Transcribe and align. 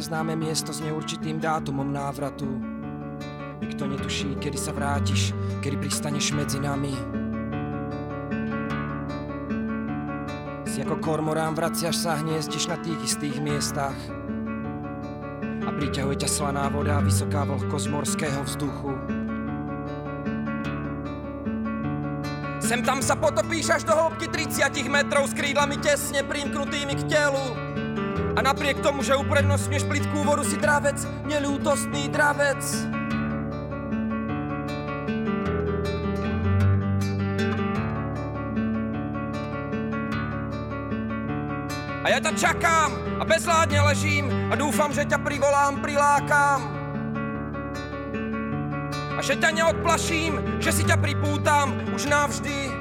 Neznáme 0.00 0.32
miesto 0.32 0.72
s 0.72 0.80
neurčitým 0.80 1.44
dátumom 1.44 1.84
návratu. 1.84 2.48
Nikto 3.60 3.84
netuší, 3.84 4.32
kedy 4.40 4.56
sa 4.56 4.72
vrátiš, 4.72 5.36
kedy 5.60 5.76
pristaneš 5.76 6.32
medzi 6.32 6.56
nami. 6.56 6.96
Si 10.64 10.80
ako 10.80 11.04
kormorán 11.04 11.52
vraciaš 11.52 12.00
sa, 12.00 12.16
hniezdiš 12.16 12.72
na 12.72 12.80
tých 12.80 12.96
istých 13.12 13.44
miestach. 13.44 13.92
A 15.44 15.68
priťahuje 15.68 16.24
ťa 16.24 16.32
slaná 16.32 16.72
voda 16.72 16.96
vysoká 17.04 17.44
vlhkosť 17.44 17.86
morského 17.92 18.40
vzduchu. 18.48 18.96
Sem 22.64 22.80
tam 22.80 23.04
sa 23.04 23.20
potopíš 23.20 23.68
až 23.68 23.84
do 23.84 23.92
hĺbky 23.92 24.32
30 24.32 24.64
metrov 24.88 25.28
s 25.28 25.36
krídlami 25.36 25.76
tesne 25.76 26.24
primknutými 26.24 26.96
k 26.96 27.02
telu. 27.04 27.59
A 28.40 28.56
napriek 28.56 28.80
tomu, 28.80 29.04
že 29.04 29.12
uprednostňuješ 29.20 29.84
plitkú 29.84 30.24
vodu, 30.24 30.40
si 30.40 30.56
dravec, 30.56 30.96
neľútostný 31.28 32.08
dravec. 32.08 32.56
A 42.00 42.06
ja 42.08 42.16
ťa 42.16 42.32
čakám 42.32 43.20
a 43.20 43.28
bezládne 43.28 43.76
ležím 43.92 44.32
a 44.48 44.56
dúfam, 44.56 44.88
že 44.88 45.04
ťa 45.04 45.20
privolám, 45.20 45.84
prilákam. 45.84 46.64
A 49.12 49.20
že 49.20 49.36
ťa 49.36 49.52
neodplaším, 49.52 50.64
že 50.64 50.72
si 50.72 50.88
ťa 50.88 50.96
pripútam 50.96 51.76
už 51.92 52.08
navždy. 52.08 52.72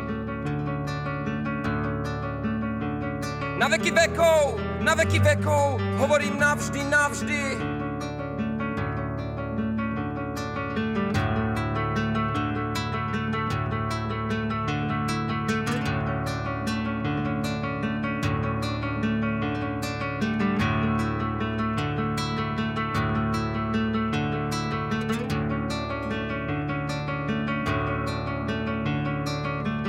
Na 3.60 3.68
veky 3.68 3.92
vekov, 3.92 4.69
na 4.80 4.96
veky 4.96 5.20
vekov, 5.20 5.78
hovorím 6.00 6.40
navždy, 6.40 6.82
navždy. 6.88 7.42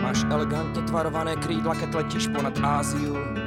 Máš 0.03 0.27
elegantne 0.27 0.83
tvarované 0.91 1.39
krídla, 1.39 1.79
keď 1.79 2.03
letíš 2.03 2.27
ponad 2.35 2.59
Áziu. 2.59 3.40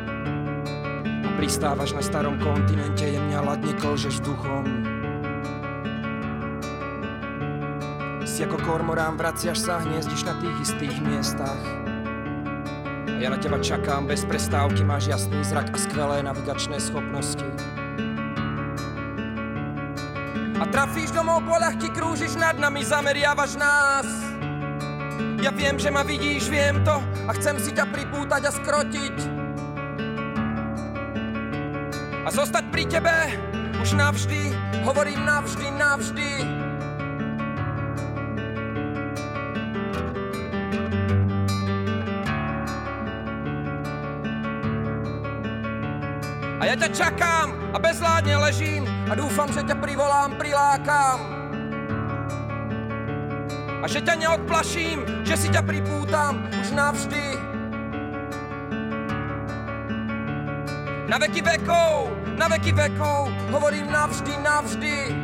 Pristávaš 1.43 1.91
na 1.91 1.99
starom 1.99 2.39
kontinente, 2.39 3.03
jemne 3.03 3.35
ladne 3.35 3.75
klžeš 3.75 4.23
duchom. 4.23 4.63
Si 8.23 8.47
ako 8.47 8.63
kormorán, 8.63 9.19
vraciaš 9.19 9.67
sa, 9.67 9.83
hniezdiš 9.83 10.23
na 10.23 10.39
tých 10.39 10.55
istých 10.63 10.95
miestach. 11.03 11.59
A 13.11 13.19
ja 13.19 13.27
na 13.27 13.35
teba 13.35 13.59
čakám 13.59 14.07
bez 14.07 14.23
prestávky, 14.23 14.87
máš 14.87 15.11
jasný 15.11 15.43
zrak 15.43 15.67
a 15.67 15.77
skvelé 15.83 16.23
navigačné 16.23 16.79
schopnosti. 16.79 17.51
A 20.55 20.63
trafíš 20.71 21.11
domov 21.11 21.43
po 21.43 21.59
ľahky, 21.59 21.91
krúžiš 21.91 22.39
nad 22.39 22.55
nami, 22.55 22.87
zameriavaš 22.87 23.59
nás. 23.59 24.07
Ja 25.43 25.51
viem, 25.51 25.75
že 25.75 25.91
ma 25.91 26.07
vidíš, 26.07 26.47
viem 26.47 26.79
to 26.87 27.03
a 27.27 27.35
chcem 27.35 27.59
si 27.59 27.75
ťa 27.75 27.91
pripútať 27.91 28.47
a 28.47 28.51
skrotiť 28.63 29.32
zostať 32.33 32.65
pri 32.73 32.89
tebe 32.89 33.13
už 33.77 33.93
navždy, 33.93 34.49
hovorím 34.81 35.21
navždy, 35.21 35.67
navždy. 35.69 36.31
A 46.57 46.63
ja 46.65 46.75
ťa 46.79 46.89
čakám 46.89 47.53
a 47.69 47.77
bezládne 47.77 48.39
ležím 48.49 48.83
a 49.11 49.13
dúfam, 49.13 49.51
že 49.53 49.61
ťa 49.61 49.77
privolám, 49.77 50.33
prilákam. 50.33 51.19
A 53.83 53.85
že 53.85 53.99
ťa 54.01 54.15
neodplaším, 54.15 55.27
že 55.27 55.35
si 55.37 55.51
ťa 55.53 55.61
pripútam 55.61 56.49
už 56.49 56.71
navždy. 56.73 57.53
Na 61.11 61.19
veky 61.19 61.43
vekov, 61.43 62.22
na 62.37 62.47
veky 62.47 62.71
vekov, 62.73 63.29
hovorím 63.51 63.91
navždy, 63.91 64.33
navždy. 64.43 65.22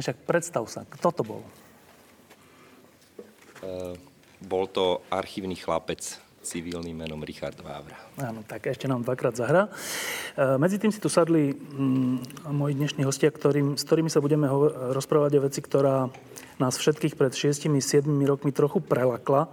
Vlastne 0.00 0.16
však 0.16 0.24
predstav 0.24 0.64
sa, 0.64 0.88
kto 0.88 1.08
to 1.12 1.22
bol? 1.22 1.42
E, 3.60 3.92
bol 4.40 4.64
to 4.64 5.04
archívny 5.12 5.60
chlapec 5.60 6.00
civilným 6.40 6.96
menom 6.96 7.20
Richard 7.20 7.60
Vávra. 7.60 8.00
Áno, 8.16 8.40
tak 8.48 8.72
ešte 8.72 8.88
nám 8.88 9.04
dvakrát 9.04 9.36
zahra. 9.36 9.68
E, 9.68 10.56
medzi 10.56 10.80
tým 10.80 10.88
si 10.88 10.96
tu 10.96 11.12
sadli 11.12 11.52
mm, 11.52 12.48
moji 12.48 12.72
dnešní 12.80 13.04
hostia, 13.04 13.28
ktorým, 13.28 13.76
s 13.76 13.84
ktorými 13.84 14.08
sa 14.08 14.24
budeme 14.24 14.48
ho- 14.48 14.96
rozprávať 14.96 15.36
o 15.36 15.44
veci, 15.44 15.60
ktorá 15.60 16.08
nás 16.56 16.80
všetkých 16.80 17.20
pred 17.20 17.36
6-7 17.36 18.08
rokmi 18.24 18.56
trochu 18.56 18.80
prelakla. 18.80 19.52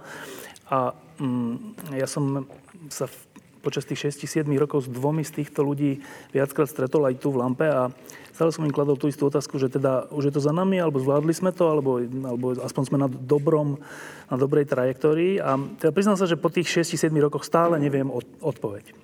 A 0.72 0.96
mm, 1.20 1.92
ja 2.00 2.08
som 2.08 2.48
sa 2.88 3.04
v, 3.04 3.16
počas 3.60 3.84
tých 3.84 4.16
6-7 4.16 4.48
rokov 4.56 4.88
s 4.88 4.88
dvomi 4.88 5.28
z 5.28 5.44
týchto 5.44 5.60
ľudí 5.60 6.00
viackrát 6.32 6.72
stretol 6.72 7.04
aj 7.04 7.20
tu 7.20 7.36
v 7.36 7.44
Lampe 7.44 7.68
a 7.68 7.92
stále 8.38 8.54
som 8.54 8.62
im 8.62 8.70
kladol 8.70 8.94
tú 8.94 9.10
istú 9.10 9.26
otázku, 9.26 9.58
že 9.58 9.66
teda 9.66 10.06
už 10.14 10.30
je 10.30 10.32
to 10.38 10.38
za 10.38 10.54
nami, 10.54 10.78
alebo 10.78 11.02
zvládli 11.02 11.34
sme 11.34 11.50
to, 11.50 11.66
alebo, 11.66 11.98
alebo 11.98 12.54
aspoň 12.62 12.82
sme 12.86 12.98
na 13.02 13.10
dobrom, 13.10 13.82
na 14.30 14.38
dobrej 14.38 14.70
trajektórii. 14.70 15.42
A 15.42 15.58
teda 15.82 15.90
priznám 15.90 16.14
sa, 16.14 16.30
že 16.30 16.38
po 16.38 16.46
tých 16.46 16.70
6-7 16.70 17.10
rokoch 17.18 17.42
stále 17.42 17.82
neviem 17.82 18.06
od, 18.06 18.22
odpoveď. 18.38 18.94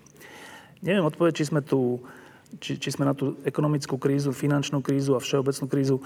Neviem 0.87 1.03
odpoveď, 1.03 1.35
či 1.35 1.51
sme 1.51 1.67
tu, 1.67 1.99
či, 2.63 2.79
či 2.79 2.95
sme 2.95 3.11
na 3.11 3.19
tú 3.19 3.35
ekonomickú 3.43 3.99
krízu, 3.99 4.31
finančnú 4.31 4.79
krízu 4.87 5.19
a 5.19 5.25
všeobecnú 5.25 5.67
krízu 5.67 5.99
e, 5.99 6.03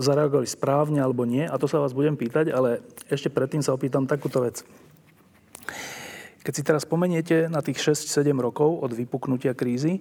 zareagovali 0.00 0.48
správne 0.48 1.04
alebo 1.04 1.28
nie. 1.28 1.44
A 1.44 1.60
to 1.60 1.68
sa 1.68 1.76
vás 1.76 1.92
budem 1.92 2.16
pýtať, 2.16 2.56
ale 2.56 2.80
ešte 3.12 3.28
predtým 3.28 3.60
sa 3.60 3.76
opýtam 3.76 4.08
takúto 4.08 4.40
vec. 4.40 4.64
Keď 6.40 6.52
si 6.56 6.64
teraz 6.64 6.88
spomeniete 6.88 7.52
na 7.52 7.60
tých 7.60 7.84
6-7 7.84 8.32
rokov 8.40 8.80
od 8.80 8.96
vypuknutia 8.96 9.52
krízy, 9.52 10.00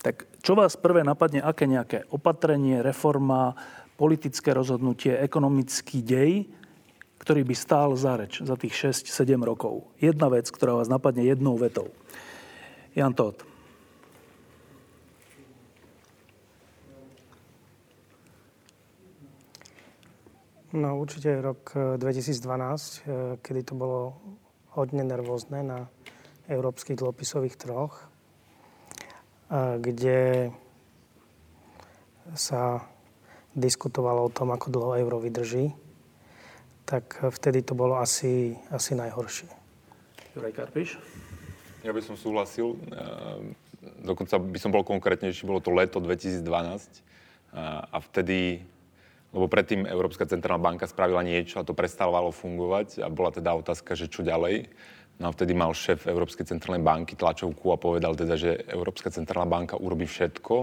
tak 0.00 0.24
čo 0.40 0.56
vás 0.56 0.80
prvé 0.80 1.04
napadne, 1.04 1.44
aké 1.44 1.68
nejaké 1.68 2.08
opatrenie, 2.08 2.80
reforma, 2.80 3.52
politické 4.00 4.56
rozhodnutie, 4.56 5.12
ekonomický 5.20 6.00
dej, 6.00 6.48
ktorý 7.20 7.44
by 7.44 7.54
stál 7.54 7.92
za 8.00 8.16
reč 8.16 8.40
za 8.40 8.56
tých 8.56 8.96
6-7 9.04 9.36
rokov? 9.44 9.92
Jedna 10.00 10.32
vec, 10.32 10.48
ktorá 10.48 10.72
vás 10.72 10.88
napadne 10.88 11.28
jednou 11.28 11.60
vetou. 11.60 11.92
Jan 12.96 13.12
Todt. 13.12 13.44
No 20.70 21.02
určite 21.02 21.34
rok 21.42 21.74
2012, 21.74 23.02
eh, 23.04 23.36
kedy 23.42 23.60
to 23.68 23.74
bolo 23.74 24.16
hodne 24.72 25.02
nervózne 25.02 25.66
na 25.66 25.78
európskych 26.46 26.98
dlhopisových 26.98 27.58
troch 27.58 28.09
kde 29.50 30.50
sa 32.38 32.86
diskutovalo 33.58 34.30
o 34.30 34.34
tom, 34.34 34.54
ako 34.54 34.70
dlho 34.70 34.92
euro 35.02 35.18
vydrží, 35.18 35.74
tak 36.86 37.18
vtedy 37.18 37.66
to 37.66 37.74
bolo 37.74 37.98
asi, 37.98 38.54
asi 38.70 38.94
najhoršie. 38.94 39.50
Juraj 40.38 40.54
Karpiš? 40.54 40.94
Ja 41.82 41.90
by 41.90 42.02
som 42.02 42.14
súhlasil. 42.14 42.78
Dokonca 44.06 44.38
by 44.38 44.58
som 44.62 44.70
bol 44.70 44.86
konkrétnejší, 44.86 45.42
bolo 45.42 45.58
to 45.58 45.74
leto 45.74 45.98
2012 45.98 46.46
a 47.90 47.98
vtedy 47.98 48.62
lebo 49.30 49.46
predtým 49.46 49.86
Európska 49.86 50.26
centrálna 50.26 50.58
banka 50.58 50.90
spravila 50.90 51.22
niečo 51.22 51.62
a 51.62 51.66
to 51.66 51.70
prestávalo 51.70 52.34
fungovať 52.34 52.98
a 52.98 53.06
bola 53.06 53.30
teda 53.30 53.54
otázka, 53.54 53.94
že 53.94 54.10
čo 54.10 54.26
ďalej. 54.26 54.66
No 55.20 55.28
a 55.28 55.34
vtedy 55.36 55.52
mal 55.52 55.76
šéf 55.76 56.08
Európskej 56.08 56.48
centrálnej 56.48 56.80
banky 56.80 57.12
tlačovku 57.12 57.68
a 57.70 57.76
povedal 57.76 58.16
teda, 58.16 58.40
že 58.40 58.56
Európska 58.72 59.12
centrálna 59.12 59.52
banka 59.52 59.76
urobí 59.76 60.08
všetko. 60.08 60.54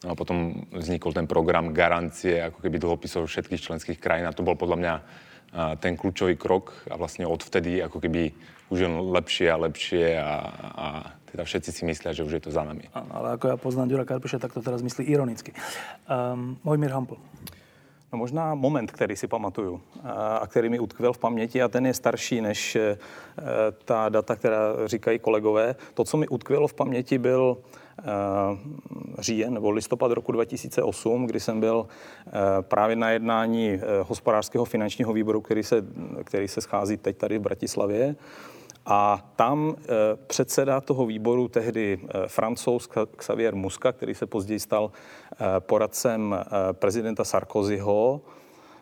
No 0.00 0.08
a 0.08 0.14
potom 0.16 0.64
vznikol 0.72 1.12
ten 1.12 1.28
program 1.28 1.76
garancie 1.76 2.40
ako 2.40 2.64
keby 2.64 2.80
dlhopisov 2.80 3.28
všetkých 3.28 3.60
členských 3.60 3.98
krajín 4.00 4.24
a 4.24 4.32
to 4.32 4.40
bol 4.40 4.56
podľa 4.56 4.78
mňa 4.80 4.94
ten 5.84 5.98
kľúčový 6.00 6.40
krok 6.40 6.72
a 6.88 6.96
vlastne 6.96 7.28
odvtedy 7.28 7.82
ako 7.84 8.00
keby 8.00 8.32
už 8.70 8.78
je 8.80 8.88
lepšie 8.88 9.46
a 9.50 9.60
lepšie 9.60 10.04
a, 10.16 10.32
a 10.62 10.86
teda 11.34 11.42
všetci 11.42 11.70
si 11.74 11.82
myslia, 11.84 12.14
že 12.14 12.22
už 12.22 12.38
je 12.38 12.42
to 12.48 12.50
za 12.54 12.62
nami. 12.62 12.86
Ale 12.94 13.34
ako 13.36 13.44
ja 13.50 13.56
poznám 13.58 13.90
Ďura 13.90 14.06
Karpiša, 14.06 14.38
tak 14.38 14.54
to 14.54 14.62
teraz 14.62 14.82
myslí 14.82 15.06
ironicky. 15.10 15.54
Um, 16.06 16.58
Mojmír 16.62 16.94
Hampl. 16.94 17.18
No 18.12 18.18
možná 18.18 18.54
moment, 18.54 18.92
který 18.92 19.16
si 19.16 19.26
pamatuju 19.26 19.80
a 20.40 20.46
který 20.46 20.68
mi 20.68 20.78
utkvěl 20.78 21.12
v 21.12 21.18
paměti 21.18 21.62
a 21.62 21.68
ten 21.68 21.86
je 21.86 21.94
starší 21.94 22.40
než 22.40 22.76
e, 22.76 22.96
ta 23.84 24.08
data, 24.08 24.36
která 24.36 24.58
říkají 24.86 25.18
kolegové. 25.18 25.74
To, 25.94 26.04
co 26.04 26.16
mi 26.16 26.28
utkvělo 26.28 26.68
v 26.68 26.74
paměti, 26.74 27.18
byl 27.18 27.56
e, 27.98 28.02
říjen 29.18 29.54
nebo 29.54 29.70
listopad 29.70 30.12
roku 30.12 30.32
2008, 30.32 31.26
kdy 31.26 31.40
jsem 31.40 31.60
byl 31.60 31.86
právě 32.60 32.96
na 32.96 33.10
jednání 33.10 33.80
hospodářského 34.02 34.64
finančního 34.64 35.12
výboru, 35.12 35.40
který 35.40 35.62
se, 35.62 35.84
který 36.24 36.48
se 36.48 36.60
schází 36.60 36.96
teď 36.96 37.16
tady 37.16 37.38
v 37.38 37.42
Bratislavě. 37.42 38.16
A 38.86 39.30
tam 39.36 39.76
e, 39.78 39.84
předseda 40.26 40.80
toho 40.80 41.06
výboru, 41.06 41.48
tehdy 41.48 42.00
e, 42.02 42.28
francouz 42.28 42.88
Xavier 43.16 43.54
Muska, 43.54 43.92
který 43.92 44.14
se 44.14 44.26
později 44.26 44.60
stal 44.60 44.90
e, 45.32 45.60
poradcem 45.60 46.36
prezidenta 46.72 47.24
Sarkozyho, 47.24 48.20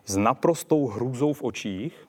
s 0.06 0.16
naprostou 0.16 0.86
hrůzou 0.86 1.32
v 1.32 1.42
očích 1.42 2.04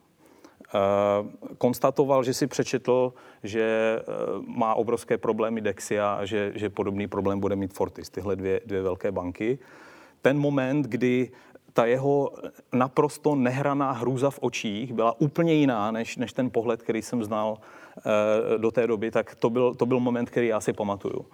konstatoval, 1.57 2.23
že 2.23 2.33
si 2.33 2.47
přečetl, 2.47 3.13
že 3.43 3.99
má 4.47 4.75
obrovské 4.75 5.17
problémy 5.17 5.61
Dexia 5.61 6.13
a 6.13 6.25
že, 6.25 6.51
že 6.55 6.69
podobný 6.69 7.07
problém 7.07 7.39
bude 7.39 7.55
mít 7.55 7.73
Fortis, 7.73 8.09
tyhle 8.09 8.35
dvě, 8.35 8.61
dvě 8.65 8.81
velké 8.81 9.11
banky. 9.11 9.59
Ten 10.21 10.39
moment, 10.39 10.85
kdy 10.85 11.31
ta 11.73 11.85
jeho 11.85 12.31
naprosto 12.73 13.35
nehraná 13.35 13.91
hrůza 13.91 14.29
v 14.29 14.39
očích 14.41 14.93
byla 14.93 15.21
úplně 15.21 15.53
jiná, 15.53 15.91
než, 15.91 16.17
než 16.17 16.33
ten 16.33 16.49
pohled, 16.49 16.81
který 16.81 17.01
jsem 17.01 17.23
znal 17.23 17.57
do 18.57 18.71
té 18.71 18.87
doby, 18.87 19.11
tak 19.11 19.35
to 19.35 19.49
byl, 19.49 19.75
to 19.75 19.85
byl 19.85 19.99
moment, 19.99 20.29
který 20.29 20.47
já 20.47 20.61
si 20.61 20.73
pamatuju. 20.73 21.25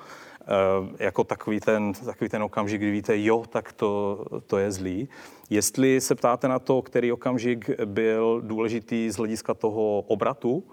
E, 0.41 1.03
jako 1.03 1.23
takový 1.23 1.59
ten, 1.59 1.93
takový 1.93 2.29
ten 2.29 2.43
okamžik, 2.43 2.81
kdy 2.81 2.91
víte, 2.91 3.23
jo, 3.23 3.43
tak 3.49 3.73
to, 3.73 4.25
to 4.47 4.57
je 4.57 4.71
zlý. 4.71 5.09
Jestli 5.49 6.01
se 6.01 6.15
ptáte 6.15 6.47
na 6.47 6.59
to, 6.59 6.81
který 6.81 7.11
okamžik 7.11 7.69
byl 7.85 8.41
důležitý 8.41 9.09
z 9.11 9.15
hlediska 9.15 9.53
toho 9.53 10.01
obratu, 10.01 10.63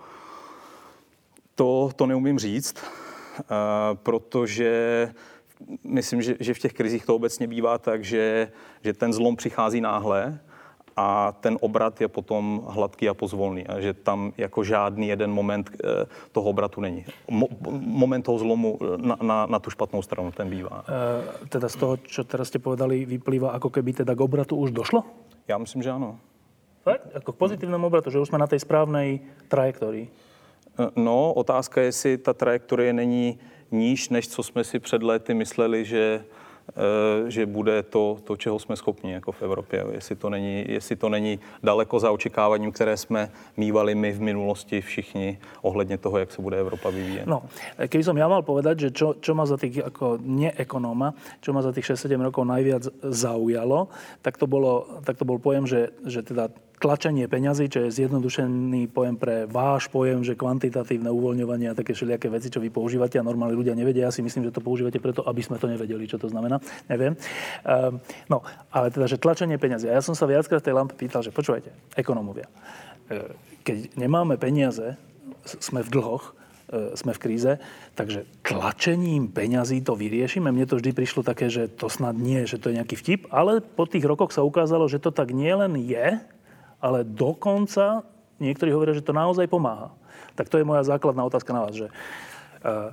to, 1.55 1.91
to 1.97 2.06
neumím 2.06 2.39
říct, 2.39 2.77
e, 2.77 3.44
protože 3.94 5.09
myslím, 5.85 6.23
že, 6.23 6.37
že 6.41 6.55
v 6.55 6.59
těch 6.59 6.73
krizích 6.73 7.06
to 7.06 7.17
obecně 7.17 7.47
bývá 7.47 7.79
tak, 7.79 8.05
že, 8.05 8.53
že 8.85 8.93
ten 8.93 9.12
zlom 9.12 9.37
přichází 9.37 9.81
náhle 9.81 10.41
a 10.97 11.33
ten 11.41 11.59
obrat 11.61 12.00
je 12.00 12.09
potom 12.09 12.65
hladký 12.69 13.09
a 13.09 13.15
pozvolný. 13.15 13.67
A 13.67 13.81
že 13.81 13.94
tam 13.94 14.33
jako 14.37 14.65
žádný 14.65 15.09
jeden 15.09 15.31
moment 15.33 15.71
eh, 15.71 16.05
toho 16.33 16.50
obratu 16.50 16.81
není. 16.81 17.05
Mo, 17.31 17.49
moment 17.81 18.23
toho 18.23 18.39
zlomu 18.39 18.79
eh, 18.81 18.87
na, 18.97 19.17
na, 19.23 19.39
na 19.47 19.59
tu 19.59 19.71
špatnou 19.71 20.03
stranu, 20.03 20.33
ten 20.33 20.50
bývá. 20.50 20.85
E, 20.85 21.49
teda 21.49 21.69
z 21.69 21.77
toho, 21.77 21.97
čo 21.97 22.25
teraz 22.25 22.49
ste 22.49 22.59
povedali, 22.59 23.05
vyplýva, 23.05 23.56
ako 23.56 23.71
keby 23.71 23.93
teda 24.05 24.15
k 24.15 24.21
obratu 24.21 24.56
už 24.56 24.71
došlo? 24.71 25.05
Já 25.49 25.59
myslím, 25.59 25.83
že 25.83 25.91
ano. 25.91 26.19
Fakt? 26.83 27.09
Ako 27.15 27.33
k 27.33 27.37
pozitívnemu 27.37 27.87
obratu, 27.87 28.11
že 28.11 28.19
už 28.19 28.29
jsme 28.29 28.39
na 28.39 28.47
tej 28.47 28.59
správnej 28.59 29.21
trajektorii? 29.49 30.11
No, 30.97 31.33
otázka 31.33 31.81
je, 31.81 31.87
jestli 31.87 32.19
ta 32.19 32.33
trajektorie 32.33 32.93
není 32.93 33.39
níž, 33.71 34.09
než 34.09 34.29
co 34.29 34.43
jsme 34.43 34.65
si 34.65 34.79
před 34.79 35.03
lety 35.03 35.35
mysleli, 35.35 35.85
že, 35.85 36.25
že 37.29 37.47
bude 37.47 37.82
to, 37.82 38.19
to, 38.25 38.37
čeho 38.37 38.59
jsme 38.59 38.76
schopni 38.76 39.12
jako 39.12 39.32
v 39.32 39.43
Evropě. 39.43 39.85
Jestli 39.93 40.17
to, 40.17 40.31
není, 40.31 40.64
jestli 40.69 40.97
to 40.97 41.09
není 41.09 41.38
daleko 41.62 42.00
za 42.00 42.11
očekáváním, 42.11 42.73
které 42.73 42.97
jsme 42.97 43.31
mývali 43.56 43.94
my 43.94 44.12
v 44.12 44.20
minulosti 44.20 44.81
všichni 44.81 45.38
ohledně 45.62 45.99
toho, 45.99 46.19
jak 46.19 46.32
se 46.32 46.43
bude 46.43 46.61
Evropa 46.61 46.91
vyvíjet. 46.91 47.26
No, 47.26 47.43
keby 47.79 48.05
som 48.05 48.17
ja 48.17 48.29
mal 48.29 48.43
povedať, 48.43 48.88
že 48.88 48.88
čo, 48.91 49.14
čo 49.20 49.32
ma 49.35 49.47
za 49.47 49.56
tých, 49.56 49.85
ako 49.85 50.19
neekonóma, 50.23 51.14
čo 51.41 51.53
ma 51.53 51.62
za 51.62 51.73
tých 51.73 51.93
6-7 51.93 52.19
rokov 52.20 52.44
najviac 52.49 52.88
zaujalo, 53.05 53.88
tak 54.23 54.38
to, 54.38 54.47
bolo, 54.47 55.00
tak 55.05 55.19
to 55.19 55.25
bol 55.25 55.38
pojem, 55.38 55.67
že, 55.69 55.93
že 56.06 56.25
teda 56.25 56.49
tlačenie 56.82 57.31
peňazí, 57.31 57.70
čo 57.70 57.87
je 57.87 57.94
zjednodušený 57.94 58.90
pojem 58.90 59.14
pre 59.14 59.46
váš 59.46 59.87
pojem, 59.87 60.26
že 60.26 60.34
kvantitatívne 60.34 61.06
uvoľňovanie 61.14 61.70
a 61.70 61.79
také 61.79 61.94
všelijaké 61.94 62.26
veci, 62.26 62.50
čo 62.50 62.58
vy 62.58 62.75
používate 62.75 63.23
a 63.23 63.23
normálni 63.23 63.55
ľudia 63.55 63.79
nevedia. 63.79 64.11
Ja 64.11 64.12
si 64.12 64.26
myslím, 64.26 64.50
že 64.50 64.50
to 64.50 64.58
používate 64.58 64.99
preto, 64.99 65.23
aby 65.23 65.38
sme 65.46 65.62
to 65.62 65.70
nevedeli, 65.70 66.11
čo 66.11 66.19
to 66.19 66.26
znamená. 66.26 66.58
Neviem. 66.90 67.14
Um, 67.62 68.02
no, 68.26 68.43
ale 68.75 68.90
teda, 68.90 69.06
že 69.06 69.23
tlačenie 69.23 69.62
peňazí. 69.62 69.87
A 69.87 69.94
ja 69.94 70.02
som 70.02 70.19
sa 70.19 70.26
viackrát 70.26 70.58
tej 70.58 70.75
lampe 70.75 70.99
pýtal, 70.99 71.23
že 71.23 71.31
počúvajte, 71.31 71.70
ekonomovia, 71.94 72.50
e, 73.06 73.31
keď 73.62 73.94
nemáme 73.94 74.34
peniaze, 74.34 74.99
sme 75.46 75.87
v 75.87 75.93
dlhoch, 75.94 76.34
e, 76.67 76.99
sme 76.99 77.14
v 77.14 77.23
kríze, 77.23 77.52
takže 77.94 78.26
tlačením 78.43 79.31
peňazí 79.31 79.86
to 79.86 79.94
vyriešime. 79.94 80.51
Mne 80.51 80.67
to 80.67 80.82
vždy 80.82 80.91
prišlo 80.91 81.22
také, 81.22 81.46
že 81.46 81.70
to 81.70 81.86
snad 81.86 82.19
nie, 82.19 82.43
že 82.43 82.58
to 82.58 82.74
je 82.74 82.82
nejaký 82.82 82.98
vtip, 82.98 83.31
ale 83.31 83.62
po 83.62 83.86
tých 83.86 84.03
rokoch 84.03 84.34
sa 84.34 84.43
ukázalo, 84.43 84.91
že 84.91 84.98
to 84.98 85.15
tak 85.15 85.31
nielen 85.31 85.79
je, 85.79 86.19
ale 86.82 87.06
dokonca 87.06 88.03
niektorí 88.43 88.74
hovoria, 88.74 88.98
že 88.98 89.06
to 89.06 89.15
naozaj 89.15 89.46
pomáha. 89.46 89.94
Tak 90.34 90.51
to 90.51 90.58
je 90.58 90.67
moja 90.67 90.82
základná 90.82 91.22
otázka 91.22 91.55
na 91.55 91.62
vás, 91.62 91.79
že 91.79 91.86
uh, 91.86 92.91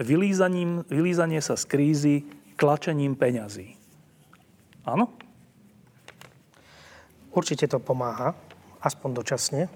vylízaním, 0.00 0.88
vylízanie 0.88 1.44
sa 1.44 1.60
z 1.60 1.64
krízy 1.68 2.14
tlačením 2.56 3.18
peňazí. 3.18 3.76
Áno? 4.88 5.12
Určite 7.32 7.68
to 7.68 7.80
pomáha, 7.80 8.36
aspoň 8.84 9.10
dočasne. 9.16 9.62
E, 9.66 9.70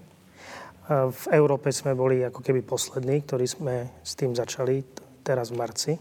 v 1.09 1.25
Európe 1.33 1.73
sme 1.73 1.97
boli 1.97 2.21
ako 2.21 2.45
keby 2.45 2.61
poslední, 2.61 3.25
ktorí 3.25 3.47
sme 3.49 3.75
s 4.05 4.12
tým 4.12 4.37
začali 4.37 4.85
teraz 5.25 5.50
v 5.50 5.59
marci. 5.59 5.93
E, 5.97 6.00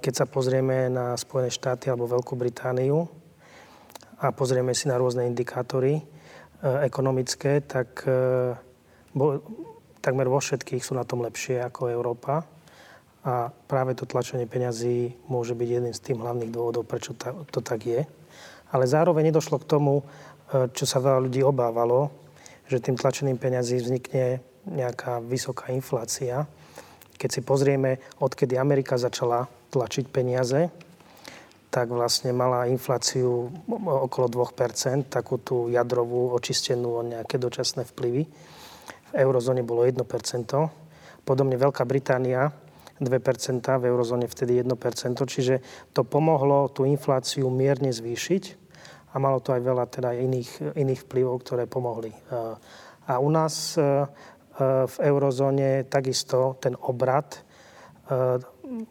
keď 0.00 0.24
sa 0.24 0.26
pozrieme 0.26 0.88
na 0.88 1.12
Spojené 1.12 1.52
štáty 1.52 1.92
alebo 1.92 2.08
Veľkú 2.08 2.40
Britániu, 2.40 3.04
a 4.18 4.34
pozrieme 4.34 4.74
si 4.74 4.90
na 4.90 4.98
rôzne 4.98 5.30
indikátory 5.30 5.98
e, 5.98 6.02
ekonomické, 6.82 7.62
tak 7.62 8.02
e, 8.02 8.54
bo, 9.14 9.38
takmer 10.02 10.26
vo 10.26 10.42
všetkých 10.42 10.82
sú 10.82 10.98
na 10.98 11.06
tom 11.06 11.22
lepšie 11.22 11.62
ako 11.62 11.90
Európa. 11.90 12.42
A 13.22 13.50
práve 13.50 13.94
to 13.94 14.08
tlačenie 14.08 14.46
peňazí 14.46 15.14
môže 15.30 15.54
byť 15.54 15.68
jedným 15.68 15.94
z 15.94 16.00
tým 16.02 16.18
hlavných 16.22 16.54
dôvodov, 16.54 16.86
prečo 16.86 17.14
ta, 17.14 17.34
to 17.50 17.62
tak 17.62 17.86
je. 17.86 18.02
Ale 18.74 18.84
zároveň 18.90 19.30
nedošlo 19.30 19.62
k 19.62 19.68
tomu, 19.70 20.02
e, 20.02 20.66
čo 20.74 20.82
sa 20.82 20.98
veľa 20.98 21.22
ľudí 21.22 21.42
obávalo, 21.46 22.10
že 22.66 22.82
tým 22.82 22.98
tlačením 22.98 23.38
peňazí 23.38 23.78
vznikne 23.78 24.42
nejaká 24.66 25.22
vysoká 25.24 25.70
inflácia. 25.70 26.44
Keď 27.16 27.30
si 27.30 27.40
pozrieme, 27.40 28.02
odkedy 28.18 28.58
Amerika 28.58 28.98
začala 28.98 29.46
tlačiť 29.70 30.10
peniaze, 30.10 30.68
tak 31.78 31.94
vlastne 31.94 32.34
mala 32.34 32.66
infláciu 32.66 33.54
okolo 33.86 34.26
2%, 34.26 35.06
takú 35.06 35.38
tú 35.38 35.70
jadrovú, 35.70 36.34
očistenú 36.34 36.98
o 36.98 37.06
nejaké 37.06 37.38
dočasné 37.38 37.86
vplyvy. 37.94 38.26
V 38.26 39.12
eurozóne 39.14 39.62
bolo 39.62 39.86
1%. 39.86 40.02
Podobne 41.22 41.54
Veľká 41.54 41.86
Británia 41.86 42.50
2%, 42.98 43.62
v 43.62 43.84
eurozóne 43.86 44.26
vtedy 44.26 44.58
1%, 44.58 45.22
čiže 45.22 45.62
to 45.94 46.02
pomohlo 46.02 46.66
tú 46.66 46.82
infláciu 46.82 47.46
mierne 47.46 47.94
zvýšiť 47.94 48.58
a 49.14 49.22
malo 49.22 49.38
to 49.38 49.54
aj 49.54 49.62
veľa 49.62 49.86
teda 49.86 50.18
iných, 50.18 50.74
iných 50.74 51.06
vplyvov, 51.06 51.46
ktoré 51.46 51.70
pomohli. 51.70 52.10
A 53.06 53.22
u 53.22 53.30
nás 53.30 53.78
e, 53.78 53.80
e, 53.80 53.86
v 54.82 54.96
eurozóne 54.98 55.86
takisto 55.86 56.58
ten 56.58 56.74
obrad, 56.74 57.38
e, 57.38 57.40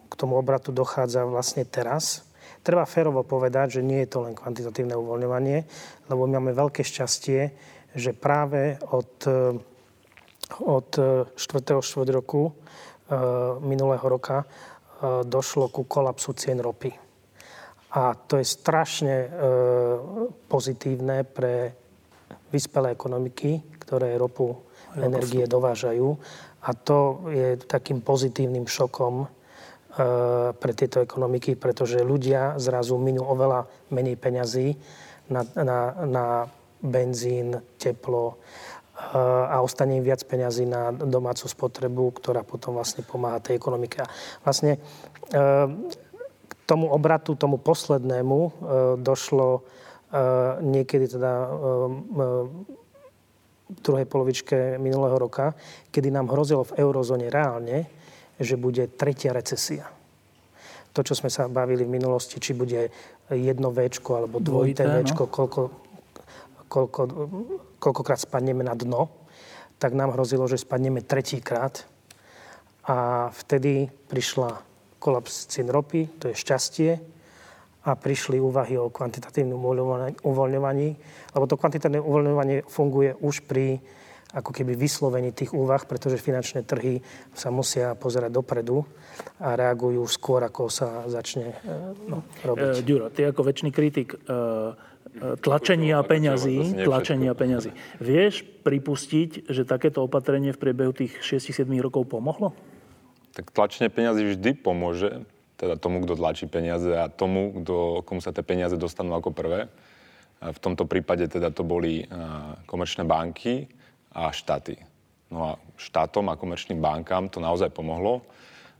k 0.07 0.13
tomu 0.15 0.39
obratu 0.39 0.71
dochádza 0.71 1.27
vlastne 1.27 1.67
teraz, 1.67 2.26
Treba 2.67 2.83
férovo 2.83 3.23
povedať, 3.23 3.79
že 3.79 3.81
nie 3.87 4.03
je 4.03 4.11
to 4.11 4.27
len 4.27 4.35
kvantitatívne 4.35 4.91
uvoľňovanie, 4.91 5.57
lebo 6.11 6.27
my 6.27 6.35
máme 6.35 6.51
veľké 6.51 6.83
šťastie, 6.83 7.39
že 7.95 8.11
práve 8.11 8.75
od, 8.91 9.23
eh, 9.23 9.55
od 10.67 10.89
4. 11.31 11.79
Eh, 11.79 11.87
štvrť 11.87 12.09
roku 12.11 12.51
eh, 12.51 13.15
minulého 13.63 14.03
roka 14.03 14.43
došlo 15.23 15.69
ku 15.69 15.85
kolapsu 15.85 16.33
cien 16.33 16.57
ropy. 16.57 16.89
A 17.93 18.17
to 18.17 18.41
je 18.41 18.45
strašne 18.49 19.29
pozitívne 20.49 21.21
pre 21.21 21.69
vyspelé 22.49 22.97
ekonomiky, 22.97 23.77
ktoré 23.77 24.17
ropu, 24.17 24.57
energie 24.97 25.45
dovážajú. 25.45 26.17
A 26.65 26.69
to 26.73 27.29
je 27.29 27.61
takým 27.61 28.01
pozitívnym 28.01 28.65
šokom 28.65 29.29
pre 30.57 30.71
tieto 30.77 31.01
ekonomiky, 31.01 31.57
pretože 31.57 32.05
ľudia 32.05 32.61
zrazu 32.61 33.01
minú 33.01 33.25
oveľa 33.25 33.65
menej 33.89 34.13
peňazí 34.21 34.77
na, 35.33 35.41
na, 35.57 35.79
na 36.05 36.25
benzín, 36.77 37.57
teplo 37.81 38.37
a 39.13 39.61
ostane 39.61 39.97
im 39.97 40.05
viac 40.05 40.25
peňazí 40.25 40.65
na 40.65 40.89
domácu 40.89 41.45
spotrebu, 41.45 42.17
ktorá 42.17 42.41
potom 42.41 42.77
vlastne 42.77 43.05
pomáha 43.05 43.37
tej 43.37 43.57
ekonomike. 43.61 44.01
A 44.01 44.09
vlastne 44.41 44.81
k 46.49 46.53
tomu 46.65 46.89
obratu, 46.89 47.37
tomu 47.37 47.61
poslednému 47.61 48.37
došlo 49.01 49.65
niekedy 50.65 51.13
teda 51.13 51.33
v 52.07 52.19
druhej 53.83 54.07
polovičke 54.09 54.81
minulého 54.81 55.17
roka, 55.19 55.53
kedy 55.93 56.09
nám 56.09 56.33
hrozilo 56.33 56.65
v 56.65 56.81
eurozóne 56.81 57.29
reálne, 57.29 57.96
že 58.39 58.55
bude 58.55 58.87
tretia 58.87 59.33
recesia. 59.33 59.89
To, 60.93 61.05
čo 61.05 61.13
sme 61.13 61.29
sa 61.29 61.45
bavili 61.45 61.85
v 61.85 61.93
minulosti, 61.93 62.41
či 62.41 62.57
bude 62.57 62.89
jedno 63.29 63.69
V 63.69 63.85
alebo 64.13 64.41
dvojité 64.41 64.87
V, 64.87 64.95
no? 65.05 65.13
koľko, 65.13 65.61
koľko, 66.65 67.01
koľkokrát 67.77 68.17
spadneme 68.17 68.65
na 68.65 68.73
dno, 68.73 69.09
tak 69.77 69.93
nám 69.93 70.17
hrozilo, 70.17 70.49
že 70.49 70.57
spadneme 70.57 71.05
tretíkrát. 71.05 71.85
A 72.87 73.29
vtedy 73.35 73.91
prišla 74.09 74.57
kolaps 74.97 75.45
cien 75.51 75.69
ropy, 75.69 76.07
to 76.17 76.31
je 76.31 76.35
šťastie, 76.39 76.91
a 77.87 77.95
prišli 77.95 78.35
úvahy 78.35 78.75
o 78.75 78.91
kvantitatívnom 78.91 79.63
uvoľňovaní, 80.19 80.89
lebo 81.31 81.45
to 81.47 81.55
kvantitatívne 81.55 82.03
uvoľňovanie 82.03 82.67
funguje 82.67 83.15
už 83.23 83.47
pri 83.47 83.79
ako 84.35 84.51
keby 84.51 84.75
vyslovení 84.75 85.31
tých 85.31 85.55
úvah, 85.55 85.79
pretože 85.87 86.19
finančné 86.19 86.67
trhy 86.67 86.99
sa 87.31 87.47
musia 87.47 87.95
pozerať 87.95 88.35
dopredu 88.35 88.83
a 89.39 89.55
reagujú 89.55 90.03
skôr, 90.11 90.43
ako 90.43 90.67
sa 90.67 91.07
začne 91.07 91.55
e, 91.63 92.11
no, 92.11 92.27
robiť. 92.43 92.83
E, 92.83 92.83
Ďuro, 92.83 93.07
ty 93.07 93.23
ako 93.23 93.41
väčší 93.47 93.71
kritik 93.71 94.19
e, 94.19 94.19
tlačenia 95.39 96.03
peňazí, 96.03 96.83
tlačenia 96.83 97.31
peňazí. 97.31 97.71
Vieš 98.03 98.43
pripustiť, 98.67 99.47
že 99.47 99.63
takéto 99.63 100.03
opatrenie 100.03 100.51
v 100.51 100.59
priebehu 100.59 100.91
tých 100.91 101.23
6-7 101.23 101.63
rokov 101.79 102.11
pomohlo? 102.11 102.51
Tak 103.31 103.55
tlačenie 103.55 103.87
peňazí 103.87 104.35
vždy 104.35 104.59
pomôže 104.59 105.23
teda 105.57 105.79
tomu, 105.79 106.05
kto 106.05 106.19
tlačí 106.19 106.45
peniaze 106.45 106.93
a 106.93 107.09
tomu, 107.09 107.63
kto, 107.63 108.05
komu 108.05 108.21
sa 108.21 108.29
tie 108.29 108.45
peniaze 108.45 108.77
dostanú 108.77 109.17
ako 109.17 109.33
prvé. 109.33 109.71
V 110.37 110.59
tomto 110.61 110.85
prípade 110.85 111.25
teda 111.25 111.49
to 111.49 111.65
boli 111.65 112.05
komerčné 112.69 113.01
banky 113.09 113.65
a 114.17 114.33
štáty. 114.33 114.81
No 115.29 115.53
a 115.53 115.61
štátom 115.77 116.25
a 116.33 116.39
komerčným 116.39 116.81
bankám 116.81 117.29
to 117.29 117.37
naozaj 117.37 117.69
pomohlo. 117.69 118.25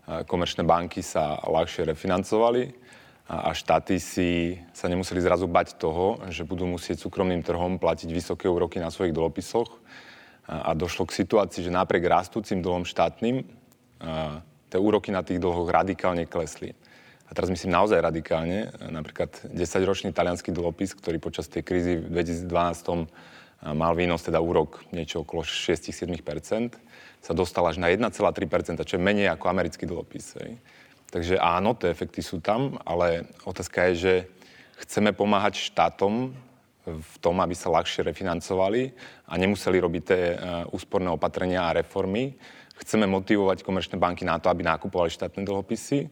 Komerčné 0.07 0.65
banky 0.65 1.05
sa 1.05 1.37
ľahšie 1.45 1.85
refinancovali 1.85 2.73
a 3.27 3.51
štáty 3.51 3.99
si 3.99 4.55
sa 4.71 4.87
nemuseli 4.87 5.19
zrazu 5.19 5.45
bať 5.45 5.77
toho, 5.77 6.23
že 6.31 6.47
budú 6.47 6.65
musieť 6.65 7.03
súkromným 7.03 7.43
trhom 7.43 7.75
platiť 7.77 8.09
vysoké 8.09 8.47
úroky 8.47 8.79
na 8.79 8.87
svojich 8.87 9.11
dlhopisoch. 9.11 9.67
A 10.47 10.71
došlo 10.71 11.03
k 11.03 11.27
situácii, 11.27 11.59
že 11.59 11.75
napriek 11.75 12.07
rastúcim 12.07 12.63
dlhom 12.63 12.87
štátnym 12.87 13.43
tie 14.71 14.79
úroky 14.79 15.11
na 15.11 15.19
tých 15.27 15.43
dlhoch 15.43 15.67
radikálne 15.67 16.23
klesli. 16.23 16.71
A 17.27 17.35
teraz 17.35 17.51
myslím 17.51 17.75
naozaj 17.75 17.99
radikálne. 17.99 18.71
Napríklad 18.79 19.51
10-ročný 19.51 20.15
talianský 20.15 20.55
dlhopis, 20.55 20.95
ktorý 20.95 21.19
počas 21.19 21.51
tej 21.51 21.67
krízy 21.67 21.99
v 21.99 22.07
2012 22.15 23.11
mal 23.61 23.97
výnos, 23.97 24.21
teda 24.21 24.37
úrok 24.37 24.85
niečo 24.93 25.25
okolo 25.25 25.41
6-7%, 25.41 26.77
sa 27.21 27.33
dostal 27.33 27.65
až 27.65 27.81
na 27.81 27.89
1,3%, 27.89 28.13
čo 28.85 28.95
je 28.95 29.01
menej 29.01 29.33
ako 29.33 29.49
americký 29.49 29.89
dlhopis. 29.89 30.37
Hej. 30.37 30.61
Takže 31.09 31.35
áno, 31.39 31.73
tie 31.73 31.89
efekty 31.89 32.21
sú 32.21 32.43
tam, 32.43 32.77
ale 32.85 33.25
otázka 33.47 33.89
je, 33.91 33.93
že 33.95 34.13
chceme 34.85 35.15
pomáhať 35.15 35.57
štátom 35.71 36.35
v 36.87 37.15
tom, 37.19 37.35
aby 37.43 37.51
sa 37.51 37.73
ľahšie 37.73 38.05
refinancovali 38.05 38.95
a 39.27 39.33
nemuseli 39.35 39.75
robiť 39.81 40.03
tie 40.07 40.23
e, 40.31 40.35
úsporné 40.71 41.11
opatrenia 41.11 41.67
a 41.67 41.75
reformy, 41.75 42.31
chceme 42.79 43.09
motivovať 43.09 43.65
komerčné 43.65 43.99
banky 43.99 44.23
na 44.23 44.39
to, 44.39 44.47
aby 44.47 44.63
nakupovali 44.63 45.11
štátne 45.11 45.43
dlhopisy, 45.43 46.07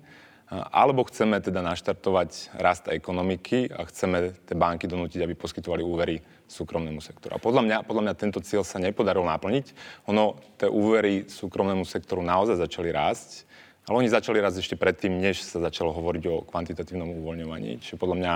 alebo 0.50 1.08
chceme 1.10 1.42
teda 1.42 1.66
naštartovať 1.66 2.54
rast 2.62 2.86
ekonomiky 2.86 3.74
a 3.74 3.82
chceme 3.90 4.34
tie 4.46 4.54
banky 4.54 4.86
donútiť, 4.86 5.26
aby 5.26 5.34
poskytovali 5.34 5.82
úvery 5.82 6.22
súkromnému 6.48 7.02
sektoru. 7.02 7.38
A 7.38 7.44
podľa 7.44 7.62
mňa, 7.66 7.78
podľa 7.84 8.04
mňa 8.10 8.14
tento 8.16 8.40
cieľ 8.42 8.62
sa 8.62 8.78
nepodarilo 8.78 9.26
naplniť. 9.26 9.66
Ono, 10.10 10.38
tie 10.58 10.70
úvery 10.70 11.26
súkromnému 11.26 11.84
sektoru 11.84 12.22
naozaj 12.22 12.62
začali 12.62 12.94
rásť, 12.94 13.50
ale 13.86 14.06
oni 14.06 14.10
začali 14.10 14.42
rásť 14.42 14.66
ešte 14.66 14.76
predtým, 14.78 15.22
než 15.22 15.46
sa 15.46 15.62
začalo 15.62 15.94
hovoriť 15.94 16.24
o 16.30 16.44
kvantitatívnom 16.46 17.22
uvoľňovaní. 17.22 17.82
Čiže 17.82 18.02
podľa 18.02 18.18
mňa 18.18 18.34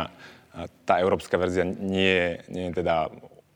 tá 0.86 0.98
európska 0.98 1.38
verzia 1.38 1.66
nie, 1.66 2.38
nie 2.50 2.70
je 2.70 2.82
teda 2.82 3.10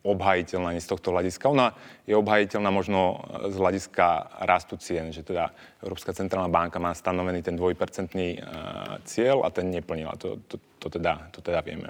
obhajiteľná 0.03 0.75
ani 0.75 0.83
z 0.83 0.91
tohto 0.91 1.15
hľadiska. 1.15 1.48
Ona 1.48 1.72
je 2.03 2.12
obhajiteľná 2.12 2.69
možno 2.75 3.24
z 3.48 3.55
hľadiska 3.55 4.36
rastu 4.43 4.75
cien, 4.75 5.15
že 5.15 5.24
teda 5.24 5.55
Európska 5.79 6.12
centrálna 6.12 6.51
banka 6.51 6.75
má 6.75 6.91
stanovený 6.91 7.39
ten 7.39 7.55
dvojpercentný 7.55 8.27
uh, 8.36 9.00
cieľ 9.07 9.48
a 9.48 9.50
ten 9.50 9.72
neplnila. 9.72 10.19
To, 10.19 10.43
to, 10.43 10.60
to, 10.83 10.88
teda, 10.91 11.31
to 11.31 11.39
teda 11.39 11.63
vieme. 11.63 11.88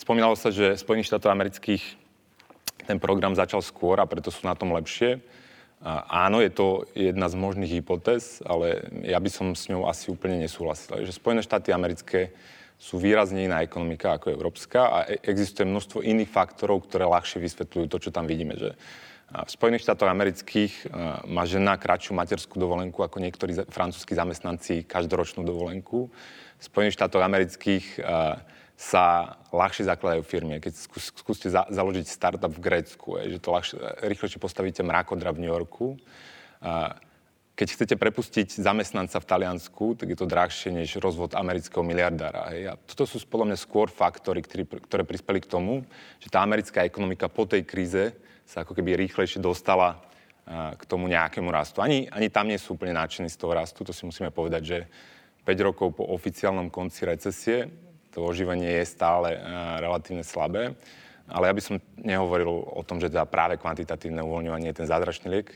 Spomínalo 0.00 0.32
sa, 0.32 0.48
že 0.48 0.80
Spojených 0.80 1.12
štátov 1.12 1.28
amerických 1.28 1.84
ten 2.88 2.96
program 2.96 3.36
začal 3.36 3.60
skôr 3.60 4.00
a 4.00 4.08
preto 4.08 4.32
sú 4.32 4.48
na 4.48 4.56
tom 4.56 4.72
lepšie. 4.72 5.20
Áno, 6.08 6.40
je 6.40 6.48
to 6.48 6.88
jedna 6.96 7.28
z 7.28 7.36
možných 7.36 7.68
hypotéz, 7.68 8.40
ale 8.48 8.88
ja 9.04 9.20
by 9.20 9.28
som 9.28 9.52
s 9.52 9.68
ňou 9.68 9.84
asi 9.84 10.08
úplne 10.08 10.40
nesúhlasil. 10.40 11.04
Že 11.04 11.20
Spojené 11.20 11.44
štáty 11.44 11.68
americké 11.76 12.32
sú 12.80 12.96
výrazne 12.96 13.44
iná 13.44 13.60
ekonomika 13.60 14.16
ako 14.16 14.32
európska 14.32 14.80
a 14.88 14.98
e- 15.04 15.20
existuje 15.20 15.68
množstvo 15.68 16.00
iných 16.00 16.32
faktorov, 16.32 16.88
ktoré 16.88 17.04
ľahšie 17.04 17.36
vysvetľujú 17.36 17.86
to, 17.92 18.00
čo 18.00 18.08
tam 18.08 18.24
vidíme. 18.24 18.56
Že 18.56 18.72
v 19.30 19.50
Spojených 19.52 19.84
štátoch 19.84 20.08
amerických 20.08 20.72
má 21.28 21.44
žena 21.44 21.76
kratšiu 21.76 22.16
materskú 22.16 22.56
dovolenku 22.56 23.04
ako 23.04 23.20
niektorí 23.20 23.52
francúzskí 23.68 24.16
zamestnanci 24.16 24.88
každoročnú 24.88 25.44
dovolenku. 25.44 26.08
V 26.56 26.62
Spojených 26.64 26.96
štátoch 26.96 27.20
amerických 27.20 28.00
sa 28.80 29.36
ľahšie 29.52 29.84
zakladajú 29.84 30.24
firmy. 30.24 30.56
Keď 30.56 30.72
skúste 30.96 31.52
založiť 31.52 32.08
startup 32.08 32.48
v 32.48 32.64
Grécku, 32.64 33.20
je, 33.20 33.36
že 33.36 33.38
to 33.44 33.52
ľahšie, 33.52 33.76
rýchlejšie 34.08 34.40
postavíte 34.40 34.80
mrakodra 34.80 35.36
v 35.36 35.44
New 35.44 35.52
Yorku. 35.52 36.00
Keď 37.60 37.68
chcete 37.76 37.94
prepustiť 38.00 38.56
zamestnanca 38.56 39.20
v 39.20 39.28
Taliansku, 39.28 40.00
tak 40.00 40.08
je 40.08 40.16
to 40.16 40.24
drahšie 40.24 40.72
než 40.72 40.96
rozvod 40.96 41.36
amerického 41.36 41.84
miliardára. 41.84 42.56
Hej. 42.56 42.72
A 42.72 42.74
toto 42.80 43.04
sú 43.04 43.20
podľa 43.28 43.52
mňa 43.52 43.58
skôr 43.60 43.92
faktory, 43.92 44.40
ktoré, 44.40 44.64
ktoré 44.64 45.04
prispeli 45.04 45.44
k 45.44 45.52
tomu, 45.52 45.84
že 46.16 46.32
tá 46.32 46.40
americká 46.40 46.80
ekonomika 46.80 47.28
po 47.28 47.44
tej 47.44 47.68
kríze 47.68 48.16
sa 48.48 48.64
ako 48.64 48.72
keby 48.72 48.96
rýchlejšie 48.96 49.44
dostala 49.44 50.00
k 50.48 50.82
tomu 50.88 51.04
nejakému 51.04 51.52
rastu. 51.52 51.84
Ani, 51.84 52.08
ani 52.08 52.32
tam 52.32 52.48
nie 52.48 52.56
sú 52.56 52.80
úplne 52.80 52.96
nadšení 52.96 53.28
z 53.28 53.36
toho 53.36 53.52
rastu, 53.52 53.84
to 53.84 53.92
si 53.92 54.08
musíme 54.08 54.32
povedať, 54.32 54.62
že 54.64 54.78
5 55.44 55.68
rokov 55.68 56.00
po 56.00 56.08
oficiálnom 56.16 56.72
konci 56.72 57.04
recesie 57.04 57.89
to 58.10 58.26
oživenie 58.26 58.82
je 58.82 58.86
stále 58.86 59.38
relatívne 59.78 60.26
slabé. 60.26 60.74
Ale 61.30 61.46
ja 61.46 61.54
by 61.54 61.62
som 61.62 61.76
nehovoril 61.94 62.50
o 62.50 62.82
tom, 62.82 62.98
že 62.98 63.06
teda 63.06 63.22
práve 63.22 63.54
kvantitatívne 63.54 64.18
uvoľňovanie 64.18 64.74
je 64.74 64.78
ten 64.82 64.90
zázračný 64.90 65.30
liek 65.30 65.48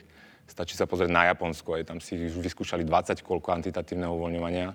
Stačí 0.45 0.77
sa 0.77 0.85
pozrieť 0.85 1.09
na 1.09 1.25
Japonsko, 1.33 1.81
aj 1.81 1.89
tam 1.89 1.99
si 2.05 2.21
už 2.21 2.37
vyskúšali 2.37 2.85
20 2.85 3.25
koľko 3.25 3.49
kvantitatívneho 3.49 4.13
uvoľňovania 4.13 4.69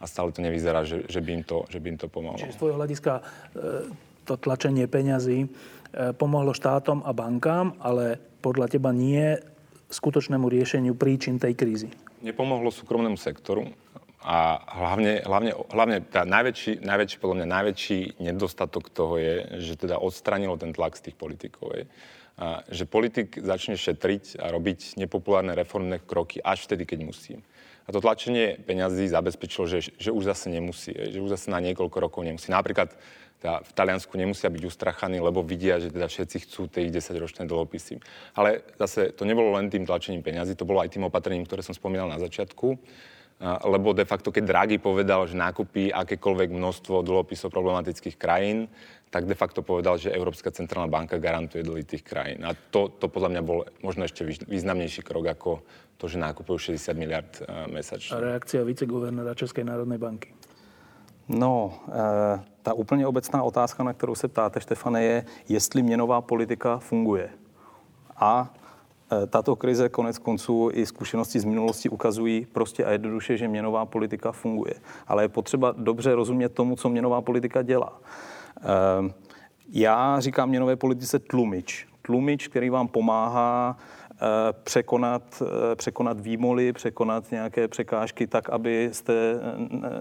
a 0.00 0.04
stále 0.08 0.32
to 0.32 0.40
nevyzerá, 0.40 0.80
že, 0.88 1.04
že, 1.12 1.20
by, 1.20 1.30
im 1.40 1.42
to, 1.44 1.68
že 1.68 1.76
by 1.76 1.86
im 1.92 1.98
to 2.00 2.08
pomohlo. 2.08 2.40
Čiže 2.40 2.56
z 2.56 2.60
tvojho 2.60 2.78
hľadiska 2.80 3.12
e, 3.12 3.22
to 4.24 4.34
tlačenie 4.40 4.88
peňazí 4.88 5.44
e, 5.44 5.48
pomohlo 6.16 6.56
štátom 6.56 7.04
a 7.04 7.12
bankám, 7.12 7.76
ale 7.84 8.16
podľa 8.40 8.72
teba 8.72 8.96
nie 8.96 9.36
skutočnému 9.92 10.48
riešeniu 10.48 10.96
príčin 10.96 11.36
tej 11.36 11.52
krízy. 11.52 11.88
Nepomohlo 12.24 12.72
súkromnému 12.72 13.20
sektoru 13.20 13.68
a 14.20 14.60
hlavne, 14.76 15.24
hlavne, 15.24 15.52
hlavne 15.72 15.98
tá 16.04 16.28
najväčší, 16.28 16.84
najväčší, 16.84 17.16
podľa 17.20 17.36
mňa 17.40 17.48
najväčší 17.48 17.98
nedostatok 18.20 18.92
toho 18.92 19.16
je, 19.16 19.34
že 19.64 19.80
teda 19.80 19.96
odstranilo 19.96 20.60
ten 20.60 20.76
tlak 20.76 20.96
z 20.96 21.08
tých 21.08 21.16
politikov. 21.16 21.72
Je 21.72 21.84
a 22.40 22.64
že 22.72 22.88
politik 22.88 23.36
začne 23.36 23.76
šetriť 23.76 24.40
a 24.40 24.48
robiť 24.48 24.96
nepopulárne 24.96 25.52
reformné 25.52 26.00
kroky 26.00 26.40
až 26.40 26.64
vtedy, 26.64 26.88
keď 26.88 26.98
musí. 27.04 27.34
A 27.84 27.92
to 27.92 28.00
tlačenie 28.00 28.56
peňazí 28.64 29.12
zabezpečilo, 29.12 29.68
že, 29.68 29.92
že 30.00 30.08
už 30.08 30.24
zase 30.24 30.48
nemusí, 30.48 30.96
že 30.96 31.20
už 31.20 31.36
zase 31.36 31.52
na 31.52 31.60
niekoľko 31.60 32.00
rokov 32.00 32.24
nemusí. 32.24 32.48
Napríklad 32.48 32.96
teda 33.40 33.60
v 33.60 33.72
Taliansku 33.72 34.16
nemusia 34.16 34.48
byť 34.52 34.62
ustrachaní, 34.68 35.20
lebo 35.20 35.44
vidia, 35.44 35.80
že 35.80 35.92
teda 35.92 36.08
všetci 36.08 36.36
chcú 36.48 36.68
tie 36.68 36.88
10-ročné 36.88 37.44
dlhopisy. 37.44 38.00
Ale 38.36 38.64
zase 38.80 39.12
to 39.12 39.28
nebolo 39.28 39.56
len 39.56 39.68
tým 39.68 39.84
tlačením 39.84 40.24
peňazí, 40.24 40.56
to 40.56 40.68
bolo 40.68 40.80
aj 40.80 40.92
tým 40.96 41.08
opatrením, 41.08 41.44
ktoré 41.44 41.60
som 41.60 41.76
spomínal 41.76 42.08
na 42.08 42.20
začiatku. 42.20 42.76
Lebo 43.40 43.96
de 43.96 44.04
facto, 44.04 44.28
keď 44.28 44.44
Draghi 44.44 44.76
povedal, 44.76 45.24
že 45.24 45.32
nákupí 45.32 45.88
akékoľvek 45.96 46.52
množstvo 46.52 47.00
dlhopisov 47.00 47.48
problematických 47.48 48.20
krajín, 48.20 48.68
tak 49.08 49.24
de 49.24 49.34
facto 49.34 49.64
povedal, 49.64 49.96
že 49.96 50.12
Európska 50.12 50.52
centrálna 50.52 50.92
banka 50.92 51.16
garantuje 51.16 51.64
dlhy 51.64 51.82
tých 51.82 52.04
krajín. 52.04 52.44
A 52.44 52.52
to, 52.52 52.92
to 52.92 53.08
podľa 53.08 53.32
mňa 53.32 53.42
bol 53.42 53.64
možno 53.80 54.04
ešte 54.04 54.22
významnejší 54.44 55.02
krok 55.02 55.32
ako 55.32 55.64
to, 55.96 56.04
že 56.04 56.20
nákupujú 56.20 56.76
60 56.76 57.00
miliard 57.00 57.32
uh, 57.42 57.64
mesačne. 57.72 58.20
A 58.20 58.36
reakcia 58.36 58.60
viceguvernéra 58.60 59.32
Českej 59.32 59.64
národnej 59.64 59.98
banky? 59.98 60.30
No, 61.30 61.72
e, 61.86 62.40
ta 62.62 62.72
úplně 62.72 63.06
obecná 63.06 63.42
otázka, 63.42 63.82
na 63.82 63.92
kterou 63.92 64.14
se 64.14 64.28
ptáte, 64.28 64.60
Štefane, 64.60 65.02
je, 65.02 65.24
jestli 65.48 65.82
měnová 65.82 66.20
politika 66.20 66.78
funguje. 66.78 67.30
A 68.16 68.54
tato 69.26 69.56
krize 69.56 69.88
konec 69.88 70.18
konců 70.18 70.70
i 70.72 70.86
zkušenosti 70.86 71.40
z 71.40 71.44
minulosti 71.44 71.88
ukazují 71.88 72.46
prostě 72.52 72.84
a 72.84 72.90
jednoduše, 72.90 73.36
že 73.36 73.48
měnová 73.48 73.86
politika 73.86 74.32
funguje. 74.32 74.74
Ale 75.06 75.24
je 75.24 75.28
potřeba 75.28 75.74
dobře 75.76 76.14
rozumět 76.14 76.48
tomu, 76.48 76.76
co 76.76 76.88
měnová 76.88 77.20
politika 77.20 77.62
dělá. 77.62 78.00
E, 78.62 79.12
já 79.72 80.20
říkám 80.20 80.48
měnové 80.48 80.76
politice 80.76 81.18
tlumič. 81.18 81.86
Tlumič, 82.02 82.48
který 82.48 82.70
vám 82.70 82.88
pomáhá 82.88 83.76
Eh, 83.76 83.99
překonat, 84.64 85.42
eh, 85.42 85.76
překonat 85.76 86.20
výmoly, 86.20 86.72
překonat 86.72 87.30
nějaké 87.30 87.68
překážky 87.68 88.26
tak, 88.26 88.50
abyste 88.50 89.12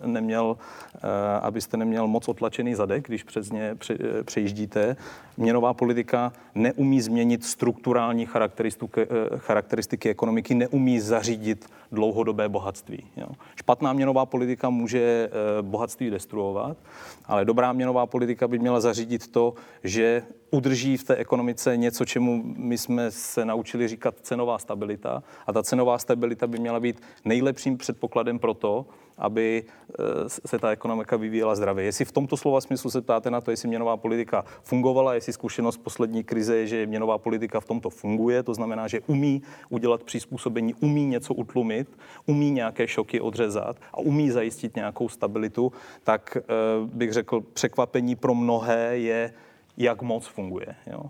neměl, 0.05 0.57
eh, 0.95 0.99
abyste 1.41 1.77
neměl 1.77 2.07
moc 2.07 2.27
otlačený 2.27 2.75
zadek, 2.75 3.07
když 3.07 3.23
přes 3.23 3.51
ně 3.51 3.77
přejíždíte. 4.23 4.95
Měnová 5.37 5.73
politika 5.73 6.33
neumí 6.55 7.01
změnit 7.01 7.45
strukturální 7.45 8.25
charakteristiky, 8.25 9.07
charakteristiky 9.37 10.09
ekonomiky, 10.09 10.55
neumí 10.55 10.99
zařídit 10.99 11.65
dlouhodobé 11.91 12.49
bohatství. 12.49 13.05
Jo. 13.17 13.27
Špatná 13.55 13.93
měnová 13.93 14.25
politika 14.25 14.69
může 14.69 15.29
bohatství 15.61 16.09
destruovat, 16.09 16.77
ale 17.25 17.45
dobrá 17.45 17.73
měnová 17.73 18.05
politika 18.05 18.47
by 18.47 18.59
měla 18.59 18.79
zařídit 18.79 19.31
to, 19.31 19.53
že 19.83 20.23
udrží 20.51 20.97
v 20.97 21.03
té 21.03 21.15
ekonomice 21.15 21.77
něco, 21.77 22.05
čemu 22.05 22.43
my 22.57 22.77
jsme 22.77 23.11
se 23.11 23.45
naučili 23.45 23.87
říkat 23.87 24.15
cenová 24.21 24.59
stabilita. 24.59 25.23
A 25.47 25.53
ta 25.53 25.63
cenová 25.63 25.97
stabilita 25.97 26.47
by 26.47 26.59
měla 26.59 26.79
být 26.79 27.01
nejlepším 27.25 27.77
předpokladem 27.77 28.39
pro 28.39 28.53
to, 28.53 28.85
aby 29.19 29.63
eh, 29.63 30.03
se 30.27 30.59
ta 30.59 30.69
ekonomika 30.69 31.17
vyvíjela 31.17 31.55
zdravě. 31.55 31.85
Jestli 31.85 32.05
v 32.05 32.11
tomto 32.11 32.37
slova 32.37 32.61
smyslu 32.61 32.89
se 32.89 33.01
ptáte 33.01 33.31
na 33.31 33.41
to, 33.41 33.51
jestli 33.51 33.67
měnová 33.67 33.97
politika 33.97 34.45
fungovala, 34.63 35.13
jestli 35.13 35.33
zkušenost 35.33 35.77
poslední 35.77 36.23
krize 36.23 36.57
je, 36.57 36.67
že 36.67 36.85
měnová 36.85 37.17
politika 37.17 37.59
v 37.59 37.65
tomto 37.65 37.89
funguje, 37.89 38.43
to 38.43 38.53
znamená, 38.53 38.87
že 38.87 38.99
umí 39.07 39.41
udělat 39.69 40.03
přizpůsobení, 40.03 40.73
umí 40.73 41.05
něco 41.05 41.33
utlumit, 41.33 41.87
umí 42.25 42.51
nějaké 42.51 42.87
šoky 42.87 43.21
odřezat 43.21 43.77
a 43.93 43.97
umí 43.99 44.29
zajistit 44.29 44.75
nějakou 44.75 45.09
stabilitu, 45.09 45.71
tak 46.03 46.37
eh, 46.37 46.43
bych 46.85 47.13
řekl, 47.13 47.41
překvapení 47.41 48.15
pro 48.15 48.35
mnohé 48.35 48.97
je, 48.97 49.33
jak 49.79 50.01
moc 50.01 50.27
funguje. 50.27 50.75
Jo 50.87 51.01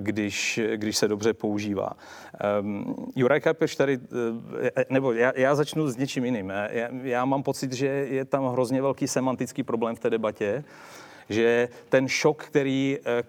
když, 0.00 0.60
když 0.76 0.96
se 0.96 1.08
dobře 1.08 1.32
používá. 1.32 1.90
Um, 2.60 2.94
Juraj 3.16 3.40
Kapeš 3.40 3.76
tady, 3.76 3.98
eh, 4.76 4.84
nebo 4.90 5.12
já, 5.12 5.32
já 5.36 5.54
začnu 5.54 5.88
s 5.88 5.96
něčím 5.96 6.24
jiným. 6.24 6.50
Já, 6.50 6.88
já 7.02 7.24
mám 7.24 7.42
pocit, 7.42 7.72
že 7.72 7.86
je 7.86 8.24
tam 8.24 8.46
hrozně 8.46 8.82
velký 8.82 9.08
semantický 9.08 9.62
problém 9.62 9.96
v 9.96 10.00
té 10.00 10.10
debatě 10.10 10.64
že 11.28 11.68
ten 11.88 12.08
šok, 12.08 12.44
který, 12.44 12.98
eh, 13.04 13.22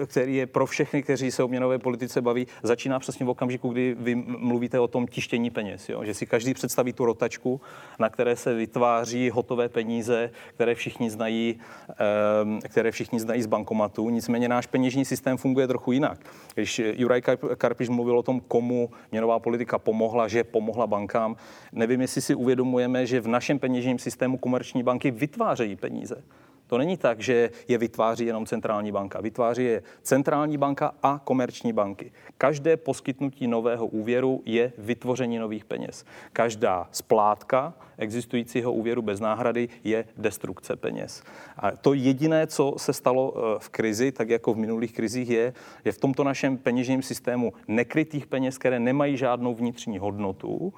eh, 0.00 0.06
který 0.06 0.36
je 0.36 0.46
pro 0.46 0.66
všechny, 0.66 1.02
kteří 1.02 1.30
se 1.30 1.42
o 1.42 1.48
měnové 1.48 1.78
politice 1.78 2.22
baví, 2.22 2.46
začíná 2.62 2.98
přesně 2.98 3.26
v 3.26 3.28
okamžiku, 3.28 3.68
kdy 3.68 3.96
vy 3.98 4.14
mluvíte 4.14 4.80
o 4.80 4.88
tom 4.88 5.06
tištění 5.06 5.50
peněz. 5.50 5.88
Jo? 5.88 6.04
Že 6.04 6.14
si 6.14 6.26
každý 6.26 6.54
představí 6.54 6.92
tu 6.92 7.04
rotačku, 7.04 7.60
na 7.98 8.08
které 8.08 8.36
se 8.36 8.54
vytváří 8.54 9.30
hotové 9.30 9.68
peníze, 9.68 10.30
které 10.54 10.74
všichni 10.74 11.10
znají, 11.10 11.60
ehm, 11.88 12.58
které 12.68 12.90
všichni 12.90 13.20
znají 13.20 13.42
z 13.42 13.46
bankomatu. 13.46 14.10
Nicméně 14.10 14.48
náš 14.48 14.66
peněžní 14.66 15.04
systém 15.04 15.36
funguje 15.36 15.66
trochu 15.66 15.92
jinak. 15.92 16.18
Když 16.54 16.78
Juraj 16.78 17.22
Karpiš 17.56 17.88
mluvil 17.88 18.18
o 18.18 18.22
tom, 18.22 18.40
komu 18.40 18.90
měnová 19.12 19.38
politika 19.38 19.78
pomohla, 19.78 20.28
že 20.28 20.44
pomohla 20.44 20.86
bankám, 20.86 21.36
nevím, 21.72 22.00
jestli 22.00 22.20
si 22.20 22.34
uvědomujeme, 22.34 23.06
že 23.06 23.20
v 23.20 23.28
našem 23.28 23.58
peněžním 23.58 23.98
systému 23.98 24.38
komerční 24.38 24.82
banky 24.82 25.10
vytvářejí 25.10 25.76
peníze. 25.76 26.24
To 26.66 26.78
není 26.78 26.96
tak, 26.96 27.20
že 27.20 27.50
je 27.68 27.78
vytváří 27.78 28.26
jenom 28.26 28.46
centrální 28.46 28.92
banka. 28.92 29.20
Vytváří 29.20 29.64
je 29.64 29.82
centrální 30.02 30.58
banka 30.58 30.94
a 31.02 31.20
komerční 31.24 31.72
banky. 31.72 32.12
Každé 32.38 32.76
poskytnutí 32.76 33.46
nového 33.46 33.86
úvěru 33.86 34.42
je 34.44 34.72
vytvoření 34.78 35.38
nových 35.38 35.64
peněz. 35.64 36.04
Každá 36.32 36.88
splátka 36.92 37.74
existujícího 37.98 38.72
úvěru 38.72 39.02
bez 39.02 39.20
náhrady 39.20 39.68
je 39.84 40.04
destrukce 40.16 40.76
peněz. 40.76 41.22
A 41.56 41.70
to 41.70 41.94
jediné, 41.94 42.46
co 42.46 42.74
se 42.76 42.92
stalo 42.92 43.34
eh, 43.36 43.58
v 43.58 43.68
krizi, 43.68 44.12
tak 44.12 44.28
jako 44.28 44.54
v 44.54 44.56
minulých 44.56 44.92
krizích, 44.92 45.30
je, 45.30 45.52
je 45.84 45.92
v 45.92 45.98
tomto 45.98 46.24
našem 46.24 46.58
peněžním 46.58 47.02
systému 47.02 47.52
nekrytých 47.68 48.26
peněz, 48.26 48.58
které 48.58 48.80
nemají 48.80 49.16
žádnou 49.16 49.54
vnitřní 49.54 49.98
hodnotu, 49.98 50.74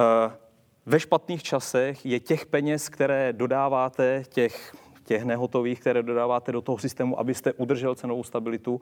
eh, 0.00 0.42
ve 0.86 1.00
špatných 1.00 1.42
časech 1.42 2.06
je 2.06 2.20
těch 2.20 2.46
peněz, 2.46 2.88
které 2.88 3.32
dodáváte, 3.32 4.22
těch 4.28 4.74
těch 5.04 5.24
nehotových, 5.24 5.80
které 5.80 6.02
dodáváte 6.02 6.52
do 6.52 6.62
toho 6.62 6.78
systému, 6.78 7.20
abyste 7.20 7.52
udržel 7.52 7.94
cenovou 7.94 8.24
stabilitu, 8.24 8.80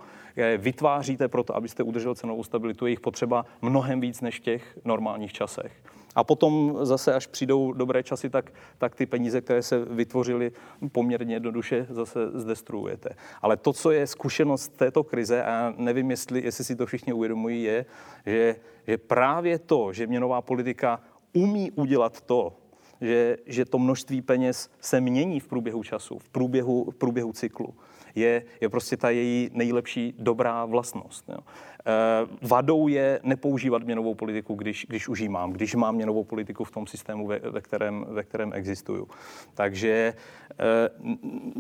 vytváříte 0.58 1.28
proto, 1.28 1.56
abyste 1.56 1.82
udržel 1.82 2.14
cenovou 2.14 2.44
stabilitu, 2.44 2.86
je 2.86 2.90
jich 2.90 3.00
potřeba 3.00 3.44
mnohem 3.62 4.00
víc 4.00 4.20
než 4.20 4.36
v 4.36 4.42
těch 4.42 4.78
normálních 4.84 5.32
časech. 5.32 5.72
A 6.14 6.24
potom 6.24 6.78
zase, 6.82 7.14
až 7.14 7.26
přijdou 7.26 7.72
dobré 7.72 8.02
časy, 8.02 8.30
tak, 8.30 8.52
tak 8.78 8.94
ty 8.94 9.06
peníze, 9.06 9.40
které 9.40 9.62
se 9.62 9.84
vytvořily 9.84 10.52
poměrně 10.92 11.34
jednoduše, 11.34 11.86
zase 11.90 12.30
zdestruujete. 12.34 13.10
Ale 13.42 13.56
to, 13.56 13.72
co 13.72 13.90
je 13.90 14.06
zkušenost 14.06 14.68
této 14.76 15.04
krize, 15.04 15.42
a 15.42 15.48
já 15.48 15.74
nevím, 15.76 16.10
jestli, 16.10 16.44
jestli 16.44 16.64
si 16.64 16.76
to 16.76 16.86
všichni 16.86 17.12
uvědomují, 17.12 17.62
je, 17.62 17.86
že, 18.26 18.56
že 18.86 18.98
právě 18.98 19.58
to, 19.58 19.92
že 19.92 20.06
měnová 20.06 20.42
politika 20.42 21.00
umí 21.32 21.70
udělat 21.70 22.20
to, 22.20 22.56
že, 23.00 23.36
že 23.46 23.64
to 23.64 23.78
množství 23.78 24.22
peněz 24.22 24.70
se 24.80 25.00
mění 25.00 25.40
v 25.40 25.48
průběhu 25.48 25.82
času, 25.82 26.18
v 26.18 26.28
průběhu, 26.28 26.90
v 26.90 26.94
průběhu 26.94 27.32
cyklu, 27.32 27.74
je, 28.14 28.42
je 28.60 28.68
prostě 28.68 28.96
ta 28.96 29.10
její 29.10 29.50
nejlepší 29.52 30.14
dobrá 30.18 30.64
vlastnost. 30.64 31.24
Jo. 31.28 31.38
Eh, 31.86 32.26
vadou 32.42 32.88
je 32.88 33.20
nepoužívat 33.22 33.82
měnovou 33.82 34.14
politiku, 34.14 34.54
když, 34.54 34.86
když 34.88 35.08
už 35.08 35.20
ji 35.20 35.28
mám, 35.28 35.52
když 35.52 35.74
mám 35.74 35.94
měnovou 35.94 36.24
politiku 36.24 36.64
v 36.64 36.70
tom 36.70 36.86
systému, 36.86 37.26
ve, 37.26 37.38
ve, 37.38 37.60
kterém, 37.60 38.06
ve 38.08 38.22
kterém 38.22 38.52
existuju. 38.52 39.08
Takže 39.54 40.14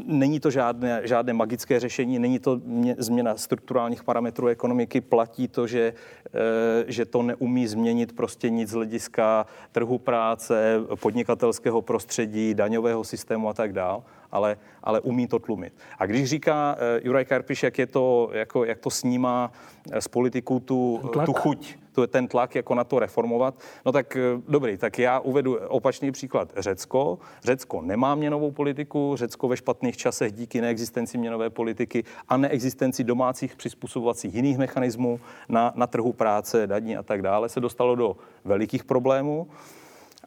není 0.06 0.40
to 0.40 0.50
žádné, 0.50 1.00
žádné 1.04 1.32
magické 1.32 1.80
řešení, 1.80 2.18
není 2.18 2.38
to 2.38 2.60
mě, 2.64 2.96
změna 2.98 3.36
strukturálních 3.36 4.04
parametrů 4.04 4.46
ekonomiky, 4.46 5.00
platí 5.00 5.48
to, 5.48 5.66
že, 5.66 5.92
eh, 6.34 6.84
že 6.86 7.04
to 7.04 7.22
neumí 7.22 7.66
změnit 7.66 8.16
prostě 8.16 8.50
nic 8.50 8.68
z 8.68 8.72
hlediska 8.72 9.46
trhu 9.72 9.98
práce, 9.98 10.80
podnikatelského 11.00 11.82
prostředí, 11.82 12.54
daňového 12.54 13.04
systému 13.04 13.48
a 13.48 13.54
tak 13.54 13.72
dále 13.72 14.02
ale, 14.32 14.56
ale 14.82 15.00
umí 15.00 15.26
to 15.26 15.38
tlumit. 15.38 15.72
A 15.98 16.06
když 16.06 16.28
říká 16.28 16.76
uh, 16.76 17.06
Juraj 17.06 17.24
Karpiš, 17.24 17.62
jak, 17.62 17.78
je 17.78 17.86
to, 17.86 18.30
jako, 18.32 18.64
jak 18.64 18.78
to 18.78 18.90
snímá 18.90 19.52
z 19.98 20.08
politiků 20.08 20.60
tu, 20.60 21.00
tu 21.24 21.32
chuť, 21.32 21.76
tu, 21.92 22.06
ten 22.06 22.28
tlak 22.28 22.54
jako 22.54 22.74
na 22.74 22.84
to 22.84 22.98
reformovat, 22.98 23.54
no 23.86 23.92
tak 23.92 24.16
uh, 24.34 24.42
dobrý, 24.48 24.76
tak 24.76 24.98
já 24.98 25.20
uvedu 25.20 25.58
opačný 25.68 26.12
příklad. 26.12 26.52
Řecko. 26.56 27.18
Řecko 27.42 27.82
nemá 27.82 28.14
měnovou 28.14 28.50
politiku, 28.50 29.16
Řecko 29.16 29.48
ve 29.48 29.56
špatných 29.56 29.96
časech 29.96 30.32
díky 30.32 30.60
neexistenci 30.60 31.18
měnové 31.18 31.50
politiky 31.50 32.04
a 32.28 32.36
neexistenci 32.36 33.04
domácích 33.04 33.56
přizpůsobovacích 33.56 34.34
jiných 34.34 34.58
mechanismů 34.58 35.20
na, 35.48 35.72
na 35.76 35.86
trhu 35.86 36.12
práce, 36.12 36.66
daní 36.66 36.96
a 36.96 37.02
tak 37.02 37.22
dále 37.22 37.48
se 37.48 37.60
dostalo 37.60 37.94
do 37.94 38.16
velikých 38.44 38.84
problémů. 38.84 39.48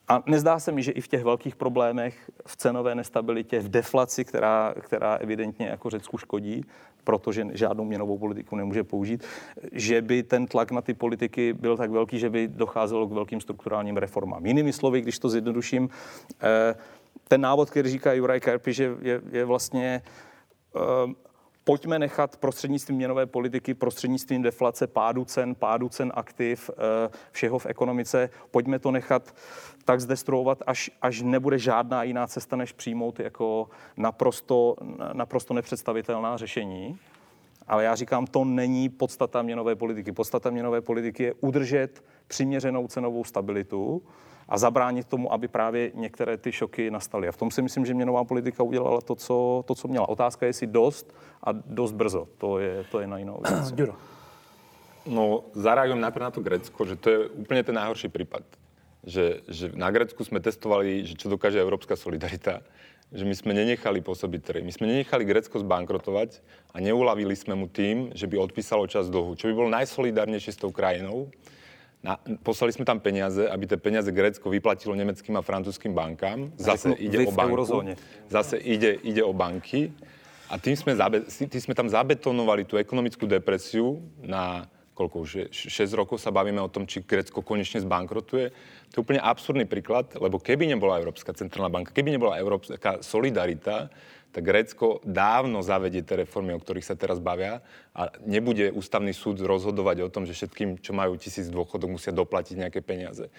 A 0.08 0.24
nezdá 0.26 0.60
se 0.60 0.72
mi, 0.72 0.84
že 0.84 0.92
i 0.92 1.02
v 1.02 1.08
těch 1.08 1.24
velkých 1.24 1.56
problémech, 1.56 2.32
v 2.46 2.56
cenové 2.56 2.96
nestabilitě, 2.96 3.60
v 3.60 3.70
deflaci, 3.70 4.26
která, 4.26 4.74
která 4.80 5.16
evidentně 5.16 5.68
jako 5.68 5.90
Řecku 5.90 6.18
škodí, 6.18 6.66
protože 7.04 7.48
žádnou 7.52 7.86
měnovou 7.86 8.18
politiku 8.18 8.56
nemůže 8.56 8.84
použít, 8.84 9.24
že 9.72 10.02
by 10.02 10.24
ten 10.24 10.48
tlak 10.48 10.72
na 10.72 10.82
ty 10.82 10.94
politiky 10.94 11.54
byl 11.54 11.78
tak 11.78 11.92
velký, 11.92 12.20
že 12.20 12.30
by 12.30 12.48
docházelo 12.48 13.08
k 13.08 13.12
velkým 13.12 13.42
strukturálním 13.42 13.98
reformám. 13.98 14.46
Jinými 14.46 14.74
slovy, 14.74 15.02
když 15.02 15.20
to 15.20 15.30
zjednoduším, 15.30 15.90
eh, 16.42 16.76
ten 17.28 17.42
návod, 17.42 17.70
který 17.70 17.90
říká 17.90 18.14
Juraj 18.14 18.40
Karpi, 18.40 18.74
že 18.74 18.96
je, 19.02 19.22
je 19.32 19.46
vlastně 19.46 20.02
eh, 20.76 20.80
pojďme 21.64 22.00
nechat 22.00 22.38
prostřednictvím 22.38 22.98
měnové 22.98 23.26
politiky, 23.26 23.74
prostřednictvím 23.74 24.42
deflace, 24.42 24.88
pádu 24.88 25.26
cen, 25.26 25.56
pádu 25.56 25.90
cen 25.90 26.12
aktiv, 26.16 26.70
eh, 26.74 27.10
všeho 27.32 27.60
v 27.60 27.66
ekonomice, 27.66 28.30
pojďme 28.52 28.80
to 28.80 28.92
nechat 28.92 29.36
tak 29.86 30.02
zdestruovat, 30.02 30.64
až, 30.68 30.92
až 31.02 31.22
nebude 31.22 31.60
žádná 31.60 32.04
jiná 32.04 32.28
cesta, 32.28 32.56
než 32.56 32.72
přijmout 32.72 33.20
jako 33.20 33.70
naprosto, 33.98 34.76
naprosto 35.14 35.54
nepředstavitelná 35.54 36.38
řešení. 36.38 37.00
Ale 37.68 37.84
já 37.84 37.96
říkám, 37.96 38.28
to 38.28 38.46
není 38.46 38.90
podstata 38.90 39.42
měnové 39.42 39.76
politiky. 39.76 40.12
Podstata 40.12 40.50
měnové 40.50 40.82
politiky 40.82 41.24
je 41.24 41.34
udržet 41.34 42.04
přiměřenou 42.28 42.88
cenovou 42.88 43.24
stabilitu, 43.24 44.04
a 44.50 44.58
zabránit 44.58 45.08
tomu, 45.08 45.34
aby 45.34 45.48
právě 45.48 45.92
některé 45.96 46.38
ty 46.38 46.52
šoky 46.52 46.92
nastaly. 46.92 47.28
A 47.28 47.32
v 47.32 47.38
tom 47.38 47.52
si 47.52 47.62
myslím, 47.62 47.86
že 47.86 47.94
měnová 47.94 48.24
politika 48.24 48.64
udělala 48.64 49.02
to, 49.02 49.16
co, 49.16 49.64
to, 49.68 49.76
co 49.76 49.88
měla. 49.88 50.10
Otázka 50.10 50.46
je, 50.46 50.50
jestli 50.50 50.68
dost 50.68 51.16
a 51.44 51.52
dost 51.52 51.92
brzo. 51.92 52.28
To 52.38 52.60
je, 52.60 52.86
to 52.92 53.00
je 53.00 53.08
na 53.08 53.18
jinou 53.18 53.42
věc. 53.50 53.74
No, 55.04 55.44
zareagujem 55.52 56.00
najprv 56.00 56.24
na 56.24 56.32
to 56.32 56.40
Grecko, 56.40 56.88
že 56.88 56.96
to 56.96 57.08
je 57.12 57.20
úplne 57.36 57.60
ten 57.60 57.76
najhorší 57.76 58.08
prípad. 58.08 58.48
že, 59.04 59.44
že 59.52 59.68
na 59.76 59.92
Grécku 59.92 60.24
sme 60.24 60.40
testovali, 60.40 61.04
že 61.04 61.20
čo 61.20 61.28
dokáže 61.28 61.60
európska 61.60 62.00
solidarita, 62.00 62.64
že 63.12 63.28
my 63.28 63.36
sme 63.36 63.52
nenechali 63.54 64.00
pôsobiť 64.00 64.42
trhy. 64.42 64.62
My 64.64 64.74
sme 64.74 64.90
nenechali 64.90 65.28
Grécko 65.28 65.60
zbankrotovať 65.60 66.40
a 66.74 66.82
neuľavili 66.82 67.36
sme 67.36 67.54
mu 67.54 67.68
tým, 67.70 68.16
že 68.16 68.26
by 68.26 68.40
odpísalo 68.40 68.88
čas 68.90 69.12
dlhu, 69.12 69.38
čo 69.38 69.52
by 69.52 69.54
bolo 69.54 69.70
najsolidárnejšie 69.70 70.56
s 70.56 70.62
tou 70.64 70.72
krajinou. 70.74 71.30
Na, 72.04 72.20
poslali 72.44 72.76
sme 72.76 72.84
tam 72.84 73.00
peniaze, 73.00 73.48
aby 73.48 73.64
tie 73.64 73.80
peniaze 73.80 74.12
Grécko 74.12 74.52
vyplatilo 74.52 74.92
nemeckým 74.92 75.40
a 75.40 75.42
francúzským 75.42 75.96
bankám. 75.96 76.52
Zase 76.60 76.92
ide 77.00 77.24
o 77.24 77.32
banku. 77.32 77.64
Zase 78.28 78.60
ide, 78.60 79.00
ide 79.08 79.24
o 79.24 79.32
banky. 79.32 79.88
A 80.52 80.60
tým 80.60 80.76
sme, 80.76 81.00
zabe, 81.00 81.24
tým 81.24 81.64
sme 81.64 81.72
tam 81.72 81.88
zabetonovali 81.88 82.68
tú 82.68 82.76
ekonomickú 82.76 83.24
depresiu 83.24 84.04
na 84.20 84.68
koľko 84.94 85.18
už 85.26 85.32
je, 85.34 85.46
6 85.50 85.98
rokov 85.98 86.22
sa 86.22 86.30
bavíme 86.30 86.62
o 86.62 86.70
tom, 86.70 86.86
či 86.86 87.02
Grécko 87.02 87.42
konečne 87.42 87.82
zbankrotuje. 87.82 88.54
To 88.94 89.02
je 89.02 89.02
úplne 89.02 89.18
absurdný 89.18 89.66
príklad, 89.66 90.14
lebo 90.22 90.38
keby 90.38 90.70
nebola 90.70 91.02
Európska 91.02 91.34
centrálna 91.34 91.74
banka, 91.74 91.90
keby 91.90 92.14
nebola 92.14 92.38
Európska 92.38 93.02
solidarita, 93.02 93.90
tak 94.34 94.50
Grécko 94.50 94.98
dávno 95.06 95.62
zavedie 95.62 96.02
tie 96.02 96.26
reformy, 96.26 96.58
o 96.58 96.60
ktorých 96.60 96.84
sa 96.84 96.98
teraz 96.98 97.22
bavia 97.22 97.62
a 97.94 98.10
nebude 98.26 98.74
ústavný 98.74 99.14
súd 99.14 99.38
rozhodovať 99.46 100.02
o 100.02 100.10
tom, 100.10 100.26
že 100.26 100.34
všetkým, 100.34 100.82
čo 100.82 100.98
majú 100.98 101.14
tisíc 101.22 101.54
dôchodok, 101.54 101.94
musia 101.94 102.10
doplatiť 102.10 102.66
nejaké 102.66 102.82
peniaze. 102.82 103.30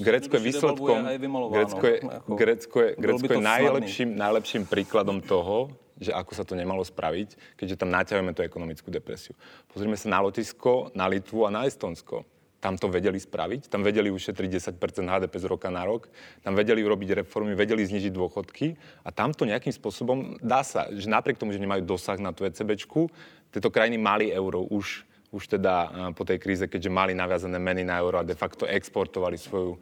Grécko 0.00 0.40
je 0.40 0.42
výsledkom, 0.42 0.96
Grécko 1.52 1.84
je, 1.84 1.96
Grécko 2.24 2.76
je, 2.80 2.90
Grécko 2.96 3.32
je 3.36 3.44
najlepším, 3.44 4.08
najlepším 4.16 4.62
príkladom 4.64 5.20
toho, 5.20 5.76
že 6.00 6.16
ako 6.16 6.32
sa 6.32 6.48
to 6.48 6.56
nemalo 6.56 6.80
spraviť, 6.80 7.60
keďže 7.60 7.84
tam 7.84 7.92
naťahujeme 7.92 8.32
tú 8.32 8.40
ekonomickú 8.40 8.88
depresiu. 8.88 9.36
Pozrime 9.68 10.00
sa 10.00 10.08
na 10.08 10.24
Lotisko, 10.24 10.88
na 10.96 11.04
Litvu 11.04 11.44
a 11.44 11.52
na 11.52 11.68
Estonsko. 11.68 12.24
Tam 12.60 12.76
to 12.76 12.92
vedeli 12.92 13.16
spraviť, 13.16 13.72
tam 13.72 13.80
vedeli 13.80 14.12
ušetriť 14.12 14.76
10% 14.76 14.76
HDP 15.08 15.34
z 15.40 15.46
roka 15.48 15.72
na 15.72 15.88
rok, 15.88 16.12
tam 16.44 16.52
vedeli 16.52 16.84
urobiť 16.84 17.24
reformy, 17.24 17.56
vedeli 17.56 17.88
znižiť 17.88 18.12
dôchodky 18.12 18.76
a 19.00 19.08
tam 19.08 19.32
to 19.32 19.48
nejakým 19.48 19.72
spôsobom 19.72 20.36
dá 20.44 20.60
sa, 20.60 20.92
že 20.92 21.08
napriek 21.08 21.40
tomu, 21.40 21.56
že 21.56 21.62
nemajú 21.64 21.88
dosah 21.88 22.20
na 22.20 22.36
tú 22.36 22.44
ECBčku, 22.44 23.08
tieto 23.48 23.72
krajiny 23.72 23.96
mali 23.96 24.28
euro 24.28 24.60
už 24.68 25.08
už 25.30 25.46
teda 25.46 25.74
po 26.18 26.26
tej 26.26 26.42
kríze, 26.42 26.66
keďže 26.66 26.90
mali 26.90 27.14
naviazané 27.14 27.62
meny 27.62 27.86
na 27.86 28.02
euro 28.02 28.18
a 28.18 28.26
de 28.26 28.34
facto 28.34 28.66
exportovali 28.66 29.38
svoju 29.38 29.78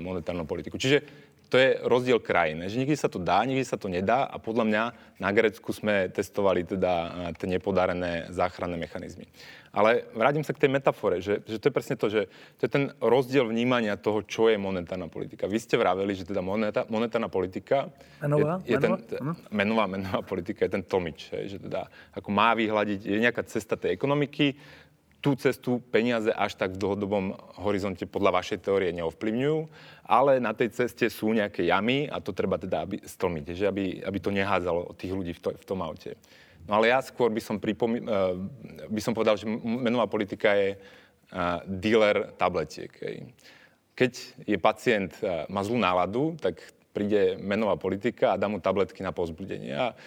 monetárnu 0.00 0.48
politiku. 0.48 0.80
Čiže 0.80 1.25
to 1.46 1.56
je 1.58 1.78
rozdiel 1.86 2.18
krajín, 2.18 2.66
že 2.66 2.78
niekde 2.78 2.98
sa 2.98 3.06
to 3.06 3.22
dá, 3.22 3.46
niekde 3.46 3.66
sa 3.66 3.78
to 3.78 3.86
nedá 3.86 4.26
a 4.26 4.36
podľa 4.42 4.64
mňa 4.66 4.82
na 5.22 5.30
Grecku 5.32 5.70
sme 5.70 6.10
testovali 6.10 6.66
teda 6.66 6.92
tie 7.38 7.48
nepodarené 7.48 8.28
záchranné 8.34 8.76
mechanizmy. 8.76 9.30
Ale 9.76 10.08
vrátim 10.16 10.40
sa 10.40 10.56
k 10.56 10.64
tej 10.64 10.72
metafore, 10.72 11.20
že, 11.20 11.44
že 11.44 11.60
to 11.60 11.68
je 11.68 11.76
presne 11.76 12.00
to, 12.00 12.08
že 12.08 12.32
to 12.56 12.64
je 12.64 12.70
ten 12.72 12.84
rozdiel 12.96 13.44
vnímania 13.44 14.00
toho, 14.00 14.24
čo 14.24 14.48
je 14.48 14.56
monetárna 14.56 15.12
politika. 15.12 15.44
Vy 15.44 15.60
ste 15.60 15.76
vraveli, 15.76 16.16
že 16.16 16.24
teda 16.24 16.40
moneta, 16.40 16.88
monetárna 16.88 17.28
politika 17.28 17.92
menová, 18.24 18.56
je, 18.64 18.72
je 18.72 18.76
menová? 18.80 18.96
ten, 19.04 19.20
hm? 19.20 19.36
menová, 19.52 19.84
menová 19.84 20.20
politika 20.24 20.64
je 20.64 20.80
ten 20.80 20.84
tomič, 20.84 21.28
že 21.28 21.60
teda 21.60 21.92
ako 22.16 22.28
má 22.32 22.56
vyhľadiť, 22.56 23.00
je 23.04 23.18
nejaká 23.20 23.44
cesta 23.44 23.76
tej 23.76 23.92
ekonomiky, 23.92 24.56
tú 25.26 25.34
cestu 25.34 25.82
peniaze 25.90 26.30
až 26.30 26.54
tak 26.54 26.78
v 26.78 26.86
dlhodobom 26.86 27.34
horizonte 27.58 28.06
podľa 28.06 28.38
vašej 28.38 28.62
teórie 28.62 28.94
neovplyvňujú, 28.94 29.58
ale 30.06 30.38
na 30.38 30.54
tej 30.54 30.70
ceste 30.70 31.10
sú 31.10 31.34
nejaké 31.34 31.66
jamy 31.66 32.06
a 32.06 32.22
to 32.22 32.30
treba 32.30 32.62
teda 32.62 32.86
aby 32.86 33.02
stlmiť, 33.02 33.44
že 33.50 33.66
aby, 33.66 34.06
aby 34.06 34.18
to 34.22 34.30
nehádzalo 34.30 34.94
tých 34.94 35.10
ľudí 35.10 35.34
v, 35.34 35.40
to, 35.42 35.50
v 35.58 35.64
tom 35.66 35.82
aute. 35.82 36.14
No 36.70 36.78
ale 36.78 36.94
ja 36.94 37.02
skôr 37.02 37.34
by 37.34 37.42
som, 37.42 37.58
pripomí, 37.58 38.06
uh, 38.06 38.38
by 38.86 39.00
som 39.02 39.18
povedal, 39.18 39.34
že 39.34 39.50
menová 39.50 40.06
politika 40.06 40.54
je 40.54 40.78
uh, 40.78 41.58
dealer 41.66 42.30
tabletiek. 42.38 42.94
Keď 43.98 44.12
je 44.46 44.58
pacient, 44.62 45.10
uh, 45.26 45.42
má 45.50 45.66
zlú 45.66 45.74
náladu, 45.74 46.38
tak 46.38 46.62
príde 46.94 47.34
menová 47.42 47.74
politika 47.74 48.30
a 48.30 48.38
dá 48.38 48.46
mu 48.46 48.62
tabletky 48.62 49.02
na 49.02 49.10
pozbudenie. 49.10 49.74
A 49.74 49.98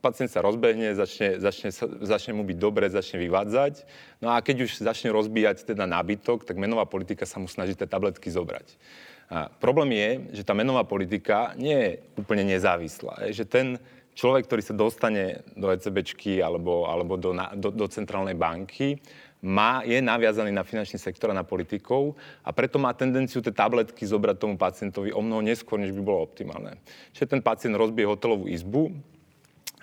pacient 0.00 0.32
sa 0.32 0.40
rozbehne, 0.40 0.96
začne, 0.96 1.36
začne, 1.36 1.68
začne 2.00 2.32
mu 2.32 2.42
byť 2.48 2.56
dobre, 2.56 2.88
začne 2.88 3.20
vyvádzať. 3.20 3.84
No 4.24 4.32
a 4.32 4.40
keď 4.40 4.64
už 4.64 4.80
začne 4.80 5.12
rozbíjať 5.12 5.68
teda 5.68 5.84
nábytok, 5.84 6.48
tak 6.48 6.56
menová 6.56 6.88
politika 6.88 7.28
sa 7.28 7.36
mu 7.36 7.44
snaží 7.44 7.76
tie 7.76 7.84
tabletky 7.84 8.32
zobrať. 8.32 8.80
A 9.28 9.48
problém 9.48 9.92
je, 9.92 10.40
že 10.40 10.46
tá 10.46 10.56
menová 10.56 10.84
politika 10.88 11.52
nie 11.60 11.76
je 11.76 11.90
úplne 12.16 12.44
nezávislá. 12.48 13.28
Je, 13.28 13.40
že 13.40 13.44
ten 13.44 13.76
človek, 14.16 14.48
ktorý 14.48 14.62
sa 14.64 14.74
dostane 14.76 15.44
do 15.52 15.68
ECBčky 15.68 16.40
alebo, 16.40 16.88
alebo 16.88 17.20
do, 17.20 17.36
do, 17.56 17.68
do 17.72 17.86
centrálnej 17.88 18.36
banky, 18.36 19.00
má, 19.44 19.84
je 19.84 20.00
naviazaný 20.00 20.56
na 20.56 20.64
finančný 20.64 20.96
sektor 20.96 21.28
a 21.28 21.36
na 21.36 21.44
politikov 21.44 22.16
a 22.40 22.48
preto 22.56 22.80
má 22.80 22.96
tendenciu 22.96 23.44
tie 23.44 23.52
tabletky 23.52 24.08
zobrať 24.08 24.40
tomu 24.40 24.56
pacientovi 24.56 25.12
o 25.12 25.20
mnoho 25.20 25.44
neskôr, 25.44 25.76
než 25.76 25.92
by 25.92 26.00
bolo 26.00 26.24
optimálne. 26.24 26.80
Čiže 27.12 27.36
ten 27.36 27.40
pacient 27.44 27.76
rozbije 27.76 28.08
hotelovú 28.08 28.48
izbu, 28.48 28.88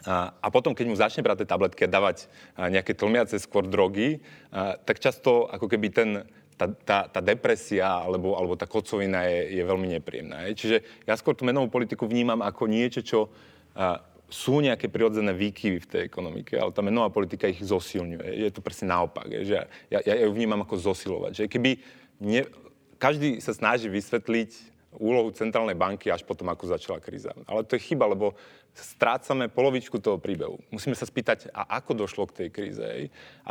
a, 0.07 0.47
potom, 0.49 0.73
keď 0.73 0.85
mu 0.89 0.95
začne 0.97 1.21
brať 1.21 1.45
tie 1.45 1.49
tabletky 1.49 1.81
a 1.85 1.93
dávať 1.93 2.25
nejaké 2.57 2.97
tlmiace 2.97 3.37
skôr 3.37 3.65
drogy, 3.65 4.21
tak 4.85 4.97
často 4.97 5.45
ako 5.45 5.69
keby 5.69 5.87
ten, 5.93 6.09
tá, 6.57 6.65
tá, 6.69 6.97
tá 7.09 7.19
depresia 7.21 8.01
alebo, 8.01 8.33
alebo 8.37 8.53
tá 8.57 8.65
kocovina 8.69 9.25
je, 9.25 9.61
je 9.61 9.63
veľmi 9.65 9.87
nepríjemná. 9.97 10.49
Je. 10.49 10.57
Čiže 10.57 10.77
ja 11.05 11.13
skôr 11.17 11.33
tú 11.37 11.45
menovú 11.45 11.69
politiku 11.69 12.09
vnímam 12.09 12.41
ako 12.41 12.69
niečo, 12.69 13.01
čo 13.05 13.29
sú 14.31 14.63
nejaké 14.63 14.87
prirodzené 14.87 15.35
výkyvy 15.35 15.77
v 15.83 15.89
tej 15.91 16.01
ekonomike, 16.07 16.55
ale 16.55 16.71
tá 16.71 16.79
menová 16.79 17.11
politika 17.11 17.51
ich 17.51 17.59
zosilňuje. 17.59 18.47
Je 18.47 18.49
to 18.49 18.63
presne 18.63 18.87
naopak. 18.87 19.27
Že 19.27 19.67
ja, 19.91 19.99
ja, 19.99 20.15
ja 20.15 20.23
ju 20.23 20.31
vnímam 20.31 20.63
ako 20.63 20.79
zosilovať. 20.79 21.43
Že 21.43 21.45
keby 21.51 21.71
ne, 22.23 22.47
každý 22.95 23.43
sa 23.43 23.51
snaží 23.51 23.91
vysvetliť 23.91 24.70
úlohu 24.99 25.31
centrálnej 25.31 25.75
banky 25.77 26.11
až 26.11 26.27
potom, 26.27 26.51
ako 26.51 26.67
začala 26.67 26.99
kríza. 26.99 27.31
Ale 27.47 27.63
to 27.63 27.79
je 27.79 27.85
chyba, 27.91 28.11
lebo 28.11 28.35
strácame 28.71 29.51
polovičku 29.51 29.99
toho 29.99 30.15
príbehu. 30.15 30.59
Musíme 30.71 30.95
sa 30.95 31.03
spýtať, 31.03 31.51
a 31.51 31.79
ako 31.79 31.91
došlo 32.07 32.23
k 32.31 32.43
tej 32.43 32.49
kríze. 32.51 32.83
A 33.43 33.49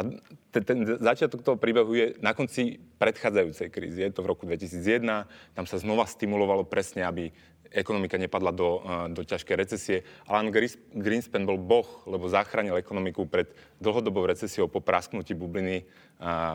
ten, 0.52 0.62
ten 0.64 0.78
začiatok 0.96 1.44
toho 1.44 1.60
príbehu 1.60 1.92
je 1.92 2.06
na 2.24 2.32
konci 2.32 2.80
predchádzajúcej 2.96 3.68
krízy. 3.68 4.00
Je 4.04 4.12
to 4.16 4.24
v 4.24 4.30
roku 4.32 4.48
2001, 4.48 5.28
tam 5.52 5.64
sa 5.68 5.76
znova 5.76 6.08
stimulovalo 6.08 6.64
presne, 6.64 7.04
aby 7.04 7.32
ekonomika 7.70 8.18
nepadla 8.18 8.50
do, 8.50 8.82
eh, 8.82 9.08
do 9.14 9.22
ťažkej 9.22 9.56
recesie. 9.56 9.98
Alan 10.26 10.50
Greenspan 10.94 11.46
bol 11.46 11.56
boh, 11.56 11.86
lebo 12.06 12.26
zachránil 12.26 12.76
ekonomiku 12.76 13.26
pred 13.30 13.50
dlhodobou 13.78 14.26
recesiou 14.26 14.66
po 14.66 14.82
prasknutí 14.82 15.32
bubliny 15.38 15.82
eh, 15.82 15.86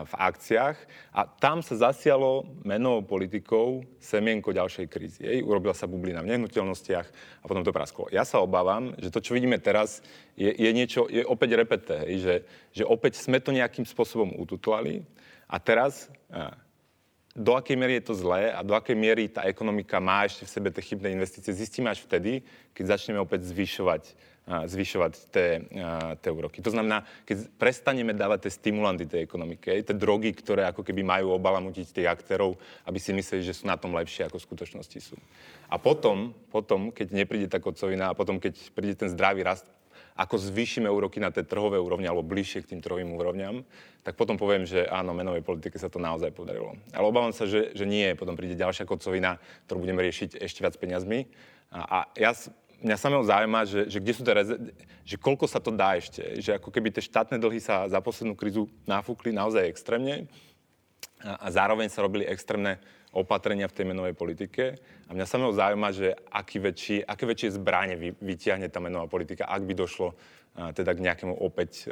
v 0.04 0.12
akciách. 0.12 0.76
A 1.16 1.24
tam 1.24 1.64
sa 1.64 1.90
zasialo 1.90 2.44
menovou 2.62 3.16
politikou 3.16 3.82
semienko 3.96 4.52
ďalšej 4.52 4.86
krízy. 4.92 5.24
Jej, 5.24 5.40
urobila 5.42 5.72
sa 5.72 5.88
bublina 5.88 6.20
v 6.20 6.36
nehnuteľnostiach 6.36 7.06
a 7.42 7.44
potom 7.48 7.64
to 7.64 7.72
prasklo. 7.72 8.12
Ja 8.12 8.28
sa 8.28 8.44
obávam, 8.44 8.92
že 9.00 9.08
to, 9.08 9.24
čo 9.24 9.32
vidíme 9.32 9.56
teraz, 9.56 10.04
je, 10.36 10.52
je 10.52 10.70
niečo, 10.76 11.08
je 11.08 11.24
opäť 11.24 11.56
repete, 11.56 11.96
že, 12.20 12.44
že 12.76 12.84
opäť 12.84 13.18
sme 13.18 13.40
to 13.40 13.56
nejakým 13.56 13.88
spôsobom 13.88 14.36
ututlali 14.36 15.00
a 15.48 15.56
teraz 15.56 16.12
eh, 16.28 16.65
do 17.36 17.52
akej 17.52 17.76
miery 17.76 18.00
je 18.00 18.08
to 18.08 18.14
zlé 18.16 18.48
a 18.48 18.64
do 18.64 18.72
akej 18.72 18.96
miery 18.96 19.28
tá 19.28 19.44
ekonomika 19.44 20.00
má 20.00 20.24
ešte 20.24 20.48
v 20.48 20.52
sebe 20.56 20.68
tie 20.72 20.80
chybné 20.80 21.12
investície, 21.12 21.52
zistíme 21.52 21.92
až 21.92 22.00
vtedy, 22.00 22.40
keď 22.72 22.96
začneme 22.96 23.20
opäť 23.20 23.44
zvyšovať, 23.52 24.16
zvyšovať 24.46 25.12
tie, 25.28 25.60
tie 26.16 26.30
úroky. 26.32 26.64
To 26.64 26.72
znamená, 26.72 27.04
keď 27.28 27.44
prestaneme 27.60 28.16
dávať 28.16 28.48
tie 28.48 28.56
stimulanty 28.56 29.04
tej 29.04 29.28
ekonomike, 29.28 29.68
tie 29.68 29.94
drogy, 29.94 30.32
ktoré 30.32 30.64
ako 30.64 30.80
keby 30.80 31.04
majú 31.04 31.36
obalamutiť 31.36 31.92
tých 31.92 32.08
aktérov, 32.08 32.56
aby 32.88 32.96
si 32.96 33.12
mysleli, 33.12 33.44
že 33.44 33.52
sú 33.52 33.68
na 33.68 33.76
tom 33.76 33.92
lepšie, 33.92 34.24
ako 34.24 34.40
v 34.40 34.46
skutočnosti 34.48 34.98
sú. 35.12 35.16
A 35.68 35.76
potom, 35.76 36.32
potom 36.48 36.88
keď 36.88 37.12
nepríde 37.12 37.52
tá 37.52 37.60
kocovina 37.60 38.08
a 38.10 38.16
potom, 38.16 38.40
keď 38.40 38.56
príde 38.72 38.96
ten 38.96 39.12
zdravý 39.12 39.44
rast 39.44 39.68
ako 40.16 40.40
zvýšime 40.40 40.88
úroky 40.88 41.20
na 41.20 41.28
tie 41.28 41.44
trhové 41.44 41.76
úrovne 41.76 42.08
alebo 42.08 42.24
bližšie 42.24 42.64
k 42.64 42.70
tým 42.72 42.80
trhovým 42.80 43.12
úrovňam, 43.12 43.62
tak 44.00 44.16
potom 44.16 44.40
poviem, 44.40 44.64
že 44.64 44.88
áno, 44.88 45.12
menovej 45.12 45.44
politike 45.44 45.76
sa 45.76 45.92
to 45.92 46.00
naozaj 46.00 46.32
podarilo. 46.32 46.72
Ale 46.96 47.04
obávam 47.04 47.36
sa, 47.36 47.44
že, 47.44 47.76
že 47.76 47.84
nie. 47.84 48.16
Potom 48.16 48.32
príde 48.32 48.56
ďalšia 48.56 48.88
kocovina, 48.88 49.36
ktorú 49.68 49.84
budeme 49.84 50.00
riešiť 50.00 50.40
ešte 50.40 50.64
viac 50.64 50.74
peniazmi. 50.80 51.28
A, 51.68 51.80
a 51.84 51.98
ja, 52.16 52.32
mňa 52.80 52.96
samého 52.96 53.24
zaujíma, 53.28 53.60
že, 53.68 53.80
že 53.92 53.98
kde 54.00 54.12
sú 54.16 54.22
tie 54.24 54.34
reze- 54.36 54.60
že 55.06 55.16
koľko 55.20 55.46
sa 55.46 55.62
to 55.62 55.70
dá 55.70 55.94
ešte. 55.94 56.42
Že 56.42 56.58
ako 56.58 56.68
keby 56.74 56.90
tie 56.90 57.04
štátne 57.04 57.38
dlhy 57.38 57.60
sa 57.62 57.86
za 57.86 58.02
poslednú 58.02 58.34
krízu 58.34 58.66
nafúkli 58.88 59.30
naozaj 59.30 59.68
extrémne 59.68 60.26
a, 61.22 61.46
a 61.46 61.46
zároveň 61.52 61.92
sa 61.92 62.02
robili 62.02 62.26
extrémne 62.26 62.82
opatrenia 63.16 63.64
v 63.64 63.76
tej 63.80 63.86
menovej 63.88 64.12
politike. 64.12 64.76
A 65.08 65.16
mňa 65.16 65.24
samého 65.24 65.56
zaujíma, 65.56 65.88
že 65.96 66.12
aký 66.28 66.60
väčší, 66.60 66.96
aké 67.08 67.24
väčšie 67.24 67.56
zbranie 67.56 67.96
vy, 67.96 68.08
vytiahne 68.20 68.68
tá 68.68 68.76
menová 68.78 69.08
politika, 69.08 69.48
ak 69.48 69.64
by 69.64 69.72
došlo 69.72 70.12
teda 70.56 70.96
k 70.96 71.04
nejakému 71.04 71.36
opäť 71.36 71.84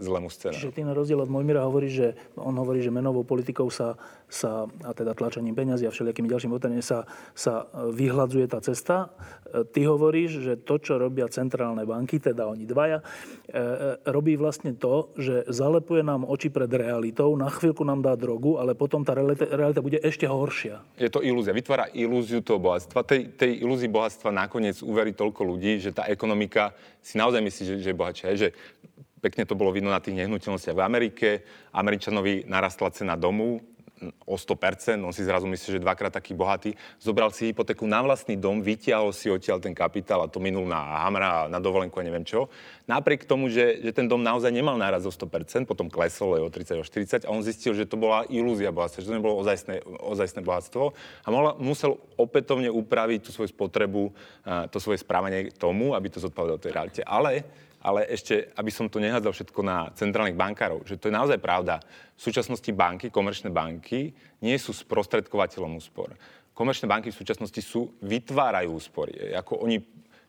zlému 0.00 0.32
scénáru. 0.32 0.56
Čiže 0.56 0.72
ty 0.72 0.82
na 0.82 0.96
rozdiel 0.96 1.20
od 1.20 1.28
Mojmira 1.28 1.68
hovorí, 1.68 1.92
že 1.92 2.16
on 2.40 2.56
hovorí, 2.56 2.80
že 2.80 2.88
menovou 2.88 3.20
politikou 3.22 3.68
sa, 3.68 4.00
sa 4.24 4.64
a 4.84 4.96
teda 4.96 5.12
tlačením 5.12 5.52
peňazí 5.52 5.84
a 5.84 5.92
všelijakými 5.92 6.24
ďalšími 6.24 6.52
opatreniami 6.56 6.80
sa, 6.80 7.04
sa 7.36 7.68
vyhľadzuje 7.72 8.46
tá 8.48 8.64
cesta. 8.64 9.12
Ty 9.48 9.80
hovoríš, 9.88 10.44
že 10.44 10.52
to, 10.60 10.80
čo 10.80 10.96
robia 10.96 11.28
centrálne 11.28 11.84
banky, 11.84 12.16
teda 12.16 12.48
oni 12.48 12.64
dvaja, 12.64 13.04
robí 14.08 14.36
vlastne 14.40 14.72
to, 14.76 15.12
že 15.16 15.44
zalepuje 15.48 16.00
nám 16.00 16.24
oči 16.24 16.48
pred 16.48 16.68
realitou, 16.68 17.36
na 17.36 17.52
chvíľku 17.52 17.84
nám 17.84 18.00
dá 18.00 18.16
drogu, 18.16 18.56
ale 18.56 18.72
potom 18.72 19.04
tá 19.04 19.12
realita, 19.12 19.44
realita 19.48 19.84
bude 19.84 20.00
ešte 20.00 20.24
horšia. 20.24 20.80
Je 20.96 21.12
to 21.12 21.20
ilúzia. 21.20 21.52
Vytvára 21.52 21.92
ilúziu 21.92 22.40
toho 22.40 22.60
bohatstva. 22.60 23.04
Tej, 23.04 23.36
tej 23.36 23.64
ilúzii 23.64 23.88
bohatstva 23.92 24.32
nakoniec 24.32 24.80
uverí 24.84 25.16
toľko 25.16 25.44
ľudí, 25.44 25.80
že 25.80 25.92
tá 25.96 26.08
ekonomika 26.08 26.76
si 27.08 27.16
naozaj 27.16 27.40
myslí, 27.40 27.62
že, 27.64 27.74
že 27.80 27.88
je 27.88 27.96
bohatšia. 27.96 28.36
Že 28.36 28.48
pekne 29.24 29.48
to 29.48 29.56
bolo 29.56 29.72
vidno 29.72 29.88
na 29.88 30.04
tých 30.04 30.20
nehnuteľnostiach 30.20 30.76
v 30.76 30.84
Amerike. 30.84 31.28
Američanovi 31.72 32.44
narastla 32.44 32.92
cena 32.92 33.16
domu, 33.16 33.64
o 34.24 34.34
100%, 34.36 35.02
on 35.02 35.12
si 35.12 35.26
zrazu 35.26 35.46
myslí, 35.46 35.78
že 35.78 35.84
dvakrát 35.84 36.12
taký 36.14 36.32
bohatý, 36.32 36.74
zobral 37.02 37.30
si 37.34 37.50
hypotéku 37.50 37.84
na 37.84 38.02
vlastný 38.02 38.38
dom, 38.38 38.62
vytiahol 38.62 39.10
si 39.10 39.28
odtiaľ 39.28 39.58
ten 39.58 39.74
kapitál 39.74 40.24
a 40.24 40.30
to 40.30 40.38
minul 40.38 40.64
na 40.64 41.04
Hamra, 41.06 41.50
na 41.50 41.58
dovolenku 41.58 41.98
a 41.98 42.06
neviem 42.06 42.24
čo. 42.24 42.48
Napriek 42.88 43.28
tomu, 43.28 43.52
že, 43.52 43.82
že 43.84 43.90
ten 43.92 44.06
dom 44.06 44.22
naozaj 44.24 44.48
nemal 44.48 44.78
náraz 44.80 45.04
o 45.04 45.12
100%, 45.12 45.68
potom 45.68 45.90
klesol 45.92 46.40
o 46.40 46.48
30 46.48 46.80
o 46.80 46.84
40 46.86 47.26
a 47.26 47.32
on 47.32 47.42
zistil, 47.44 47.76
že 47.76 47.84
to 47.84 48.00
bola 48.00 48.24
ilúzia 48.30 48.72
bohatstva, 48.72 49.02
že 49.04 49.08
to 49.10 49.16
nebolo 49.18 49.36
ozajstné, 49.38 49.82
ozajstné 49.84 50.40
bohatstvo 50.46 50.96
a 51.24 51.28
mohla, 51.28 51.52
musel 51.58 51.98
opätovne 52.16 52.72
upraviť 52.72 53.28
tú 53.28 53.30
svoju 53.34 53.50
spotrebu, 53.52 54.10
to 54.72 54.78
svoje 54.80 55.02
správanie 55.02 55.52
tomu, 55.54 55.92
aby 55.92 56.08
to 56.08 56.22
zodpovedalo 56.22 56.58
tej 56.62 56.72
realite. 56.72 57.02
Ale 57.04 57.44
ale 57.78 58.10
ešte, 58.10 58.50
aby 58.58 58.70
som 58.74 58.90
to 58.90 58.98
nehádzal 58.98 59.30
všetko 59.30 59.60
na 59.62 59.90
centrálnych 59.94 60.34
bankárov, 60.34 60.82
že 60.82 60.98
to 60.98 61.10
je 61.10 61.18
naozaj 61.18 61.38
pravda. 61.38 61.78
V 62.18 62.20
súčasnosti 62.20 62.70
banky, 62.74 63.10
komerčné 63.14 63.54
banky, 63.54 64.10
nie 64.42 64.56
sú 64.58 64.74
sprostredkovateľom 64.74 65.78
úspor. 65.78 66.14
Komerčné 66.54 66.90
banky 66.90 67.14
v 67.14 67.20
súčasnosti 67.22 67.62
sú, 67.62 67.94
vytvárajú 68.02 68.74
úspory. 68.74 69.30
Ako 69.30 69.62
oni 69.62 69.78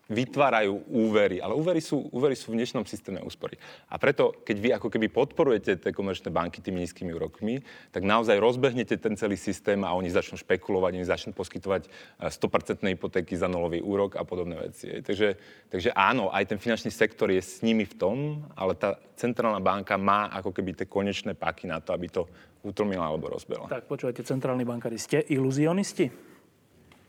vytvárajú 0.10 0.90
úvery, 0.90 1.38
ale 1.38 1.54
úvery 1.54 1.78
sú, 1.78 2.10
úvery 2.10 2.34
sú 2.34 2.50
v 2.52 2.58
dnešnom 2.58 2.82
systéme 2.90 3.22
úspory. 3.22 3.62
A 3.94 4.02
preto, 4.02 4.34
keď 4.42 4.58
vy 4.58 4.70
ako 4.74 4.90
keby 4.90 5.08
podporujete 5.14 5.78
tie 5.78 5.94
komerčné 5.94 6.34
banky 6.34 6.66
tými 6.66 6.82
nízkymi 6.82 7.14
úrokmi, 7.14 7.62
tak 7.94 8.02
naozaj 8.02 8.42
rozbehnete 8.42 8.98
ten 8.98 9.14
celý 9.14 9.38
systém 9.38 9.86
a 9.86 9.94
oni 9.94 10.10
začnú 10.10 10.42
špekulovať, 10.42 10.92
oni 10.98 11.06
začnú 11.06 11.32
poskytovať 11.38 11.94
100% 12.26 12.82
e, 12.82 12.98
hypotéky 12.98 13.38
za 13.38 13.46
nulový 13.46 13.86
úrok 13.86 14.18
a 14.18 14.26
podobné 14.26 14.58
veci. 14.58 14.90
Takže, 15.06 15.38
takže 15.70 15.94
áno, 15.94 16.34
aj 16.34 16.58
ten 16.58 16.60
finančný 16.60 16.90
sektor 16.90 17.30
je 17.30 17.40
s 17.40 17.62
nimi 17.62 17.86
v 17.86 17.94
tom, 17.94 18.18
ale 18.58 18.74
tá 18.74 18.98
centrálna 19.14 19.62
banka 19.62 19.94
má 20.02 20.34
ako 20.34 20.50
keby 20.58 20.74
tie 20.74 20.90
konečné 20.90 21.38
páky 21.38 21.70
na 21.70 21.78
to, 21.86 21.94
aby 21.94 22.10
to 22.10 22.26
utlmila 22.66 23.06
alebo 23.06 23.30
rozbila. 23.30 23.70
Tak 23.70 23.86
počúvajte, 23.86 24.26
centrálni 24.26 24.66
bankári, 24.66 24.98
ste 24.98 25.22
iluzionisti? 25.30 26.10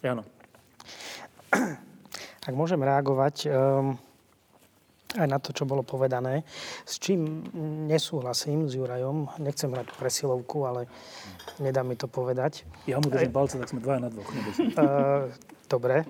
Áno. 0.04 0.22
Ak 2.40 2.54
môžem 2.56 2.80
reagovať 2.80 3.52
um, 3.52 4.00
aj 5.18 5.26
na 5.26 5.42
to, 5.42 5.50
čo 5.50 5.66
bolo 5.66 5.82
povedané, 5.82 6.46
s 6.86 7.02
čím 7.02 7.42
nesúhlasím 7.90 8.70
s 8.70 8.78
Jurajom, 8.78 9.28
nechcem 9.42 9.68
hrať 9.68 9.90
presilovku, 9.98 10.62
ale 10.64 10.86
nedá 11.58 11.82
mi 11.82 11.98
to 11.98 12.06
povedať. 12.06 12.62
Ja 12.86 13.02
mu 13.02 13.10
držím 13.10 13.34
palce, 13.34 13.58
tak 13.58 13.68
sme 13.68 13.82
dvaja 13.82 14.06
na 14.06 14.10
dvoch. 14.14 14.30
Uh, 14.30 15.28
dobre. 15.66 16.06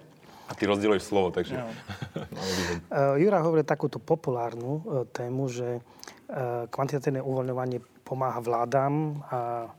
A 0.46 0.54
ty 0.54 0.66
rozdieluješ 0.68 1.08
slovo, 1.08 1.32
takže... 1.32 1.58
No. 1.58 1.66
uh, 1.66 3.16
Jura 3.16 3.40
hovorí 3.40 3.64
takúto 3.64 3.96
populárnu 3.98 4.70
uh, 4.82 5.08
tému, 5.08 5.48
že 5.48 5.80
uh, 5.80 6.68
kvantitatívne 6.68 7.24
uvoľňovanie 7.24 7.80
pomáha 8.04 8.42
vládam 8.42 9.22
a, 9.30 9.70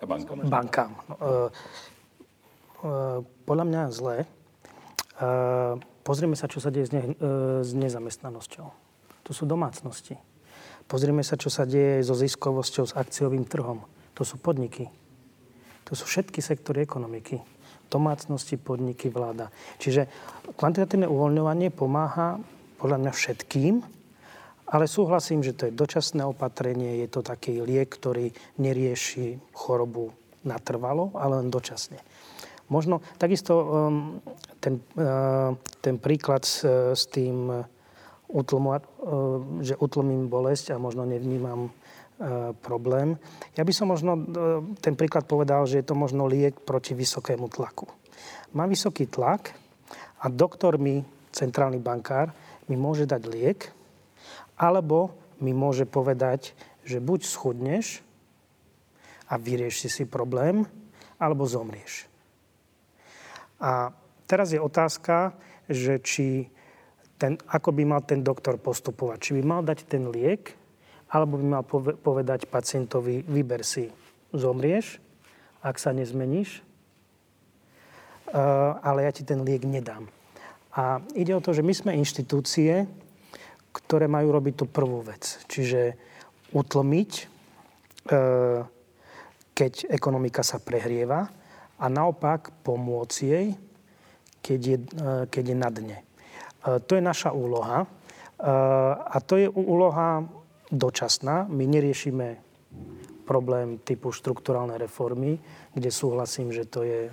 a 0.00 0.04
bankám. 0.04 0.36
bankám. 0.48 0.92
Uh, 1.06 1.48
uh, 2.82 3.20
podľa 3.44 3.64
mňa 3.68 3.82
zle, 3.92 4.16
pozrieme 6.02 6.34
sa, 6.34 6.48
čo 6.48 6.58
sa 6.58 6.72
deje 6.72 6.86
s, 6.88 6.92
ne, 6.92 7.02
eh, 7.04 7.60
s 7.60 7.70
nezamestnanosťou. 7.76 8.66
To 9.24 9.30
sú 9.36 9.44
domácnosti. 9.44 10.16
Pozrieme 10.90 11.22
sa, 11.22 11.38
čo 11.38 11.52
sa 11.52 11.68
deje 11.68 12.02
so 12.02 12.18
ziskovosťou, 12.18 12.84
s 12.90 12.96
akciovým 12.98 13.46
trhom. 13.46 13.86
To 14.18 14.22
sú 14.26 14.42
podniky. 14.42 14.90
To 15.86 15.92
sú 15.94 16.02
všetky 16.08 16.42
sektory 16.42 16.82
ekonomiky. 16.82 17.38
Domácnosti, 17.86 18.58
podniky, 18.58 19.06
vláda. 19.10 19.54
Čiže 19.78 20.10
kvantitatívne 20.58 21.06
uvoľňovanie 21.06 21.70
pomáha 21.70 22.42
podľa 22.78 22.98
mňa 23.06 23.12
všetkým, 23.14 23.74
ale 24.70 24.86
súhlasím, 24.86 25.42
že 25.42 25.54
to 25.54 25.66
je 25.66 25.74
dočasné 25.74 26.22
opatrenie, 26.22 27.02
je 27.02 27.08
to 27.10 27.20
taký 27.26 27.58
liek, 27.58 27.90
ktorý 27.90 28.30
nerieši 28.62 29.42
chorobu 29.50 30.14
natrvalo, 30.46 31.10
ale 31.18 31.42
len 31.42 31.50
dočasne. 31.50 31.98
Možno 32.70 33.02
takisto 33.18 33.54
um, 33.58 34.22
ten, 34.62 34.78
uh, 34.94 35.52
ten 35.82 35.98
príklad 35.98 36.46
s, 36.46 36.62
s 36.94 37.04
tým 37.10 37.66
utlmo, 38.30 38.70
uh, 38.72 38.82
že 39.60 39.74
utlmím 39.76 40.30
bolesť 40.30 40.72
a 40.72 40.82
možno 40.82 41.04
nevnímam 41.04 41.74
problém. 42.60 43.16
Ja 43.56 43.64
by 43.64 43.72
som 43.72 43.88
možno 43.88 44.12
ten 44.84 44.92
príklad 44.92 45.24
povedal, 45.24 45.64
že 45.64 45.80
je 45.80 45.88
to 45.88 45.96
možno 45.96 46.28
liek 46.28 46.52
proti 46.52 46.92
vysokému 46.92 47.48
tlaku. 47.48 47.88
Mám 48.52 48.76
vysoký 48.76 49.08
tlak 49.08 49.56
a 50.20 50.28
doktor 50.28 50.76
mi, 50.76 51.00
centrálny 51.32 51.80
bankár, 51.80 52.36
mi 52.68 52.76
môže 52.76 53.08
dať 53.08 53.22
liek, 53.24 53.72
alebo 54.60 55.16
mi 55.40 55.56
môže 55.56 55.88
povedať, 55.88 56.52
že 56.84 57.00
buď 57.00 57.24
schudneš 57.24 58.04
a 59.24 59.40
vyrieši 59.40 59.88
si 59.88 60.04
problém, 60.04 60.68
alebo 61.16 61.48
zomrieš. 61.48 62.09
A 63.60 63.92
teraz 64.24 64.56
je 64.56 64.60
otázka, 64.60 65.36
že 65.68 66.00
či 66.00 66.48
ten, 67.20 67.36
ako 67.52 67.76
by 67.76 67.82
mal 67.84 68.00
ten 68.00 68.24
doktor 68.24 68.56
postupovať. 68.56 69.18
Či 69.20 69.32
by 69.38 69.42
mal 69.44 69.60
dať 69.60 69.84
ten 69.84 70.08
liek, 70.08 70.56
alebo 71.12 71.36
by 71.36 71.46
mal 71.46 71.64
povedať 72.00 72.48
pacientovi, 72.48 73.20
vyber 73.28 73.60
si, 73.60 73.92
zomrieš, 74.32 75.02
ak 75.60 75.76
sa 75.76 75.92
nezmeníš, 75.92 76.64
uh, 78.32 78.80
ale 78.80 79.04
ja 79.04 79.12
ti 79.12 79.26
ten 79.26 79.44
liek 79.44 79.68
nedám. 79.68 80.08
A 80.72 81.02
ide 81.18 81.34
o 81.34 81.42
to, 81.42 81.52
že 81.52 81.66
my 81.66 81.74
sme 81.74 81.98
inštitúcie, 81.98 82.86
ktoré 83.74 84.06
majú 84.06 84.32
robiť 84.32 84.54
tú 84.54 84.66
prvú 84.70 85.02
vec. 85.02 85.42
Čiže 85.50 85.98
utlmiť, 86.54 87.10
uh, 88.14 88.64
keď 89.52 89.92
ekonomika 89.92 90.46
sa 90.46 90.62
prehrieva, 90.62 91.28
a 91.80 91.86
naopak 91.88 92.52
pomôcť 92.60 93.16
jej, 93.24 93.56
keď 94.44 94.60
je, 94.60 94.76
e, 94.76 95.06
keď 95.32 95.44
je 95.48 95.56
na 95.56 95.70
dne. 95.72 95.98
E, 95.98 96.04
to 96.84 96.96
je 96.96 97.02
naša 97.02 97.32
úloha. 97.32 97.84
E, 97.84 97.86
a 99.00 99.16
to 99.24 99.40
je 99.40 99.48
úloha 99.48 100.28
dočasná. 100.68 101.48
My 101.48 101.64
neriešime 101.64 102.36
problém 103.24 103.78
typu 103.80 104.12
štruktúralnej 104.12 104.76
reformy, 104.76 105.38
kde 105.72 105.90
súhlasím, 105.90 106.50
že 106.50 106.66
to 106.66 106.82
je 106.82 107.06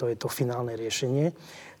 to, 0.00 0.08
je 0.08 0.16
to 0.16 0.28
finálne 0.32 0.72
riešenie. 0.72 1.28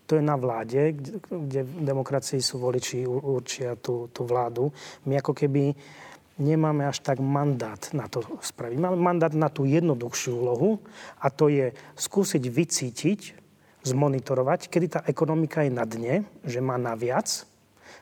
To 0.08 0.16
je 0.16 0.24
na 0.24 0.36
vláde, 0.36 0.96
kde 1.28 1.64
v 1.64 1.72
demokracii 1.84 2.40
sú 2.40 2.60
voliči 2.60 3.04
určia 3.08 3.76
tú, 3.80 4.08
tú 4.12 4.28
vládu. 4.28 4.72
My 5.08 5.20
ako 5.20 5.32
keby 5.32 5.72
nemáme 6.38 6.86
až 6.86 7.02
tak 7.02 7.18
mandát 7.18 7.78
na 7.92 8.06
to 8.06 8.22
spraviť. 8.22 8.78
Máme 8.78 8.98
mandát 8.98 9.34
na 9.34 9.50
tú 9.50 9.66
jednoduchšiu 9.66 10.32
úlohu 10.38 10.78
a 11.18 11.28
to 11.28 11.50
je 11.50 11.74
skúsiť 11.98 12.42
vycítiť, 12.46 13.20
zmonitorovať, 13.82 14.70
kedy 14.70 14.86
tá 14.88 15.00
ekonomika 15.06 15.66
je 15.66 15.72
na 15.74 15.84
dne, 15.86 16.26
že 16.42 16.58
má 16.62 16.78
naviac 16.78 17.46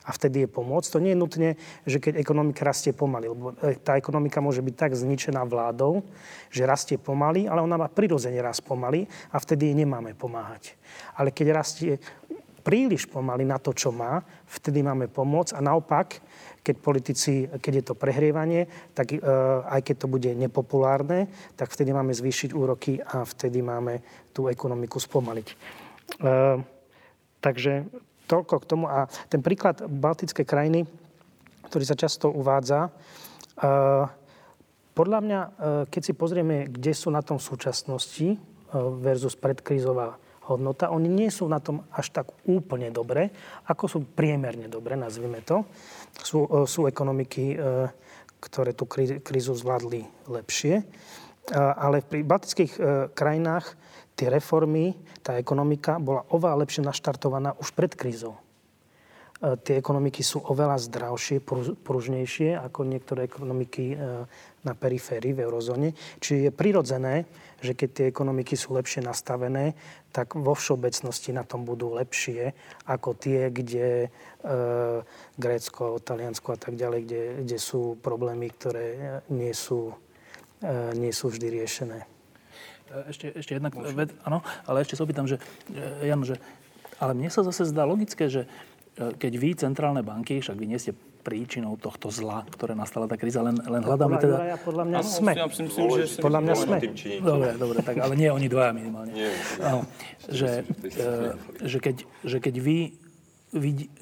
a 0.06 0.10
vtedy 0.14 0.46
je 0.46 0.48
pomôcť. 0.48 0.88
To 0.94 1.02
nie 1.02 1.12
je 1.12 1.18
nutne, 1.18 1.48
že 1.82 1.98
keď 1.98 2.22
ekonomika 2.22 2.62
rastie 2.62 2.94
pomaly, 2.94 3.26
lebo 3.26 3.52
e, 3.58 3.74
tá 3.74 3.98
ekonomika 3.98 4.38
môže 4.38 4.62
byť 4.62 4.74
tak 4.78 4.92
zničená 4.94 5.42
vládou, 5.42 6.06
že 6.48 6.62
rastie 6.62 6.96
pomaly, 6.96 7.50
ale 7.50 7.60
ona 7.60 7.74
má 7.74 7.90
prirodzene 7.90 8.38
rast 8.38 8.62
pomaly 8.62 9.10
a 9.34 9.36
vtedy 9.42 9.72
jej 9.72 9.76
nemáme 9.76 10.14
pomáhať. 10.14 10.78
Ale 11.18 11.34
keď 11.34 11.46
rastie 11.50 11.98
príliš 12.62 13.06
pomaly 13.06 13.46
na 13.46 13.58
to, 13.62 13.74
čo 13.74 13.90
má, 13.90 14.22
vtedy 14.46 14.82
máme 14.82 15.10
pomôcť 15.10 15.58
a 15.58 15.60
naopak, 15.62 16.22
keď 16.66 16.76
politici, 16.82 17.46
keď 17.46 17.72
je 17.78 17.84
to 17.86 17.94
prehrievanie, 17.94 18.66
tak 18.90 19.14
e, 19.14 19.22
aj 19.62 19.86
keď 19.86 19.96
to 20.02 20.10
bude 20.10 20.30
nepopulárne, 20.34 21.30
tak 21.54 21.70
vtedy 21.70 21.94
máme 21.94 22.10
zvýšiť 22.10 22.50
úroky 22.50 22.98
a 22.98 23.22
vtedy 23.22 23.62
máme 23.62 24.02
tú 24.34 24.50
ekonomiku 24.50 24.98
spomaliť. 24.98 25.46
E, 25.46 25.54
takže 27.38 27.86
toľko 28.26 28.54
k 28.58 28.64
tomu. 28.66 28.90
A 28.90 29.06
ten 29.30 29.38
príklad 29.46 29.86
Baltické 29.86 30.42
krajiny, 30.42 30.82
ktorý 31.70 31.86
sa 31.86 31.94
často 31.94 32.34
uvádza, 32.34 32.90
e, 32.90 33.70
podľa 34.96 35.20
mňa, 35.20 35.40
keď 35.92 36.02
si 36.08 36.16
pozrieme, 36.16 36.72
kde 36.72 36.96
sú 36.96 37.12
na 37.12 37.20
tom 37.20 37.36
v 37.36 37.52
súčasnosti 37.52 38.40
versus 39.04 39.36
predkrízová 39.36 40.16
hodnota. 40.48 40.94
Oni 40.94 41.10
nie 41.10 41.28
sú 41.28 41.50
na 41.50 41.58
tom 41.58 41.84
až 41.90 42.14
tak 42.14 42.30
úplne 42.46 42.90
dobre, 42.94 43.34
ako 43.66 43.84
sú 43.86 43.98
priemerne 44.06 44.70
dobre, 44.70 44.94
nazvime 44.94 45.42
to. 45.42 45.66
Sú, 46.22 46.46
e, 46.46 46.64
sú 46.64 46.86
ekonomiky, 46.86 47.44
e, 47.52 47.56
ktoré 48.38 48.72
tú 48.76 48.86
krízu 49.20 49.52
zvládli 49.56 50.06
lepšie. 50.30 50.84
Ale 51.54 52.02
v 52.02 52.26
baltických 52.26 52.74
krajinách 53.14 53.78
tie 54.16 54.32
reformy, 54.32 54.96
tá 55.20 55.36
ekonomika 55.36 56.00
bola 56.00 56.24
oveľa 56.32 56.66
lepšie 56.66 56.82
naštartovaná 56.82 57.54
už 57.60 57.70
pred 57.76 57.92
krízou. 57.92 58.34
Tie 59.36 59.76
ekonomiky 59.76 60.24
sú 60.24 60.40
oveľa 60.40 60.80
zdravšie, 60.80 61.44
pružnejšie 61.84 62.56
ako 62.56 62.88
niektoré 62.88 63.28
ekonomiky 63.28 63.92
na 64.66 64.72
periférii 64.72 65.36
v 65.36 65.44
eurozóne. 65.44 65.92
Čiže 66.18 66.48
je 66.48 66.50
prirodzené, 66.50 67.28
že 67.62 67.72
keď 67.72 67.88
tie 67.92 68.06
ekonomiky 68.10 68.58
sú 68.58 68.74
lepšie 68.74 69.00
nastavené, 69.06 69.78
tak 70.12 70.36
vo 70.36 70.52
všeobecnosti 70.52 71.32
na 71.32 71.46
tom 71.46 71.64
budú 71.64 71.94
lepšie 71.94 72.52
ako 72.84 73.16
tie, 73.16 73.48
kde 73.48 73.88
e, 74.06 74.08
Grécko, 75.40 75.96
Taliansko 76.02 76.48
a 76.52 76.58
tak 76.60 76.76
ďalej, 76.76 77.00
kde, 77.06 77.22
kde 77.46 77.58
sú 77.60 77.96
problémy, 78.00 78.52
ktoré 78.52 79.20
nie 79.32 79.52
sú, 79.56 79.96
e, 80.60 80.72
nie 81.00 81.12
sú 81.16 81.32
vždy 81.32 81.46
riešené. 81.48 81.98
E, 82.04 83.08
ešte, 83.08 83.32
ešte 83.32 83.56
jedna 83.56 83.72
vec, 83.72 84.12
áno, 84.28 84.44
ale 84.68 84.84
ešte 84.84 85.00
sa 85.00 85.08
opýtam, 85.08 85.24
že, 85.24 85.40
e, 85.72 86.12
Jan, 86.12 86.20
že, 86.28 86.36
ale 87.00 87.16
mne 87.16 87.32
sa 87.32 87.40
zase 87.44 87.68
zdá 87.68 87.88
logické, 87.88 88.28
že 88.28 88.44
e, 88.44 88.48
keď 88.96 89.32
vy, 89.36 89.50
centrálne 89.60 90.00
banky, 90.00 90.40
však 90.40 90.56
vy 90.56 90.66
nie 90.72 90.80
ste 90.80 90.96
príčinou 91.26 91.74
tohto 91.74 92.06
zla, 92.08 92.46
ktoré 92.46 92.78
nastala 92.78 93.10
tá 93.10 93.18
kríza. 93.18 93.42
Len, 93.42 93.58
len 93.58 93.82
hľadáme 93.82 94.16
teda... 94.22 94.36
Juraja, 94.38 94.56
podľa 94.62 94.84
mňa 94.86 95.00
sme. 95.02 95.32
Ja 95.34 95.46
myslím, 95.50 95.66
že 95.68 96.22
podľa 96.22 96.40
mňa 96.46 96.54
sme. 96.54 96.76
Dobre, 97.18 97.50
dobre, 97.58 97.78
tak, 97.82 97.96
ale 97.98 98.14
nie 98.14 98.30
oni 98.30 98.46
dvaja 98.46 98.70
minimálne. 98.70 99.10
Nie, 99.10 99.34
no, 99.58 99.82
že, 100.30 100.62
e, 100.86 101.66
že, 101.66 101.78
keď, 101.82 101.96
že 102.22 102.38
keď 102.38 102.54
vy 102.62 102.78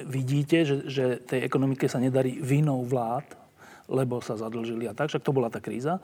vidíte, 0.04 0.68
že, 0.68 0.76
že 0.84 1.04
tej 1.24 1.40
ekonomike 1.48 1.88
sa 1.88 1.96
nedarí 1.96 2.36
vinou 2.44 2.84
vlád, 2.84 3.24
lebo 3.88 4.20
sa 4.20 4.36
zadlžili 4.36 4.88
a 4.88 4.96
tak, 4.96 5.12
však 5.12 5.24
to 5.24 5.32
bola 5.32 5.48
tá 5.48 5.64
kríza, 5.64 5.96
e, 5.96 6.02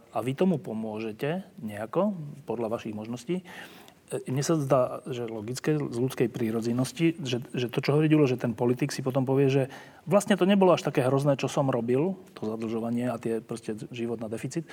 a 0.00 0.18
vy 0.24 0.32
tomu 0.32 0.56
pomôžete 0.56 1.44
nejako, 1.60 2.16
podľa 2.48 2.72
vašich 2.72 2.96
možností, 2.96 3.44
mne 4.08 4.40
sa 4.40 4.56
zdá, 4.56 5.04
že 5.04 5.28
logické 5.28 5.76
z 5.76 5.98
ľudskej 6.00 6.32
prírodzenosti, 6.32 7.20
že, 7.20 7.44
že 7.52 7.66
to, 7.68 7.84
čo 7.84 7.92
hovorí 7.92 8.08
Ďulo, 8.08 8.24
že 8.24 8.40
ten 8.40 8.56
politik 8.56 8.88
si 8.88 9.04
potom 9.04 9.28
povie, 9.28 9.52
že 9.52 9.62
vlastne 10.08 10.32
to 10.32 10.48
nebolo 10.48 10.72
až 10.72 10.88
také 10.88 11.04
hrozné, 11.04 11.36
čo 11.36 11.44
som 11.52 11.68
robil, 11.68 12.16
to 12.32 12.48
zadlžovanie 12.48 13.12
a 13.12 13.20
tie 13.20 13.44
proste 13.44 13.76
život 13.92 14.16
na 14.16 14.32
deficit. 14.32 14.64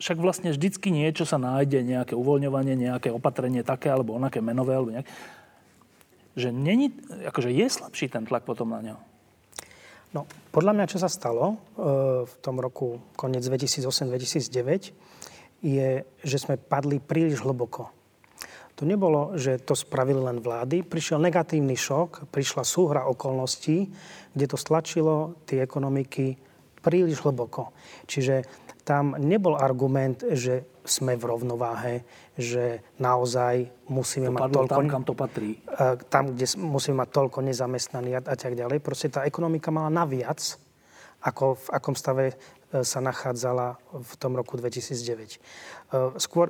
Však 0.00 0.16
vlastne 0.16 0.54
vždycky 0.54 0.88
niečo 0.88 1.28
sa 1.28 1.36
nájde, 1.36 1.84
nejaké 1.84 2.14
uvoľňovanie, 2.16 2.78
nejaké 2.78 3.12
opatrenie 3.12 3.60
také 3.66 3.92
alebo 3.92 4.16
onaké 4.16 4.40
menové, 4.40 4.78
alebo 4.78 4.94
nejak. 4.96 5.08
Že, 6.38 6.48
není, 6.54 6.94
akože 7.28 7.50
je 7.50 7.66
slabší 7.68 8.08
ten 8.08 8.24
tlak 8.24 8.46
potom 8.48 8.72
na 8.72 8.80
ňo. 8.80 8.96
No, 10.16 10.24
podľa 10.56 10.72
mňa, 10.72 10.86
čo 10.88 11.02
sa 11.02 11.10
stalo 11.12 11.52
e, 11.52 12.24
v 12.24 12.34
tom 12.40 12.56
roku 12.62 13.02
koniec 13.12 13.44
2008-2009, 13.44 14.96
je, 15.60 16.06
že 16.06 16.38
sme 16.38 16.56
padli 16.56 17.02
príliš 17.02 17.44
hlboko 17.44 17.97
to 18.78 18.86
nebolo, 18.86 19.34
že 19.34 19.58
to 19.58 19.74
spravili 19.74 20.22
len 20.22 20.38
vlády. 20.38 20.86
Prišiel 20.86 21.18
negatívny 21.18 21.74
šok, 21.74 22.30
prišla 22.30 22.62
súhra 22.62 23.10
okolností, 23.10 23.90
kde 24.38 24.46
to 24.46 24.54
stlačilo 24.54 25.34
tie 25.50 25.66
ekonomiky 25.66 26.38
príliš 26.78 27.26
hlboko. 27.26 27.74
Čiže 28.06 28.46
tam 28.86 29.18
nebol 29.18 29.58
argument, 29.58 30.22
že 30.22 30.64
sme 30.88 31.20
v 31.20 31.28
rovnováhe, 31.28 31.94
že 32.38 32.80
naozaj 32.96 33.68
musíme 33.92 34.32
to 34.32 34.34
mať 34.38 34.48
toľko... 34.48 34.72
Tam, 34.72 34.88
kam 34.88 35.04
to 35.04 35.12
patrí. 35.12 35.60
E, 35.60 36.00
tam, 36.08 36.32
kde 36.32 36.46
musíme 36.56 37.04
mať 37.04 37.10
toľko 37.12 37.38
nezamestnaných 37.44 38.16
a, 38.16 38.32
a 38.32 38.36
tak 38.40 38.56
ďalej. 38.56 38.80
Proste 38.80 39.12
tá 39.12 39.28
ekonomika 39.28 39.68
mala 39.68 39.92
naviac, 39.92 40.40
ako 41.20 41.60
v 41.60 41.66
akom 41.76 41.92
stave 41.92 42.24
e, 42.32 42.34
sa 42.80 43.04
nachádzala 43.04 43.76
v 43.92 44.12
tom 44.16 44.32
roku 44.32 44.56
2009. 44.56 45.36
E, 45.36 45.38
skôr, 46.16 46.48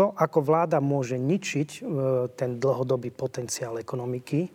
to, 0.00 0.16
ako 0.16 0.40
vláda 0.40 0.80
môže 0.80 1.20
ničiť 1.20 1.68
e, 1.76 1.80
ten 2.32 2.56
dlhodobý 2.56 3.12
potenciál 3.12 3.76
ekonomiky, 3.76 4.48
e, 4.48 4.50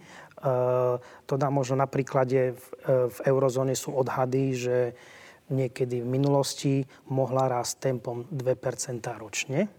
to 1.30 1.34
dá 1.38 1.54
možno 1.54 1.78
na 1.78 1.86
príklade 1.86 2.58
v, 2.58 2.66
e, 2.82 3.14
v 3.14 3.18
eurozóne 3.30 3.78
sú 3.78 3.94
odhady, 3.94 4.58
že 4.58 4.78
niekedy 5.54 6.02
v 6.02 6.10
minulosti 6.10 6.82
mohla 7.14 7.46
rásť 7.46 7.94
tempom 7.94 8.26
2% 8.34 9.06
ročne. 9.22 9.70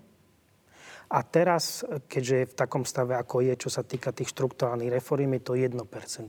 A 1.10 1.22
teraz, 1.26 1.82
keďže 2.06 2.34
je 2.34 2.50
v 2.50 2.58
takom 2.58 2.86
stave, 2.86 3.18
ako 3.18 3.42
je, 3.42 3.54
čo 3.58 3.70
sa 3.70 3.82
týka 3.82 4.14
tých 4.14 4.30
štruktúrálnych 4.30 4.90
reform, 4.90 5.34
je 5.34 5.42
to 5.42 5.58
1% 5.58 5.82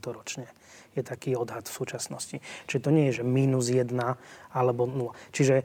ročne 0.10 0.50
je 0.98 1.06
taký 1.06 1.38
odhad 1.38 1.70
v 1.70 1.78
súčasnosti. 1.78 2.42
Čiže 2.66 2.82
to 2.82 2.90
nie 2.90 3.14
je, 3.14 3.22
že 3.22 3.24
minus 3.24 3.70
jedna 3.70 4.18
alebo 4.50 4.90
nula. 4.90 5.14
Čiže 5.30 5.62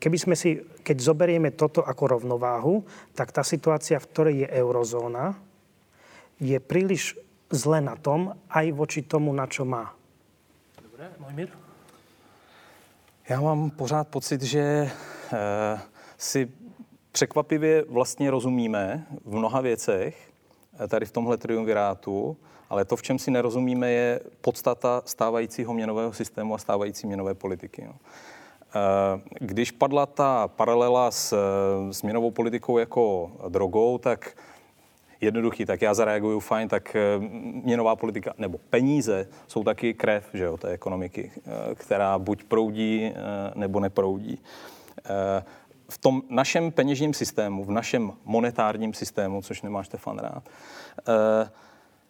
keby 0.00 0.16
sme 0.18 0.34
si, 0.34 0.64
keď 0.82 0.96
zoberieme 0.98 1.52
toto 1.52 1.84
ako 1.84 2.18
rovnováhu, 2.18 2.82
tak 3.12 3.30
tá 3.30 3.44
situácia, 3.44 4.00
v 4.00 4.08
ktorej 4.08 4.34
je 4.42 4.48
eurozóna, 4.56 5.36
je 6.40 6.56
príliš 6.56 7.20
zle 7.52 7.84
na 7.84 7.94
tom, 8.00 8.32
aj 8.48 8.66
voči 8.72 9.04
tomu, 9.04 9.30
na 9.36 9.44
čo 9.44 9.68
má. 9.68 9.92
Dobre, 10.80 11.12
Mojmír? 11.20 11.48
Já 13.28 13.40
mám 13.40 13.70
pořád 13.70 14.08
pocit, 14.08 14.42
že 14.42 14.60
e, 14.60 14.90
si 16.18 16.48
překvapivě 17.12 17.84
vlastně 17.88 18.30
rozumíme 18.30 19.06
v 19.24 19.34
mnoha 19.34 19.60
věcech, 19.60 20.30
eh, 20.78 20.88
tady 20.88 21.06
v 21.06 21.12
tomhle 21.12 21.36
triumvirátu, 21.36 22.36
ale 22.68 22.84
to, 22.84 22.96
v 22.96 23.02
čem 23.02 23.18
si 23.18 23.30
nerozumíme, 23.30 23.90
je 23.90 24.20
podstata 24.40 25.02
stávajícího 25.04 25.74
měnového 25.74 26.12
systému 26.12 26.54
a 26.54 26.58
stávající 26.58 27.06
měnové 27.06 27.34
politiky. 27.34 27.84
No. 27.86 27.94
Eh, 28.74 29.20
když 29.40 29.70
padla 29.70 30.06
ta 30.06 30.48
paralela 30.48 31.10
s, 31.10 31.36
s 31.90 32.02
měnovou 32.02 32.30
politikou 32.30 32.78
jako 32.78 33.32
drogou, 33.48 33.98
tak 33.98 34.36
jednoduchý, 35.20 35.64
tak 35.64 35.82
já 35.82 35.94
zareaguju 35.94 36.40
fajn, 36.40 36.68
tak 36.68 36.96
eh, 36.96 37.00
měnová 37.64 37.96
politika 37.96 38.32
nebo 38.38 38.58
peníze 38.58 39.28
jsou 39.46 39.64
taky 39.64 39.94
krev 39.94 40.28
že 40.34 40.44
jo, 40.44 40.56
té 40.56 40.68
ekonomiky, 40.68 41.32
eh, 41.36 41.74
která 41.74 42.18
buď 42.18 42.44
proudí 42.44 43.12
nebo 43.54 43.80
neproudí. 43.80 44.38
V 45.88 45.98
tom 45.98 46.22
našem 46.28 46.70
peněžním 46.72 47.14
systému, 47.14 47.64
v 47.64 47.70
našem 47.70 48.12
monetárním 48.24 48.94
systému, 48.94 49.42
což 49.42 49.62
nemá 49.62 49.82
Štefan 49.82 50.18
rád, 50.18 50.42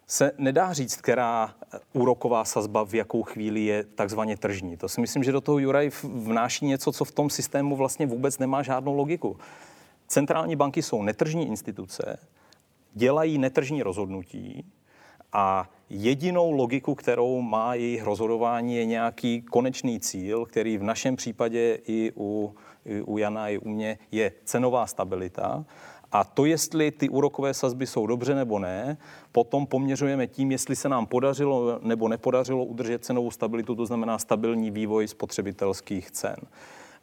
se 0.07 0.31
nedá 0.37 0.73
říct, 0.73 0.95
která 0.95 1.55
úroková 1.93 2.45
sazba 2.45 2.85
v 2.85 2.93
jakou 2.93 3.23
chvíli 3.23 3.65
je 3.65 3.83
takzvaně 3.83 4.37
tržní. 4.37 4.77
To 4.77 4.89
si 4.89 5.01
myslím, 5.01 5.23
že 5.23 5.31
do 5.31 5.41
toho 5.41 5.59
Juraj 5.59 5.91
vnáší 6.03 6.65
něco, 6.65 6.91
co 6.91 7.05
v 7.05 7.11
tom 7.11 7.29
systému 7.29 7.75
vlastně 7.75 8.05
vůbec 8.05 8.39
nemá 8.39 8.63
žádnou 8.63 8.93
logiku. 8.93 9.37
Centrální 10.07 10.55
banky 10.55 10.81
jsou 10.81 11.03
netržní 11.03 11.47
instituce, 11.47 12.19
dělají 12.93 13.37
netržní 13.37 13.83
rozhodnutí 13.83 14.65
a 15.33 15.69
jedinou 15.89 16.51
logiku, 16.51 16.95
kterou 16.95 17.41
má 17.41 17.75
jejich 17.75 18.03
rozhodování, 18.03 18.75
je 18.75 18.85
nějaký 18.85 19.41
konečný 19.41 19.99
cíl, 19.99 20.45
který 20.45 20.77
v 20.77 20.83
našem 20.83 21.15
případě 21.15 21.79
i 21.87 22.11
u, 22.17 22.55
i 22.85 23.01
u 23.01 23.17
Jana, 23.17 23.49
i 23.49 23.57
u 23.57 23.69
mě 23.69 23.97
je 24.11 24.31
cenová 24.43 24.87
stabilita. 24.87 25.65
A 26.11 26.23
to, 26.23 26.45
jestli 26.45 26.91
ty 26.91 27.09
úrokové 27.09 27.53
sazby 27.53 27.87
jsou 27.87 28.07
dobře 28.07 28.35
nebo 28.35 28.59
ne, 28.59 28.97
potom 29.31 29.65
poměřujeme 29.65 30.27
tím, 30.27 30.51
jestli 30.51 30.75
se 30.75 30.89
nám 30.89 31.05
podařilo 31.05 31.79
nebo 31.81 32.07
nepodařilo 32.07 32.65
udržet 32.65 33.05
cenovou 33.05 33.31
stabilitu, 33.31 33.75
to 33.75 33.85
znamená 33.85 34.17
stabilní 34.17 34.71
vývoj 34.71 35.07
spotřebitelských 35.07 36.11
cen. 36.11 36.35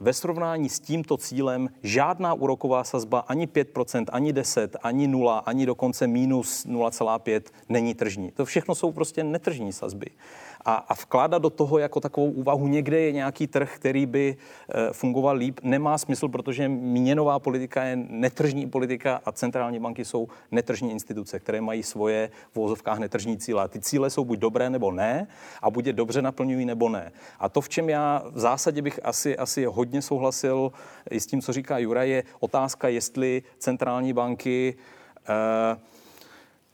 Ve 0.01 0.13
srovnání 0.13 0.69
s 0.69 0.81
tímto 0.81 1.17
cílem 1.17 1.69
žádná 1.83 2.35
úroková 2.35 2.85
sazba 2.85 3.19
ani 3.19 3.47
5%, 3.47 4.05
ani 4.13 4.33
10, 4.33 4.77
ani 4.83 5.09
0, 5.09 5.39
ani 5.39 5.67
dokonce 5.67 6.07
minus 6.07 6.67
0,5 6.67 7.43
není 7.69 7.95
tržní. 7.95 8.31
To 8.31 8.45
všechno 8.45 8.75
jsou 8.75 8.93
prostě 8.93 9.25
netržní 9.25 9.73
sazby 9.73 10.07
a, 10.65 10.75
a 10.75 10.95
vkládat 10.95 11.43
do 11.43 11.51
toho 11.51 11.79
jako 11.79 12.01
takovou 12.01 12.31
úvahu, 12.31 12.69
někde 12.69 13.01
je 13.01 13.13
nějaký 13.13 13.47
trh, 13.47 13.75
který 13.77 14.07
by 14.07 14.37
e, 14.69 14.93
fungoval 14.93 15.37
líp, 15.37 15.61
nemá 15.63 15.99
smysl, 15.99 16.29
protože 16.29 16.69
měnová 16.69 17.39
politika 17.39 17.85
je 17.85 17.97
netržní 17.97 18.67
politika 18.67 19.21
a 19.25 19.33
centrální 19.33 19.79
banky 19.79 20.05
jsou 20.05 20.29
netržní 20.51 20.91
instituce, 20.91 21.39
které 21.39 21.61
mají 21.61 21.83
svoje 21.83 22.31
v 22.53 22.57
vozovkách 22.57 22.99
netržní 22.99 23.39
cíle. 23.39 23.63
A 23.63 23.69
ty 23.69 23.81
cíle 23.81 24.11
jsou 24.11 24.25
buď 24.25 24.39
dobré 24.39 24.71
nebo 24.71 24.93
ne 24.93 25.27
a 25.63 25.71
buď 25.71 25.87
je 25.87 25.93
dobře 25.93 26.23
naplňují 26.23 26.65
nebo 26.65 26.89
ne. 26.89 27.13
A 27.41 27.49
to, 27.49 27.61
v 27.61 27.69
čem 27.69 27.89
já 27.89 28.23
v 28.31 28.39
zásadě 28.39 28.83
bych 28.83 29.01
asi, 29.03 29.37
asi 29.37 29.65
hodně 29.65 30.03
souhlasil 30.03 30.73
i 31.11 31.21
s 31.21 31.27
tím, 31.27 31.41
co 31.43 31.53
říká 31.53 31.79
Jura, 31.79 32.03
je 32.03 32.23
otázka, 32.41 32.89
jestli 32.89 33.43
centrální 33.59 34.13
banky 34.13 34.75
e, 35.29 35.98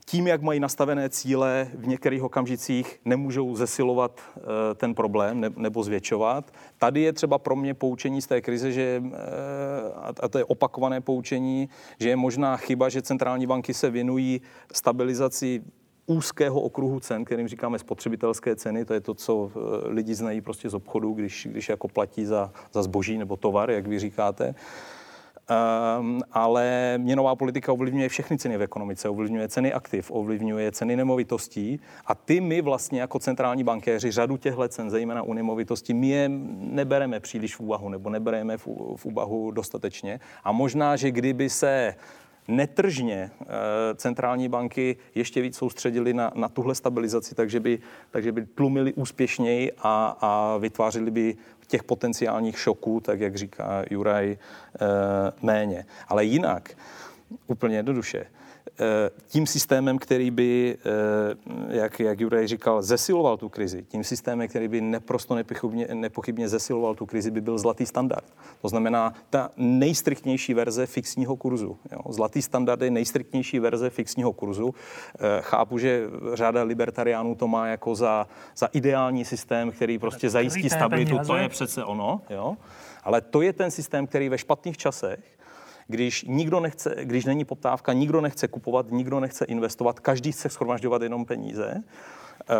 tím, 0.06 0.26
jak 0.26 0.42
mají 0.42 0.60
nastavené 0.60 1.08
cíle, 1.08 1.68
v 1.74 1.86
některých 1.86 2.22
okamžicích 2.22 3.00
nemůžou 3.04 3.56
zesilovat 3.56 4.20
eh, 4.36 4.40
ten 4.74 4.94
problém 4.94 5.44
nebo 5.56 5.82
zvětšovat. 5.82 6.52
Tady 6.78 7.00
je 7.00 7.12
třeba 7.12 7.38
pro 7.38 7.56
mě 7.56 7.74
poučení 7.74 8.22
z 8.22 8.26
té 8.26 8.40
krize, 8.40 8.72
že, 8.72 9.02
eh, 9.06 9.12
a 10.20 10.28
to 10.28 10.38
je 10.38 10.44
opakované 10.44 11.00
poučení, 11.00 11.68
že 12.00 12.08
je 12.08 12.16
možná 12.16 12.56
chyba, 12.56 12.88
že 12.88 13.02
centrální 13.02 13.46
banky 13.46 13.74
se 13.74 13.90
věnují 13.90 14.40
stabilizaci 14.72 15.62
úzkého 16.06 16.60
okruhu 16.60 17.00
cen, 17.00 17.24
kterým 17.24 17.48
říkáme 17.48 17.78
spotřebitelské 17.78 18.56
ceny, 18.56 18.84
to 18.84 18.94
je 18.94 19.00
to, 19.00 19.14
co 19.14 19.50
eh, 19.56 19.88
lidi 19.88 20.14
znají 20.14 20.40
prostě 20.40 20.70
z 20.70 20.74
obchodu, 20.74 21.12
když, 21.12 21.48
když 21.50 21.68
jako 21.68 21.88
platí 21.88 22.24
za, 22.24 22.52
za 22.72 22.82
zboží 22.82 23.18
nebo 23.18 23.36
tovar, 23.36 23.70
jak 23.70 23.86
vy 23.86 23.98
říkáte. 23.98 24.54
Ale 26.32 26.94
měnová 26.98 27.34
politika 27.34 27.72
ovlivňuje 27.72 28.08
všechny 28.08 28.38
ceny 28.38 28.56
v 28.56 28.62
ekonomice, 28.62 29.08
ovlivňuje 29.08 29.48
ceny 29.48 29.72
aktiv, 29.72 30.10
ovlivňuje 30.10 30.72
ceny 30.72 30.96
nemovitostí 30.96 31.80
a 32.06 32.14
ty 32.14 32.40
my 32.40 32.62
vlastně 32.62 33.00
jako 33.00 33.18
centrální 33.18 33.64
bankéři 33.64 34.10
řadu 34.10 34.36
těchto 34.36 34.68
cen, 34.68 34.90
zejména 34.90 35.22
u 35.22 35.32
nemovitostí, 35.32 35.94
my 35.94 36.08
je 36.08 36.30
nebereme 36.58 37.20
příliš 37.20 37.56
v 37.56 37.60
úvahu 37.60 37.88
nebo 37.88 38.10
nebereme 38.10 38.56
v 38.96 39.04
úvahu 39.04 39.50
dostatečně. 39.50 40.20
A 40.44 40.52
možná, 40.52 40.96
že 40.96 41.10
kdyby 41.10 41.50
se 41.50 41.94
netržně 42.48 43.30
eh, 43.40 43.46
centrální 43.94 44.48
banky 44.48 44.96
ještě 45.14 45.40
víc 45.42 45.56
soustředili 45.56 46.14
na, 46.14 46.32
na 46.34 46.48
tuhle 46.48 46.74
stabilizaci, 46.74 47.34
takže 47.34 47.60
by, 47.60 47.78
takže 48.10 48.32
by 48.32 48.46
tlumili 48.46 48.92
úspěšněji 48.92 49.72
a, 49.78 50.16
a 50.20 50.56
vytvářeli 50.56 51.10
by 51.10 51.36
těch 51.74 51.84
potenciálních 51.84 52.58
šoků, 52.58 53.00
tak 53.00 53.20
jak 53.20 53.36
říká 53.36 53.84
Juraj, 53.90 54.36
eh, 54.36 54.78
méně. 55.42 55.86
Ale 56.08 56.24
jinak, 56.24 56.76
úplně 57.46 57.76
jednoduše, 57.76 58.26
tím 59.26 59.46
systémem, 59.46 59.98
který 59.98 60.30
by, 60.30 60.78
eh, 60.86 61.76
jak, 61.76 62.00
jak 62.00 62.20
Juraj 62.20 62.46
říkal, 62.46 62.82
zesiloval 62.82 63.36
tu 63.36 63.48
krizi, 63.48 63.84
tím 63.88 64.04
systémem, 64.04 64.48
který 64.48 64.68
by 64.68 64.80
neprosto 64.80 65.34
nepochybně, 65.34 65.88
nepochybně 65.92 66.48
zesiloval 66.48 66.94
tu 66.94 67.06
krizi, 67.06 67.30
by 67.30 67.40
byl 67.40 67.58
zlatý 67.58 67.86
standard. 67.86 68.24
To 68.62 68.68
znamená 68.68 69.14
ta 69.30 69.50
nejstriktnější 69.56 70.54
verze 70.54 70.86
fixního 70.86 71.36
kurzu. 71.36 71.78
Jo. 71.92 72.12
Zlatý 72.12 72.42
standard 72.42 72.82
je 72.82 72.90
nejstriktnější 72.90 73.58
verze 73.58 73.90
fixního 73.90 74.32
kurzu. 74.32 74.74
Eh, 75.18 75.18
chápu, 75.40 75.78
že 75.78 76.06
řada 76.32 76.62
libertariánů 76.62 77.34
to 77.34 77.48
má 77.48 77.66
jako 77.66 77.94
za, 77.94 78.26
za 78.56 78.66
ideální 78.66 79.24
systém, 79.24 79.70
který 79.70 79.98
prostě 79.98 80.30
zajistí 80.30 80.70
stabilitu. 80.70 81.18
To 81.26 81.36
je 81.36 81.48
přece 81.48 81.84
ono. 81.84 82.20
Jo. 82.30 82.56
Ale 83.04 83.20
to 83.20 83.42
je 83.42 83.52
ten 83.52 83.70
systém, 83.70 84.06
který 84.06 84.28
ve 84.28 84.38
špatných 84.38 84.76
časech 84.76 85.33
když 85.86 86.24
nikdo 86.28 86.60
nechce, 86.60 86.94
když 87.02 87.24
není 87.24 87.44
poptávka, 87.44 87.92
nikdo 87.92 88.20
nechce 88.20 88.48
kupovat, 88.48 88.90
nikdo 88.90 89.20
nechce 89.20 89.44
investovat, 89.44 90.00
každý 90.00 90.32
chce 90.32 90.48
schromažďovat 90.48 91.02
jenom 91.02 91.24
peníze, 91.24 91.74
eh, 91.74 92.54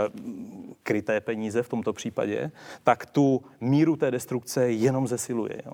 kryté 0.82 1.20
peníze 1.20 1.62
v 1.62 1.68
tomto 1.68 1.92
případě, 1.92 2.50
tak 2.82 3.06
tu 3.06 3.42
míru 3.60 3.96
té 3.96 4.10
destrukce 4.10 4.70
jenom 4.70 5.06
zesiluje. 5.06 5.62
Jo. 5.66 5.72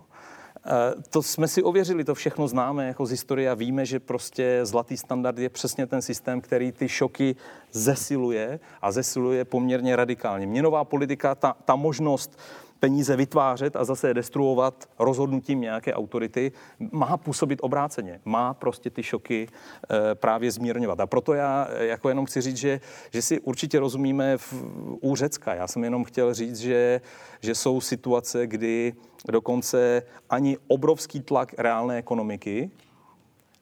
Eh, 0.67 0.95
to 1.11 1.23
jsme 1.23 1.49
si 1.49 1.63
ověřili, 1.63 2.05
to 2.05 2.15
všechno 2.15 2.49
známe 2.49 2.87
jako 2.87 3.07
z 3.07 3.11
historie 3.11 3.51
a 3.51 3.55
víme, 3.55 3.87
že 3.87 4.01
prostě 4.01 4.61
zlatý 4.63 4.97
standard 4.97 5.39
je 5.39 5.49
přesně 5.49 5.87
ten 5.87 6.03
systém, 6.03 6.41
který 6.41 6.73
ty 6.73 6.89
šoky 6.89 7.37
zesiluje 7.73 8.61
a 8.83 8.93
zesiluje 8.93 9.45
poměrně 9.45 9.97
radikálně. 9.97 10.47
Měnová 10.47 10.85
politika, 10.85 11.35
ta, 11.35 11.57
ta 11.65 11.77
možnost 11.77 12.39
peníze 12.81 13.17
vytvářet 13.17 13.77
a 13.77 13.85
zase 13.85 14.15
destruovat 14.15 14.89
rozhodnutím 14.99 15.61
nějaké 15.61 15.95
autority, 15.95 16.53
má 16.93 17.17
působit 17.17 17.59
obráceně. 17.63 18.21
Má 18.25 18.55
prostě 18.55 18.91
ty 18.91 19.03
šoky 19.03 19.47
e, 19.47 20.15
právě 20.15 20.51
zmírňovat. 20.51 21.01
A 21.01 21.07
proto 21.07 21.35
já 21.35 21.69
eh, 21.71 21.87
jako 21.87 22.09
jenom 22.09 22.27
chci 22.27 22.41
říct, 22.41 22.57
že, 22.57 22.81
že 23.13 23.23
si 23.23 23.41
určitě 23.41 23.81
rozumíme 23.81 24.39
v, 24.39 24.55
u 25.01 25.17
Řecka. 25.17 25.55
Já 25.55 25.67
jsem 25.67 25.85
jenom 25.85 26.05
chtěl 26.05 26.35
říct, 26.35 26.59
že, 26.59 27.01
že 27.41 27.55
jsou 27.55 27.81
situace, 27.81 28.47
kdy 28.47 28.95
dokonce 29.29 30.03
ani 30.31 30.59
obrovský 30.69 31.21
tlak 31.21 31.55
reálné 31.59 31.97
ekonomiky, 31.97 32.71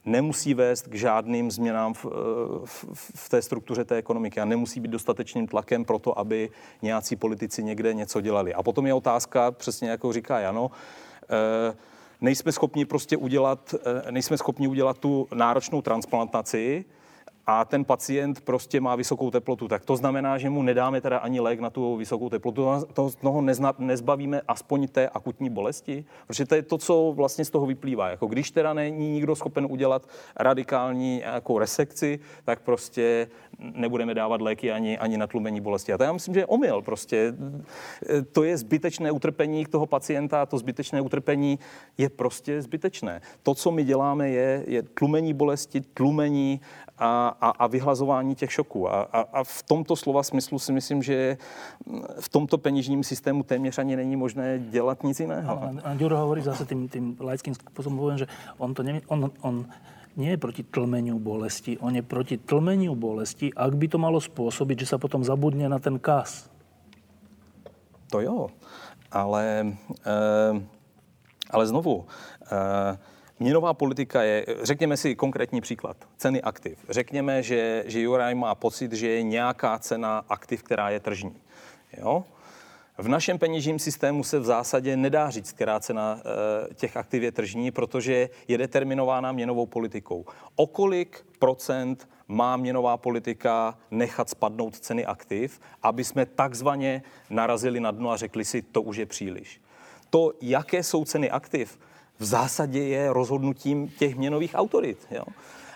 nemusí 0.04 0.54
vést 0.54 0.88
k 0.88 0.94
žádným 0.94 1.50
změnám 1.50 1.94
v, 1.94 2.04
v, 2.64 2.84
v 3.14 3.28
té 3.28 3.42
struktuře 3.42 3.84
té 3.84 3.96
ekonomiky 3.96 4.40
a 4.40 4.44
nemusí 4.44 4.80
být 4.80 4.90
dostatečným 4.90 5.46
tlakem 5.46 5.84
pro 5.84 5.98
to, 5.98 6.18
aby 6.18 6.50
nějací 6.82 7.16
politici 7.16 7.62
někde 7.62 7.94
něco 7.94 8.20
dělali. 8.20 8.54
A 8.54 8.62
potom 8.62 8.86
je 8.86 8.94
otázka, 8.94 9.50
přesně 9.50 9.90
jako 9.90 10.12
říká 10.12 10.40
Jano, 10.40 10.70
eh, 11.22 11.76
nejsme 12.20 12.52
schopni 12.52 12.84
prostě 12.84 13.16
udělat, 13.16 13.74
eh, 14.06 14.12
nejsme 14.12 14.38
schopni 14.38 14.68
udělat 14.68 14.98
tu 14.98 15.28
náročnou 15.34 15.82
transplantaci, 15.82 16.84
a 17.50 17.64
ten 17.64 17.84
pacient 17.84 18.40
prostě 18.40 18.80
má 18.80 18.96
vysokou 18.96 19.30
teplotu, 19.30 19.68
tak 19.68 19.84
to 19.84 19.96
znamená, 19.96 20.38
že 20.38 20.50
mu 20.50 20.62
nedáme 20.62 21.00
teda 21.00 21.18
ani 21.18 21.40
lék 21.40 21.60
na 21.60 21.70
tu 21.70 21.96
vysokou 21.96 22.28
teplotu, 22.28 22.66
to, 22.92 23.10
toho 23.20 23.40
nezna, 23.40 23.74
nezbavíme 23.78 24.40
aspoň 24.48 24.88
té 24.88 25.08
akutní 25.08 25.50
bolesti, 25.50 26.04
protože 26.26 26.46
to 26.46 26.54
je 26.54 26.62
to, 26.62 26.78
co 26.78 27.12
vlastně 27.16 27.44
z 27.44 27.50
toho 27.50 27.66
vyplývá. 27.66 28.08
Jako 28.08 28.26
když 28.26 28.50
teda 28.50 28.72
není 28.72 29.10
nikdo 29.12 29.36
schopen 29.36 29.66
udělat 29.70 30.08
radikální 30.36 31.20
jako 31.20 31.58
resekci, 31.58 32.20
tak 32.44 32.60
prostě 32.60 33.28
nebudeme 33.58 34.14
dávat 34.14 34.40
léky 34.40 34.72
ani, 34.72 34.98
ani 34.98 35.16
na 35.16 35.26
tlumení 35.26 35.60
bolesti. 35.60 35.92
A 35.92 35.98
to 35.98 36.04
já 36.04 36.12
myslím, 36.12 36.34
že 36.34 36.40
je 36.40 36.46
omyl. 36.46 36.82
Prostě 36.82 37.34
to 38.32 38.44
je 38.44 38.56
zbytečné 38.56 39.10
utrpení 39.10 39.66
toho 39.66 39.86
pacienta, 39.86 40.46
to 40.46 40.58
zbytečné 40.58 41.00
utrpení 41.00 41.58
je 41.98 42.08
prostě 42.08 42.62
zbytečné. 42.62 43.20
To, 43.42 43.54
co 43.54 43.70
my 43.70 43.84
děláme, 43.84 44.28
je, 44.28 44.64
je 44.66 44.82
tlumení 44.82 45.34
bolesti, 45.34 45.80
tlumení 45.80 46.60
a, 46.98 47.36
a, 47.40 47.48
a 47.50 47.66
vyhlazování 47.66 48.34
těch 48.34 48.52
šoků. 48.52 48.90
A, 48.90 49.02
a, 49.02 49.20
a 49.20 49.44
v 49.44 49.62
tomto 49.62 49.96
slova 49.96 50.22
smyslu 50.22 50.58
si 50.58 50.72
myslím, 50.72 51.02
že 51.02 51.36
v 52.20 52.28
tomto 52.28 52.58
peněžním 52.58 53.04
systému 53.04 53.42
téměř 53.42 53.78
ani 53.78 53.96
není 53.96 54.16
možné 54.16 54.58
dělat 54.58 55.02
nic 55.02 55.20
jiného. 55.20 55.62
A, 55.62 55.90
a 55.90 55.94
Ďuro 55.94 56.18
hovorí 56.18 56.42
zase 56.42 56.64
tým, 56.64 56.88
tým 56.88 57.16
laickým 57.20 57.54
spôsobom, 57.54 57.98
poviem, 57.98 58.18
že 58.18 58.26
on, 58.58 58.74
to 58.74 58.82
ne, 58.82 59.00
on, 59.06 59.30
on 59.40 59.66
nie 60.18 60.34
je 60.34 60.42
proti 60.42 60.62
tlmeniu 60.66 61.18
bolesti, 61.22 61.78
on 61.78 61.94
je 61.94 62.02
proti 62.02 62.38
tlmeniu 62.42 62.98
bolesti, 62.98 63.54
ak 63.54 63.72
by 63.78 63.86
to 63.86 63.98
malo 64.02 64.18
spôsobiť, 64.18 64.82
že 64.82 64.90
sa 64.94 64.98
potom 64.98 65.22
zabudne 65.22 65.70
na 65.70 65.78
ten 65.78 65.94
kas. 66.02 66.50
To 68.10 68.18
jo, 68.18 68.50
ale, 69.14 69.76
e, 70.02 70.16
ale 71.50 71.64
znovu, 71.70 72.10
e, 72.50 72.98
Měnová 73.40 73.74
politika 73.74 74.22
je, 74.22 74.46
řekněme 74.62 74.96
si 74.96 75.14
konkrétní 75.14 75.60
příklad, 75.60 75.96
ceny 76.16 76.42
aktiv. 76.42 76.78
Řekněme, 76.88 77.42
že, 77.42 77.84
že 77.86 78.00
Juraj 78.00 78.34
má 78.34 78.54
pocit, 78.54 78.92
že 78.92 79.08
je 79.08 79.22
nějaká 79.22 79.78
cena 79.78 80.24
aktiv, 80.28 80.62
která 80.62 80.90
je 80.90 81.00
tržní. 81.00 81.36
Jo? 81.98 82.24
V 82.98 83.08
našem 83.08 83.38
peněžním 83.38 83.78
systému 83.78 84.24
se 84.24 84.38
v 84.38 84.44
zásadě 84.44 84.96
nedá 84.96 85.30
říct, 85.30 85.52
která 85.52 85.80
cena 85.80 86.20
e, 86.70 86.74
těch 86.74 86.96
aktiv 86.96 87.22
je 87.22 87.32
tržní, 87.32 87.70
protože 87.70 88.28
je 88.48 88.58
determinována 88.58 89.32
měnovou 89.32 89.66
politikou. 89.66 90.24
O 90.56 90.66
kolik 90.66 91.26
procent 91.38 92.08
má 92.28 92.56
měnová 92.56 92.96
politika 92.96 93.78
nechat 93.90 94.28
spadnout 94.28 94.78
ceny 94.78 95.06
aktiv, 95.06 95.60
aby 95.82 96.04
jsme 96.04 96.26
takzvaně 96.26 97.02
narazili 97.30 97.80
na 97.80 97.90
dno 97.90 98.10
a 98.10 98.16
řekli 98.16 98.44
si, 98.44 98.62
to 98.62 98.82
už 98.82 98.96
je 98.96 99.06
příliš. 99.06 99.60
To, 100.10 100.32
jaké 100.40 100.82
jsou 100.82 101.04
ceny 101.04 101.30
aktiv, 101.30 101.78
v 102.18 102.24
zásadě 102.24 102.82
je 102.82 103.12
rozhodnutím 103.12 103.88
těch 103.88 104.16
měnových 104.16 104.54
autorit. 104.54 105.06
Jo? 105.10 105.24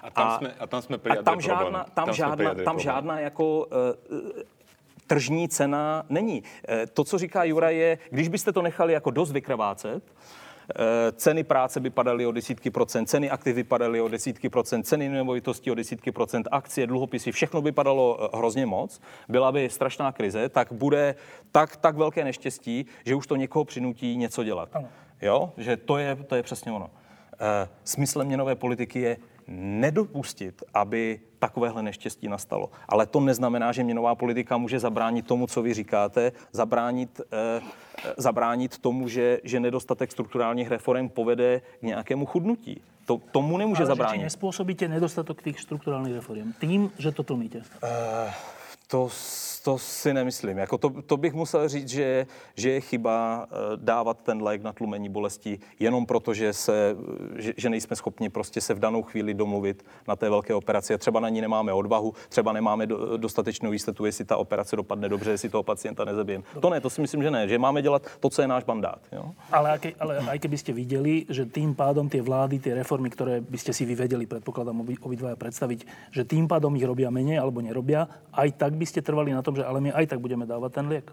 A 0.03 0.11
tam 0.11 0.29
a, 0.29 0.39
jsme, 0.39 0.55
a 0.59 0.67
tam 0.67 0.83
jsme 0.83 0.97
a 0.97 1.23
tam 1.23 1.41
žádná, 1.41 1.85
tam, 1.85 2.05
tam, 2.07 2.15
žádná, 2.15 2.55
tam 2.55 2.79
žádná 2.79 3.21
jako 3.21 3.59
uh, 3.59 4.43
tržní 5.07 5.49
cena 5.49 6.05
není. 6.09 6.43
Uh, 6.43 6.75
to, 6.95 7.05
co 7.05 7.19
říká 7.19 7.45
Jura, 7.45 7.71
je, 7.71 7.99
když 8.11 8.29
byste 8.29 8.53
to 8.53 8.63
nechali 8.63 8.93
jako 8.93 9.11
dost 9.11 9.33
vykrvácet, 9.33 10.03
ceny 11.13 11.45
práce 11.45 11.81
by 11.81 11.91
padaly 11.91 12.27
o 12.27 12.33
desítky 12.33 12.71
procent, 12.71 13.07
ceny 13.07 13.31
aktiv 13.31 13.55
by 13.55 13.65
padaly 13.65 14.01
o 14.01 14.09
desítky 14.09 14.49
procent, 14.49 14.83
ceny 14.83 15.09
nemovitosti 15.09 15.71
o 15.71 15.75
desítky 15.75 16.13
procent, 16.13 16.49
akcie, 16.51 16.87
dluhopisy, 16.87 17.33
všechno 17.33 17.63
by 17.63 17.73
padalo 17.73 18.31
hrozně 18.35 18.67
moc, 18.67 19.01
byla 19.29 19.53
by 19.53 19.71
strašná 19.71 20.13
krize, 20.13 20.49
tak 20.49 20.73
bude 20.73 21.15
tak, 21.53 21.77
tak 21.77 21.97
velké 21.97 22.25
neštěstí, 22.25 22.87
že 23.07 23.15
už 23.15 23.27
to 23.27 23.37
někoho 23.37 23.65
přinutí 23.65 24.17
něco 24.17 24.45
dělat. 24.45 24.69
Ano. 24.73 24.89
Jo? 25.23 25.53
Že 25.57 25.77
to 25.77 25.99
je, 25.99 26.17
to 26.17 26.35
je 26.35 26.43
přesně 26.43 26.73
ono. 26.73 26.91
E, 27.41 27.69
smyslem 27.85 28.27
měnové 28.27 28.55
politiky 28.55 29.01
je 29.01 29.17
nedopustit, 29.49 30.63
aby 30.75 31.21
takovéhle 31.39 31.83
neštěstí 31.83 32.29
nastalo. 32.29 32.71
Ale 32.89 33.07
to 33.07 33.21
neznamená, 33.21 33.73
že 33.73 33.85
měnová 33.85 34.15
politika 34.15 34.57
může 34.57 34.79
zabránit 34.79 35.27
tomu, 35.27 35.47
co 35.47 35.63
vy 35.63 35.75
říkáte, 35.75 36.33
zabránit, 36.53 37.21
e, 37.33 37.61
zabránit 38.17 38.79
tomu, 38.79 39.09
že, 39.09 39.41
že 39.45 39.61
nedostatek 39.61 40.13
strukturálních 40.13 40.71
reform 40.71 41.09
povede 41.09 41.61
k 41.81 41.83
nějakému 41.83 42.27
chudnutí. 42.27 42.81
To, 43.07 43.21
tomu 43.33 43.59
nemůže 43.59 43.83
Ale 43.83 43.87
zabránit. 43.87 44.17
Ale 44.17 44.25
nespůsobíte 44.25 44.89
nedostatek 44.89 45.43
těch 45.43 45.61
strukturálních 45.61 46.15
reform 46.15 46.53
tím, 46.61 46.91
že 46.99 47.13
to 47.13 47.23
tlmíte? 47.23 47.59
E, 47.59 48.33
To, 48.93 49.09
to 49.65 49.79
si 49.79 50.15
nemyslím. 50.15 50.59
Jako 50.59 50.79
to, 50.79 50.91
to 51.07 51.17
bych 51.17 51.35
musel 51.35 51.69
říct, 51.69 51.89
že, 51.89 52.27
že 52.57 52.71
je 52.71 52.81
chyba 52.81 53.47
eh, 53.47 53.57
dávat 53.77 54.19
ten 54.23 54.43
lék 54.43 54.63
na 54.63 54.73
tlumení 54.73 55.09
bolesti 55.09 55.59
jenom 55.81 56.07
proto, 56.07 56.35
že, 56.35 56.53
se, 56.53 56.97
že, 57.37 57.53
že 57.57 57.71
nejsme 57.71 57.97
schopni 57.97 58.29
prostě 58.29 58.61
se 58.61 58.75
v 58.75 58.79
danou 58.79 59.03
chvíli 59.03 59.35
domluvit 59.35 59.85
na 60.09 60.17
té 60.17 60.31
velké 60.31 60.55
operaci. 60.55 60.95
A 60.95 60.99
třeba 60.99 61.21
na 61.21 61.29
ní 61.29 61.41
nemáme 61.41 61.73
odvahu, 61.73 62.15
třeba 62.29 62.53
nemáme 62.53 62.87
do, 62.87 63.17
dostatečnou 63.17 63.73
jistotu, 63.73 64.05
jestli 64.05 64.25
ta 64.25 64.37
operace 64.37 64.77
dopadne 64.77 65.09
dobře, 65.09 65.31
jestli 65.31 65.49
toho 65.49 65.63
pacienta 65.63 66.05
nezabijeme. 66.05 66.45
To 66.61 66.71
ne, 66.71 66.81
to 66.81 66.91
si 66.91 67.01
myslím, 67.01 67.23
že 67.23 67.31
ne. 67.31 67.49
Že 67.49 67.59
máme 67.59 67.83
dělat 67.83 68.07
to, 68.21 68.31
co 68.31 68.43
je 68.43 68.49
náš 68.49 68.65
mandát. 68.65 69.01
Jo? 69.13 69.33
Ale, 69.53 69.71
aké, 69.71 69.93
ale 70.01 70.19
aj 70.19 70.39
keby 70.39 70.57
že 71.29 71.47
tým 71.47 71.75
pádom 71.75 72.09
tie 72.09 72.23
vlády, 72.23 72.59
tie 72.59 72.75
reformy, 72.75 73.11
ktoré 73.11 73.41
by 73.41 73.59
ste 73.59 73.73
si 73.73 73.85
vyvedeli, 73.85 74.27
predpokladám, 74.27 74.85
obidvaja 75.01 75.37
predstaviť, 75.37 75.87
že 76.11 76.25
tým 76.25 76.49
pádom 76.49 76.77
ich 76.77 76.85
robia 76.85 77.11
menej 77.11 77.39
alebo 77.39 77.63
nerobia, 77.63 78.09
aj 78.33 78.53
tak 78.59 78.75
by 78.75 78.82
ste 78.87 79.03
trvali 79.03 79.33
na 79.33 79.43
tom, 79.43 79.57
že 79.57 79.65
ale 79.65 79.81
my 79.81 79.91
aj 79.93 80.07
tak 80.07 80.21
budeme 80.21 80.47
dávat 80.47 80.73
ten 80.73 80.89
liek? 80.89 81.11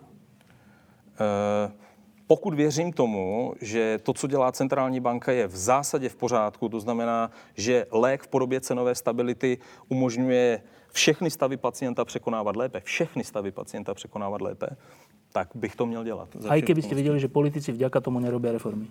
Uh 1.19 1.89
pokud 2.29 2.53
věřím 2.53 2.93
tomu, 2.93 3.53
že 3.61 3.97
to, 4.03 4.13
co 4.13 4.27
dělá 4.27 4.51
centrální 4.51 4.99
banka, 4.99 5.31
je 5.31 5.47
v 5.47 5.57
zásadě 5.57 6.09
v 6.09 6.15
pořádku, 6.15 6.69
to 6.69 6.79
znamená, 6.79 7.31
že 7.57 7.85
lék 7.91 8.23
v 8.23 8.27
podobě 8.27 8.61
cenové 8.61 8.95
stability 8.95 9.57
umožňuje 9.89 10.61
všechny 10.91 11.29
stavy 11.31 11.57
pacienta 11.57 12.05
překonávat 12.05 12.55
lépe, 12.55 12.81
všechny 12.85 13.23
stavy 13.23 13.51
pacienta 13.51 13.93
překonávat 13.93 14.41
lépe, 14.41 14.67
tak 15.31 15.49
bych 15.55 15.75
to 15.75 15.85
měl 15.85 16.03
dělat. 16.03 16.29
Aj 16.49 16.61
keby 16.61 16.81
ste 16.81 16.93
videli, 16.93 17.17
že 17.17 17.33
politici 17.33 17.73
vďaka 17.73 18.01
tomu 18.01 18.21
nerobia 18.21 18.53
reformy. 18.53 18.85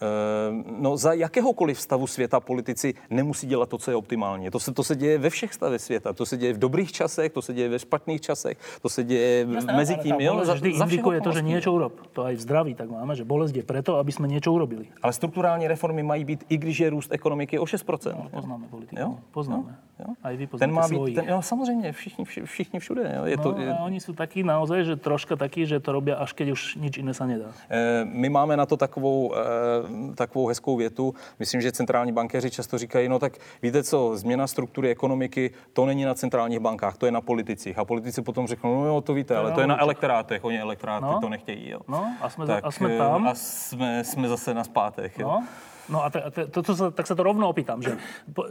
Ehm, 0.00 0.64
no 0.78 0.96
za 0.96 1.12
jakéhokoliv 1.12 1.80
stavu 1.80 2.06
světa 2.06 2.40
politici 2.40 2.94
nemusí 3.10 3.46
dělat 3.46 3.68
to, 3.68 3.78
co 3.78 3.90
je 3.90 3.96
optimální. 3.96 4.50
To 4.50 4.60
se, 4.60 4.72
to 4.72 4.84
se 4.84 4.96
děje 4.96 5.18
ve 5.18 5.30
všech 5.30 5.54
stavech 5.54 5.80
světa. 5.80 6.12
To 6.12 6.26
se 6.26 6.36
děje 6.36 6.52
v 6.52 6.58
dobrých 6.58 6.92
časech, 6.92 7.32
to 7.32 7.42
se 7.42 7.54
děje 7.54 7.68
ve 7.68 7.78
špatných 7.78 8.20
časech, 8.20 8.58
to 8.82 8.88
se 8.88 9.04
děje 9.04 9.46
Jasne, 9.54 9.72
mezi 9.76 9.96
tím. 9.96 10.16
Jo, 10.18 10.40
za, 10.44 10.54
vždy 10.54 10.78
za 10.78 10.84
indikuje 10.84 11.20
to, 11.20 11.32
že 11.32 11.42
niečo 11.42 11.70
urob. 11.72 11.94
To 12.12 12.26
aj 12.26 12.34
v 12.34 12.40
zdraví 12.40 12.72
tak 12.74 12.90
máme, 12.90 13.14
že 13.14 13.24
bolest 13.24 13.54
je 13.56 13.62
preto, 13.62 13.96
aby 13.96 14.12
sme 14.12 14.26
niečo 14.26 14.50
urobili. 14.50 14.90
Ale 15.02 15.12
strukturální 15.12 15.68
reformy 15.68 16.02
mají 16.02 16.24
být, 16.24 16.44
i 16.48 16.56
když 16.56 16.80
je 16.80 16.90
růst 16.90 17.12
ekonomiky 17.12 17.58
o 17.58 17.64
6%. 17.64 18.14
No, 18.14 18.28
poznáme 18.30 18.66
politiku. 18.66 19.00
Jo? 19.00 19.18
Poznáme. 19.30 19.78
Jo? 19.98 20.14
Aj 20.22 20.36
vy 20.36 20.46
ten 20.46 20.72
má 20.72 20.88
být, 20.88 21.14
ten, 21.14 21.24
jo, 21.28 21.42
samozřejmě, 21.42 21.92
všichni, 21.92 22.24
všichni 22.24 22.80
všude. 22.80 23.14
Jo. 23.16 23.24
Je 23.24 23.36
no, 23.36 23.42
to, 23.42 23.60
je... 23.60 23.74
oni 23.78 24.00
sú 24.00 24.10
takí 24.12 24.42
naozaj, 24.42 24.84
že 24.84 24.94
troška 24.98 25.38
takí, 25.38 25.66
že 25.66 25.78
to 25.78 25.94
robia 25.94 26.18
až 26.18 26.34
keď 26.34 26.50
už 26.50 26.60
nič 26.82 26.98
iné 26.98 27.14
sa 27.14 27.30
nedá. 27.30 27.54
E, 27.70 28.02
my 28.02 28.28
máme 28.28 28.56
na 28.58 28.66
to 28.66 28.76
takovou, 28.76 29.34
e, 29.34 30.14
takovou 30.14 30.46
hezkou 30.50 30.76
větu. 30.76 31.14
Myslím, 31.38 31.60
že 31.60 31.72
centrální 31.72 32.12
bankéři 32.12 32.50
často 32.50 32.78
říkají, 32.78 33.08
no 33.08 33.18
tak 33.18 33.38
víte 33.62 33.82
co, 33.82 34.16
změna 34.16 34.46
struktury 34.46 34.90
ekonomiky, 34.90 35.50
to 35.72 35.86
není 35.86 36.04
na 36.04 36.14
centrálních 36.14 36.60
bankách, 36.60 36.96
to 36.98 37.06
je 37.06 37.12
na 37.12 37.20
politicích. 37.20 37.78
A 37.78 37.84
politici 37.84 38.22
potom 38.22 38.46
řeknou, 38.46 38.74
no 38.74 38.86
jo, 38.86 39.00
to 39.00 39.14
víte, 39.14 39.36
ale 39.36 39.52
to 39.52 39.60
je 39.60 39.66
na 39.66 39.80
elektorátech, 39.80 40.44
oni 40.44 40.60
elektráty 40.60 41.06
no? 41.06 41.20
to 41.20 41.28
nechtějí. 41.28 41.70
Jo. 41.70 41.80
No, 41.88 42.14
a 42.20 42.30
jsme, 42.30 42.46
tak, 42.46 42.64
a 42.64 42.70
jsme 42.70 42.98
tam. 42.98 43.28
A 43.28 43.34
jsme, 43.34 44.04
jsme 44.04 44.28
zase 44.28 44.54
na 44.54 44.64
spátech. 44.64 45.18
Jo. 45.18 45.28
No? 45.28 45.44
No 45.88 46.04
a 46.04 46.08
to, 46.08 46.18
to, 46.48 46.60
to, 46.64 46.72
to, 46.72 46.84
tak 46.96 47.04
sa 47.04 47.14
to 47.16 47.22
rovno 47.22 47.48
opýtam, 47.48 47.84
že, 47.84 48.00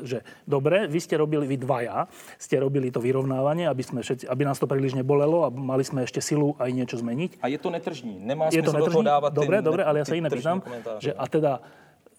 že 0.06 0.22
dobre, 0.46 0.86
vy 0.86 1.00
ste 1.02 1.18
robili, 1.18 1.50
vy 1.50 1.58
dvaja, 1.58 2.06
ste 2.38 2.62
robili 2.62 2.94
to 2.94 3.02
vyrovnávanie, 3.02 3.66
aby, 3.66 3.82
sme 3.82 4.00
všetci, 4.06 4.30
aby 4.30 4.44
nás 4.46 4.62
to 4.62 4.70
príliš 4.70 4.94
nebolelo 4.94 5.46
a 5.46 5.50
mali 5.50 5.82
sme 5.82 6.06
ešte 6.06 6.22
silu 6.22 6.54
aj 6.62 6.70
niečo 6.70 7.02
zmeniť. 7.02 7.42
A 7.42 7.50
je 7.50 7.58
to 7.58 7.74
netržní, 7.74 8.22
nemá 8.22 8.54
je 8.54 8.62
to 8.62 8.70
netržní? 8.70 8.86
do 8.86 8.92
toho 8.94 9.02
dávať 9.02 9.32
Dobre, 9.34 9.58
dobre, 9.66 9.82
ale 9.82 10.02
ja 10.02 10.06
sa 10.06 10.16
iné 10.16 10.30
pýtam, 10.30 10.62
že 11.02 11.12
a 11.14 11.26
teda 11.26 11.66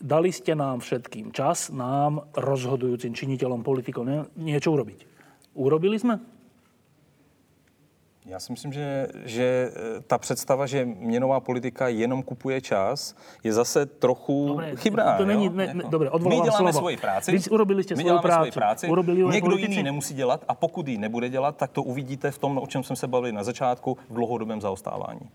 dali 0.02 0.30
ste 0.34 0.58
nám 0.58 0.82
všetkým 0.82 1.30
čas, 1.30 1.70
nám, 1.70 2.26
rozhodujúcim 2.34 3.14
činiteľom 3.14 3.62
politikov, 3.62 4.02
ne, 4.02 4.26
niečo 4.34 4.74
urobiť. 4.74 5.06
Urobili 5.54 5.96
sme? 5.96 6.33
Já 8.24 8.40
si 8.40 8.52
myslím, 8.52 8.72
že, 8.72 9.08
že 9.24 9.44
e, 9.44 10.00
ta 10.00 10.18
představa, 10.18 10.66
že 10.66 10.84
měnová 10.84 11.40
politika 11.40 11.88
jenom 11.88 12.22
kupuje 12.22 12.60
čas, 12.60 13.16
je 13.44 13.52
zase 13.52 13.86
trochu 13.86 14.46
dobre, 14.48 14.76
chybná. 14.76 15.16
To 15.16 15.24
není, 15.24 15.48
ne, 15.48 15.74
ne, 15.74 15.84
dobre, 15.88 16.10
My 16.18 16.40
děláme 16.40 16.72
slovo. 16.72 16.72
svoji 16.72 16.96
práci. 16.96 17.32
Vy 17.32 17.38
urobili 17.50 17.84
ste 17.84 17.96
svoju 17.96 18.18
prácu. 18.18 18.50
Práci. 18.50 18.88
Urobili 18.88 19.24
Někdo 19.28 19.50
politici? 19.50 19.72
jiný 19.72 19.82
nemusí 19.82 20.14
dělat 20.14 20.44
a 20.48 20.54
pokud 20.54 20.88
ji 20.88 20.98
nebude 20.98 21.28
dělat, 21.28 21.56
tak 21.56 21.70
to 21.70 21.82
uvidíte 21.82 22.30
v 22.30 22.38
tom, 22.38 22.58
o 22.58 22.66
čem 22.66 22.82
jsem 22.82 22.96
se 22.96 23.06
bavil 23.06 23.32
na 23.32 23.44
začátku, 23.44 23.98
v 24.10 24.14
dlouhodobém 24.14 24.60
zaostávání. 24.60 25.28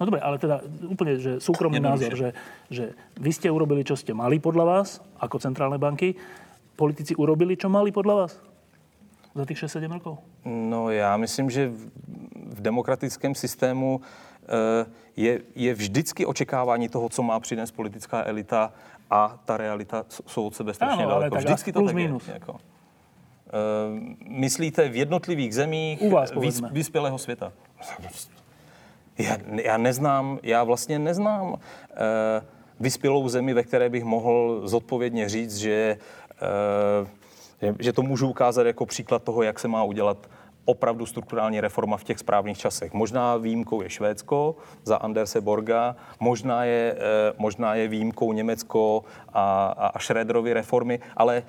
No 0.00 0.06
dobre, 0.06 0.22
ale 0.22 0.38
teda 0.38 0.62
úplne, 0.86 1.18
že 1.18 1.42
súkromný 1.42 1.82
názor, 1.82 2.14
že, 2.14 2.30
že 2.70 2.94
vy 3.18 3.30
ste 3.34 3.50
urobili, 3.50 3.82
čo 3.82 3.98
ste 3.98 4.14
mali 4.14 4.38
podľa 4.38 4.64
vás, 4.64 5.02
ako 5.18 5.42
centrálne 5.42 5.74
banky. 5.74 6.14
Politici 6.78 7.18
urobili, 7.18 7.58
čo 7.58 7.66
mali 7.66 7.90
podľa 7.90 8.14
vás? 8.14 8.38
Za 9.38 9.44
tých 9.44 9.58
6-7 9.58 9.92
rokov? 9.92 10.18
No 10.44 10.90
já 10.90 11.16
myslím, 11.16 11.50
že 11.50 11.70
v 12.46 12.60
demokratickém 12.60 13.34
systému 13.34 14.00
eh, 14.42 14.86
je, 15.16 15.40
je 15.54 15.74
vždycky 15.74 16.26
očekávání 16.26 16.88
toho, 16.88 17.08
co 17.08 17.22
má 17.22 17.40
přinést 17.40 17.70
politická 17.70 18.24
elita 18.26 18.72
a 19.10 19.38
ta 19.44 19.56
realita 19.56 20.04
jsou 20.26 20.46
od 20.46 20.54
sebe 20.54 20.74
strašně 20.74 21.04
ano, 21.04 21.12
daleko. 21.12 21.36
Vždycky 21.36 21.72
to 21.72 21.84
tak 21.84 21.94
minus. 21.94 22.28
je. 22.28 22.34
Jako. 22.34 22.52
Uh, 22.52 22.58
myslíte 24.28 24.88
v 24.88 24.96
jednotlivých 24.96 25.54
zemích 25.54 26.02
U 26.02 26.10
vás, 26.10 26.32
vyspělého 26.70 27.18
světa? 27.18 27.52
Já, 29.18 29.36
já 29.62 29.76
neznám, 29.76 30.38
já 30.42 30.64
vlastně 30.64 30.98
neznám 30.98 31.58
eh, 31.90 32.44
vyspělou 32.80 33.28
zemi, 33.28 33.54
ve 33.54 33.62
které 33.62 33.88
bych 33.88 34.04
mohl 34.04 34.60
zodpovědně 34.64 35.28
říct, 35.28 35.56
že, 35.56 35.98
eh, 36.42 37.18
že, 37.78 37.92
to 37.92 38.02
můžu 38.02 38.28
ukázat 38.28 38.66
jako 38.66 38.86
příklad 38.86 39.22
toho, 39.22 39.42
jak 39.42 39.58
se 39.58 39.68
má 39.68 39.84
udělat 39.84 40.28
opravdu 40.64 41.06
strukturální 41.06 41.60
reforma 41.60 41.96
v 41.96 42.04
těch 42.04 42.18
správných 42.18 42.58
časech. 42.58 42.92
Možná 42.92 43.36
výjimkou 43.36 43.82
je 43.82 43.90
Švédsko 43.90 44.56
za 44.84 44.96
Anderse 44.96 45.40
Borga, 45.40 45.96
možná 46.20 46.64
je, 46.64 46.96
eh, 46.98 47.32
možná 47.38 47.74
je 47.74 47.88
výjimkou 47.88 48.32
Německo 48.32 49.04
a, 49.32 49.66
a 49.66 49.98
Schröderovy 49.98 50.52
reformy, 50.52 51.00
ale 51.16 51.42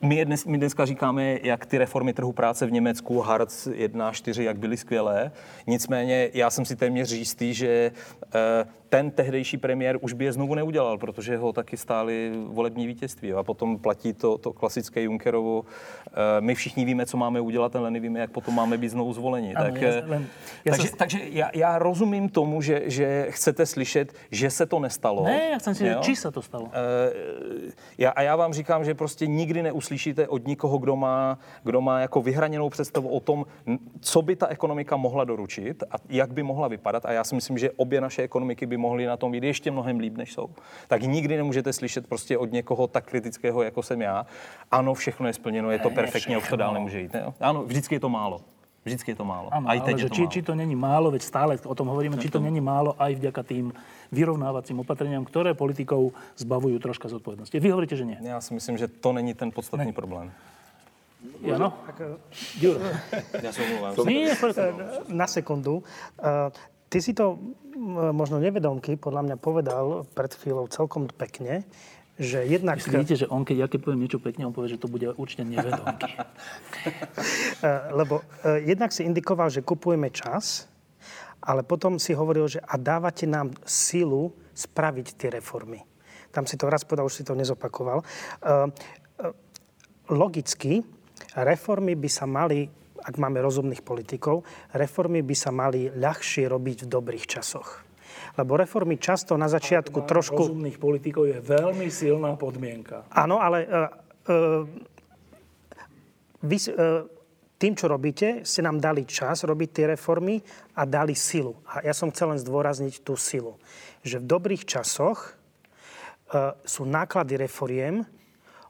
my, 0.00 0.24
dnes, 0.24 0.44
my 0.44 0.58
dneska 0.58 0.86
říkáme, 0.86 1.38
jak 1.42 1.66
ty 1.66 1.78
reformy 1.78 2.12
trhu 2.12 2.32
práce 2.32 2.66
v 2.66 2.72
Německu, 2.72 3.20
Hartz 3.20 3.66
1 3.66 4.12
4, 4.12 4.44
jak 4.44 4.58
byly 4.58 4.76
skvělé. 4.76 5.32
Nicméně 5.66 6.30
já 6.34 6.50
jsem 6.50 6.64
si 6.64 6.76
téměř 6.76 7.12
jistý, 7.12 7.54
že 7.54 7.92
eh, 8.34 8.66
ten 8.88 9.10
tehdejší 9.10 9.56
premiér 9.56 9.98
už 10.00 10.12
by 10.12 10.24
je 10.24 10.32
znovu 10.32 10.54
neudělal, 10.54 10.98
protože 10.98 11.36
ho 11.36 11.52
taky 11.52 11.76
stály 11.76 12.32
volební 12.46 12.86
vítězství. 12.86 13.32
A 13.32 13.42
potom 13.42 13.78
platí 13.78 14.12
to, 14.12 14.38
to 14.38 14.52
klasické 14.52 15.02
Junckerovo. 15.02 15.64
Eh, 16.06 16.40
my 16.40 16.54
všichni 16.54 16.84
víme, 16.84 17.06
co 17.06 17.16
máme 17.16 17.40
udělat, 17.40 17.76
ale 17.76 17.90
nevíme, 17.90 18.20
jak 18.20 18.30
potom 18.30 18.54
máme 18.54 18.78
být 18.78 18.88
znovu 18.88 19.12
zvoleni. 19.12 19.54
Ano, 19.54 19.72
tak, 19.72 19.82
já, 19.82 19.88
eh, 19.88 20.22
já 20.64 20.72
takže, 20.72 20.88
se... 20.88 20.96
takže 20.96 21.18
já, 21.22 21.50
já 21.54 21.78
rozumím 21.78 22.28
tomu, 22.28 22.62
že, 22.62 22.82
že 22.84 23.26
chcete 23.30 23.66
slyšet, 23.66 24.12
že 24.30 24.50
se 24.50 24.66
to 24.66 24.78
nestalo. 24.78 25.24
Ne, 25.24 25.48
já 25.52 25.58
chcem 25.58 25.74
si 25.74 25.84
říct, 25.84 26.00
či 26.00 26.16
se 26.16 26.30
to 26.30 26.42
stalo. 26.42 26.64
Uh, 26.64 26.70
já, 27.98 28.10
a 28.10 28.22
já 28.22 28.36
vám 28.36 28.52
říkám, 28.52 28.84
že 28.84 28.94
prostě 28.94 29.26
nikdy 29.26 29.62
neuslyšíte 29.62 30.28
od 30.28 30.46
nikoho, 30.46 30.78
kdo 30.78 30.96
má, 30.96 31.38
kdo 31.62 31.80
má 31.80 32.00
jako 32.00 32.22
vyhraněnou 32.22 32.70
představu 32.70 33.08
o 33.08 33.20
tom, 33.20 33.46
co 34.00 34.22
by 34.22 34.36
ta 34.36 34.46
ekonomika 34.46 34.96
mohla 34.96 35.24
doručit 35.24 35.82
a 35.90 35.96
jak 36.08 36.32
by 36.32 36.42
mohla 36.42 36.68
vypadat. 36.68 37.06
A 37.06 37.12
já 37.12 37.24
si 37.24 37.34
myslím, 37.34 37.58
že 37.58 37.70
obě 37.70 38.00
naše 38.00 38.22
ekonomiky 38.22 38.66
by 38.66 38.77
mohli 38.78 39.06
na 39.06 39.16
tom 39.16 39.32
být 39.32 39.42
ještě 39.42 39.70
mnohem 39.70 39.98
líp, 39.98 40.16
než 40.16 40.32
jsou. 40.32 40.48
Tak 40.88 41.02
nikdy 41.02 41.36
nemůžete 41.36 41.72
slyšet 41.72 42.06
prostě 42.06 42.38
od 42.38 42.52
někoho 42.52 42.86
tak 42.86 43.04
kritického, 43.04 43.62
jako 43.62 43.82
jsem 43.82 44.02
já. 44.02 44.26
Ano, 44.70 44.94
všechno 44.94 45.26
je 45.26 45.32
splněno, 45.32 45.70
je 45.70 45.78
to 45.78 45.90
perfektně, 45.90 46.38
už 46.38 46.48
to 46.48 46.56
dál 46.56 46.74
nemůže 46.74 47.00
jít. 47.00 47.12
Ne? 47.12 47.32
Ano, 47.40 47.62
vždycky 47.62 47.94
je 47.94 48.00
to 48.00 48.08
málo. 48.08 48.40
Vždycky 48.84 49.10
je 49.10 49.16
to 49.20 49.24
málo. 49.24 49.52
Ano, 49.52 49.68
aj 49.68 49.80
teď 49.80 49.94
ale 49.94 50.02
je 50.02 50.08
to 50.08 50.14
či, 50.14 50.20
málo. 50.20 50.32
či 50.32 50.40
to 50.42 50.54
není 50.54 50.76
málo, 50.76 51.10
veď 51.10 51.22
stále 51.22 51.52
o 51.60 51.74
tom 51.74 51.92
hovoríme, 51.92 52.16
či 52.16 52.30
to 52.30 52.40
není 52.40 52.60
málo 52.60 52.96
aj 52.96 53.20
vďaka 53.20 53.42
tým 53.42 53.72
vyrovnávacím 54.08 54.80
opatreniam, 54.80 55.26
ktoré 55.28 55.52
politikov 55.52 56.16
zbavujú 56.40 56.80
troška 56.80 57.12
zodpovednosti. 57.12 57.52
Vy 57.60 57.68
hovoríte, 57.68 57.96
že 57.98 58.08
nie. 58.08 58.16
Já 58.22 58.40
si 58.40 58.54
myslím, 58.54 58.78
že 58.78 58.88
to 58.88 59.12
není 59.12 59.34
ten 59.34 59.50
podstatný 59.50 59.86
ne. 59.86 59.92
problém. 59.92 60.32
Jano? 61.42 61.74
Ďuro. 62.60 62.80
Ja 63.42 63.50
omluvám. 63.50 63.92
Na 65.10 65.26
sekundu. 65.26 65.82
Ty 66.88 66.98
si 67.04 67.12
to 67.12 67.36
možno 68.12 68.42
nevedomky 68.42 68.98
podľa 68.98 69.22
mňa 69.28 69.36
povedal 69.38 70.08
pred 70.12 70.32
chvíľou 70.34 70.66
celkom 70.66 71.06
pekne, 71.08 71.68
že 72.18 72.42
jednak... 72.42 72.82
Myslíte, 72.82 73.14
že 73.14 73.26
on, 73.30 73.46
keď 73.46 73.56
ja 73.56 73.66
keď 73.70 73.80
poviem 73.86 74.02
niečo 74.02 74.18
pekne, 74.18 74.50
on 74.50 74.54
povie, 74.54 74.74
že 74.74 74.82
to 74.82 74.90
bude 74.90 75.06
určite 75.14 75.46
nevedomky. 75.46 76.12
Eh, 77.58 77.90
lebo 77.90 78.22
eh, 78.46 78.70
jednak 78.70 78.94
si 78.94 79.02
indikoval, 79.02 79.50
že 79.50 79.66
kupujeme 79.66 80.14
čas, 80.14 80.70
ale 81.42 81.66
potom 81.66 81.98
si 81.98 82.14
hovoril, 82.14 82.46
že 82.46 82.62
a 82.62 82.78
dávate 82.78 83.26
nám 83.26 83.50
silu 83.66 84.30
spraviť 84.54 85.18
tie 85.18 85.28
reformy. 85.34 85.82
Tam 86.30 86.46
si 86.46 86.54
to 86.54 86.70
raz 86.70 86.86
povedal, 86.86 87.10
už 87.10 87.18
si 87.18 87.26
to 87.26 87.34
nezopakoval. 87.34 87.98
Eh, 87.98 88.70
logicky, 90.14 90.86
reformy 91.34 91.98
by 91.98 92.08
sa 92.08 92.30
mali 92.30 92.70
ak 93.08 93.16
máme 93.16 93.40
rozumných 93.40 93.80
politikov, 93.80 94.44
reformy 94.76 95.24
by 95.24 95.32
sa 95.32 95.48
mali 95.48 95.88
ľahšie 95.88 96.44
robiť 96.44 96.84
v 96.84 96.88
dobrých 96.92 97.24
časoch. 97.24 97.88
Lebo 98.36 98.60
reformy 98.60 99.00
často 99.00 99.40
na 99.40 99.48
začiatku 99.48 100.04
trošku... 100.04 100.36
rozumných 100.36 100.76
politikov 100.76 101.24
je 101.24 101.40
veľmi 101.40 101.88
silná 101.88 102.36
podmienka. 102.36 103.08
Áno, 103.08 103.40
ale 103.40 103.64
uh, 103.64 103.88
uh, 104.28 104.62
vy, 106.44 106.56
uh, 106.68 107.08
tým, 107.56 107.72
čo 107.72 107.88
robíte, 107.88 108.44
ste 108.44 108.60
nám 108.60 108.78
dali 108.78 109.08
čas 109.08 109.42
robiť 109.42 109.68
tie 109.72 109.86
reformy 109.96 110.38
a 110.76 110.84
dali 110.84 111.16
silu. 111.16 111.56
A 111.66 111.80
ja 111.82 111.96
som 111.96 112.12
chcel 112.12 112.36
len 112.36 112.40
zdôrazniť 112.40 113.00
tú 113.00 113.16
silu. 113.16 113.56
Že 114.04 114.22
v 114.22 114.28
dobrých 114.28 114.62
časoch 114.68 115.32
uh, 116.30 116.54
sú 116.62 116.84
náklady 116.84 117.40
reforiem 117.40 118.04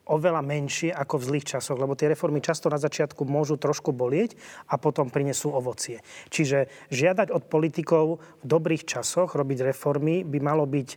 oveľa 0.08 0.40
menšie 0.40 0.90
ako 0.90 1.20
v 1.20 1.26
zlých 1.34 1.46
časoch, 1.56 1.76
lebo 1.76 1.92
tie 1.94 2.08
reformy 2.10 2.40
často 2.40 2.72
na 2.72 2.80
začiatku 2.80 3.28
môžu 3.28 3.60
trošku 3.60 3.92
bolieť 3.92 4.34
a 4.66 4.80
potom 4.80 5.12
prinesú 5.12 5.52
ovocie. 5.52 6.00
Čiže 6.32 6.72
žiadať 6.88 7.28
od 7.30 7.44
politikov 7.46 8.24
v 8.42 8.44
dobrých 8.44 8.88
časoch 8.88 9.36
robiť 9.36 9.68
reformy 9.68 10.24
by 10.24 10.38
malo 10.40 10.64
byť 10.64 10.88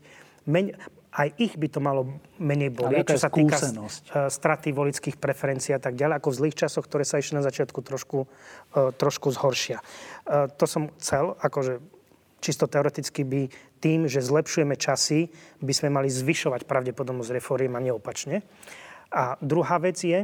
menej 0.48 0.74
aj 1.12 1.28
ich 1.44 1.60
by 1.60 1.68
to 1.68 1.84
malo 1.84 2.24
menej 2.40 2.72
bolieť, 2.72 3.16
čo 3.16 3.20
sa 3.20 3.28
týka 3.28 3.60
uh, 3.60 4.32
straty 4.32 4.72
volických 4.72 5.20
preferencií 5.20 5.76
a 5.76 5.82
tak 5.84 6.00
ďalej, 6.00 6.24
ako 6.24 6.30
v 6.32 6.40
zlých 6.40 6.60
časoch, 6.64 6.88
ktoré 6.88 7.04
sa 7.04 7.20
ešte 7.20 7.36
na 7.36 7.44
začiatku 7.44 7.84
trošku, 7.84 8.20
uh, 8.24 8.96
trošku 8.96 9.28
zhoršia. 9.36 9.84
Uh, 10.24 10.48
to 10.56 10.64
som 10.64 10.88
chcel, 11.04 11.36
akože 11.44 11.84
čisto 12.40 12.66
teoreticky 12.66 13.28
by 13.28 13.42
tým, 13.84 14.08
že 14.08 14.24
zlepšujeme 14.24 14.80
časy, 14.80 15.30
by 15.60 15.74
sme 15.76 15.90
mali 15.92 16.08
zvyšovať 16.08 16.64
pravdepodobnosť 16.64 17.36
reforiem 17.36 17.76
a 17.76 17.84
neopačne. 17.84 18.42
A 19.12 19.36
druhá 19.44 19.76
vec 19.78 20.00
je, 20.00 20.24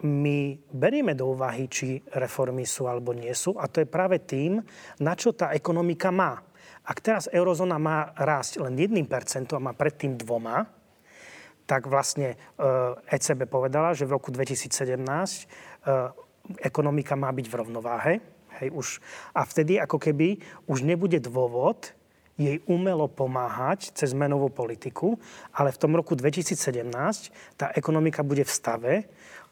my 0.00 0.38
berieme 0.72 1.12
do 1.12 1.36
úvahy, 1.36 1.68
či 1.68 2.00
reformy 2.16 2.64
sú 2.64 2.88
alebo 2.88 3.12
nie 3.12 3.32
sú 3.36 3.60
a 3.60 3.68
to 3.68 3.84
je 3.84 3.88
práve 3.88 4.16
tým, 4.24 4.64
na 5.00 5.12
čo 5.12 5.36
tá 5.36 5.52
ekonomika 5.52 6.08
má. 6.08 6.40
Ak 6.88 7.04
teraz 7.04 7.28
eurozóna 7.28 7.76
má 7.76 8.16
rásť 8.16 8.64
len 8.64 8.74
1% 8.80 9.04
a 9.52 9.60
má 9.60 9.76
predtým 9.76 10.16
dvoma, 10.16 10.64
tak 11.68 11.86
vlastne 11.86 12.34
ECB 13.06 13.46
e 13.46 13.46
povedala, 13.46 13.94
že 13.94 14.08
v 14.08 14.18
roku 14.18 14.34
2017 14.34 14.98
e, 14.98 15.44
ekonomika 16.66 17.14
má 17.14 17.30
byť 17.30 17.46
v 17.46 17.54
rovnováhe. 17.54 18.12
Hej, 18.58 18.68
už, 18.74 18.86
a 19.30 19.46
vtedy 19.46 19.78
ako 19.78 20.02
keby 20.02 20.42
už 20.66 20.82
nebude 20.82 21.22
dôvod 21.22 21.94
jej 22.40 22.56
umelo 22.64 23.04
pomáhať 23.04 23.92
cez 23.92 24.16
menovú 24.16 24.48
politiku, 24.48 25.20
ale 25.52 25.76
v 25.76 25.80
tom 25.80 25.92
roku 25.92 26.16
2017 26.16 26.56
tá 27.60 27.68
ekonomika 27.76 28.24
bude 28.24 28.48
v 28.48 28.52
stave, 28.52 28.94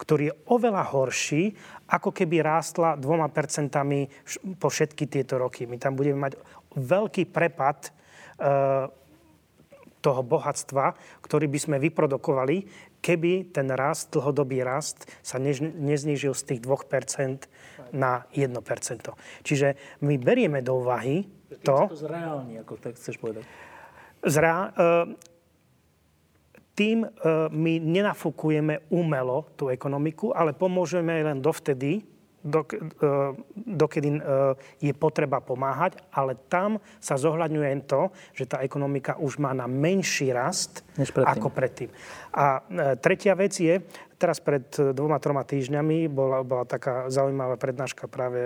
ktorý 0.01 0.33
je 0.33 0.39
oveľa 0.49 0.89
horší, 0.89 1.53
ako 1.93 2.17
keby 2.17 2.41
rástla 2.41 2.97
dvoma 2.97 3.29
percentami 3.29 4.09
po 4.57 4.73
všetky 4.73 5.05
tieto 5.05 5.37
roky. 5.37 5.69
My 5.69 5.77
tam 5.77 6.01
budeme 6.01 6.25
mať 6.25 6.41
veľký 6.73 7.29
prepad 7.29 7.91
e, 7.91 7.91
toho 9.99 10.23
bohatstva, 10.23 10.95
ktorý 11.21 11.51
by 11.51 11.59
sme 11.59 11.77
vyprodukovali, 11.83 12.65
keby 13.03 13.51
ten 13.51 13.69
rast, 13.75 14.15
dlhodobý 14.15 14.63
rast 14.63 15.11
sa 15.21 15.37
neznížil 15.43 16.33
z 16.33 16.43
tých 16.55 16.61
2% 16.65 17.78
na 17.95 18.27
1%. 18.35 18.55
Čiže 19.45 20.01
my 20.05 20.15
berieme 20.21 20.61
do 20.61 20.81
úvahy 20.83 21.25
to... 21.65 21.89
to 21.89 21.97
zreálni, 21.97 22.61
ako 22.61 22.77
tak 22.77 22.95
chceš 23.01 23.17
povedať. 23.17 23.45
Zrá, 24.27 24.69
e, 24.69 25.15
tým 26.79 27.07
e, 27.07 27.09
my 27.51 27.73
nenafúkujeme 27.83 28.87
umelo 28.93 29.51
tú 29.59 29.73
ekonomiku, 29.73 30.31
ale 30.31 30.55
pomôžeme 30.55 31.25
len 31.25 31.43
dovtedy, 31.43 32.07
dok, 32.49 32.73
e, 32.73 32.79
dokedy 33.55 34.11
e, 34.17 34.21
je 34.81 34.93
potreba 34.97 35.45
pomáhať, 35.45 36.01
ale 36.11 36.35
tam 36.49 36.81
sa 36.99 37.21
zohľadňuje 37.21 37.73
to, 37.85 38.09
že 38.33 38.49
tá 38.49 38.65
ekonomika 38.65 39.21
už 39.21 39.39
má 39.39 39.53
na 39.53 39.69
menší 39.69 40.33
rast 40.33 40.83
predtým. 40.97 41.29
ako 41.29 41.49
predtým. 41.53 41.91
A 42.33 42.65
e, 42.65 42.97
tretia 42.97 43.37
vec 43.37 43.53
je, 43.61 43.85
teraz 44.19 44.41
pred 44.43 44.67
dvoma, 44.75 45.21
troma 45.23 45.45
týždňami 45.47 46.09
bola, 46.11 46.43
bola 46.43 46.65
taká 46.67 47.07
zaujímavá 47.13 47.55
prednáška 47.55 48.11
práve 48.11 48.41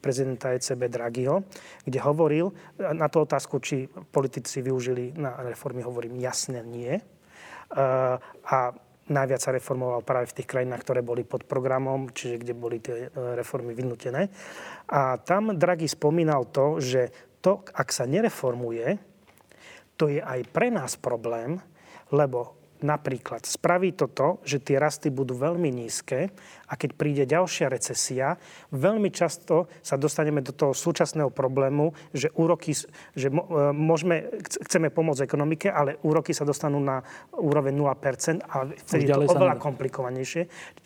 prezidenta 0.00 0.56
ECB 0.56 0.88
Draghiho, 0.88 1.44
kde 1.84 1.98
hovoril 2.00 2.48
na 2.80 3.12
tú 3.12 3.20
otázku, 3.20 3.60
či 3.60 3.92
politici 3.92 4.64
využili 4.64 5.12
na 5.12 5.36
reformy, 5.44 5.84
hovorím 5.84 6.16
jasne 6.16 6.64
nie. 6.64 6.96
A 8.48 8.72
Najviac 9.06 9.38
sa 9.38 9.54
reformoval 9.54 10.02
práve 10.02 10.34
v 10.34 10.42
tých 10.42 10.50
krajinách, 10.50 10.82
ktoré 10.82 10.98
boli 10.98 11.22
pod 11.22 11.46
programom, 11.46 12.10
čiže 12.10 12.42
kde 12.42 12.54
boli 12.58 12.82
tie 12.82 13.06
e, 13.06 13.38
reformy 13.38 13.70
vynútené. 13.70 14.26
A 14.90 15.14
tam 15.22 15.54
Draghi 15.54 15.86
spomínal 15.86 16.50
to, 16.50 16.82
že 16.82 17.14
to, 17.38 17.62
ak 17.70 17.94
sa 17.94 18.02
nereformuje, 18.02 18.98
to 19.94 20.10
je 20.10 20.18
aj 20.18 20.42
pre 20.50 20.74
nás 20.74 20.98
problém, 20.98 21.62
lebo 22.10 22.65
Napríklad 22.84 23.48
spraví 23.48 23.96
to 23.96 24.12
to, 24.12 24.36
že 24.44 24.60
tie 24.60 24.76
rasty 24.76 25.08
budú 25.08 25.32
veľmi 25.32 25.72
nízke 25.72 26.28
a 26.68 26.72
keď 26.76 26.90
príde 26.92 27.24
ďalšia 27.24 27.72
recesia, 27.72 28.36
veľmi 28.68 29.08
často 29.08 29.72
sa 29.80 29.96
dostaneme 29.96 30.44
do 30.44 30.52
toho 30.52 30.76
súčasného 30.76 31.32
problému, 31.32 31.96
že 32.12 32.28
úroky, 32.36 32.76
že 33.16 33.28
e, 33.28 33.34
môžeme, 33.72 34.28
chceme 34.44 34.92
pomôcť 34.92 35.24
ekonomike, 35.24 35.72
ale 35.72 35.96
úroky 36.04 36.36
sa 36.36 36.44
dostanú 36.44 36.76
na 36.76 37.00
úroveň 37.32 37.72
0% 37.72 38.44
a 38.44 38.68
vtedy 38.68 39.08
je 39.08 39.14
to 39.16 39.32
oveľa 39.32 39.56
komplikovanejšie, 39.56 40.42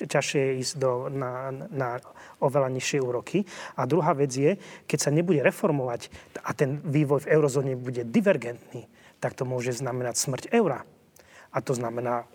ťažšie 0.07 0.41
je 0.41 0.53
ísť 0.63 0.75
do, 0.79 1.11
na, 1.11 1.51
na 1.75 1.99
oveľa 2.39 2.71
nižšie 2.71 3.03
úroky. 3.03 3.43
A 3.75 3.83
druhá 3.91 4.15
vec 4.15 4.31
je, 4.31 4.55
keď 4.87 4.99
sa 4.99 5.11
nebude 5.11 5.43
reformovať 5.43 6.07
a 6.47 6.55
ten 6.55 6.79
vývoj 6.87 7.27
v 7.27 7.31
eurozóne 7.35 7.75
bude 7.75 8.07
divergentný, 8.07 8.87
tak 9.19 9.35
to 9.35 9.43
môže 9.43 9.75
znamenať 9.83 10.15
smrť 10.17 10.45
eura. 10.55 10.87
A 11.51 11.59
to 11.61 11.75
znamená 11.75 12.23
e, 12.23 12.27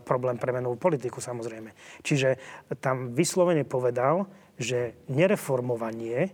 problém 0.00 0.40
pre 0.40 0.52
menovú 0.52 0.80
politiku 0.80 1.20
samozrejme. 1.20 1.72
Čiže 2.00 2.40
tam 2.80 3.12
vyslovene 3.12 3.68
povedal, 3.68 4.24
že 4.56 4.96
nereformovanie 5.12 6.32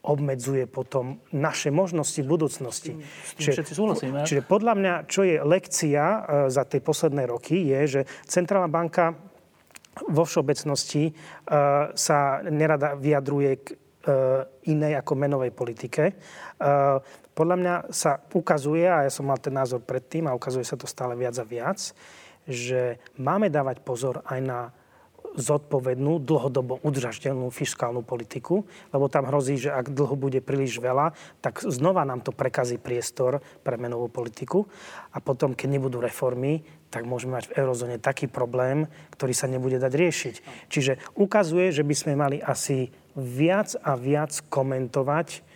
obmedzuje 0.00 0.64
potom 0.64 1.20
naše 1.28 1.68
možnosti 1.68 2.24
v 2.24 2.28
budúcnosti. 2.28 2.92
Čiže, 3.36 3.68
súhlasíme. 3.68 4.24
Čiže 4.24 4.42
podľa 4.48 4.74
mňa, 4.80 4.94
čo 5.04 5.26
je 5.26 5.36
lekcia 5.42 6.04
e, 6.04 6.18
za 6.48 6.64
tie 6.64 6.80
posledné 6.80 7.28
roky, 7.28 7.68
je, 7.68 7.80
že 7.86 8.00
Centrálna 8.24 8.70
banka 8.70 9.12
vo 10.08 10.24
všeobecnosti 10.24 11.10
e, 11.10 11.12
sa 11.92 12.18
nerada 12.46 12.96
vyjadruje 12.96 13.52
k 13.60 13.66
inej 14.64 15.04
ako 15.04 15.12
menovej 15.12 15.52
politike 15.52 16.16
podľa 17.34 17.56
mňa 17.56 17.74
sa 17.94 18.20
ukazuje, 18.34 18.84
a 18.84 19.06
ja 19.06 19.12
som 19.12 19.28
mal 19.28 19.38
ten 19.38 19.54
názor 19.54 19.80
predtým 19.80 20.26
a 20.26 20.36
ukazuje 20.36 20.66
sa 20.66 20.76
to 20.76 20.90
stále 20.90 21.14
viac 21.14 21.34
a 21.38 21.46
viac, 21.46 21.78
že 22.48 22.98
máme 23.20 23.52
dávať 23.52 23.82
pozor 23.84 24.24
aj 24.26 24.40
na 24.42 24.60
zodpovednú, 25.38 26.26
dlhodobo 26.26 26.82
udržateľnú 26.82 27.54
fiskálnu 27.54 28.02
politiku, 28.02 28.66
lebo 28.90 29.06
tam 29.06 29.30
hrozí, 29.30 29.62
že 29.62 29.70
ak 29.70 29.94
dlho 29.94 30.18
bude 30.18 30.42
príliš 30.42 30.82
veľa, 30.82 31.14
tak 31.38 31.62
znova 31.62 32.02
nám 32.02 32.26
to 32.26 32.34
prekazí 32.34 32.82
priestor 32.82 33.38
pre 33.62 33.78
menovú 33.78 34.10
politiku 34.10 34.66
a 35.14 35.22
potom, 35.22 35.54
keď 35.54 35.78
nebudú 35.78 36.02
reformy, 36.02 36.66
tak 36.90 37.06
môžeme 37.06 37.38
mať 37.38 37.54
v 37.54 37.56
eurozóne 37.62 38.02
taký 38.02 38.26
problém, 38.26 38.90
ktorý 39.14 39.30
sa 39.30 39.46
nebude 39.46 39.78
dať 39.78 39.92
riešiť. 39.94 40.34
Čiže 40.66 41.14
ukazuje, 41.14 41.70
že 41.70 41.86
by 41.86 41.94
sme 41.94 42.12
mali 42.18 42.42
asi 42.42 42.90
viac 43.14 43.78
a 43.86 43.94
viac 43.94 44.34
komentovať 44.50 45.46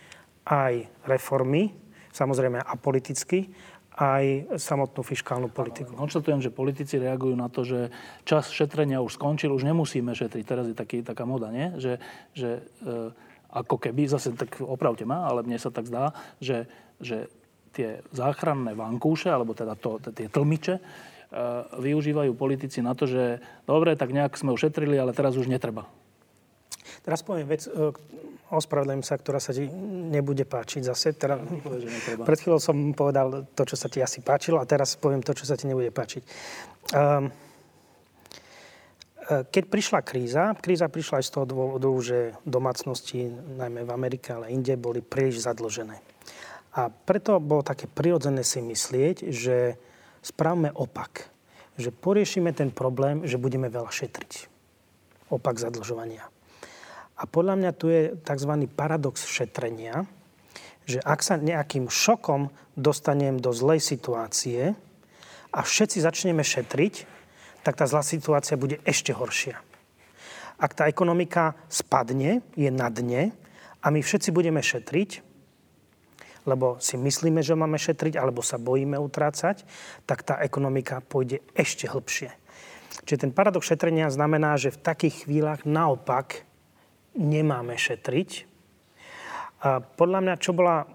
aj 0.45 0.85
reformy, 1.09 1.73
samozrejme 2.13 2.61
apoliticky, 2.61 3.49
aj 3.95 4.59
samotnú 4.59 5.07
fiskálnu 5.07 5.47
politiku. 5.47 5.95
Konštatujem, 5.95 6.43
že 6.43 6.51
politici 6.51 6.99
reagujú 6.99 7.35
na 7.39 7.47
to, 7.47 7.63
že 7.63 7.79
čas 8.27 8.51
šetrenia 8.51 8.99
už 8.99 9.15
skončil, 9.15 9.55
už 9.55 9.63
nemusíme 9.63 10.11
šetriť. 10.11 10.43
Teraz 10.43 10.67
je 10.67 10.75
taký, 10.75 10.99
taká 10.99 11.23
moda, 11.23 11.47
nie? 11.47 11.71
Že, 11.79 11.93
že 12.35 12.49
e, 12.59 12.91
ako 13.55 13.79
keby, 13.79 14.11
zase 14.11 14.35
tak 14.35 14.59
opravte 14.59 15.07
ma, 15.07 15.23
ale 15.31 15.47
mne 15.47 15.55
sa 15.55 15.71
tak 15.71 15.87
zdá, 15.87 16.11
že, 16.43 16.67
že 16.99 17.31
tie 17.71 18.03
záchranné 18.11 18.75
vankúše, 18.75 19.31
alebo 19.31 19.55
teda 19.55 19.79
to, 19.79 20.03
tie 20.11 20.27
tlmiče, 20.27 20.75
e, 20.75 20.81
využívajú 21.79 22.35
politici 22.35 22.83
na 22.83 22.99
to, 22.99 23.07
že 23.07 23.39
dobre, 23.63 23.95
tak 23.95 24.11
nejak 24.11 24.35
sme 24.35 24.51
ušetrili, 24.51 24.99
ale 24.99 25.15
teraz 25.15 25.39
už 25.39 25.47
netreba. 25.47 25.87
Teraz 27.07 27.23
poviem 27.23 27.47
vec, 27.47 27.63
ospravedlím 28.53 29.01
sa, 29.01 29.17
ktorá 29.17 29.41
sa 29.41 29.55
ti 29.55 29.65
nebude 30.11 30.45
páčiť 30.45 30.81
zase. 30.85 31.17
Teda, 31.17 31.41
pred 32.21 32.37
chvíľou 32.37 32.61
som 32.61 32.93
povedal 32.93 33.49
to, 33.57 33.63
čo 33.65 33.73
sa 33.79 33.89
ti 33.89 34.03
asi 34.03 34.21
páčilo 34.21 34.61
a 34.61 34.69
teraz 34.69 34.93
poviem 34.99 35.25
to, 35.25 35.33
čo 35.33 35.49
sa 35.49 35.57
ti 35.57 35.65
nebude 35.65 35.89
páčiť. 35.89 36.23
Um, 36.93 37.33
keď 39.25 39.63
prišla 39.73 39.99
kríza, 40.05 40.53
kríza 40.61 40.85
prišla 40.85 41.17
aj 41.17 41.25
z 41.25 41.31
toho 41.33 41.45
dôvodu, 41.49 41.89
že 41.97 42.37
domácnosti, 42.45 43.25
najmä 43.57 43.81
v 43.81 43.91
Amerike, 43.91 44.37
ale 44.37 44.53
inde, 44.53 44.77
boli 44.77 45.01
príliš 45.01 45.49
zadlžené. 45.49 45.97
A 46.77 46.93
preto 46.93 47.41
bolo 47.41 47.65
také 47.65 47.89
prirodzené 47.89 48.45
si 48.45 48.61
myslieť, 48.61 49.31
že 49.33 49.81
spravme 50.21 50.69
opak. 50.69 51.31
Že 51.81 51.89
poriešime 51.89 52.53
ten 52.53 52.69
problém, 52.69 53.25
že 53.25 53.41
budeme 53.41 53.65
veľa 53.65 53.89
šetriť. 53.89 54.51
Opak 55.33 55.57
zadlžovania. 55.57 56.34
A 57.15 57.23
podľa 57.23 57.55
mňa 57.55 57.71
tu 57.75 57.87
je 57.87 58.11
tzv. 58.19 58.51
paradox 58.75 59.23
šetrenia, 59.23 60.03
že 60.85 60.99
ak 61.01 61.19
sa 61.23 61.39
nejakým 61.39 61.87
šokom 61.87 62.51
dostanem 62.75 63.39
do 63.39 63.55
zlej 63.55 63.81
situácie 63.81 64.75
a 65.49 65.59
všetci 65.63 66.03
začneme 66.03 66.43
šetriť, 66.43 67.07
tak 67.65 67.79
tá 67.79 67.89
zlá 67.89 68.05
situácia 68.05 68.59
bude 68.59 68.77
ešte 68.85 69.09
horšia. 69.15 69.57
Ak 70.61 70.77
tá 70.77 70.85
ekonomika 70.87 71.57
spadne, 71.67 72.45
je 72.53 72.69
na 72.69 72.87
dne 72.93 73.33
a 73.81 73.87
my 73.89 73.99
všetci 73.99 74.29
budeme 74.29 74.61
šetriť, 74.61 75.25
lebo 76.45 76.77
si 76.77 76.95
myslíme, 76.95 77.41
že 77.41 77.57
máme 77.57 77.81
šetriť, 77.81 78.21
alebo 78.21 78.45
sa 78.45 78.61
bojíme 78.61 78.95
utrácať, 79.01 79.65
tak 80.05 80.21
tá 80.21 80.37
ekonomika 80.45 81.01
pôjde 81.01 81.41
ešte 81.57 81.89
hlbšie. 81.89 82.29
Čiže 83.03 83.27
ten 83.27 83.31
paradox 83.33 83.65
šetrenia 83.65 84.13
znamená, 84.13 84.55
že 84.55 84.71
v 84.71 84.79
takých 84.79 85.25
chvíľach 85.25 85.65
naopak 85.65 86.45
nemáme 87.15 87.79
šetriť. 87.79 88.29
A 89.65 89.81
podľa 89.81 90.19
mňa, 90.21 90.35
čo 90.37 90.51
bola 90.53 90.85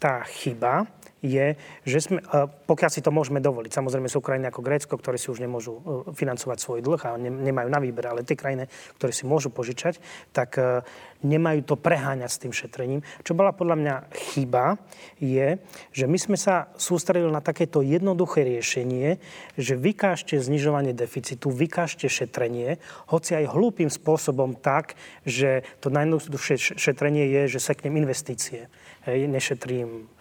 tá 0.00 0.24
chyba, 0.26 0.88
je, 1.24 1.56
že 1.88 1.98
sme, 1.98 2.20
pokiaľ 2.68 2.90
si 2.92 3.00
to 3.00 3.08
môžeme 3.08 3.40
dovoliť, 3.40 3.72
samozrejme 3.72 4.08
sú 4.08 4.20
krajiny 4.20 4.52
ako 4.52 4.60
Grécko, 4.60 4.94
ktoré 5.00 5.16
si 5.16 5.32
už 5.32 5.40
nemôžu 5.40 5.80
e, 5.80 5.80
financovať 6.12 6.58
svoj 6.60 6.80
dlh 6.84 7.02
a 7.08 7.16
nemajú 7.16 7.68
na 7.72 7.80
výber, 7.80 8.04
ale 8.12 8.26
tie 8.26 8.36
krajiny, 8.36 8.68
ktoré 9.00 9.12
si 9.16 9.24
môžu 9.24 9.48
požičať, 9.48 9.96
tak 10.36 10.60
e, 10.60 10.84
nemajú 11.24 11.64
to 11.64 11.74
preháňať 11.80 12.30
s 12.30 12.40
tým 12.42 12.52
šetrením. 12.52 13.00
Čo 13.24 13.32
bola 13.32 13.56
podľa 13.56 13.76
mňa 13.80 13.94
chyba, 14.32 14.76
je, 15.16 15.56
že 15.96 16.04
my 16.04 16.18
sme 16.20 16.36
sa 16.36 16.68
sústredili 16.76 17.32
na 17.32 17.40
takéto 17.40 17.80
jednoduché 17.80 18.44
riešenie, 18.44 19.16
že 19.56 19.74
vykážte 19.74 20.36
znižovanie 20.36 20.92
deficitu, 20.92 21.48
vykážte 21.48 22.06
šetrenie, 22.12 22.76
hoci 23.08 23.40
aj 23.40 23.56
hlúpým 23.56 23.88
spôsobom 23.88 24.52
tak, 24.60 24.94
že 25.24 25.64
to 25.80 25.88
najjednoduchšie 25.88 26.76
šetrenie 26.76 27.24
je, 27.32 27.56
že 27.56 27.64
seknem 27.64 27.96
investície. 27.96 28.68
Hej, 29.08 29.30
nešetrím 29.30 30.15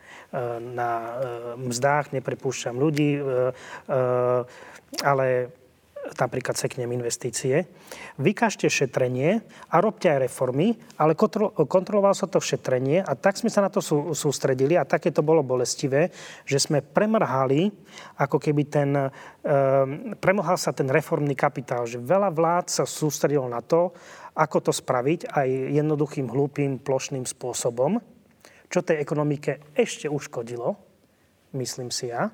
na 0.59 0.89
e, 0.99 1.11
mzdách, 1.59 2.11
neprepúšťam 2.11 2.75
ľudí, 2.75 3.17
e, 3.17 3.21
e, 3.21 3.99
ale 5.03 5.27
napríklad 6.13 6.53
seknem 6.53 6.93
investície. 6.93 7.65
Vykažte 8.21 8.69
šetrenie 8.69 9.41
a 9.73 9.81
robte 9.81 10.05
aj 10.05 10.29
reformy, 10.29 10.77
ale 11.01 11.17
kontroloval 11.65 12.13
sa 12.13 12.29
to 12.29 12.37
šetrenie 12.37 13.01
a 13.01 13.17
tak 13.17 13.41
sme 13.41 13.49
sa 13.49 13.65
na 13.65 13.73
to 13.73 13.81
sú, 13.81 14.13
sústredili 14.13 14.77
a 14.77 14.85
také 14.85 15.09
to 15.09 15.25
bolo 15.25 15.41
bolestivé, 15.41 16.13
že 16.45 16.61
sme 16.61 16.85
premrhali, 16.85 17.73
ako 18.21 18.37
keby 18.37 18.63
ten, 18.69 18.91
e, 18.93 20.55
sa 20.55 20.71
ten 20.71 20.87
reformný 20.87 21.33
kapitál, 21.33 21.89
že 21.89 21.97
veľa 21.97 22.29
vlád 22.29 22.65
sa 22.69 22.83
sústredilo 22.85 23.49
na 23.49 23.65
to, 23.65 23.89
ako 24.35 24.69
to 24.69 24.71
spraviť 24.75 25.31
aj 25.31 25.47
jednoduchým, 25.73 26.27
hlúpým, 26.29 26.77
plošným 26.77 27.25
spôsobom 27.25 28.14
čo 28.69 28.85
tej 28.85 29.01
ekonomike 29.01 29.73
ešte 29.77 30.09
uškodilo, 30.09 30.75
myslím 31.55 31.89
si 31.89 32.11
ja. 32.11 32.29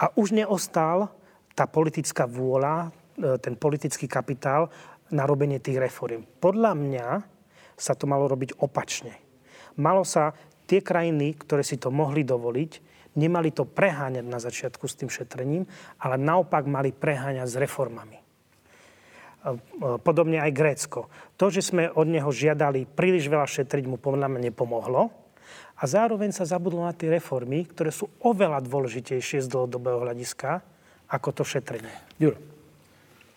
A 0.00 0.04
už 0.16 0.32
neostal 0.32 1.12
tá 1.52 1.68
politická 1.68 2.24
vôľa, 2.24 2.88
e, 3.16 3.36
ten 3.38 3.54
politický 3.56 4.08
kapitál 4.08 4.72
na 5.12 5.26
robenie 5.26 5.60
tých 5.60 5.76
reform. 5.76 6.24
Podľa 6.24 6.72
mňa 6.72 7.08
sa 7.76 7.92
to 7.96 8.04
malo 8.04 8.28
robiť 8.28 8.60
opačne. 8.60 9.16
Malo 9.80 10.04
sa 10.04 10.36
tie 10.68 10.84
krajiny, 10.84 11.34
ktoré 11.40 11.64
si 11.64 11.80
to 11.80 11.90
mohli 11.90 12.22
dovoliť, 12.22 12.70
nemali 13.18 13.50
to 13.50 13.66
preháňať 13.66 14.26
na 14.26 14.38
začiatku 14.38 14.84
s 14.86 14.98
tým 15.00 15.10
šetrením, 15.10 15.66
ale 15.98 16.20
naopak 16.20 16.68
mali 16.68 16.94
preháňať 16.94 17.48
s 17.48 17.58
reformami. 17.58 18.19
Podobne 20.04 20.42
aj 20.42 20.52
Grécko. 20.52 21.08
To, 21.40 21.48
že 21.48 21.64
sme 21.64 21.88
od 21.88 22.04
neho 22.04 22.28
žiadali 22.28 22.84
príliš 22.84 23.30
veľa 23.30 23.48
šetriť, 23.48 23.88
mu 23.88 23.96
podľa 23.96 24.28
mňa 24.28 24.40
nepomohlo. 24.52 25.08
A 25.80 25.88
zároveň 25.88 26.28
sa 26.28 26.44
zabudlo 26.44 26.84
na 26.84 26.92
tie 26.92 27.08
reformy, 27.08 27.64
ktoré 27.64 27.88
sú 27.88 28.12
oveľa 28.20 28.60
dôležitejšie 28.60 29.40
z 29.40 29.48
dlhodobého 29.48 30.04
hľadiska 30.04 30.60
ako 31.10 31.28
to 31.40 31.42
šetrenie. 31.42 31.90
Juro. 32.20 32.49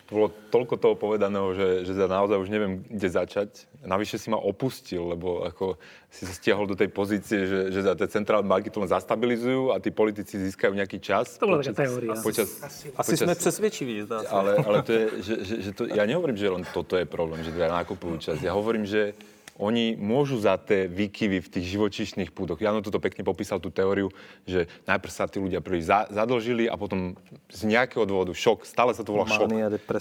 Bolo 0.04 0.28
toľko 0.52 0.74
toho 0.76 0.94
povedaného, 1.00 1.56
že, 1.56 1.68
že 1.88 1.96
naozaj 1.96 2.36
už 2.36 2.52
neviem, 2.52 2.84
kde 2.92 3.08
začať. 3.08 3.50
Navyše 3.80 4.20
si 4.20 4.28
ma 4.28 4.36
opustil, 4.36 5.00
lebo 5.00 5.48
ako 5.48 5.80
si 6.12 6.28
sa 6.28 6.32
stiahol 6.36 6.68
do 6.68 6.76
tej 6.76 6.92
pozície, 6.92 7.48
že, 7.48 7.72
že 7.72 7.80
za 7.80 7.96
tie 7.96 8.08
centrálne 8.12 8.44
banky 8.44 8.68
to 8.68 8.84
len 8.84 8.88
zastabilizujú 8.92 9.72
a 9.72 9.80
tí 9.80 9.88
politici 9.88 10.36
získajú 10.36 10.76
nejaký 10.76 11.00
čas. 11.00 11.40
To 11.40 11.48
bola 11.48 11.64
taká 11.64 11.88
teória. 11.88 12.20
Počas, 12.20 12.48
asi, 12.60 12.92
počas, 12.92 13.00
asi 13.00 13.12
sme 13.16 13.32
presvedčiví. 13.32 13.94
Ale, 14.28 14.60
ale 14.60 14.78
to 14.84 14.92
je, 14.92 15.04
že, 15.24 15.34
že, 15.40 15.54
že 15.64 15.70
to, 15.72 15.82
ja 15.88 16.04
nehovorím, 16.04 16.36
že 16.36 16.52
len 16.52 16.64
toto 16.68 17.00
je 17.00 17.08
problém, 17.08 17.40
že 17.40 17.50
teda 17.56 17.72
nakupujú 17.72 18.20
čas. 18.20 18.36
Ja 18.44 18.52
hovorím, 18.52 18.84
že 18.84 19.16
oni 19.54 19.94
môžu 19.94 20.42
za 20.42 20.58
tie 20.58 20.90
výkyvy 20.90 21.38
v 21.38 21.48
tých 21.48 21.78
živočíšnych 21.78 22.34
púdoch. 22.34 22.58
Jano 22.58 22.82
toto 22.82 22.98
pekne 22.98 23.22
popísal 23.22 23.62
tú 23.62 23.70
teóriu, 23.70 24.10
že 24.42 24.66
najprv 24.90 25.12
sa 25.14 25.30
tí 25.30 25.38
ľudia 25.38 25.62
prvý 25.62 25.78
za, 25.78 26.10
zadlžili 26.10 26.66
a 26.66 26.74
potom 26.74 27.14
z 27.46 27.62
nejakého 27.70 28.02
dôvodu 28.02 28.34
šok, 28.34 28.66
stále 28.66 28.90
sa 28.90 29.06
to 29.06 29.14
volá 29.14 29.30
šok, 29.30 29.46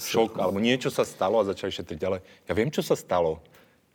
šok, 0.01 0.31
alebo 0.41 0.57
niečo 0.57 0.89
sa 0.89 1.05
stalo 1.05 1.37
a 1.37 1.45
začali 1.45 1.69
šetriť. 1.69 2.01
Ale 2.01 2.25
ja 2.49 2.53
viem, 2.57 2.73
čo 2.73 2.81
sa 2.81 2.97
stalo. 2.97 3.45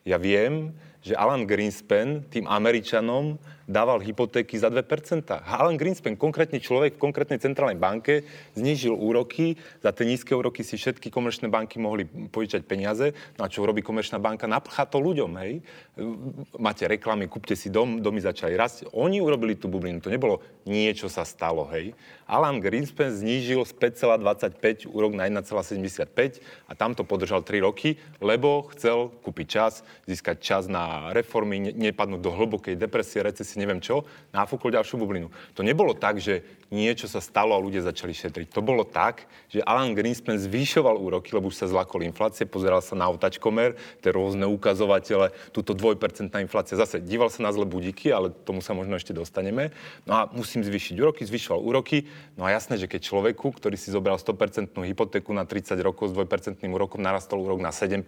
Ja 0.06 0.16
viem, 0.16 0.78
že 1.08 1.16
Alan 1.16 1.48
Greenspan 1.48 2.28
tým 2.28 2.44
Američanom 2.44 3.40
dával 3.68 4.00
hypotéky 4.00 4.56
za 4.56 4.72
2%. 4.72 5.28
Alan 5.44 5.76
Greenspan, 5.76 6.16
konkrétne 6.16 6.56
človek 6.56 6.96
v 6.96 7.04
konkrétnej 7.04 7.36
centrálnej 7.36 7.76
banke, 7.76 8.24
znížil 8.56 8.96
úroky. 8.96 9.60
Za 9.84 9.92
tie 9.92 10.08
nízke 10.08 10.32
úroky 10.32 10.64
si 10.64 10.80
všetky 10.80 11.12
komerčné 11.12 11.52
banky 11.52 11.76
mohli 11.76 12.08
požičať 12.08 12.64
peniaze. 12.64 13.12
No 13.36 13.44
a 13.44 13.52
čo 13.52 13.68
robí 13.68 13.84
komerčná 13.84 14.16
banka? 14.16 14.48
Napchá 14.48 14.88
to 14.88 14.96
ľuďom, 14.96 15.36
hej. 15.44 15.60
Máte 16.56 16.88
reklamy, 16.88 17.28
kúpte 17.28 17.52
si 17.52 17.68
dom, 17.68 18.00
domy 18.00 18.24
začali 18.24 18.56
rásť. 18.56 18.88
Oni 18.96 19.20
urobili 19.20 19.52
tú 19.52 19.68
bublinu. 19.68 20.00
To 20.00 20.08
nebolo 20.08 20.40
niečo 20.64 21.12
sa 21.12 21.28
stalo, 21.28 21.68
hej. 21.76 21.92
Alan 22.24 22.64
Greenspan 22.64 23.12
znížil 23.12 23.68
z 23.68 23.72
5,25 23.76 24.88
úrok 24.88 25.12
na 25.12 25.28
1,75 25.28 26.40
a 26.68 26.72
tam 26.72 26.96
to 26.96 27.04
podržal 27.04 27.44
3 27.44 27.60
roky, 27.60 28.00
lebo 28.24 28.64
chcel 28.72 29.12
kúpiť 29.20 29.46
čas, 29.48 29.84
získať 30.08 30.36
čas 30.40 30.64
na 30.72 30.97
reformy, 31.14 31.72
nepadnúť 31.72 32.20
do 32.20 32.30
hlbokej 32.34 32.74
depresie, 32.76 33.24
recesie 33.24 33.58
neviem 33.58 33.78
čo, 33.78 34.04
náfúkol 34.34 34.74
ďalšiu 34.74 34.98
bublinu. 35.00 35.28
To 35.54 35.62
nebolo 35.62 35.94
tak, 35.94 36.18
že 36.20 36.44
niečo 36.68 37.08
sa 37.08 37.24
stalo 37.24 37.56
a 37.56 37.62
ľudia 37.62 37.80
začali 37.80 38.12
šetriť. 38.12 38.52
To 38.52 38.60
bolo 38.60 38.84
tak, 38.84 39.24
že 39.48 39.64
Alan 39.64 39.96
Greenspan 39.96 40.36
zvýšoval 40.36 41.00
úroky, 41.00 41.32
lebo 41.32 41.48
už 41.48 41.64
sa 41.64 41.66
zlakol 41.70 42.04
inflácie, 42.04 42.44
pozeral 42.44 42.84
sa 42.84 42.92
na 42.92 43.08
otačkomer, 43.08 43.76
tie 44.04 44.12
rôzne 44.12 44.44
ukazovatele, 44.44 45.32
túto 45.56 45.72
dvojpercentná 45.72 46.44
inflácia. 46.44 46.76
Zase 46.76 47.00
díval 47.00 47.32
sa 47.32 47.40
na 47.40 47.50
zle 47.56 47.64
budíky, 47.64 48.12
ale 48.12 48.28
tomu 48.44 48.60
sa 48.60 48.76
možno 48.76 49.00
ešte 49.00 49.16
dostaneme. 49.16 49.72
No 50.04 50.12
a 50.20 50.20
musím 50.28 50.60
zvýšiť 50.60 51.00
úroky, 51.00 51.24
zvyšoval 51.24 51.60
úroky. 51.64 52.04
No 52.36 52.44
a 52.44 52.52
jasné, 52.52 52.76
že 52.76 52.84
keď 52.84 53.08
človeku, 53.08 53.48
ktorý 53.56 53.80
si 53.80 53.88
zobral 53.88 54.20
100% 54.20 54.76
hypotéku 54.84 55.32
na 55.32 55.48
30 55.48 55.72
rokov 55.80 56.12
s 56.12 56.16
dvojpercentným 56.16 56.76
úrokom, 56.76 57.00
narastol 57.00 57.40
úrok 57.40 57.64
na 57.64 57.72
7%, 57.72 58.04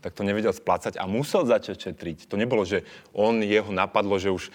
tak 0.00 0.10
to 0.16 0.24
nevedel 0.24 0.56
splácať 0.56 0.96
a 0.96 1.04
musel 1.04 1.44
začať 1.44 1.92
šetriť. 1.94 2.26
To 2.26 2.34
nebolo, 2.34 2.66
že 2.66 2.82
on, 3.14 3.38
jeho 3.38 3.70
napadlo, 3.70 4.18
že 4.18 4.34
už 4.34 4.50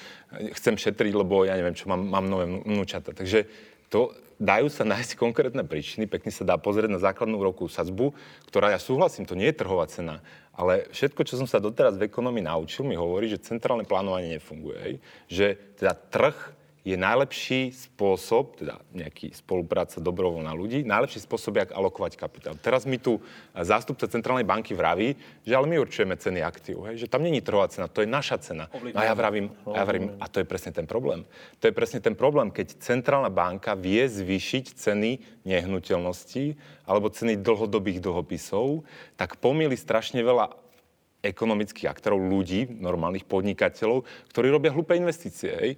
chcem 0.60 0.76
šetriť, 0.76 1.16
lebo 1.16 1.48
ja 1.48 1.56
neviem 1.56 1.74
čo, 1.74 1.88
mám, 1.88 2.04
mám 2.04 2.28
nové 2.28 2.52
vnúčata. 2.68 3.16
Takže 3.16 3.48
to, 3.88 4.12
dajú 4.40 4.68
sa 4.68 4.84
nájsť 4.84 5.16
konkrétne 5.16 5.64
príčiny, 5.64 6.08
pekne 6.08 6.32
sa 6.36 6.48
dá 6.48 6.56
pozrieť 6.60 6.92
na 6.92 7.00
základnú 7.00 7.40
úrokovú 7.40 7.72
sadzbu, 7.72 8.12
ktorá, 8.52 8.76
ja 8.76 8.80
súhlasím, 8.80 9.28
to 9.28 9.40
nie 9.40 9.52
je 9.52 9.60
trhová 9.60 9.88
cena, 9.88 10.20
ale 10.56 10.92
všetko, 10.92 11.24
čo 11.24 11.40
som 11.40 11.48
sa 11.48 11.64
doteraz 11.64 11.96
v 11.96 12.12
ekonomii 12.12 12.44
naučil, 12.44 12.84
mi 12.84 13.00
hovorí, 13.00 13.32
že 13.32 13.40
centrálne 13.40 13.88
plánovanie 13.88 14.36
nefunguje. 14.36 15.00
Že 15.32 15.56
teda 15.80 15.96
trh 15.96 16.36
je 16.90 16.98
najlepší 16.98 17.70
spôsob, 17.70 18.58
teda 18.58 18.82
nejaký 18.98 19.30
spolupráca 19.38 20.02
dobrovoľná 20.02 20.50
ľudí, 20.58 20.82
najlepší 20.82 21.22
spôsob, 21.22 21.62
jak 21.62 21.70
alokovať 21.70 22.18
kapitál. 22.18 22.58
Teraz 22.58 22.90
mi 22.90 22.98
tu 22.98 23.22
zástupca 23.54 24.10
Centrálnej 24.10 24.48
banky 24.48 24.74
vraví, 24.74 25.14
že 25.46 25.54
ale 25.54 25.70
my 25.70 25.78
určujeme 25.78 26.18
ceny 26.18 26.42
aktív, 26.42 26.90
hej, 26.90 27.06
že 27.06 27.12
tam 27.12 27.22
není 27.22 27.46
trhová 27.46 27.70
cena, 27.70 27.86
to 27.86 28.02
je 28.02 28.10
naša 28.10 28.42
cena. 28.42 28.66
No 28.74 28.98
a 28.98 29.06
ja 29.06 29.14
vravím, 29.14 29.54
a 29.70 29.78
ja 29.78 29.86
vravím, 29.86 30.18
a 30.18 30.26
to 30.26 30.42
je 30.42 30.50
presne 30.50 30.74
ten 30.74 30.90
problém. 30.90 31.22
To 31.62 31.70
je 31.70 31.74
presne 31.78 32.02
ten 32.02 32.18
problém, 32.18 32.50
keď 32.50 32.82
Centrálna 32.82 33.30
banka 33.30 33.78
vie 33.78 34.10
zvýšiť 34.10 34.74
ceny 34.74 35.46
nehnuteľností 35.46 36.58
alebo 36.90 37.14
ceny 37.14 37.38
dlhodobých 37.38 38.02
dlhopisov, 38.02 38.82
tak 39.14 39.38
pomýli 39.38 39.78
strašne 39.78 40.26
veľa 40.26 40.69
ekonomických 41.20 41.92
aktorov, 41.92 42.24
ľudí, 42.24 42.68
normálnych 42.80 43.28
podnikateľov, 43.28 44.08
ktorí 44.32 44.48
robia 44.48 44.72
hlúpe 44.72 44.96
investície. 44.96 45.52
Hej 45.52 45.72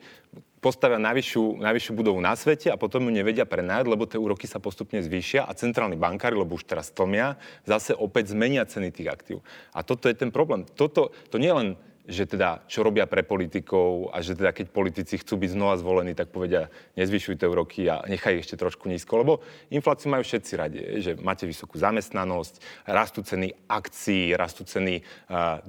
postavia 0.61 1.01
najvyššiu, 1.01 1.57
najvyššiu 1.57 1.93
budovu 1.97 2.21
na 2.21 2.37
svete 2.37 2.69
a 2.69 2.77
potom 2.77 3.09
ju 3.09 3.11
nevedia 3.11 3.49
prenajať, 3.49 3.85
lebo 3.89 4.05
tie 4.05 4.21
úroky 4.21 4.45
sa 4.45 4.61
postupne 4.61 5.01
zvýšia 5.01 5.49
a 5.49 5.57
centrálni 5.57 5.97
bankári, 5.97 6.37
lebo 6.37 6.53
už 6.53 6.69
teraz 6.69 6.93
tlmia, 6.93 7.41
zase 7.65 7.97
opäť 7.97 8.37
zmenia 8.37 8.61
ceny 8.69 8.93
tých 8.93 9.09
aktív. 9.09 9.37
A 9.73 9.81
toto 9.81 10.05
je 10.05 10.13
ten 10.13 10.29
problém. 10.29 10.63
Toto, 10.77 11.09
to 11.33 11.41
nie 11.41 11.49
len 11.49 11.81
že 12.09 12.25
teda 12.25 12.65
čo 12.65 12.81
robia 12.81 13.05
pre 13.05 13.21
politikov 13.21 14.09
a 14.09 14.21
že 14.25 14.33
teda 14.33 14.51
keď 14.51 14.73
politici 14.73 15.21
chcú 15.21 15.37
byť 15.37 15.49
znova 15.53 15.77
zvolení, 15.77 16.17
tak 16.17 16.33
povedia, 16.33 16.73
nezvyšujte 16.97 17.45
úroky 17.45 17.85
a 17.85 18.01
nechaj 18.09 18.41
ešte 18.41 18.57
trošku 18.57 18.89
nízko, 18.89 19.21
lebo 19.21 19.33
infláciu 19.69 20.09
majú 20.09 20.25
všetci 20.25 20.51
radi, 20.57 20.79
že 21.01 21.11
máte 21.21 21.45
vysokú 21.45 21.77
zamestnanosť, 21.77 22.85
rastú 22.89 23.21
ceny 23.21 23.53
akcií, 23.69 24.33
rastú 24.33 24.65
ceny 24.65 25.05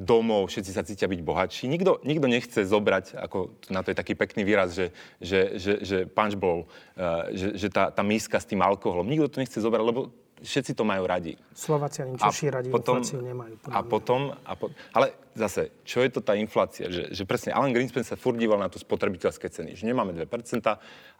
domov, 0.00 0.48
všetci 0.48 0.70
sa 0.72 0.86
cítia 0.86 1.06
byť 1.08 1.20
bohatší. 1.20 1.64
Nikto, 1.68 2.00
nikto 2.02 2.26
nechce 2.26 2.60
zobrať, 2.64 3.16
ako 3.16 3.58
na 3.68 3.84
to 3.84 3.92
je 3.92 4.00
taký 4.00 4.16
pekný 4.16 4.42
výraz, 4.48 4.72
že, 4.72 4.86
že, 5.20 5.60
že, 5.60 5.72
že 5.84 5.98
punch 6.08 6.34
že, 7.32 7.48
že 7.56 7.68
tá, 7.68 7.92
tá 7.92 8.00
míska 8.00 8.40
s 8.40 8.48
tým 8.48 8.64
alkoholom, 8.64 9.06
nikto 9.06 9.28
to 9.28 9.40
nechce 9.40 9.58
zobrať, 9.60 9.84
lebo 9.84 10.12
všetci 10.42 10.74
to 10.74 10.84
majú 10.84 11.06
radi. 11.06 11.38
Slováci 11.54 12.02
ani 12.02 12.18
Češi 12.18 12.46
radi 12.50 12.68
potom, 12.68 13.00
infláciu 13.00 13.22
nemajú. 13.22 13.54
A 13.70 13.80
potom, 13.86 14.34
a 14.44 14.52
po, 14.58 14.68
ale 14.92 15.14
zase, 15.32 15.72
čo 15.86 16.02
je 16.02 16.10
to 16.12 16.20
tá 16.20 16.34
inflácia? 16.36 16.90
Že, 16.90 17.14
že 17.14 17.22
presne 17.24 17.54
Alan 17.54 17.72
Greenspan 17.72 18.04
sa 18.04 18.18
furt 18.18 18.36
díval 18.36 18.60
na 18.60 18.68
to 18.68 18.76
spotrebiteľské 18.76 19.48
ceny, 19.48 19.78
že 19.78 19.88
nemáme 19.88 20.12
2%, 20.12 20.26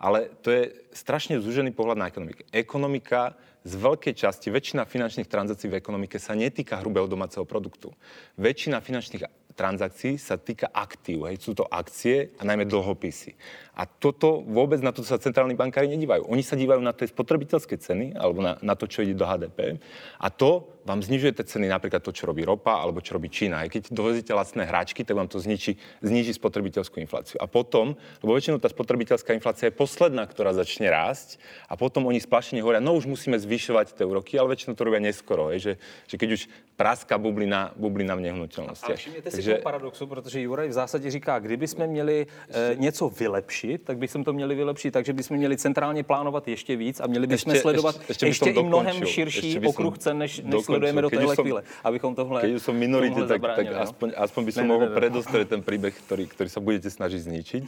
ale 0.03 0.18
to 0.43 0.49
je 0.51 0.62
strašne 0.93 1.39
zúžený 1.41 1.73
pohľad 1.73 1.99
na 1.99 2.07
ekonomiku. 2.11 2.45
Ekonomika 2.51 3.39
z 3.62 3.79
veľkej 3.79 4.14
časti, 4.18 4.51
väčšina 4.51 4.83
finančných 4.83 5.31
transakcií 5.31 5.70
v 5.70 5.79
ekonomike 5.79 6.18
sa 6.18 6.35
netýka 6.35 6.83
hrubého 6.83 7.07
domáceho 7.07 7.47
produktu. 7.47 7.95
Väčšina 8.35 8.83
finančných 8.83 9.41
transakcií 9.53 10.18
sa 10.18 10.40
týka 10.40 10.68
aktív. 10.72 11.28
Hej. 11.28 11.44
Sú 11.44 11.53
to 11.53 11.68
akcie 11.68 12.32
a 12.40 12.42
najmä 12.42 12.64
dlhopisy. 12.66 13.36
A 13.72 13.88
toto 13.88 14.44
vôbec 14.44 14.84
na 14.84 14.92
to 14.92 15.00
sa 15.00 15.16
centrálni 15.16 15.57
bankári 15.57 15.88
nedívajú. 15.88 16.28
Oni 16.28 16.44
sa 16.44 16.59
dívajú 16.59 16.80
na 16.84 16.92
tie 16.92 17.09
spotrebiteľské 17.09 17.80
ceny 17.80 18.16
alebo 18.16 18.44
na, 18.44 18.61
na 18.61 18.76
to, 18.76 18.84
čo 18.84 19.00
ide 19.00 19.16
do 19.16 19.24
HDP. 19.24 19.80
A 20.20 20.28
to 20.28 20.68
vám 20.83 21.03
znižuje 21.03 21.33
tie 21.39 21.45
ceny 21.47 21.66
napríklad 21.70 22.03
to, 22.03 22.11
čo 22.11 22.26
robí 22.26 22.43
ropa 22.43 22.78
alebo 22.83 22.99
čo 22.99 23.14
robí 23.14 23.30
Čína. 23.30 23.62
Aj 23.62 23.70
keď 23.70 23.95
dovezíte 23.95 24.35
lacné 24.35 24.66
hráčky, 24.66 25.07
tak 25.07 25.14
vám 25.14 25.30
to 25.30 25.39
zničí, 25.39 25.78
zniží 26.03 26.35
spotrebiteľskú 26.35 26.99
infláciu. 26.99 27.39
A 27.39 27.47
potom, 27.47 27.95
lebo 28.20 28.35
väčšinou 28.35 28.59
tá 28.59 28.66
spotrebiteľská 28.66 29.35
inflácia 29.35 29.70
je 29.70 29.74
posledná, 29.74 30.26
ktorá 30.26 30.51
začne 30.55 30.91
rásť 30.91 31.39
a 31.70 31.78
potom 31.78 32.07
oni 32.11 32.18
splašene 32.18 32.62
hovoria, 32.62 32.83
no 32.83 32.99
už 32.99 33.07
musíme 33.07 33.39
zvyšovať 33.39 33.95
tie 33.95 34.05
úroky, 34.07 34.35
ale 34.39 34.59
väčšinou 34.59 34.74
to 34.74 34.83
robia 34.83 34.99
neskoro. 34.99 35.55
Hej, 35.55 35.59
že, 35.61 35.72
že 36.11 36.16
keď 36.18 36.28
už 36.35 36.43
praska 36.76 37.18
bublina, 37.18 37.70
bublina 37.76 38.18
v 38.18 38.26
nehnuteľnostiach. 38.26 38.89
Ale 38.89 38.97
všimněte 38.97 39.30
si 39.30 39.37
Takže... 39.37 39.51
toho 39.51 39.62
paradoxu, 39.62 40.07
protože 40.07 40.41
Juraj 40.41 40.68
v 40.68 40.72
zásadě 40.72 41.11
říká, 41.11 41.39
kdyby 41.39 41.68
jsme 41.68 41.87
měli 41.87 42.26
e, 42.51 42.76
něco 42.76 43.09
vylepšit, 43.09 43.83
tak 43.85 43.99
bychom 43.99 44.24
to 44.24 44.33
měli 44.33 44.55
vylepšit, 44.55 44.91
takže 44.91 45.12
bychom 45.12 45.37
měli 45.37 45.57
centrálně 45.57 46.03
plánovat 46.03 46.49
ještě 46.49 46.76
víc 46.76 47.01
a 47.01 47.07
měli 47.07 47.26
bychom 47.26 47.53
ještě, 47.53 47.62
sledovat 47.62 47.95
ještě, 48.09 48.26
ještě, 48.26 48.49
ještě 48.49 48.61
i 48.61 48.62
mnohem 48.62 49.05
širší 49.05 49.59
okruh 49.59 49.99
cen, 49.99 50.18
než, 50.18 50.41
než 50.45 50.66
sledujeme 50.73 51.03
do 51.03 51.11
téhle 51.11 51.37
chvíle, 51.37 51.61
abychom 51.85 52.14
tohle 52.14 52.41
Keď 52.41 52.51
som 52.62 52.75
minority, 52.77 53.20
tak, 53.29 53.41
tak 53.43 53.66
no? 53.68 53.81
aspoň, 53.81 54.09
aspoň 54.16 54.43
by 54.45 54.53
som 54.53 54.64
mohol 54.66 54.89
predostrieť 54.91 55.49
ten 55.53 55.62
príbeh, 55.62 55.93
ktorý, 55.93 56.25
ktorý 56.27 56.49
sa 56.49 56.61
budete 56.64 56.89
snažiť 56.89 57.20
zničiť. 57.20 57.64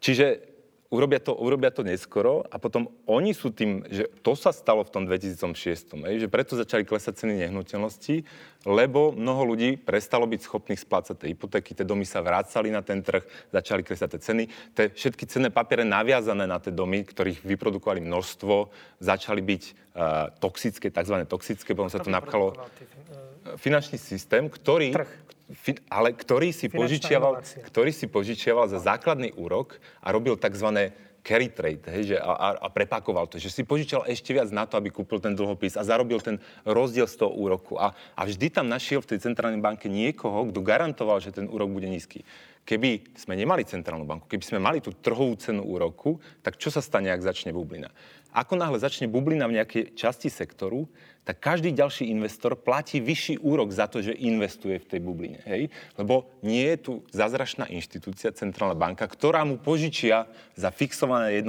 Čiže 0.00 0.26
urobia 0.90 1.18
to, 1.18 1.34
urobia 1.34 1.70
to 1.74 1.82
neskoro 1.82 2.46
a 2.46 2.56
potom 2.62 2.88
oni 3.10 3.34
sú 3.34 3.50
tým, 3.50 3.82
že 3.90 4.06
to 4.22 4.38
sa 4.38 4.54
stalo 4.54 4.86
v 4.86 4.90
tom 4.90 5.02
2006, 5.04 6.06
hej, 6.06 6.16
že 6.22 6.28
preto 6.30 6.54
začali 6.54 6.86
klesať 6.86 7.26
ceny 7.26 7.46
nehnuteľností, 7.46 8.22
lebo 8.64 9.12
mnoho 9.12 9.54
ľudí 9.54 9.76
prestalo 9.76 10.24
byť 10.24 10.40
schopných 10.42 10.80
splácať 10.80 11.14
tie 11.20 11.30
hypotéky, 11.36 11.76
tie 11.76 11.84
domy 11.84 12.08
sa 12.08 12.24
vrácali 12.24 12.72
na 12.72 12.80
ten 12.80 13.04
trh, 13.04 13.22
začali 13.52 13.82
klesať 13.84 14.16
tie 14.16 14.20
ceny. 14.22 14.44
Tie 14.72 14.84
všetky 14.94 15.28
cenné 15.28 15.48
papiere 15.52 15.84
naviazané 15.84 16.48
na 16.48 16.58
tie 16.62 16.72
domy, 16.72 17.04
ktorých 17.04 17.44
vyprodukovali 17.44 18.02
množstvo, 18.02 18.70
začali 19.02 19.42
byť 19.44 19.62
uh, 19.66 20.32
toxické, 20.40 20.88
tzv. 20.88 21.16
toxické, 21.28 21.70
potom 21.76 21.92
sa 21.92 22.02
to 22.02 22.10
napchalo 22.10 22.56
finančný 23.54 23.98
systém, 24.02 24.50
ktorý, 24.50 24.90
ale 25.86 26.08
ktorý 26.10 26.50
si, 26.50 26.66
požičiaval, 26.66 27.46
ktorý 27.70 27.90
si 27.94 28.10
požičiaval 28.10 28.66
za 28.66 28.82
základný 28.82 29.30
úrok 29.38 29.78
a 30.02 30.10
robil 30.10 30.34
tzv. 30.34 30.90
Carry 31.26 31.50
trade, 31.50 31.82
hej, 31.90 32.14
že, 32.14 32.16
a, 32.22 32.54
a 32.54 32.70
prepakoval 32.70 33.26
to, 33.26 33.42
že 33.42 33.50
si 33.50 33.66
požičal 33.66 34.06
ešte 34.06 34.30
viac 34.30 34.46
na 34.54 34.62
to, 34.62 34.78
aby 34.78 34.94
kúpil 34.94 35.18
ten 35.18 35.34
dlhopis 35.34 35.74
a 35.74 35.82
zarobil 35.82 36.22
ten 36.22 36.38
rozdiel 36.62 37.10
z 37.10 37.18
toho 37.18 37.34
úroku. 37.34 37.74
A, 37.74 37.90
a 38.14 38.22
vždy 38.22 38.46
tam 38.54 38.70
našiel 38.70 39.02
v 39.02 39.10
tej 39.10 39.26
centrálnej 39.26 39.58
banke 39.58 39.90
niekoho, 39.90 40.46
kto 40.46 40.62
garantoval, 40.62 41.18
že 41.18 41.34
ten 41.34 41.50
úrok 41.50 41.74
bude 41.74 41.90
nízky. 41.90 42.22
Keby 42.62 43.18
sme 43.18 43.34
nemali 43.34 43.66
centrálnu 43.66 44.06
banku, 44.06 44.30
keby 44.30 44.42
sme 44.46 44.58
mali 44.62 44.78
tú 44.78 44.94
trhovú 44.94 45.34
cenu 45.34 45.66
úroku, 45.66 46.22
tak 46.46 46.58
čo 46.62 46.70
sa 46.70 46.78
stane, 46.78 47.10
ak 47.10 47.22
začne 47.22 47.50
bublina? 47.50 47.90
Ako 48.36 48.52
náhle 48.52 48.76
začne 48.76 49.08
bublina 49.08 49.48
v 49.48 49.56
nejakej 49.56 49.96
časti 49.96 50.28
sektoru, 50.28 50.84
tak 51.24 51.40
každý 51.40 51.72
ďalší 51.72 52.12
investor 52.12 52.52
platí 52.52 53.00
vyšší 53.00 53.40
úrok 53.40 53.72
za 53.72 53.88
to, 53.88 54.04
že 54.04 54.12
investuje 54.12 54.76
v 54.76 54.86
tej 54.92 55.00
bubline. 55.00 55.40
Hej? 55.48 55.72
Lebo 55.96 56.28
nie 56.44 56.68
je 56.68 56.76
tu 56.76 56.92
zázračná 57.16 57.64
inštitúcia, 57.72 58.36
centrálna 58.36 58.76
banka, 58.76 59.08
ktorá 59.08 59.40
mu 59.48 59.56
požičia 59.56 60.28
za 60.52 60.68
fixované 60.68 61.40
1% 61.40 61.48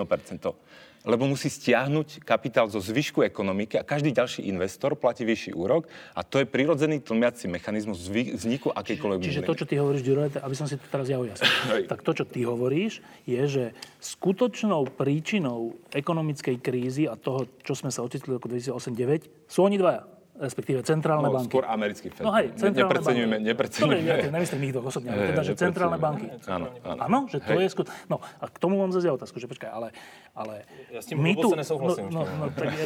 lebo 1.07 1.23
musí 1.23 1.47
stiahnuť 1.47 2.27
kapitál 2.27 2.67
zo 2.67 2.83
zvyšku 2.83 3.23
ekonomiky 3.23 3.79
a 3.79 3.87
každý 3.87 4.11
ďalší 4.11 4.43
investor 4.51 4.99
platí 4.99 5.23
vyšší 5.23 5.55
úrok 5.55 5.87
a 6.11 6.21
to 6.27 6.43
je 6.43 6.45
prirodzený 6.45 6.99
tlmiaci 6.99 7.47
mechanizmus 7.47 8.03
vzniku 8.11 8.75
akejkoľvek 8.75 9.23
Čiže 9.23 9.47
to, 9.47 9.55
čo 9.55 9.65
ty 9.65 9.79
hovoríš, 9.79 10.03
Ďuro, 10.03 10.27
aby 10.27 10.55
som 10.59 10.67
si 10.67 10.75
to 10.75 10.83
teraz 10.91 11.07
ja 11.07 11.15
ujasnil, 11.15 11.87
tak 11.91 12.03
to, 12.03 12.11
čo 12.11 12.27
ty 12.27 12.43
hovoríš, 12.43 12.99
je, 13.23 13.41
že 13.47 13.63
skutočnou 14.03 14.91
príčinou 14.91 15.79
ekonomickej 15.95 16.59
krízy 16.59 17.07
a 17.07 17.15
toho, 17.15 17.47
čo 17.63 17.71
sme 17.71 17.87
sa 17.87 18.03
ocitli 18.03 18.35
v 18.35 18.43
roku 18.43 18.51
2008-2009, 18.51 19.47
sú 19.47 19.63
oni 19.63 19.79
dvaja 19.79 20.16
respektíve 20.37 20.85
centrálne 20.85 21.27
no, 21.27 21.35
banky. 21.35 21.49
skôr 21.49 21.65
americký 21.65 22.07
Fed. 22.13 22.21
No 22.21 22.31
hej, 22.37 22.53
centrálne 22.53 22.93
nepreceňujeme, 22.93 23.37
banky. 23.41 23.49
nepreceňujeme. 23.49 24.05
Dobre, 24.05 24.21
ja 24.21 24.33
nemyslím 24.33 24.61
ich 24.69 24.73
osobne, 24.77 25.09
ale 25.09 25.23
teda, 25.33 25.41
že 25.43 25.53
centrálne 25.57 25.97
banky. 25.97 26.27
Áno, 26.45 26.67
áno. 26.85 26.99
Áno, 27.01 27.19
že 27.25 27.37
to 27.41 27.53
hej. 27.57 27.65
je 27.65 27.69
skut... 27.73 27.87
No, 28.05 28.21
a 28.21 28.45
k 28.45 28.57
tomu 28.61 28.77
mám 28.77 28.93
zase 28.93 29.09
otázku, 29.09 29.41
že 29.41 29.49
počkaj, 29.49 29.69
ale... 29.73 29.89
ale 30.37 30.69
ja 30.93 31.01
s 31.01 31.09
tým 31.09 31.17
my 31.17 31.33
tu... 31.33 31.49
nesouhlasím. 31.57 32.13
No, 32.13 32.21
no, 32.23 32.33
no, 32.37 32.45
tak 32.53 32.69
je... 32.69 32.85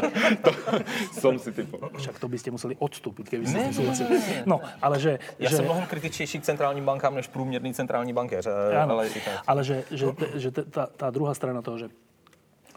to, 0.46 0.50
som 1.18 1.34
si 1.42 1.50
typo. 1.50 1.90
Však 1.98 2.22
to 2.22 2.26
by 2.30 2.36
ste 2.38 2.50
museli 2.54 2.74
odstúpiť, 2.78 3.24
keby 3.26 3.44
ste 3.50 3.58
súhlasili. 3.74 4.14
No, 4.46 4.62
ale 4.78 5.02
že... 5.02 5.18
Ja 5.42 5.50
že... 5.50 5.58
som 5.58 5.66
mnohem 5.66 5.90
kritičnejší 5.90 6.38
k 6.38 6.54
centrálnym 6.54 6.86
bankám, 6.86 7.18
než 7.18 7.26
průměrný 7.26 7.74
centrální 7.74 8.14
bankéř. 8.14 8.46
Áno, 8.78 9.02
ale, 9.02 9.10
ale 9.46 9.60
že, 9.66 9.82
že, 9.90 10.06
že 10.38 10.48
tá, 10.54 10.86
tá 10.86 11.10
druhá 11.10 11.34
strana 11.34 11.58
toho, 11.58 11.82
že 11.82 11.90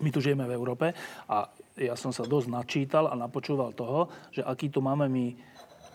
my 0.01 0.09
tu 0.11 0.19
žijeme 0.19 0.43
v 0.43 0.55
Európe 0.57 0.91
a 1.29 1.47
ja 1.75 1.95
som 1.99 2.15
sa 2.15 2.23
dosť 2.23 2.47
načítal 2.47 3.11
a 3.11 3.19
napočúval 3.19 3.75
toho, 3.75 4.07
že 4.31 4.39
aký 4.43 4.71
tu 4.71 4.79
máme 4.79 5.11
my 5.11 5.35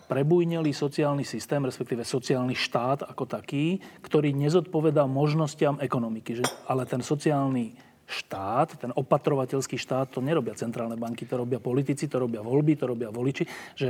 prebujnelý 0.05 0.75
sociálny 0.75 1.23
systém, 1.23 1.63
respektíve 1.63 2.03
sociálny 2.03 2.51
štát 2.51 3.07
ako 3.07 3.23
taký, 3.25 3.79
ktorý 4.03 4.35
nezodpovedá 4.35 5.07
možnostiam 5.07 5.79
ekonomiky. 5.79 6.43
Že, 6.43 6.45
ale 6.67 6.83
ten 6.83 6.99
sociálny 6.99 7.73
štát, 8.11 8.75
ten 8.75 8.91
opatrovateľský 8.91 9.79
štát, 9.79 10.11
to 10.11 10.19
nerobia 10.19 10.51
centrálne 10.53 10.99
banky, 10.99 11.23
to 11.23 11.39
robia 11.39 11.63
politici, 11.63 12.11
to 12.11 12.19
robia 12.19 12.43
voľby, 12.43 12.75
to 12.75 12.85
robia 12.91 13.07
voliči. 13.07 13.47
Že, 13.79 13.89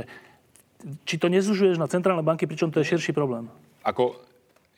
či 1.02 1.14
to 1.18 1.26
nezužuješ 1.26 1.82
na 1.82 1.90
centrálne 1.90 2.22
banky, 2.22 2.46
pričom 2.46 2.70
to 2.70 2.78
je 2.80 2.94
širší 2.94 3.10
problém? 3.10 3.50
Ako 3.82 4.14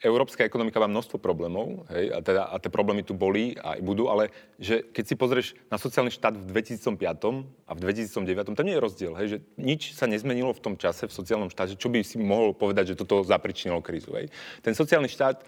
európska 0.05 0.45
ekonomika 0.45 0.77
má 0.77 0.87
množstvo 0.87 1.17
problémov, 1.17 1.89
hej, 1.89 2.13
a, 2.13 2.21
teda, 2.21 2.43
a 2.53 2.61
tie 2.61 2.69
problémy 2.69 3.01
tu 3.01 3.17
boli 3.17 3.57
a 3.57 3.81
budú, 3.81 4.13
ale 4.13 4.29
že 4.61 4.85
keď 4.85 5.05
si 5.09 5.15
pozrieš 5.17 5.47
na 5.73 5.81
sociálny 5.81 6.13
štát 6.13 6.37
v 6.37 6.45
2005 6.53 7.01
a 7.65 7.73
v 7.73 7.81
2009, 7.81 8.53
tam 8.53 8.67
nie 8.69 8.77
je 8.77 8.85
rozdiel, 8.85 9.13
hej, 9.17 9.27
že 9.27 9.39
nič 9.57 9.97
sa 9.97 10.05
nezmenilo 10.05 10.53
v 10.53 10.61
tom 10.61 10.75
čase 10.77 11.09
v 11.09 11.17
sociálnom 11.17 11.49
štáte, 11.49 11.81
čo 11.81 11.89
by 11.89 12.05
si 12.05 12.21
mohol 12.21 12.53
povedať, 12.53 12.93
že 12.93 13.01
toto 13.01 13.25
zapričinilo 13.25 13.81
krízu. 13.81 14.13
Hej. 14.13 14.29
Ten 14.61 14.77
sociálny 14.77 15.09
štát 15.09 15.41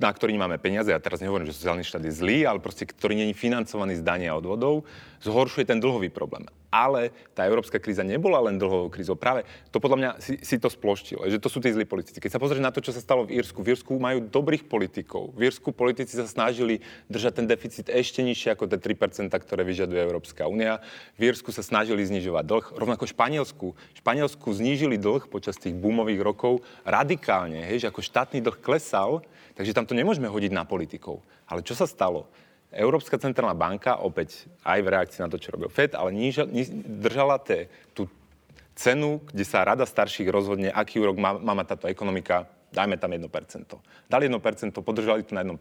na 0.00 0.08
ktorý 0.08 0.32
nemáme 0.32 0.56
peniaze, 0.56 0.88
ja 0.88 0.96
teraz 0.96 1.20
nehovorím, 1.20 1.44
že 1.44 1.60
sociálny 1.60 1.84
štát 1.84 2.00
je 2.00 2.16
zlý, 2.16 2.48
ale 2.48 2.64
proste, 2.64 2.88
ktorý 2.88 3.12
není 3.12 3.36
financovaný 3.36 4.00
z 4.00 4.06
dania 4.06 4.32
odvodov, 4.32 4.88
zhoršuje 5.20 5.68
ten 5.68 5.76
dlhový 5.76 6.08
problém. 6.08 6.48
Ale 6.70 7.14
tá 7.32 7.46
európska 7.46 7.78
kríza 7.78 8.02
nebola 8.02 8.42
len 8.42 8.58
dlhovou 8.58 8.90
krízou. 8.90 9.14
Práve 9.14 9.46
to 9.70 9.78
podľa 9.78 9.98
mňa 9.98 10.10
si, 10.18 10.34
si 10.42 10.56
to 10.58 10.66
sploštilo, 10.66 11.24
že 11.30 11.38
to 11.38 11.48
sú 11.48 11.62
tí 11.62 11.70
zlí 11.70 11.86
politici. 11.86 12.18
Keď 12.18 12.36
sa 12.36 12.42
pozrieš 12.42 12.62
na 12.62 12.74
to, 12.74 12.82
čo 12.82 12.90
sa 12.90 13.00
stalo 13.00 13.24
v 13.24 13.38
Írsku, 13.38 13.62
v 13.62 13.72
Írsku 13.72 13.92
majú 13.96 14.26
dobrých 14.26 14.66
politikov. 14.66 15.32
V 15.38 15.48
Írsku 15.48 15.70
politici 15.70 16.18
sa 16.18 16.26
snažili 16.26 16.82
držať 17.06 17.42
ten 17.42 17.46
deficit 17.46 17.86
ešte 17.86 18.20
nižšie 18.26 18.58
ako 18.58 18.66
tie 18.66 18.78
3%, 18.78 19.30
ktoré 19.30 19.62
vyžaduje 19.62 20.00
Európska 20.02 20.50
únia. 20.50 20.82
V 21.16 21.30
Írsku 21.30 21.54
sa 21.54 21.62
snažili 21.62 22.02
znižovať 22.02 22.44
dlh. 22.44 22.66
Rovnako 22.76 23.06
Španielsku. 23.06 23.66
Španielsku 23.96 24.48
znížili 24.50 24.98
dlh 24.98 25.30
počas 25.30 25.56
tých 25.56 25.74
boomových 25.76 26.20
rokov 26.22 26.66
radikálne, 26.82 27.62
hej, 27.62 27.86
že 27.86 27.90
ako 27.90 28.02
štátny 28.02 28.42
dlh 28.42 28.58
klesal, 28.58 29.22
takže 29.54 29.74
tam 29.74 29.86
to 29.86 29.94
nemôžeme 29.94 30.26
hodiť 30.26 30.52
na 30.52 30.66
politikov. 30.66 31.22
Ale 31.46 31.62
čo 31.62 31.78
sa 31.78 31.86
stalo? 31.86 32.26
Európska 32.76 33.16
centrálna 33.16 33.56
banka, 33.56 33.96
opäť 34.04 34.44
aj 34.60 34.78
v 34.84 34.92
reakcii 34.92 35.20
na 35.24 35.32
to, 35.32 35.40
čo 35.40 35.56
robil 35.56 35.72
FED, 35.72 35.96
ale 35.96 36.12
níž, 36.12 36.44
níž, 36.44 36.68
držala 36.84 37.40
te, 37.40 37.72
tú 37.96 38.04
cenu, 38.76 39.24
kde 39.32 39.44
sa 39.48 39.64
rada 39.64 39.88
starších 39.88 40.28
rozhodne, 40.28 40.68
aký 40.68 41.00
úrok 41.00 41.16
má, 41.16 41.40
má 41.40 41.56
mať 41.56 41.72
táto 41.72 41.86
ekonomika, 41.88 42.44
dajme 42.76 43.00
tam 43.00 43.16
1%. 43.16 43.24
Dali 44.12 44.28
1%, 44.28 44.36
podržali 44.84 45.24
to 45.24 45.32
na 45.32 45.40
1% 45.40 45.56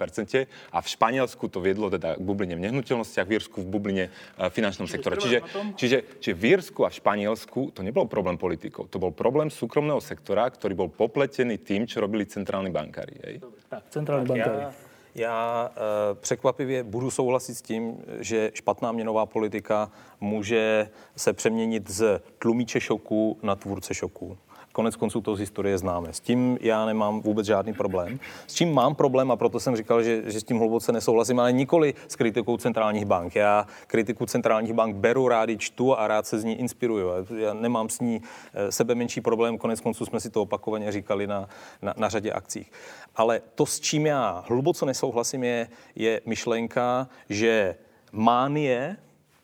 a 0.76 0.78
v 0.84 0.88
Španielsku 0.92 1.48
to 1.48 1.64
viedlo 1.64 1.88
teda 1.88 2.20
k 2.20 2.22
bubline 2.22 2.60
v 2.60 2.68
nehnuteľnostiach, 2.68 3.24
v 3.24 3.34
Írsku 3.40 3.64
v 3.64 3.68
bubline 3.72 4.06
v 4.36 4.52
finančnom 4.52 4.84
čiže 4.84 4.94
sektore. 5.00 5.16
Čiže, 5.16 5.40
čiže, 5.80 5.98
čiže 6.20 6.36
v 6.36 6.44
Írsku 6.60 6.84
a 6.84 6.92
v 6.92 7.00
Španielsku 7.00 7.72
to 7.72 7.80
nebol 7.80 8.04
problém 8.12 8.36
politikov, 8.36 8.92
to 8.92 9.00
bol 9.00 9.16
problém 9.16 9.48
súkromného 9.48 10.04
sektora, 10.04 10.52
ktorý 10.52 10.76
bol 10.76 10.90
popletený 10.92 11.64
tým, 11.64 11.88
čo 11.88 12.04
robili 12.04 12.28
centrálni 12.28 12.76
bankári. 12.76 13.16
Hej? 13.24 13.36
Tak, 13.72 13.88
centrálni 13.96 14.28
bankári. 14.28 14.60
Ja 14.68 14.85
já 15.16 15.72
e, 15.72 16.16
překvapivě 16.16 16.84
budu 16.84 17.12
souhlasit 17.12 17.56
s 17.56 17.62
tím, 17.62 17.98
že 18.20 18.52
špatná 18.54 18.92
měnová 18.92 19.26
politika 19.26 19.92
může 20.22 20.90
se 21.16 21.34
přeměnit 21.34 21.90
z 21.90 22.22
tlumiče 22.40 22.80
šoku 22.80 23.40
na 23.44 23.56
tvůrce 23.56 23.94
šoku. 23.94 24.38
Konec 24.76 24.96
konců 24.96 25.22
to 25.22 25.36
z 25.36 25.40
historie 25.40 25.78
známe. 25.78 26.14
S 26.14 26.20
tím 26.20 26.58
já 26.62 26.86
nemám 26.86 27.22
vůbec 27.22 27.48
žádný 27.48 27.74
problém. 27.74 28.20
S 28.48 28.54
čím 28.54 28.74
mám 28.74 28.96
problém, 28.96 29.32
a 29.32 29.36
proto 29.36 29.60
jsem 29.60 29.76
říkal, 29.76 30.04
že, 30.04 30.24
že 30.26 30.40
s 30.40 30.44
tím 30.44 30.58
hluboce 30.58 30.92
nesouhlasím, 30.92 31.40
ale 31.40 31.52
nikoli 31.52 31.94
s 32.08 32.16
kritikou 32.16 32.58
centrálních 32.58 33.06
bank. 33.06 33.36
Já 33.36 33.68
kritiku 33.88 34.26
centrálních 34.26 34.74
bank 34.74 34.96
beru, 34.96 35.28
rádi 35.28 35.58
čtu 35.58 36.00
a 36.00 36.08
rád 36.08 36.28
se 36.28 36.40
z 36.40 36.44
ní 36.44 36.60
inspiruju. 36.60 37.10
Já 37.38 37.54
nemám 37.54 37.90
s 37.90 38.00
ní 38.00 38.22
eh, 38.54 38.72
sebe 38.72 38.96
menší 38.96 39.22
problém, 39.22 39.58
konec 39.58 39.82
konců 39.82 40.06
jsme 40.06 40.20
si 40.20 40.30
to 40.30 40.42
opakovaně 40.42 40.92
říkali 40.92 41.28
na, 41.28 41.50
na, 41.82 41.94
na 41.98 42.10
řadě 42.10 42.32
akcích. 42.32 42.72
Ale 43.16 43.42
to, 43.56 43.66
s 43.66 43.80
čím 43.80 44.06
já 44.06 44.44
hluboce 44.48 44.86
nesouhlasím, 44.86 45.44
je, 45.44 45.68
je 45.96 46.22
myšlenka, 46.26 47.08
že 47.30 47.76
mánie 48.12 48.98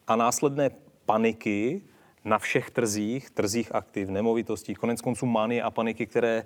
a 0.08 0.16
následné 0.16 0.70
paniky 1.06 1.82
na 2.26 2.40
všech 2.40 2.72
trzích, 2.72 3.30
trzích 3.30 3.76
aktiv, 3.76 4.10
nemovitostí, 4.10 4.76
konec 4.76 5.02
konců 5.02 5.26
manie 5.26 5.64
a 5.64 5.72
paniky, 5.72 6.06
které 6.06 6.38
e, 6.38 6.44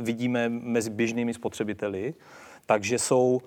vidíme 0.00 0.48
mezi 0.48 0.90
běžnými 0.90 1.34
spotřebiteli, 1.34 2.14
takže 2.66 2.98
jsou 2.98 3.42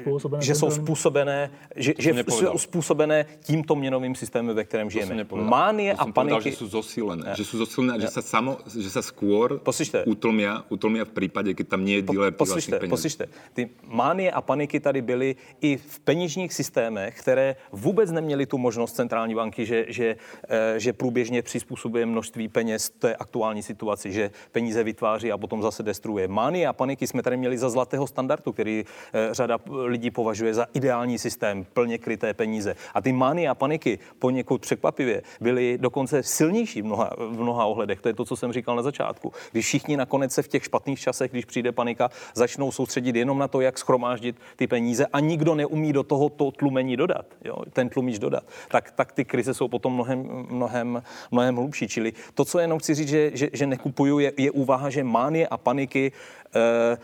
způsobené 0.00 0.42
že 0.44 0.54
jsou 0.54 0.70
způsobené, 0.70 1.50
že, 1.76 1.94
že 1.98 2.24
jsou 2.28 2.58
způsobené 2.58 3.26
tímto 3.40 3.76
měnovým 3.76 4.14
systémem, 4.14 4.56
ve 4.56 4.64
kterém 4.64 4.90
žijeme. 4.90 5.26
Mánie 5.34 5.92
a 5.92 5.96
paniky... 5.96 6.12
Povedal, 6.12 6.40
že 6.40 6.50
jsou 6.50 6.66
zosilené. 6.66 7.34
Že 7.36 7.44
jsou 7.44 7.58
zosilené 7.58 7.94
a 7.94 7.98
že 7.98 8.08
se, 8.08 8.22
samo, 8.22 8.58
že 8.78 8.90
se 8.90 9.02
skôr 9.02 9.58
poslyšte, 9.58 10.04
utlmia, 10.04 10.64
utlmia 10.68 11.04
v 11.04 11.12
případě, 11.12 11.54
když 11.54 11.68
tam 11.68 11.84
nie 11.84 12.00
je 12.00 12.02
díler 12.02 12.32
po, 12.32 12.44
poslyšte, 12.44 12.80
poslyšte, 12.88 13.24
ty 13.54 13.70
mánie 13.86 14.30
a 14.30 14.40
paniky 14.40 14.80
tady 14.80 15.02
byly 15.02 15.36
i 15.60 15.76
v 15.76 16.00
peněžních 16.00 16.52
systémech, 16.52 17.18
které 17.18 17.56
vůbec 17.72 18.10
neměly 18.10 18.46
tu 18.46 18.58
možnost 18.58 18.92
centrální 18.92 19.34
banky, 19.34 19.66
že, 19.66 19.86
že, 19.88 20.16
eh, 20.48 20.80
že 20.80 20.92
průběžně 20.92 21.42
přizpůsobuje 21.42 22.06
množství 22.06 22.48
peněz 22.48 22.90
té 22.90 23.16
aktuální 23.16 23.62
situaci, 23.62 24.12
že 24.12 24.30
peníze 24.52 24.84
vytváří 24.84 25.32
a 25.32 25.38
potom 25.38 25.62
zase 25.62 25.82
destruuje. 25.82 26.28
Mánie 26.28 26.66
a 26.66 26.72
paniky 26.72 27.06
jsme 27.06 27.22
tady 27.22 27.36
měli 27.36 27.58
za 27.58 27.70
zlatého 27.70 28.06
standardu, 28.06 28.52
který 28.52 28.77
Eh, 29.12 29.34
řada 29.34 29.58
lidí 29.84 30.10
považuje 30.10 30.54
za 30.54 30.66
ideální 30.74 31.18
systém, 31.18 31.66
plně 31.72 31.98
kryté 31.98 32.34
peníze. 32.34 32.74
A 32.94 33.00
ty 33.00 33.12
mány 33.12 33.48
a 33.48 33.54
paniky 33.54 33.98
poněkud 34.18 34.60
překvapivě 34.60 35.22
byly 35.40 35.78
dokonce 35.80 36.22
silnější 36.22 36.82
v 36.82 36.84
mnoha, 36.84 37.10
v 37.18 37.40
mnoha 37.40 37.64
ohledech. 37.64 38.00
To 38.00 38.08
je 38.08 38.14
to, 38.14 38.24
co 38.24 38.36
jsem 38.36 38.52
říkal 38.52 38.76
na 38.76 38.82
začátku. 38.82 39.32
Když 39.52 39.66
všichni 39.66 39.96
nakonec 39.96 40.32
se 40.32 40.42
v 40.42 40.48
těch 40.48 40.64
špatných 40.64 41.00
časech, 41.00 41.30
když 41.30 41.44
přijde 41.44 41.72
panika, 41.72 42.10
začnou 42.34 42.72
soustředit 42.72 43.16
jenom 43.16 43.38
na 43.38 43.48
to, 43.48 43.60
jak 43.60 43.78
schromáždit 43.78 44.36
ty 44.56 44.66
peníze 44.66 45.06
a 45.06 45.20
nikdo 45.20 45.54
neumí 45.54 45.92
do 45.92 46.02
toho 46.02 46.28
to 46.28 46.50
tlumení 46.50 46.96
dodat, 46.96 47.26
jo, 47.44 47.56
ten 47.72 47.88
tlumíč 47.88 48.18
dodat, 48.18 48.44
tak, 48.68 48.90
tak 48.90 49.12
ty 49.12 49.24
krize 49.24 49.54
jsou 49.54 49.68
potom 49.68 49.94
mnohem, 49.94 50.46
mnohem, 50.50 51.02
mnohem 51.30 51.56
hlubší. 51.56 51.88
Čili 51.88 52.12
to, 52.34 52.44
co 52.44 52.58
jenom 52.58 52.78
chci 52.78 52.94
říct, 52.94 53.08
že, 53.08 53.30
že, 53.34 53.48
že 53.52 53.66
nekupuju, 53.66 54.18
je, 54.18 54.32
je 54.36 54.50
úvaha, 54.50 54.90
že 54.90 55.04
mánie 55.04 55.46
a 55.48 55.56
paniky 55.56 56.12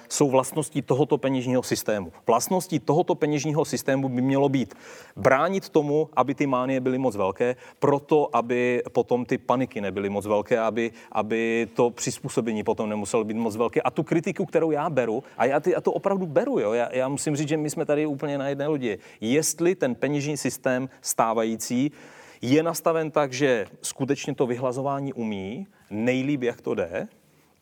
jsou 0.08 0.30
vlastností 0.30 0.82
tohoto 0.82 1.18
peněžního 1.18 1.62
systému. 1.62 2.12
Vlastností 2.26 2.78
tohoto 2.78 3.14
peněžního 3.14 3.64
systému 3.64 4.08
by 4.08 4.22
mělo 4.22 4.48
být 4.48 4.74
bránit 5.16 5.68
tomu, 5.68 6.08
aby 6.16 6.34
ty 6.34 6.46
mánie 6.46 6.80
byly 6.80 6.98
moc 6.98 7.16
velké, 7.16 7.56
proto 7.78 8.36
aby 8.36 8.82
potom 8.92 9.24
ty 9.24 9.38
paniky 9.38 9.80
nebyly 9.80 10.08
moc 10.10 10.26
velké, 10.26 10.60
aby, 10.60 10.90
aby 11.12 11.68
to 11.74 11.90
přizpůsobení 11.90 12.64
potom 12.64 12.88
nemuselo 12.88 13.24
být 13.24 13.36
moc 13.36 13.56
velké. 13.56 13.82
A 13.82 13.90
tu 13.90 14.02
kritiku, 14.02 14.46
kterou 14.46 14.70
já 14.70 14.90
beru, 14.90 15.22
a 15.38 15.44
já, 15.44 15.60
ty, 15.60 15.70
já 15.70 15.80
to 15.80 15.92
opravdu 15.92 16.26
beru, 16.26 16.58
jo, 16.58 16.72
já, 16.72 16.88
já 16.92 17.08
musím 17.08 17.36
říct, 17.36 17.48
že 17.48 17.56
my 17.56 17.70
jsme 17.70 17.84
tady 17.84 18.06
úplně 18.06 18.38
na 18.38 18.48
jedné 18.48 18.66
lodi. 18.66 18.98
Jestli 19.20 19.74
ten 19.74 19.94
peněžní 19.94 20.36
systém 20.36 20.88
stávající 21.00 21.92
je 22.42 22.62
nastaven 22.62 23.10
tak, 23.10 23.32
že 23.32 23.66
skutečně 23.82 24.34
to 24.34 24.46
vyhlazování 24.46 25.12
umí, 25.12 25.66
nejlíp, 25.90 26.42
jak 26.42 26.60
to 26.60 26.74
jde, 26.74 27.08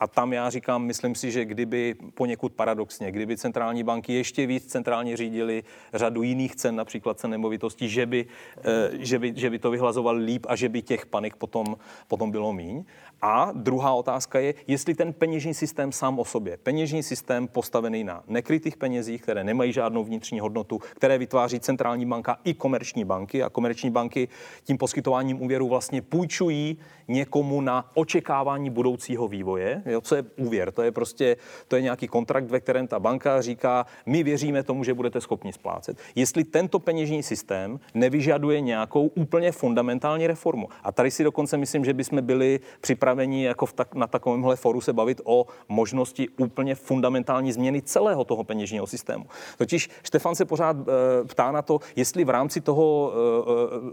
a 0.02 0.06
tam 0.06 0.32
já 0.32 0.50
říkám, 0.50 0.82
myslím 0.82 1.14
si, 1.14 1.30
že 1.30 1.44
kdyby 1.44 1.94
poněkud 2.14 2.52
paradoxně, 2.52 3.12
kdyby 3.12 3.36
centrální 3.36 3.82
banky 3.82 4.12
ještě 4.12 4.46
víc 4.46 4.66
centrálně 4.66 5.16
řídili 5.16 5.64
řadu 5.94 6.22
jiných 6.22 6.56
cen, 6.56 6.76
například 6.76 7.18
cen 7.18 7.30
nemovitostí, 7.30 7.88
že 7.88 8.06
by, 8.06 8.26
eh, 8.58 8.90
že 8.92 9.18
by, 9.18 9.32
že 9.36 9.50
by 9.50 9.58
to 9.58 9.70
vyhlazovali 9.70 10.24
líp 10.24 10.46
a 10.48 10.56
že 10.56 10.68
by 10.68 10.82
těch 10.82 11.06
panik 11.06 11.36
potom, 11.36 11.76
potom 12.08 12.30
bylo 12.30 12.52
míň. 12.52 12.84
A 13.22 13.52
druhá 13.54 13.92
otázka 13.92 14.38
je, 14.38 14.54
jestli 14.66 14.94
ten 14.94 15.12
peněžní 15.12 15.54
systém 15.54 15.92
sám 15.92 16.18
o 16.18 16.24
sobě, 16.24 16.56
peněžní 16.56 17.02
systém 17.02 17.48
postavený 17.48 18.04
na 18.04 18.22
nekrytých 18.26 18.76
penězích, 18.76 19.22
které 19.22 19.44
nemají 19.44 19.72
žádnou 19.72 20.04
vnitřní 20.04 20.40
hodnotu, 20.40 20.78
které 20.78 21.18
vytváří 21.18 21.60
centrální 21.60 22.06
banka 22.06 22.38
i 22.44 22.54
komerční 22.54 23.04
banky 23.04 23.42
a 23.42 23.50
komerční 23.50 23.90
banky 23.90 24.28
tím 24.64 24.78
poskytováním 24.78 25.42
úvěru 25.42 25.68
vlastně 25.68 26.02
půjčují 26.02 26.78
někomu 27.08 27.60
na 27.60 27.90
očekávání 27.94 28.70
budoucího 28.70 29.28
vývoje. 29.28 29.82
Jo, 29.92 30.00
co 30.00 30.14
je 30.14 30.24
úvěr? 30.36 30.72
To 30.72 30.82
je 30.82 30.92
prostě 30.92 31.36
to 31.68 31.76
je 31.76 31.82
nějaký 31.82 32.08
kontrakt, 32.08 32.50
ve 32.50 32.60
kterém 32.60 32.86
ta 32.86 33.00
banka 33.00 33.42
říká, 33.42 33.86
my 34.06 34.22
věříme 34.22 34.62
tomu, 34.62 34.84
že 34.84 34.94
budete 34.94 35.20
schopni 35.20 35.52
splácet. 35.52 35.98
Jestli 36.14 36.44
tento 36.44 36.78
peněžní 36.78 37.22
systém 37.22 37.80
nevyžaduje 37.94 38.60
nějakou 38.60 39.06
úplně 39.06 39.52
fundamentální 39.52 40.26
reformu. 40.26 40.68
A 40.82 40.92
tady 40.92 41.10
si 41.10 41.24
dokonce 41.24 41.56
myslím, 41.56 41.84
že 41.84 41.94
bychom 41.94 42.22
byli 42.22 42.60
připraveni 42.80 43.44
jako 43.44 43.66
v 43.66 43.72
tak, 43.72 43.94
na 43.94 44.06
takovémhle 44.06 44.56
foru 44.56 44.80
se 44.80 44.92
bavit 44.92 45.20
o 45.24 45.46
možnosti 45.68 46.28
úplně 46.28 46.74
fundamentální 46.74 47.52
změny 47.52 47.82
celého 47.82 48.24
toho 48.24 48.44
peněžního 48.44 48.86
systému. 48.86 49.26
Totiž 49.58 49.90
Štefan 50.02 50.34
se 50.34 50.44
pořád 50.44 50.76
e, 50.76 51.24
ptá 51.24 51.52
na 51.52 51.62
to, 51.62 51.78
jestli 51.96 52.24
v 52.24 52.30
rámci 52.30 52.60
toho 52.60 53.12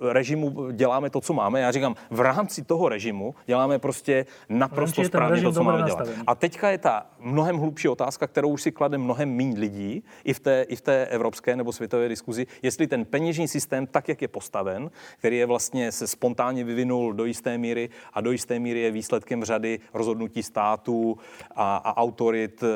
e, 0.09 0.13
režimu 0.13 0.71
děláme 0.71 1.09
to, 1.09 1.21
co 1.21 1.33
máme. 1.33 1.61
Já 1.61 1.71
říkám, 1.71 1.95
v 2.09 2.19
rámci 2.19 2.63
toho 2.63 2.89
režimu 2.89 3.35
děláme 3.45 3.79
prostě 3.79 4.25
naprosto 4.49 5.03
správně 5.03 5.41
to, 5.41 5.51
co 5.51 5.63
máme 5.63 5.83
dělat. 5.95 6.07
A 6.27 6.35
teďka 6.35 6.69
je 6.69 6.77
ta 6.77 7.05
mnohem 7.19 7.57
hlubší 7.57 7.87
otázka, 7.87 8.27
kterou 8.27 8.49
už 8.49 8.61
si 8.61 8.71
klade 8.71 8.97
mnohem 8.97 9.35
méně 9.35 9.59
lidí 9.59 10.03
i 10.23 10.33
v, 10.33 10.39
té, 10.39 10.65
i 10.67 10.75
v 10.75 10.81
té 10.81 11.05
evropské 11.05 11.55
nebo 11.55 11.73
světové 11.73 12.07
diskuzi, 12.07 12.47
jestli 12.61 12.87
ten 12.87 13.05
peněžní 13.05 13.47
systém, 13.47 13.87
tak 13.87 14.09
jak 14.09 14.21
je 14.21 14.27
postaven, 14.27 14.91
který 15.17 15.37
je 15.37 15.45
vlastně 15.45 15.91
se 15.91 16.07
spontánně 16.07 16.63
vyvinul 16.63 17.13
do 17.13 17.25
jisté 17.25 17.57
míry 17.57 17.89
a 18.13 18.21
do 18.21 18.31
jisté 18.31 18.59
míry 18.59 18.79
je 18.79 18.91
výsledkem 18.91 19.43
řady 19.43 19.79
rozhodnutí 19.93 20.43
států 20.43 21.17
a, 21.55 21.77
a 21.77 21.97
autorit 21.97 22.63
eh, 22.63 22.67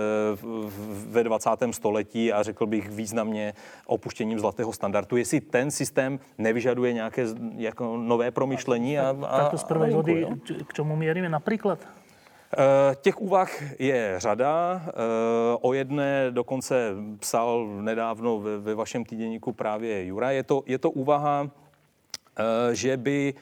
ve 1.07 1.23
20. 1.23 1.49
století 1.71 2.33
a 2.33 2.43
řekl 2.43 2.65
bych 2.65 2.89
významně 2.89 3.53
opuštěním 3.85 4.39
zlatého 4.39 4.73
standardu, 4.73 5.17
jestli 5.17 5.41
ten 5.41 5.71
systém 5.71 6.19
nevyžaduje 6.37 6.93
nějaké 6.93 7.25
jako 7.55 7.97
nové 7.97 8.31
promyšlení. 8.31 8.99
A, 8.99 9.15
a, 9.27 9.37
tak 9.37 9.51
to 9.51 9.57
z 9.57 9.63
prvej 9.63 9.93
vody, 9.93 10.27
k 10.67 10.73
čemu 10.73 10.95
mierime 10.95 11.29
například? 11.29 11.79
Eh, 11.81 12.02
těch 13.01 13.21
úvah 13.21 13.79
je 13.79 14.15
řada. 14.17 14.81
Eh, 14.87 14.91
o 15.61 15.73
jedné 15.73 16.31
dokonce 16.31 16.95
psal 17.19 17.67
nedávno 17.67 18.39
ve, 18.39 18.75
vašem 18.75 19.05
týdenníku 19.05 19.53
právě 19.53 20.05
Jura. 20.05 20.31
Je 20.31 20.43
to, 20.43 20.63
je 20.65 20.77
to 20.77 20.91
úvaha, 20.91 21.49
eh, 22.37 22.75
že 22.75 22.97
by 22.97 23.33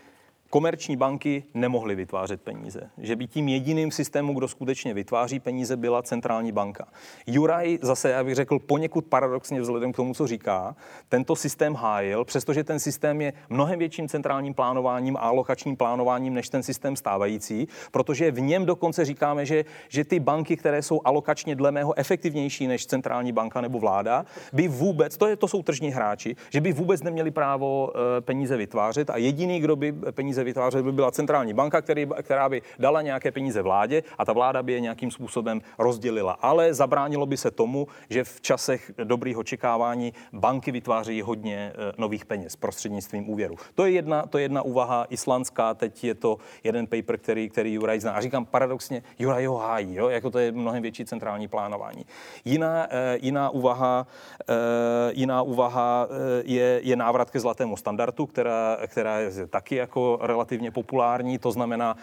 komerční 0.52 0.96
banky 0.96 1.44
nemohly 1.54 1.96
vytvářet 1.96 2.42
peníze. 2.42 2.90
Že 2.98 3.16
by 3.16 3.28
tím 3.28 3.48
jediným 3.48 3.92
systémem, 3.92 4.36
kdo 4.36 4.48
skutečně 4.48 4.94
vytváří 4.94 5.40
peníze, 5.40 5.78
byla 5.78 6.02
centrální 6.02 6.52
banka. 6.52 6.88
Juraj 7.28 7.80
zase, 7.82 8.10
já 8.10 8.24
bych 8.24 8.36
řekl, 8.36 8.60
poněkud 8.60 9.06
paradoxně 9.06 9.62
vzhledem 9.62 9.94
k 9.94 9.96
tomu, 9.96 10.14
co 10.14 10.28
říká, 10.28 10.76
tento 11.10 11.36
systém 11.36 11.76
hájil, 11.76 12.26
přestože 12.26 12.64
ten 12.64 12.80
systém 12.80 13.22
je 13.22 13.34
mnohem 13.50 13.80
větším 13.80 14.08
centrálním 14.08 14.54
plánováním 14.54 15.18
a 15.18 15.20
alokačním 15.20 15.76
plánováním 15.76 16.34
než 16.34 16.50
ten 16.50 16.64
systém 16.64 16.96
stávající, 16.96 17.68
protože 17.92 18.32
v 18.32 18.40
něm 18.40 18.66
dokonce 18.66 19.06
říkáme, 19.06 19.46
že, 19.46 19.66
že 19.90 20.04
ty 20.04 20.20
banky, 20.20 20.58
které 20.58 20.82
jsou 20.82 21.02
alokačně 21.06 21.56
dle 21.56 21.72
mého 21.72 21.98
efektivnější 21.98 22.68
než 22.68 22.86
centrální 22.86 23.32
banka 23.32 23.62
nebo 23.62 23.80
vláda, 23.80 24.26
by 24.54 24.68
vůbec, 24.68 25.18
to, 25.18 25.28
je, 25.28 25.36
to 25.36 25.48
jsou 25.48 25.64
tržní 25.64 25.90
hráči, 25.90 26.36
že 26.50 26.62
by 26.62 26.74
vůbec 26.74 27.04
neměli 27.04 27.32
právo 27.32 27.92
e, 28.18 28.22
peníze 28.22 28.58
vytvářet 28.58 29.10
a 29.10 29.18
jediný, 29.18 29.60
kdo 29.60 29.76
by 29.76 29.92
peníze 30.12 30.41
peníze 30.42 30.44
vytvářet, 30.44 30.86
by 30.86 30.92
byla 30.92 31.12
centrální 31.12 31.54
banka, 31.54 31.82
který, 31.82 32.08
která 32.22 32.50
by 32.50 32.62
dala 32.80 33.02
nějaké 33.02 33.32
peníze 33.32 33.62
vládě 33.62 34.04
a 34.18 34.26
ta 34.26 34.34
vláda 34.34 34.64
by 34.64 34.74
je 34.74 34.80
nějakým 34.80 35.12
způsobem 35.12 35.62
rozdělila. 35.78 36.38
Ale 36.42 36.74
zabránilo 36.74 37.26
by 37.26 37.38
se 37.38 37.52
tomu, 37.52 37.88
že 38.10 38.24
v 38.24 38.42
časech 38.42 38.92
dobrých 39.04 39.38
očekávání 39.38 40.14
banky 40.34 40.72
vytváří 40.72 41.22
hodně 41.22 41.74
e, 41.74 41.94
nových 41.98 42.26
peněz 42.26 42.56
prostřednictvím 42.56 43.30
úvěru. 43.30 43.56
To 43.76 43.86
je 43.86 43.92
jedna, 43.92 44.26
to 44.26 44.38
je 44.38 44.44
jedna 44.44 44.62
úvaha 44.62 45.06
islandská, 45.10 45.74
teď 45.74 46.04
je 46.04 46.16
to 46.16 46.38
jeden 46.64 46.88
paper, 46.88 47.18
který, 47.18 47.50
který 47.50 47.74
Juraj 47.74 48.00
zná. 48.00 48.12
A 48.12 48.22
říkám 48.22 48.46
paradoxně, 48.46 49.04
Juraj 49.20 49.46
ho 49.46 49.58
hájí, 49.58 49.96
jo? 49.96 50.10
jako 50.10 50.30
to 50.30 50.40
je 50.40 50.52
mnohem 50.52 50.82
větší 50.82 51.06
centrální 51.06 51.48
plánování. 51.48 52.06
Jiná, 52.46 52.88
e, 52.90 53.18
jiná 53.22 53.50
úvaha, 53.50 54.08
e, 54.50 55.14
jiná 55.14 55.42
úvaha 55.42 56.08
je, 56.44 56.80
je 56.84 56.96
návrat 56.96 57.30
ke 57.30 57.40
zlatému 57.40 57.78
standardu, 57.78 58.26
která, 58.26 58.78
která 58.88 59.20
je 59.20 59.48
taky 59.48 59.76
jako 59.76 60.20
relativně 60.32 60.72
populární, 60.72 61.38
to 61.38 61.52
znamená 61.52 61.96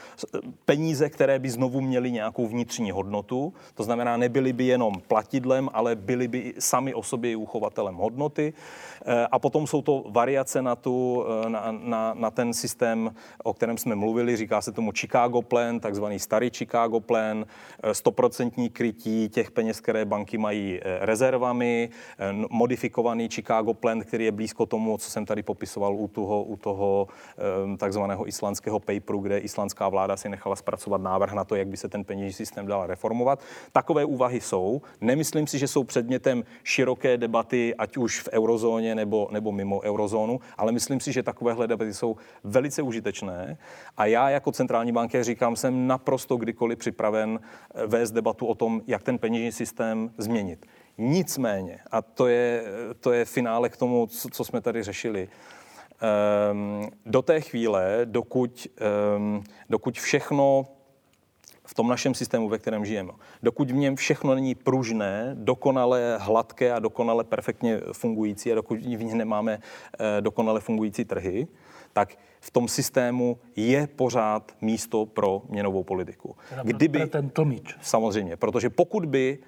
peníze, 0.64 1.08
které 1.08 1.38
by 1.38 1.50
znovu 1.50 1.80
měly 1.80 2.12
nějakou 2.12 2.46
vnitřní 2.46 2.90
hodnotu, 2.90 3.52
to 3.74 3.82
znamená, 3.82 4.16
nebyly 4.16 4.52
by 4.52 4.64
jenom 4.64 5.00
platidlem, 5.08 5.70
ale 5.72 5.96
byly 5.96 6.28
by 6.28 6.54
sami 6.58 6.94
o 6.94 7.02
sobě 7.02 7.36
uchovatelem 7.36 7.96
hodnoty. 7.96 8.52
Eh, 9.06 9.26
a 9.32 9.38
potom 9.38 9.66
jsou 9.66 9.82
to 9.82 10.04
variace 10.10 10.62
na, 10.62 10.76
tu, 10.76 11.24
eh, 11.24 11.48
na, 11.48 11.72
na, 11.72 12.14
na 12.14 12.30
ten 12.30 12.52
systém, 12.54 13.14
o 13.44 13.54
kterém 13.54 13.78
jsme 13.78 13.94
mluvili, 13.94 14.36
říká 14.36 14.60
se 14.60 14.72
tomu 14.72 14.92
Chicago 14.92 15.42
Plan, 15.42 15.80
takzvaný 15.80 16.18
starý 16.18 16.50
Chicago 16.50 17.00
Plan, 17.00 17.46
100% 17.92 18.66
eh, 18.66 18.68
krytí 18.68 19.28
těch 19.28 19.50
peněz, 19.50 19.80
které 19.80 20.04
banky 20.04 20.38
mají 20.38 20.80
rezervami, 21.00 21.90
modifikovaný 22.50 23.28
Chicago 23.28 23.74
Plan, 23.74 24.00
který 24.00 24.24
je 24.24 24.32
blízko 24.32 24.66
tomu, 24.66 24.98
co 24.98 25.10
jsem 25.10 25.26
tady 25.26 25.42
popisoval 25.42 25.94
u 25.94 26.08
toho, 26.08 26.42
u 26.42 26.56
toho 26.56 27.08
takzvaného 27.76 28.17
islandského 28.26 28.80
paperu, 28.80 29.18
kde 29.18 29.38
islandská 29.38 29.88
vláda 29.88 30.16
si 30.16 30.28
nechala 30.28 30.56
zpracovat 30.56 31.00
návrh 31.00 31.32
na 31.32 31.44
to, 31.44 31.54
jak 31.54 31.68
by 31.68 31.76
se 31.76 31.88
ten 31.88 32.04
peněžní 32.04 32.32
systém 32.32 32.66
dal 32.66 32.86
reformovat. 32.86 33.40
Takové 33.72 34.04
úvahy 34.04 34.40
jsou. 34.40 34.82
Nemyslím 35.00 35.46
si, 35.46 35.58
že 35.58 35.68
jsou 35.68 35.84
předmětem 35.84 36.44
široké 36.64 37.16
debaty, 37.16 37.74
ať 37.74 37.96
už 37.96 38.20
v 38.20 38.28
eurozóně 38.32 38.94
nebo, 38.94 39.28
nebo 39.30 39.52
mimo 39.52 39.80
eurozónu, 39.80 40.40
ale 40.56 40.72
myslím 40.72 41.00
si, 41.00 41.12
že 41.12 41.22
takovéhle 41.22 41.66
debaty 41.66 41.94
jsou 41.94 42.16
velice 42.44 42.82
užitečné. 42.82 43.58
A 43.96 44.06
já 44.06 44.30
jako 44.30 44.52
centrální 44.52 44.92
bankéř 44.92 45.26
říkám, 45.26 45.56
jsem 45.56 45.86
naprosto 45.86 46.36
kdykoliv 46.36 46.78
připraven 46.78 47.40
eh, 47.40 47.86
vést 47.86 48.10
debatu 48.10 48.46
o 48.46 48.54
tom, 48.54 48.82
jak 48.86 49.02
ten 49.02 49.18
peněžní 49.18 49.52
systém 49.52 50.10
změnit. 50.18 50.66
Nicméně, 50.98 51.78
a 51.90 52.02
to 52.02 52.26
je, 52.26 52.64
to 53.00 53.12
je 53.12 53.24
finále 53.24 53.68
k 53.68 53.76
tomu, 53.76 54.06
co, 54.06 54.28
co 54.28 54.44
jsme 54.44 54.60
tady 54.60 54.82
řešili, 54.82 55.28
do 57.06 57.22
té 57.22 57.40
chvíle, 57.40 58.00
dokud, 58.04 58.66
um, 59.16 59.44
dokud 59.68 59.98
všechno 59.98 60.66
v 61.68 61.74
tom 61.74 61.88
našem 61.88 62.14
systému, 62.14 62.48
ve 62.48 62.58
kterém 62.58 62.84
žijeme. 62.84 63.12
Dokud 63.42 63.70
v 63.70 63.74
něm 63.74 63.96
všechno 63.96 64.34
není 64.34 64.54
pružné, 64.54 65.30
dokonale 65.34 66.18
hladké 66.20 66.72
a 66.72 66.78
dokonale 66.78 67.24
perfektně 67.24 67.80
fungující 67.92 68.52
a 68.52 68.54
dokud 68.54 68.78
v 68.78 69.04
něm 69.04 69.18
nemáme 69.18 69.58
eh, 69.58 70.20
dokonale 70.20 70.60
fungující 70.60 71.04
trhy, 71.04 71.46
tak 71.92 72.18
v 72.40 72.50
tom 72.50 72.68
systému 72.68 73.38
je 73.56 73.86
pořád 73.86 74.52
místo 74.60 75.06
pro 75.06 75.42
měnovou 75.48 75.84
politiku. 75.84 76.36
Kdyby, 76.62 77.06
ten 77.06 77.30
tlmič. 77.30 77.76
Samozřejmě, 77.80 78.36
protože 78.36 78.70
pokud 78.70 79.04
by 79.04 79.38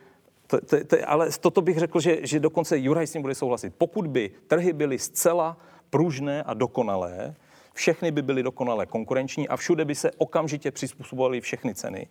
to, 0.47 0.61
to, 0.61 0.85
to, 0.85 0.97
ale 1.07 1.29
toto 1.41 1.63
bych 1.63 1.79
řekl, 1.79 2.01
že, 2.01 2.19
že 2.27 2.41
dokonce 2.41 2.79
Juraj 2.79 3.07
s 3.07 3.13
tím 3.13 3.23
bude 3.23 3.35
souhlasit. 3.35 3.75
Pokud 3.79 4.07
by 4.07 4.31
trhy 4.47 4.73
byly 4.73 4.99
zcela 4.99 5.57
pružné 5.91 6.43
a 6.43 6.55
dokonalé, 6.55 7.35
všechny 7.73 8.11
by 8.11 8.23
byly 8.23 8.43
dokonale 8.43 8.87
konkurenční 8.87 9.49
a 9.49 9.57
všude 9.57 9.85
by 9.85 9.95
se 9.95 10.11
okamžitě 10.17 10.71
přizpůsobovaly 10.71 11.41
všechny 11.41 11.75
ceny, 11.75 12.07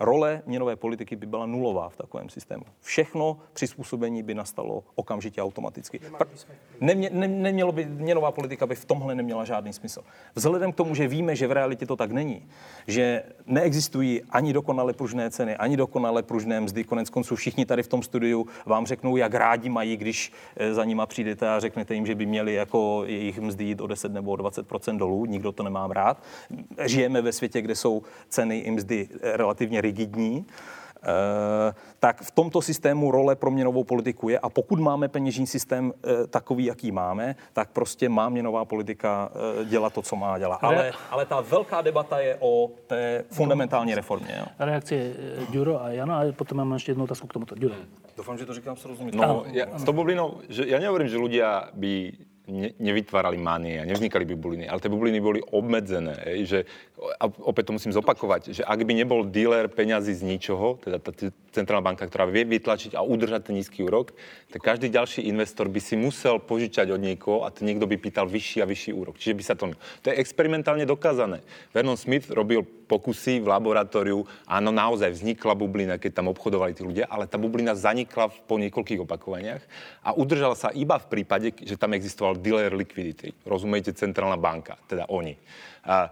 role 0.00 0.42
měnové 0.46 0.76
politiky 0.76 1.16
by 1.16 1.26
byla 1.26 1.46
nulová 1.46 1.88
v 1.88 1.96
takovém 1.96 2.28
systému. 2.28 2.62
Všechno 2.80 3.38
přizpůsobení 3.52 4.22
by 4.22 4.34
nastalo 4.34 4.84
okamžitě 4.94 5.42
automaticky. 5.42 6.00
Nemě, 6.80 7.10
ne, 7.12 7.28
nemělo 7.28 7.72
by, 7.72 7.84
měnová 7.84 8.32
politika 8.32 8.66
by 8.66 8.74
v 8.74 8.84
tomhle 8.84 9.14
neměla 9.14 9.44
žádný 9.44 9.72
smysl. 9.72 10.02
Vzhledem 10.34 10.72
k 10.72 10.76
tomu, 10.76 10.94
že 10.94 11.08
víme, 11.08 11.36
že 11.36 11.46
v 11.46 11.52
realitě 11.52 11.86
to 11.86 11.96
tak 11.96 12.12
není, 12.12 12.48
že 12.86 13.22
neexistují 13.46 14.22
ani 14.30 14.52
dokonale 14.52 14.92
pružné 14.92 15.30
ceny, 15.30 15.56
ani 15.56 15.76
dokonale 15.76 16.22
pružné 16.22 16.60
mzdy, 16.60 16.84
konec 16.84 17.10
konců 17.10 17.36
všichni 17.36 17.66
tady 17.66 17.82
v 17.82 17.88
tom 17.88 18.02
studiu 18.02 18.46
vám 18.66 18.86
řeknou, 18.86 19.16
jak 19.16 19.34
rádi 19.34 19.68
mají, 19.68 19.96
když 19.96 20.32
eh, 20.56 20.74
za 20.74 20.84
nima 20.84 21.06
přijdete 21.06 21.48
a 21.48 21.60
řeknete 21.60 21.94
jim, 21.94 22.06
že 22.06 22.14
by 22.14 22.26
měli 22.26 22.54
jako 22.54 23.02
jejich 23.06 23.40
mzdy 23.40 23.64
jít 23.64 23.80
o 23.80 23.86
10 23.86 24.12
nebo 24.12 24.30
o 24.30 24.36
20 24.36 24.66
dolů, 24.96 25.26
nikdo 25.26 25.52
to 25.52 25.62
nemám 25.62 25.90
rád. 25.90 26.22
Žijeme 26.84 27.22
ve 27.22 27.32
světě, 27.32 27.62
kde 27.62 27.74
jsou 27.74 28.02
ceny 28.28 28.58
i 28.58 28.70
mzdy 28.70 29.08
eh, 29.20 29.36
relativně 29.36 29.80
rigidní, 29.88 30.44
eh, 30.44 31.72
tak 32.00 32.20
v 32.22 32.30
tomto 32.30 32.62
systému 32.62 33.10
role 33.10 33.36
pro 33.36 33.50
měnovou 33.50 33.84
politiku 33.84 34.28
je 34.28 34.38
a 34.38 34.48
pokud 34.48 34.78
máme 34.78 35.08
peněžní 35.08 35.46
systém 35.46 35.92
eh, 35.92 36.26
takový, 36.26 36.64
jaký 36.64 36.92
máme, 36.92 37.36
tak 37.52 37.72
prostě 37.72 38.08
má 38.08 38.28
měnová 38.28 38.64
politika 38.64 39.32
eh, 39.32 39.64
dělat 39.64 39.92
to, 39.92 40.02
co 40.02 40.16
má 40.16 40.38
dělat. 40.38 40.60
Ale, 40.62 40.92
ale 41.10 41.26
ta 41.26 41.40
velká 41.40 41.82
debata 41.82 42.20
je 42.20 42.36
o 42.40 42.70
té 42.86 43.24
fundamentální 43.30 43.94
reformě. 43.94 44.34
Jo. 44.38 44.46
Reakcie 44.58 45.14
Ďuro 45.50 45.82
a 45.82 45.88
Jana 45.90 46.20
a 46.20 46.32
potom 46.32 46.58
mám 46.58 46.72
ještě 46.72 46.90
jednu 46.92 47.04
otázku 47.04 47.26
k 47.26 47.32
tomuto. 47.32 47.54
Ďuro. 47.54 47.74
Dúfam, 48.18 48.34
že 48.34 48.50
to 48.50 48.54
říkám 48.58 48.74
srozumiteľne. 48.74 49.22
No, 49.22 49.46
ja, 49.54 49.70
s 49.78 49.86
tou 49.86 49.94
bublinou, 49.94 50.42
že 50.50 50.66
ja 50.66 50.82
nehovorím, 50.82 51.06
že 51.06 51.22
ľudia 51.22 51.70
by 51.70 52.10
ne, 52.50 52.68
nevytvárali 52.82 53.38
manie 53.38 53.78
a 53.78 53.86
nevznikali 53.86 54.24
by 54.26 54.34
bubliny, 54.34 54.64
ale 54.66 54.82
tie 54.82 54.90
bubliny 54.90 55.22
boli 55.22 55.38
obmedzené. 55.38 56.18
Ej, 56.26 56.40
že, 56.50 56.58
a 56.98 57.30
opäť 57.46 57.70
to 57.70 57.76
musím 57.78 57.94
zopakovať, 57.94 58.58
že 58.58 58.62
ak 58.66 58.82
by 58.82 58.90
nebol 58.90 59.22
dealer 59.22 59.70
peňazí 59.70 60.18
z 60.18 60.26
ničoho, 60.26 60.82
teda 60.82 60.98
tá 60.98 61.14
centrálna 61.54 61.94
banka, 61.94 62.10
ktorá 62.10 62.26
vie 62.26 62.42
vytlačiť 62.42 62.98
a 62.98 63.06
udržať 63.06 63.50
ten 63.50 63.54
nízky 63.54 63.86
úrok, 63.86 64.18
tak 64.50 64.66
každý 64.66 64.90
ďalší 64.90 65.22
investor 65.30 65.70
by 65.70 65.78
si 65.78 65.94
musel 65.94 66.42
požičať 66.42 66.90
od 66.90 66.98
niekoho 66.98 67.46
a 67.46 67.54
ten 67.54 67.70
niekto 67.70 67.86
by 67.86 68.02
pýtal 68.02 68.26
vyšší 68.26 68.66
a 68.66 68.66
vyšší 68.66 68.90
úrok. 68.98 69.14
Čiže 69.14 69.34
by 69.38 69.42
sa 69.46 69.54
to... 69.54 69.70
To 70.02 70.06
je 70.10 70.18
experimentálne 70.18 70.82
dokázané. 70.90 71.46
Vernon 71.70 71.94
Smith 71.94 72.34
robil 72.34 72.66
pokusy 72.66 73.38
v 73.38 73.46
laboratóriu. 73.46 74.26
Áno, 74.48 74.74
naozaj 74.74 75.14
vznikla 75.14 75.54
bublina, 75.54 76.02
keď 76.02 76.18
tam 76.18 76.32
obchodovali 76.34 76.74
tí 76.74 76.82
ľudia, 76.82 77.06
ale 77.06 77.30
tá 77.30 77.38
bublina 77.38 77.78
zanikla 77.78 78.32
po 78.48 78.58
niekoľkých 78.58 79.04
opakovaniach 79.06 79.62
a 80.02 80.18
udržala 80.18 80.58
sa 80.58 80.74
iba 80.74 80.98
v 80.98 81.06
prípade, 81.06 81.54
že 81.62 81.78
tam 81.78 81.94
existoval 81.94 82.40
dealer 82.40 82.74
liquidity. 82.74 83.36
Rozumiete, 83.46 83.94
centrálna 83.94 84.40
banka, 84.40 84.80
teda 84.90 85.06
oni. 85.06 85.38
A 85.86 86.10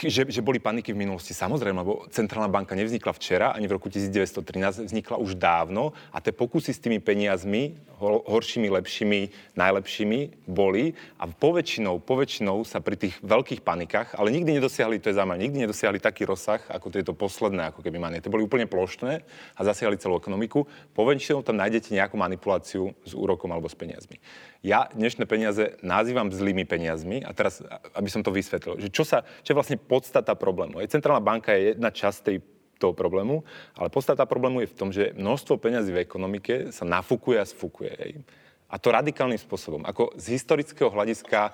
že, 0.00 0.28
že 0.28 0.44
boli 0.44 0.60
paniky 0.60 0.92
v 0.92 1.00
minulosti, 1.06 1.32
samozrejme, 1.32 1.80
lebo 1.80 2.04
centrálna 2.12 2.50
banka 2.52 2.76
nevznikla 2.76 3.12
včera, 3.16 3.46
ani 3.56 3.70
v 3.70 3.76
roku 3.76 3.88
1913, 3.88 4.90
vznikla 4.90 5.16
už 5.16 5.38
dávno 5.38 5.96
a 6.12 6.20
tie 6.20 6.34
pokusy 6.34 6.76
s 6.76 6.82
tými 6.82 7.00
peniazmi, 7.00 7.76
horšími, 8.04 8.68
lepšími, 8.68 9.20
najlepšími, 9.56 10.20
boli 10.50 10.92
a 11.16 11.24
poväčšinou, 11.30 12.02
poväčšinou 12.04 12.66
sa 12.66 12.84
pri 12.84 13.00
tých 13.00 13.14
veľkých 13.24 13.64
panikách, 13.64 14.18
ale 14.18 14.34
nikdy 14.34 14.60
nedosiahli, 14.60 15.00
to 15.00 15.08
je 15.08 15.16
zaujímavé, 15.16 15.40
nikdy 15.40 15.58
nedosiahli 15.64 15.98
taký 16.02 16.28
rozsah, 16.28 16.60
ako 16.68 16.92
tieto 16.92 17.16
posledné, 17.16 17.72
ako 17.72 17.80
keby 17.80 17.96
manie. 17.96 18.20
To 18.20 18.32
boli 18.32 18.44
úplne 18.44 18.68
plošné 18.68 19.24
a 19.56 19.60
zasiahli 19.64 19.96
celú 19.96 20.18
ekonomiku. 20.20 20.66
Poväčšinou 20.92 21.46
tam 21.46 21.56
nájdete 21.56 21.94
nejakú 21.94 22.18
manipuláciu 22.18 22.92
s 23.06 23.12
úrokom 23.16 23.48
alebo 23.54 23.70
s 23.70 23.78
peniazmi. 23.78 24.20
Ja 24.64 24.88
dnešné 24.88 25.28
peniaze 25.28 25.76
nazývam 25.84 26.32
zlými 26.32 26.64
peniazmi 26.64 27.20
a 27.20 27.36
teraz, 27.36 27.60
aby 27.92 28.08
som 28.08 28.24
to 28.24 28.32
vysvetlil, 28.32 28.80
že 28.80 28.88
čo, 28.88 29.04
sa, 29.04 29.20
čo 29.44 29.52
je 29.52 29.58
vlastne 29.60 29.76
podstata 29.76 30.32
problému. 30.32 30.80
Je, 30.80 30.88
centrálna 30.88 31.20
banka 31.20 31.52
je 31.52 31.76
jedna 31.76 31.92
časť 31.92 32.18
tej 32.24 32.36
toho 32.80 32.96
problému, 32.96 33.44
ale 33.76 33.92
podstata 33.92 34.24
problému 34.24 34.64
je 34.64 34.72
v 34.72 34.78
tom, 34.80 34.88
že 34.88 35.12
množstvo 35.20 35.60
peňazí 35.60 35.92
v 35.92 36.00
ekonomike 36.00 36.72
sa 36.72 36.88
nafúkuje 36.88 37.36
a 37.36 37.44
sfúkuje. 37.44 38.24
A 38.72 38.80
to 38.80 38.88
radikálnym 38.88 39.36
spôsobom. 39.36 39.84
Ako 39.84 40.16
z 40.16 40.32
historického 40.32 40.88
hľadiska 40.88 41.52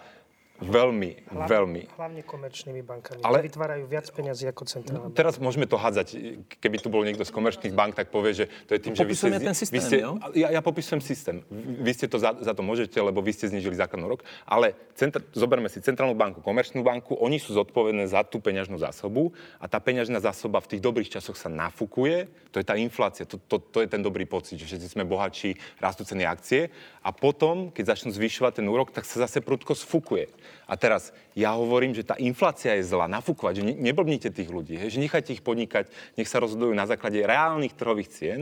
Veľmi, 0.60 1.24
hlavne, 1.32 1.48
veľmi. 1.48 1.82
Hlavne 1.96 2.20
komerčnými 2.20 2.84
bankami. 2.84 3.24
Ale 3.24 3.40
vytvárajú 3.48 3.88
viac 3.88 4.06
peniazí 4.12 4.44
ako 4.44 4.68
centrálna 4.68 5.08
banka. 5.08 5.16
Teraz 5.16 5.40
môžeme 5.40 5.64
to 5.64 5.80
hádzať. 5.80 6.08
Keby 6.60 6.76
tu 6.84 6.92
bol 6.92 7.00
niekto 7.00 7.24
z 7.24 7.32
komerčných 7.32 7.72
bank, 7.72 7.96
tak 7.96 8.12
povie, 8.12 8.36
že 8.36 8.44
to 8.68 8.76
je 8.76 8.80
tým, 8.84 8.92
že 8.92 9.08
vy 9.08 9.14
ste... 9.16 9.40
ten 9.40 9.56
systém, 9.56 9.74
vy 9.74 9.80
ste, 9.80 9.96
ja, 10.36 10.48
ja 10.52 10.60
popisujem 10.60 11.00
systém. 11.00 11.40
Vy 11.80 11.96
ste 11.96 12.06
to 12.12 12.20
za, 12.20 12.36
za 12.44 12.52
to 12.52 12.60
môžete, 12.60 13.00
lebo 13.00 13.24
vy 13.24 13.32
ste 13.32 13.48
znižili 13.48 13.72
základný 13.72 14.04
rok. 14.04 14.20
Ale 14.44 14.76
centr, 14.92 15.24
zoberme 15.32 15.72
si 15.72 15.80
centrálnu 15.80 16.12
banku, 16.12 16.44
komerčnú 16.44 16.84
banku, 16.84 17.16
oni 17.16 17.40
sú 17.40 17.56
zodpovedné 17.56 18.04
za 18.04 18.20
tú 18.28 18.36
peňažnú 18.44 18.76
zásobu 18.76 19.32
a 19.56 19.64
tá 19.64 19.80
peňažná 19.80 20.20
zásoba 20.20 20.60
v 20.60 20.76
tých 20.76 20.84
dobrých 20.84 21.08
časoch 21.08 21.40
sa 21.40 21.48
nafúkuje. 21.48 22.28
To 22.52 22.60
je 22.60 22.66
tá 22.68 22.76
inflácia, 22.76 23.24
to, 23.24 23.40
to, 23.48 23.56
to 23.64 23.80
je 23.80 23.88
ten 23.88 24.04
dobrý 24.04 24.28
pocit, 24.28 24.60
že 24.60 24.68
všetci 24.68 24.92
sme 24.92 25.08
bohatší, 25.08 25.56
rastú 25.80 26.04
ceny 26.04 26.28
akcie. 26.28 26.68
A 27.00 27.16
potom, 27.16 27.72
keď 27.72 27.96
začnú 27.96 28.12
zvyšovať 28.12 28.60
ten 28.60 28.66
úrok, 28.68 28.92
tak 28.92 29.08
sa 29.08 29.24
zase 29.24 29.40
prudko 29.40 29.72
sfúkuje. 29.72 30.28
A 30.70 30.74
teraz 30.78 31.10
ja 31.34 31.54
hovorím, 31.56 31.94
že 31.96 32.06
tá 32.06 32.14
inflácia 32.20 32.78
je 32.78 32.86
zlá, 32.86 33.10
nafúkovať, 33.10 33.62
že 33.62 33.64
ne, 33.66 33.74
neblbnite 33.74 34.30
tých 34.30 34.50
ľudí, 34.50 34.78
hej, 34.78 34.94
že 34.94 35.02
nechajte 35.02 35.34
ich 35.34 35.42
podnikať, 35.42 35.90
nech 36.14 36.30
sa 36.30 36.38
rozhodujú 36.38 36.70
na 36.74 36.86
základe 36.86 37.18
reálnych 37.22 37.74
trhových 37.74 38.10
cien. 38.10 38.40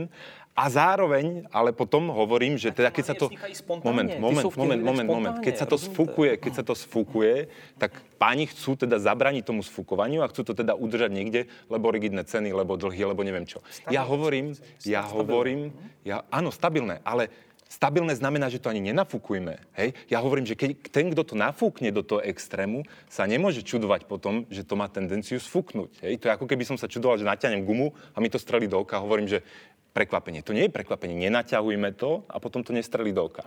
A 0.59 0.67
zároveň, 0.67 1.47
ale 1.55 1.71
potom 1.71 2.11
hovorím, 2.11 2.59
že 2.59 2.75
teda 2.75 2.91
keď 2.91 3.05
sa 3.07 3.15
to... 3.15 3.31
Moment, 3.79 4.11
moment, 4.19 4.43
moment, 4.59 4.81
moment, 4.83 5.07
moment. 5.07 5.37
Keď 5.39 5.55
sa 5.55 5.63
to 5.63 5.79
sfúkuje, 5.79 6.35
keď 6.35 6.51
sa 6.59 6.63
to 6.67 6.75
sfúkuje, 6.75 7.47
tak 7.79 7.95
páni 8.19 8.43
chcú 8.51 8.75
teda 8.75 8.99
zabraniť 8.99 9.47
tomu 9.47 9.63
sfúkovaniu 9.63 10.19
a 10.19 10.27
chcú 10.27 10.43
to 10.43 10.51
teda 10.51 10.75
udržať 10.75 11.15
niekde, 11.15 11.47
lebo 11.71 11.87
rigidné 11.87 12.27
ceny, 12.27 12.51
lebo 12.51 12.75
dlhy, 12.75 13.07
lebo 13.07 13.23
neviem 13.23 13.47
čo. 13.47 13.63
Ja 13.87 14.03
hovorím, 14.03 14.51
ja 14.83 15.07
hovorím, 15.07 15.71
ja, 16.03 16.27
áno, 16.27 16.51
stabilné, 16.51 16.99
ale 17.07 17.31
Stabilné 17.69 18.17
znamená, 18.17 18.49
že 18.49 18.57
to 18.57 18.73
ani 18.73 18.81
nenafúkujme. 18.81 19.61
Hej? 19.77 19.93
Ja 20.09 20.25
hovorím, 20.25 20.49
že 20.49 20.57
keď 20.57 20.89
ten, 20.89 21.13
kto 21.13 21.21
to 21.21 21.35
nafúkne 21.37 21.93
do 21.93 22.01
toho 22.01 22.17
extrému, 22.25 22.81
sa 23.05 23.29
nemôže 23.29 23.61
čudovať 23.61 24.09
potom, 24.09 24.49
že 24.49 24.65
to 24.65 24.73
má 24.73 24.89
tendenciu 24.89 25.37
sfúknuť. 25.37 26.01
Hej? 26.01 26.13
To 26.17 26.25
je 26.27 26.33
ako 26.33 26.49
keby 26.49 26.65
som 26.65 26.81
sa 26.81 26.89
čudoval, 26.89 27.21
že 27.21 27.29
natiahnem 27.29 27.61
gumu 27.61 27.93
a 27.93 28.17
mi 28.17 28.33
to 28.33 28.41
strelí 28.41 28.65
do 28.65 28.81
oka. 28.81 28.97
Hovorím, 28.97 29.29
že 29.29 29.45
prekvapenie. 29.91 30.45
To 30.45 30.53
nie 30.53 30.69
je 30.69 30.71
prekvapenie. 30.71 31.17
Nenaťahujme 31.17 31.91
to 31.97 32.23
a 32.29 32.37
potom 32.37 32.61
to 32.61 32.71
nestreli 32.71 33.09
do 33.09 33.25
oka. 33.25 33.43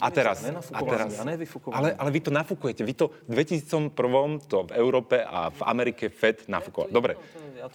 A 0.00 0.08
teraz, 0.08 0.42
a 0.72 0.80
teraz 0.82 1.12
ale, 1.70 1.94
ale 1.94 2.10
vy 2.10 2.20
to 2.24 2.32
nafúkujete. 2.32 2.82
Vy 2.82 2.94
to 2.96 3.12
v 3.28 3.44
2001 3.44 3.92
to 4.48 4.58
v 4.68 4.72
Európe 4.76 5.20
a 5.20 5.52
v 5.52 5.60
Amerike 5.68 6.08
Fed 6.08 6.48
nafúkoval. 6.48 6.88
Dobre. 6.88 7.14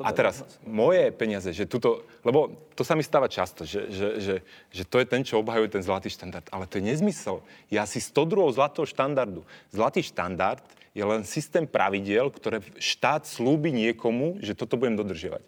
A 0.04 0.12
teraz 0.12 0.44
moje 0.68 1.16
peniaze, 1.16 1.48
že 1.56 1.64
tuto, 1.64 2.04
lebo 2.28 2.68
to 2.76 2.84
sa 2.84 2.92
mi 2.92 3.08
stáva 3.08 3.32
často, 3.32 3.64
že, 3.64 3.88
že, 3.88 4.08
že, 4.20 4.36
že 4.68 4.84
to 4.84 5.00
je 5.00 5.08
ten, 5.08 5.24
čo 5.24 5.40
obhajuje 5.40 5.80
ten 5.80 5.84
zlatý 5.86 6.12
štandard. 6.12 6.44
Ale 6.52 6.68
to 6.68 6.84
je 6.84 6.92
nezmysel. 6.92 7.40
Ja 7.72 7.88
si 7.88 8.04
100 8.04 8.28
druhov 8.28 8.52
zlatého 8.52 8.84
štandardu. 8.84 9.48
Zlatý 9.72 10.04
štandard 10.04 10.60
je 10.98 11.06
len 11.06 11.22
systém 11.24 11.70
pravidiel, 11.70 12.34
ktoré 12.34 12.60
štát 12.82 13.30
slúbi 13.30 13.70
niekomu, 13.70 14.42
že 14.42 14.58
toto 14.58 14.82
budem 14.82 14.98
dodržiavať. 14.98 15.46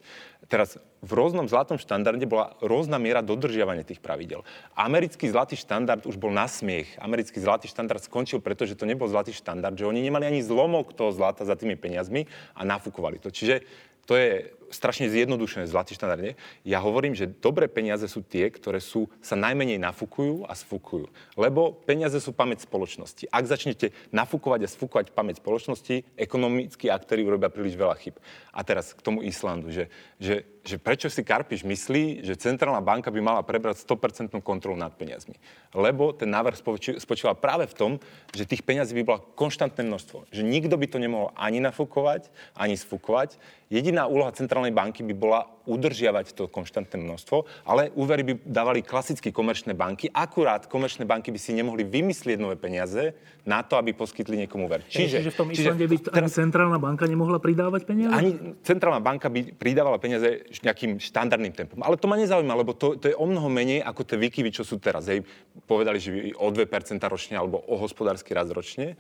Teraz 0.49 0.81
v 1.05 1.11
rôznom 1.13 1.45
zlatom 1.45 1.77
štandarde 1.77 2.25
bola 2.25 2.57
rôzna 2.57 2.97
miera 2.97 3.21
dodržiavania 3.21 3.85
tých 3.85 4.01
pravidel. 4.01 4.41
Americký 4.73 5.29
zlatý 5.29 5.53
štandard 5.53 6.01
už 6.09 6.17
bol 6.17 6.33
na 6.33 6.49
smiech. 6.49 6.97
Americký 6.97 7.37
zlatý 7.37 7.69
štandard 7.69 8.01
skončil, 8.01 8.41
pretože 8.41 8.73
to 8.73 8.89
nebol 8.89 9.05
zlatý 9.05 9.29
štandard, 9.29 9.77
že 9.77 9.85
oni 9.85 10.01
nemali 10.01 10.25
ani 10.25 10.41
zlomok 10.41 10.97
toho 10.97 11.13
zlata 11.13 11.45
za 11.45 11.53
tými 11.53 11.77
peniazmi 11.77 12.25
a 12.57 12.65
nafúkovali 12.65 13.21
to. 13.21 13.29
Čiže 13.29 13.61
to 14.09 14.17
je 14.17 14.49
strašne 14.69 15.09
zjednodušené, 15.09 15.65
zlatý 15.69 15.93
štandard. 15.97 16.21
Nie? 16.21 16.33
Ja 16.65 16.81
hovorím, 16.81 17.13
že 17.17 17.29
dobré 17.29 17.69
peniaze 17.69 18.05
sú 18.09 18.21
tie, 18.25 18.49
ktoré 18.49 18.81
sú, 18.81 19.09
sa 19.19 19.37
najmenej 19.37 19.81
nafúkujú 19.81 20.45
a 20.45 20.53
sfúkujú. 20.53 21.09
Lebo 21.37 21.73
peniaze 21.85 22.17
sú 22.21 22.33
pamäť 22.33 22.65
spoločnosti. 22.65 23.29
Ak 23.29 23.49
začnete 23.49 23.95
nafúkovať 24.13 24.65
a 24.65 24.71
sfúkovať 24.71 25.11
pamäť 25.13 25.41
spoločnosti, 25.41 26.05
ekonomickí 26.17 26.91
aktéry 26.91 27.25
urobia 27.25 27.49
príliš 27.49 27.79
veľa 27.79 27.95
chyb. 27.97 28.15
A 28.53 28.61
teraz 28.61 28.91
k 28.91 29.01
tomu 29.01 29.23
Islandu, 29.23 29.71
že, 29.71 29.87
že, 30.19 30.43
že 30.67 30.75
prečo 30.75 31.07
si 31.07 31.23
Karpiš 31.23 31.63
myslí, 31.63 32.27
že 32.27 32.35
centrálna 32.35 32.83
banka 32.83 33.07
by 33.07 33.21
mala 33.23 33.41
prebrať 33.41 33.81
100% 33.87 34.35
kontrolu 34.43 34.75
nad 34.75 34.91
peniazmi. 34.91 35.39
Lebo 35.71 36.11
ten 36.11 36.27
návrh 36.27 36.59
spočíval 36.99 37.39
práve 37.39 37.71
v 37.71 37.77
tom, 37.77 37.91
že 38.35 38.43
tých 38.43 38.67
peniazí 38.67 38.91
by 38.99 39.03
bola 39.07 39.23
konštantné 39.39 39.87
množstvo. 39.87 40.27
Že 40.35 40.43
nikto 40.43 40.75
by 40.75 40.87
to 40.91 40.99
nemohol 40.99 41.31
ani 41.39 41.63
nafúkovať, 41.63 42.27
ani 42.59 42.75
sfúkovať. 42.75 43.39
Jediná 43.71 44.11
úloha 44.11 44.35
centrálnej 44.35 44.58
centrálnej 44.59 44.75
banky 44.75 45.07
by 45.07 45.15
bola 45.15 45.47
udržiavať 45.63 46.35
to 46.35 46.51
konštantné 46.51 46.99
množstvo, 46.99 47.47
ale 47.63 47.95
úvery 47.95 48.27
by 48.27 48.33
dávali 48.43 48.83
klasicky 48.83 49.31
komerčné 49.31 49.71
banky. 49.71 50.11
Akurát 50.11 50.67
komerčné 50.67 51.07
banky 51.07 51.31
by 51.31 51.39
si 51.39 51.55
nemohli 51.55 51.87
vymyslieť 51.87 52.35
nové 52.35 52.59
peniaze 52.59 53.15
na 53.47 53.63
to, 53.63 53.79
aby 53.79 53.95
poskytli 53.95 54.35
niekomu 54.43 54.67
úver. 54.67 54.83
Čiže, 54.91 55.23
čiže 55.23 55.31
v 55.31 55.37
tom 55.39 55.47
Islande 55.55 55.85
by 55.87 55.95
teraz, 55.95 56.17
ani 56.19 56.29
centrálna 56.43 56.75
banka 56.75 57.07
nemohla 57.07 57.39
pridávať 57.39 57.87
peniaze? 57.87 58.11
Ani 58.11 58.59
centrálna 58.67 58.99
banka 58.99 59.31
by 59.31 59.55
pridávala 59.55 59.95
peniaze 59.95 60.43
nejakým 60.59 60.99
štandardným 60.99 61.55
tempom. 61.55 61.79
Ale 61.79 61.95
to 61.95 62.11
ma 62.11 62.19
nezaujíma, 62.19 62.51
lebo 62.59 62.75
to, 62.75 62.99
to 62.99 63.07
je 63.07 63.15
o 63.15 63.23
mnoho 63.23 63.47
menej 63.47 63.79
ako 63.79 64.03
tie 64.03 64.19
výkyvy, 64.19 64.51
čo 64.51 64.67
sú 64.67 64.75
teraz. 64.81 65.07
Hej, 65.07 65.23
povedali, 65.69 66.03
že 66.03 66.35
o 66.35 66.51
2% 66.51 66.67
ročne 67.07 67.39
alebo 67.39 67.63
o 67.63 67.79
hospodársky 67.79 68.35
raz 68.35 68.51
ročne. 68.51 68.99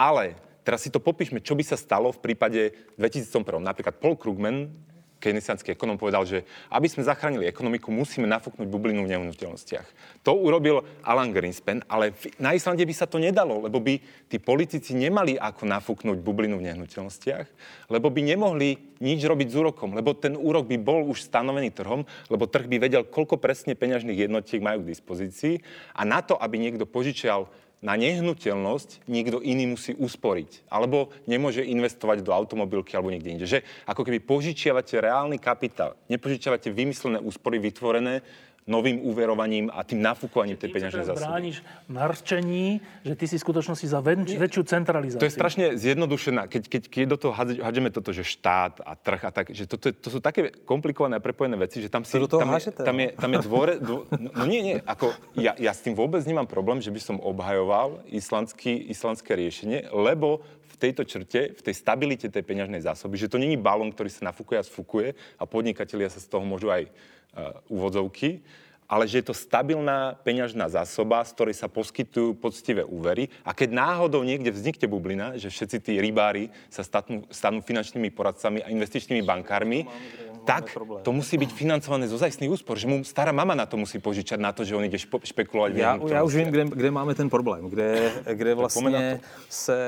Ale 0.00 0.38
teraz 0.64 0.80
si 0.82 0.90
to 0.90 0.98
popíšme, 0.98 1.44
čo 1.44 1.52
by 1.52 1.62
sa 1.62 1.76
stalo 1.76 2.10
v 2.10 2.22
prípade 2.24 2.72
2001. 2.96 3.60
Napríklad 3.60 4.00
Paul 4.00 4.16
Krugman 4.16 4.72
keynesianský 5.24 5.72
ekonom 5.72 5.96
povedal, 5.96 6.28
že 6.28 6.44
aby 6.68 6.84
sme 6.84 7.00
zachránili 7.00 7.48
ekonomiku, 7.48 7.88
musíme 7.88 8.28
nafúknuť 8.28 8.68
bublinu 8.68 9.08
v 9.08 9.16
nehnuteľnostiach. 9.16 10.20
To 10.28 10.36
urobil 10.36 10.84
Alan 11.00 11.32
Greenspan, 11.32 11.80
ale 11.88 12.12
na 12.36 12.52
Islande 12.52 12.84
by 12.84 12.92
sa 12.92 13.08
to 13.08 13.16
nedalo, 13.16 13.64
lebo 13.64 13.80
by 13.80 13.96
tí 14.28 14.36
politici 14.36 14.92
nemali 14.92 15.40
ako 15.40 15.64
nafúknuť 15.64 16.20
bublinu 16.20 16.60
v 16.60 16.68
nehnuteľnostiach, 16.68 17.46
lebo 17.88 18.12
by 18.12 18.20
nemohli 18.20 19.00
nič 19.00 19.24
robiť 19.24 19.48
s 19.48 19.56
úrokom, 19.56 19.96
lebo 19.96 20.12
ten 20.12 20.36
úrok 20.36 20.68
by 20.68 20.76
bol 20.76 21.08
už 21.08 21.24
stanovený 21.24 21.72
trhom, 21.72 22.04
lebo 22.28 22.44
trh 22.44 22.68
by 22.68 22.76
vedel, 22.76 23.08
koľko 23.08 23.40
presne 23.40 23.72
peňažných 23.72 24.28
jednotiek 24.28 24.60
majú 24.60 24.84
k 24.84 24.92
dispozícii 24.92 25.54
a 25.96 26.04
na 26.04 26.20
to, 26.20 26.36
aby 26.36 26.60
niekto 26.60 26.84
požičial 26.84 27.48
na 27.84 28.00
nehnuteľnosť 28.00 29.04
niekto 29.04 29.44
iný 29.44 29.76
musí 29.76 29.92
usporiť. 29.92 30.64
Alebo 30.72 31.12
nemôže 31.28 31.60
investovať 31.60 32.24
do 32.24 32.32
automobilky 32.32 32.96
alebo 32.96 33.12
niekde 33.12 33.36
inde. 33.36 33.44
Že 33.44 33.60
ako 33.84 34.02
keby 34.08 34.24
požičiavate 34.24 34.96
reálny 35.04 35.36
kapitál, 35.36 35.92
nepožičiavate 36.08 36.72
vymyslené 36.72 37.20
úspory 37.20 37.60
vytvorené 37.60 38.24
novým 38.64 39.04
úverovaním 39.04 39.68
a 39.68 39.84
tým 39.84 40.00
nafúkovaním 40.00 40.56
tej 40.56 40.72
peňažnej 40.72 41.04
zásoby. 41.04 41.28
brániš 41.28 41.56
narčení, 41.84 42.80
že 43.04 43.12
ty 43.12 43.24
si 43.28 43.36
v 43.36 43.42
skutočnosti 43.44 43.84
za 43.84 44.00
väč- 44.00 44.40
väčšiu 44.40 44.62
centralizáciu. 44.64 45.20
To 45.20 45.28
je 45.28 45.36
strašne 45.36 45.76
zjednodušená. 45.76 46.48
Keď, 46.48 46.62
keď, 46.72 46.82
keď 46.88 47.02
do 47.12 47.16
toho 47.20 47.32
hádžeme 47.36 47.92
toto, 47.92 48.16
že 48.16 48.24
štát 48.24 48.80
a 48.80 48.96
trh 48.96 49.20
a 49.20 49.30
tak, 49.30 49.52
že 49.52 49.68
to, 49.68 49.76
to, 49.76 49.92
to 49.92 50.08
sú 50.08 50.18
také 50.24 50.48
komplikované 50.64 51.20
a 51.20 51.22
prepojené 51.22 51.60
veci, 51.60 51.84
že 51.84 51.92
tam 51.92 52.08
si... 52.08 52.16
tam, 52.16 52.56
je, 52.56 52.72
tam, 52.72 52.96
je, 52.96 53.08
tam 53.12 53.30
je 53.36 53.38
dvore... 53.44 53.72
Dvo, 53.84 54.08
no, 54.16 54.32
no 54.32 54.44
nie, 54.48 54.64
nie, 54.64 54.76
ako 54.80 55.12
ja, 55.36 55.52
ja 55.60 55.76
s 55.76 55.84
tým 55.84 55.92
vôbec 55.92 56.24
nemám 56.24 56.48
problém, 56.48 56.80
že 56.80 56.88
by 56.88 57.00
som 57.04 57.16
obhajoval 57.20 58.00
islandský, 58.08 58.72
islandské 58.88 59.36
riešenie, 59.36 59.92
lebo 59.92 60.40
v 60.74 60.80
tejto 60.90 61.06
črte, 61.06 61.54
v 61.54 61.62
tej 61.62 61.74
stabilite 61.78 62.26
tej 62.26 62.42
peňažnej 62.42 62.82
zásoby, 62.82 63.14
že 63.14 63.30
to 63.30 63.38
není 63.38 63.54
balón, 63.54 63.94
ktorý 63.94 64.10
sa 64.10 64.28
nafúkuje 64.28 64.58
a 64.58 64.66
sfúkuje 64.66 65.08
a 65.38 65.46
podnikatelia 65.46 66.10
sa 66.10 66.18
z 66.18 66.26
toho 66.26 66.42
môžu 66.42 66.74
aj 66.74 66.90
úvodzovky, 67.70 68.42
ale 68.84 69.08
že 69.08 69.24
je 69.24 69.26
to 69.32 69.34
stabilná 69.34 70.20
peňažná 70.22 70.68
zásoba, 70.68 71.24
z 71.24 71.32
ktorej 71.32 71.56
sa 71.56 71.72
poskytujú 71.72 72.36
poctivé 72.36 72.84
úvery. 72.84 73.32
A 73.40 73.56
keď 73.56 73.72
náhodou 73.72 74.20
niekde 74.20 74.52
vznikne 74.52 74.86
bublina, 74.92 75.40
že 75.40 75.48
všetci 75.48 75.76
tí 75.80 75.92
rybári 75.96 76.52
sa 76.68 76.84
stanú, 76.84 77.24
stanú 77.32 77.64
finančnými 77.64 78.12
poradcami 78.12 78.60
a 78.60 78.68
investičnými 78.68 79.24
bankármi, 79.24 79.88
tak 80.44 80.76
to 81.02 81.10
musí 81.12 81.40
byť 81.40 81.50
financované 81.52 82.08
zo 82.08 82.20
zajstných 82.20 82.52
úspor, 82.52 82.76
že 82.76 82.86
mu 82.86 83.00
stará 83.04 83.32
mama 83.32 83.56
na 83.56 83.66
to 83.66 83.76
musí 83.76 83.98
požičať, 83.98 84.38
na 84.40 84.52
to, 84.52 84.64
že 84.64 84.76
on 84.76 84.84
ide 84.84 85.00
špe- 85.00 85.24
špekulovať. 85.24 85.70
Ja, 85.74 85.96
ja 85.96 86.20
už 86.22 86.34
vím, 86.36 86.52
kde, 86.52 86.64
kde 86.70 86.90
máme 86.90 87.16
ten 87.16 87.32
problém, 87.32 87.68
kde, 87.72 88.12
kde 88.32 88.54
vlastně 88.54 89.20
se, 89.48 89.80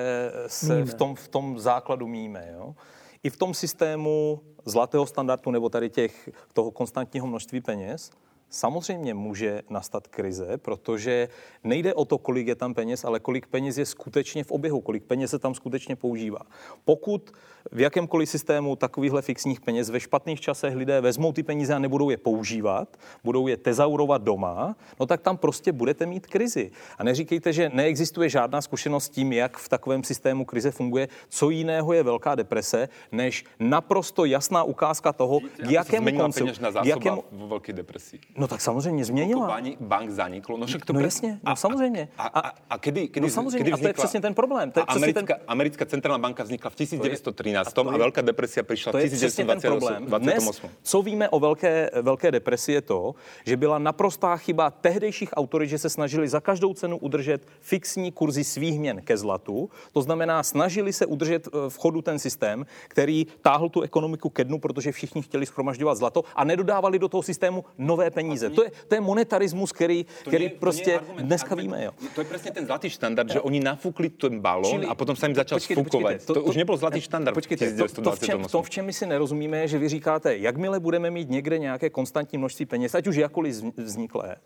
se 0.47 0.85
v, 0.85 0.95
tom, 0.95 1.15
v 1.15 1.28
tom 1.28 1.59
základu 1.59 2.07
míme. 2.09 2.49
Jo? 2.57 2.74
I 3.23 3.31
v 3.31 3.37
tom 3.37 3.55
systému 3.55 4.41
zlatého 4.65 5.07
standardu 5.07 5.51
nebo 5.51 5.69
tady 5.69 5.91
těch, 5.91 6.31
toho 6.53 6.70
konstantního 6.70 7.27
množství 7.27 7.61
peněz, 7.61 8.11
Samozřejmě 8.51 9.14
může 9.14 9.62
nastat 9.70 10.06
krize, 10.06 10.56
protože 10.56 11.28
nejde 11.64 11.94
o 11.94 12.05
to, 12.05 12.18
kolik 12.18 12.47
je 12.47 12.55
tam 12.55 12.74
peněz, 12.74 13.05
ale 13.05 13.20
kolik 13.20 13.47
peněz 13.47 13.78
je 13.78 13.86
skutečně 13.86 14.44
v 14.44 14.51
oběhu, 14.51 14.81
kolik 14.81 15.05
peněz 15.05 15.31
se 15.31 15.39
tam 15.39 15.55
skutečně 15.55 15.97
používá. 15.97 16.40
Pokud 16.85 17.32
v 17.73 17.81
jakémkoliv 17.81 18.28
systému 18.28 18.77
takovýchhle 18.77 19.23
fixních 19.23 19.60
peněz 19.60 19.90
ve 19.90 20.01
špatných 20.01 20.40
časech 20.40 20.74
lidé 20.74 21.01
vezmou 21.01 21.32
ty 21.32 21.43
peníze 21.43 21.74
a 21.74 21.78
nebudou 21.78 22.10
je 22.10 22.16
používat, 22.16 22.97
budou 23.24 23.47
je 23.47 23.56
tezaurovat 23.56 24.23
doma, 24.23 24.77
no 25.01 25.06
tak 25.06 25.20
tam 25.20 25.36
prostě 25.36 25.73
budete 25.73 26.06
mít 26.06 26.27
krizi. 26.27 26.70
A 26.98 27.05
neříkejte, 27.05 27.52
že 27.52 27.70
neexistuje 27.74 28.28
žádná 28.28 28.60
zkušenost 28.60 29.05
s 29.05 29.09
tím, 29.09 29.32
jak 29.32 29.56
v 29.56 29.68
takovém 29.68 30.05
systému 30.05 30.44
krize 30.44 30.70
funguje. 30.70 31.09
Co 31.28 31.51
jiného 31.51 31.93
je 31.93 32.02
velká 32.02 32.35
deprese, 32.35 32.89
než 33.12 33.44
naprosto 33.59 34.24
jasná 34.24 34.62
ukázka 34.62 35.12
toho, 35.12 35.40
k 35.40 35.70
jakému 35.70 36.18
koncu... 36.18 36.47
jakému... 36.85 37.24
v 37.32 37.48
velké 37.48 37.73
depresi. 37.73 38.18
No 38.37 38.49
tak 38.49 38.61
samozřejmě 38.61 39.05
změnila. 39.05 39.47
Bank, 39.47 39.81
bank 39.81 40.11
zaniklo. 40.11 40.57
No, 40.57 40.67
však 40.67 40.85
to 40.85 40.93
no 40.93 40.99
pre... 40.99 41.07
jasně, 41.07 41.41
no 41.49 41.57
samozřejmě. 41.57 42.09
A, 42.19 42.27
a, 42.27 42.41
a, 42.41 42.53
a 42.71 42.79
kedy, 42.79 43.09
kedy, 43.09 43.27
no 43.27 43.31
samozřejmě, 43.31 43.59
kedy 43.59 43.71
vznikla... 43.71 43.91
a 43.91 43.93
to 43.93 44.01
je 44.01 44.05
přesně 44.05 44.21
ten 44.21 44.35
problém. 44.35 44.71
To 44.71 44.81
je 44.81 44.85
americká, 44.85 45.23
ten... 45.23 45.37
americká 45.49 45.85
centrálna 45.87 46.19
banka 46.19 46.43
vznikla 46.43 46.71
v 46.71 46.75
1913 46.75 47.79
a, 47.79 47.83
je... 47.83 47.89
a 47.89 47.97
veľká 47.97 48.23
depresia 48.23 48.63
prišla 48.63 48.93
v 48.93 49.09
1928. 49.09 50.07
Dnes, 50.19 50.63
co 50.83 51.03
víme 51.03 51.29
o 51.29 51.41
velké, 51.41 51.91
velké 52.03 52.31
depresi 52.31 52.73
je 52.73 52.83
to, 52.83 53.15
že 53.45 53.57
byla 53.57 53.79
naprostá 53.79 54.37
chyba 54.37 54.71
tehdejších 54.71 55.31
autorit, 55.37 55.69
že 55.71 55.79
se 55.79 55.91
snažili 55.91 56.29
za 56.29 56.41
každou 56.41 56.75
cenu 56.75 56.99
udržet 56.99 57.47
fixní 57.61 58.13
kurzy 58.13 58.45
svých 58.45 58.79
měn 58.81 59.03
ke 59.03 59.17
zlatu. 59.17 59.71
To 59.93 60.03
znamená, 60.03 60.43
snažili 60.43 60.93
se 60.93 61.07
udržet 61.07 61.49
eh, 61.49 61.71
v 61.71 61.77
chodu 61.79 62.03
ten 62.03 62.19
systém, 62.19 62.67
který 62.89 63.27
táhl 63.43 63.69
tu 63.69 63.81
ekonomiku 63.81 64.29
ke 64.29 64.45
dnu, 64.45 64.59
protože 64.59 64.93
všichni 64.93 65.23
chtěli 65.23 65.47
schromažďovat 65.47 65.97
zlato 65.97 66.25
a 66.37 66.45
nedodávali 66.45 66.99
do 66.99 67.09
toho 67.09 67.23
systému 67.23 67.65
nové 67.79 68.11
peníze. 68.11 68.26
To 68.51 68.65
je, 68.65 68.70
to 68.89 68.94
je 68.94 69.01
monetarismus, 69.01 69.73
který, 69.73 70.05
to 70.05 70.31
který 70.31 70.44
nie, 70.44 70.59
prostě 70.59 70.98
argument, 70.98 71.27
dneska 71.27 71.51
argument, 71.51 71.77
víme. 71.77 71.85
Jo. 71.85 71.93
To 72.15 72.20
je 72.20 72.24
přesně 72.24 72.51
ten 72.51 72.66
zlatý 72.66 72.90
štandard, 72.90 73.31
že 73.31 73.40
oni 73.40 73.61
nafúkli 73.61 74.09
ten 74.09 74.40
balón 74.40 74.82
Čili, 74.82 74.86
a 74.86 74.94
potom 74.94 75.16
sa 75.16 75.27
im 75.27 75.35
začal 75.35 75.59
počkejte, 75.59 75.81
sfúkovať. 75.82 76.15
to, 76.24 76.35
to, 76.35 76.40
to, 76.40 76.40
už 76.48 76.57
nebyl 76.57 76.77
zlatý 76.77 77.01
štandard. 77.01 77.35
Počkejte, 77.35 77.65
to, 77.77 77.86
to, 78.03 78.11
v 78.12 78.20
čem, 78.20 78.39
to, 78.44 78.59
v 78.62 78.70
čem 78.70 78.85
my 78.86 78.93
si 78.93 79.07
nerozumíme, 79.07 79.69
že 79.69 79.78
vy 79.78 79.89
říkáte, 79.89 80.36
jakmile 80.36 80.81
budeme 80.81 81.11
mít 81.11 81.31
někde 81.31 81.59
nějaké 81.59 81.90
konstantní 81.90 82.39
množství 82.39 82.66
peněz, 82.66 82.94
ať 82.94 83.07
už 83.07 83.16
jakkoliv 83.16 83.55
vzniklé, 83.77 84.36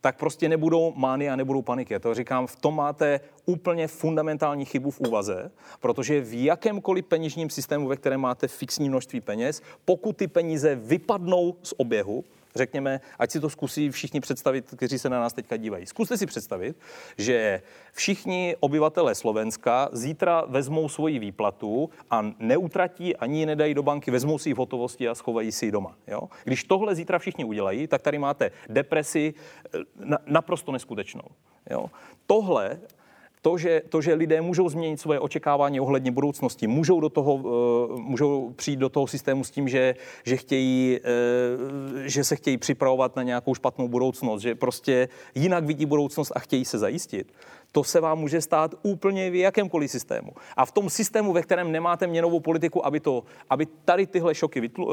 tak 0.00 0.18
prostě 0.18 0.48
nebudou 0.48 0.92
mány 0.96 1.30
a 1.30 1.36
nebudou 1.36 1.62
paniky. 1.62 1.98
To 1.98 2.14
říkám, 2.14 2.46
v 2.46 2.56
tom 2.56 2.76
máte 2.76 3.20
úplně 3.46 3.88
fundamentální 3.88 4.64
chybu 4.64 4.90
v 4.90 5.00
úvaze, 5.00 5.50
protože 5.80 6.20
v 6.20 6.44
jakémkoliv 6.44 7.04
peněžním 7.04 7.50
systému, 7.50 7.88
ve 7.88 7.96
kterém 7.96 8.20
máte 8.20 8.48
fixní 8.48 8.88
množství 8.88 9.20
peněz, 9.20 9.62
pokud 9.84 10.16
ty 10.16 10.28
peníze 10.28 10.76
vypadnou 10.76 11.56
z 11.62 11.74
oběhu, 11.76 12.24
řekněme, 12.54 13.00
ať 13.18 13.30
si 13.30 13.40
to 13.40 13.50
zkusí 13.50 13.90
všichni 13.90 14.20
představit, 14.20 14.74
kteří 14.76 14.98
se 14.98 15.08
na 15.08 15.20
nás 15.20 15.32
teďka 15.32 15.56
dívají. 15.56 15.86
Zkuste 15.86 16.16
si 16.16 16.26
představit, 16.26 16.76
že 17.18 17.62
všichni 17.92 18.56
obyvatelé 18.60 19.14
Slovenska 19.14 19.88
zítra 19.92 20.44
vezmou 20.48 20.88
svoji 20.88 21.18
výplatu 21.18 21.90
a 22.10 22.30
neutratí 22.38 23.16
ani 23.16 23.38
ji 23.38 23.46
nedají 23.46 23.74
do 23.74 23.82
banky, 23.82 24.10
vezmou 24.10 24.38
si 24.38 24.50
ji 24.50 24.54
v 24.54 24.58
hotovosti 24.58 25.08
a 25.08 25.14
schovají 25.14 25.52
si 25.52 25.66
ji 25.66 25.72
doma. 25.72 25.96
Jo? 26.06 26.20
Když 26.44 26.64
tohle 26.64 26.94
zítra 26.94 27.18
všichni 27.18 27.44
udělají, 27.44 27.86
tak 27.86 28.02
tady 28.02 28.18
máte 28.18 28.50
depresi 28.68 29.34
eh, 29.74 29.78
na, 30.04 30.18
naprosto 30.26 30.72
neskutečnou. 30.72 31.28
Jo? 31.70 31.90
Tohle 32.26 32.78
to 33.44 33.58
že, 33.58 33.82
to, 33.88 34.00
že 34.00 34.14
lidé 34.14 34.40
můžou 34.40 34.68
změnit 34.68 35.00
svoje 35.00 35.20
očekávání 35.20 35.80
ohledně 35.80 36.10
budoucnosti, 36.10 36.66
můžou, 36.66 37.00
do 37.00 37.08
toho, 37.08 37.34
uh, 37.34 38.00
můžou 38.00 38.52
přijít 38.56 38.76
do 38.76 38.88
toho 38.88 39.06
systému 39.06 39.44
s 39.44 39.50
tím, 39.50 39.68
že, 39.68 39.94
že, 40.24 40.36
chtějí, 40.36 41.00
uh, 41.00 42.00
že 42.04 42.24
se 42.24 42.36
chtějí 42.36 42.56
připravovat 42.56 43.16
na 43.16 43.22
nějakou 43.22 43.54
špatnou 43.54 43.88
budoucnost, 43.88 44.42
že 44.42 44.54
prostě 44.54 45.08
jinak 45.34 45.64
vidí 45.64 45.86
budoucnost 45.86 46.32
a 46.34 46.38
chtějí 46.38 46.64
se 46.64 46.78
zajistit 46.78 47.32
to 47.74 47.84
se 47.84 48.00
vám 48.00 48.18
může 48.18 48.40
stát 48.40 48.74
úplně 48.82 49.30
v 49.30 49.34
jakémkoliv 49.34 49.90
systému. 49.90 50.30
A 50.56 50.66
v 50.66 50.72
tom 50.72 50.90
systému, 50.90 51.32
ve 51.32 51.42
kterém 51.42 51.72
nemáte 51.72 52.06
měnovou 52.06 52.40
politiku, 52.40 52.86
aby, 52.86 53.00
to, 53.00 53.24
aby 53.50 53.66
tady 53.66 54.06
tyhle 54.06 54.34
šoky 54.34 54.60
vytlu, 54.60 54.86
uh, 54.86 54.92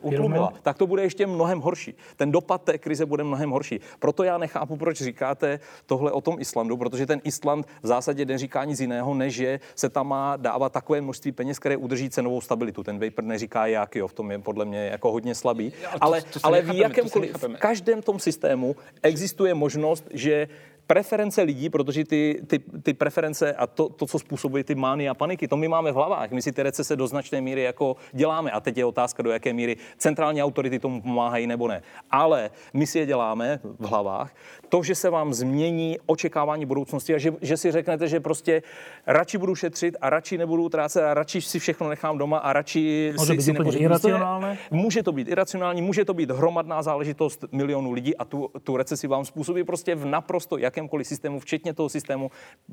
utlumila, 0.00 0.52
tak 0.62 0.78
to 0.78 0.86
bude 0.86 1.02
ještě 1.02 1.26
mnohem 1.26 1.60
horší. 1.60 1.94
Ten 2.16 2.30
dopad 2.32 2.62
té 2.62 2.78
krize 2.78 3.06
bude 3.06 3.24
mnohem 3.24 3.50
horší. 3.50 3.80
Proto 3.98 4.22
já 4.22 4.38
nechápu, 4.38 4.76
proč 4.76 5.02
říkáte 5.02 5.60
tohle 5.86 6.12
o 6.12 6.20
tom 6.20 6.36
Islandu, 6.38 6.76
protože 6.76 7.06
ten 7.06 7.20
Island 7.24 7.66
v 7.82 7.86
zásadě 7.86 8.24
neříká 8.24 8.64
nic 8.64 8.80
jiného, 8.80 9.14
než 9.14 9.34
že 9.34 9.60
se 9.74 9.88
tam 9.88 10.08
má 10.08 10.36
dávat 10.36 10.72
takové 10.72 11.00
množství 11.00 11.32
peněz, 11.32 11.58
které 11.58 11.76
udrží 11.76 12.10
cenovou 12.10 12.40
stabilitu. 12.40 12.82
Ten 12.82 12.98
Vapor 12.98 13.24
neříká, 13.24 13.66
jak 13.66 13.96
jo, 13.96 14.08
v 14.08 14.12
tom 14.12 14.30
je 14.30 14.38
podle 14.38 14.64
mě 14.64 14.86
jako 14.86 15.12
hodně 15.12 15.34
slabý. 15.34 15.72
Ale, 16.00 16.22
to, 16.22 16.40
to 16.40 16.46
ale 16.46 16.62
v 16.62 16.74
jakémkoliv, 16.74 17.42
v 17.42 17.56
každém 17.58 18.02
tom 18.02 18.18
systému 18.18 18.76
existuje 19.02 19.54
možnost, 19.54 20.04
že 20.10 20.48
preference 20.90 21.42
lidí, 21.42 21.70
protože 21.70 22.04
ty, 22.04 22.42
ty, 22.46 22.58
ty 22.58 22.94
preference 22.94 23.54
a 23.54 23.66
to, 23.66 23.88
to, 23.88 24.06
co 24.06 24.18
způsobuje 24.18 24.64
ty 24.64 24.74
mány 24.74 25.08
a 25.08 25.14
paniky, 25.14 25.48
to 25.48 25.56
my 25.56 25.68
máme 25.68 25.92
v 25.92 25.94
hlavách. 25.94 26.30
My 26.30 26.42
si 26.42 26.52
ty 26.52 26.62
recese 26.62 26.96
do 26.96 27.06
značné 27.06 27.40
míry 27.40 27.62
jako 27.62 27.96
děláme. 28.12 28.50
A 28.50 28.60
teď 28.60 28.76
je 28.76 28.84
otázka, 28.84 29.22
do 29.22 29.30
jaké 29.30 29.52
míry 29.52 29.76
centrální 29.98 30.42
autority 30.42 30.78
tomu 30.78 31.02
pomáhají 31.02 31.46
nebo 31.46 31.68
ne. 31.68 31.82
Ale 32.10 32.50
my 32.74 32.86
si 32.86 32.98
je 32.98 33.06
děláme 33.06 33.60
v 33.78 33.86
hlavách. 33.86 34.34
To, 34.70 34.82
že 34.82 34.94
se 34.94 35.10
vám 35.10 35.34
změní 35.34 35.98
očekávání 36.06 36.66
budoucnosti 36.66 37.14
a 37.14 37.18
že, 37.18 37.32
že 37.42 37.56
si 37.56 37.72
řeknete, 37.72 38.08
že 38.08 38.20
prostě 38.20 38.62
radši 39.06 39.38
budu 39.38 39.54
šetřit 39.54 39.96
a 40.00 40.10
radši 40.10 40.38
nebudu 40.38 40.64
utrácet 40.64 41.02
a 41.04 41.14
radši 41.14 41.40
si 41.40 41.58
všechno 41.58 41.88
nechám 41.88 42.18
doma 42.18 42.38
a 42.38 42.52
radši 42.52 43.12
Může 43.18 43.40
si, 43.40 43.52
být 43.52 43.72
si 43.72 43.78
iracionálne? 43.78 44.58
Může 44.70 45.02
to 45.02 45.12
být 45.12 45.28
iracionální, 45.28 45.82
může 45.82 46.04
to 46.04 46.14
být 46.14 46.30
hromadná 46.30 46.82
záležitost 46.82 47.44
milionů 47.52 47.92
lidí 47.92 48.16
a 48.16 48.24
tu, 48.24 48.50
tu 48.64 48.76
recesi 48.76 49.06
vám 49.06 49.24
způsobí 49.24 49.64
prostě 49.64 49.94
v 49.94 50.04
naprosto 50.04 50.58
jakém 50.58 50.80
jakémkoliv 50.80 51.06
systému, 51.06 51.40
včetně 51.40 51.74
toho 51.74 51.88
systému 51.88 52.30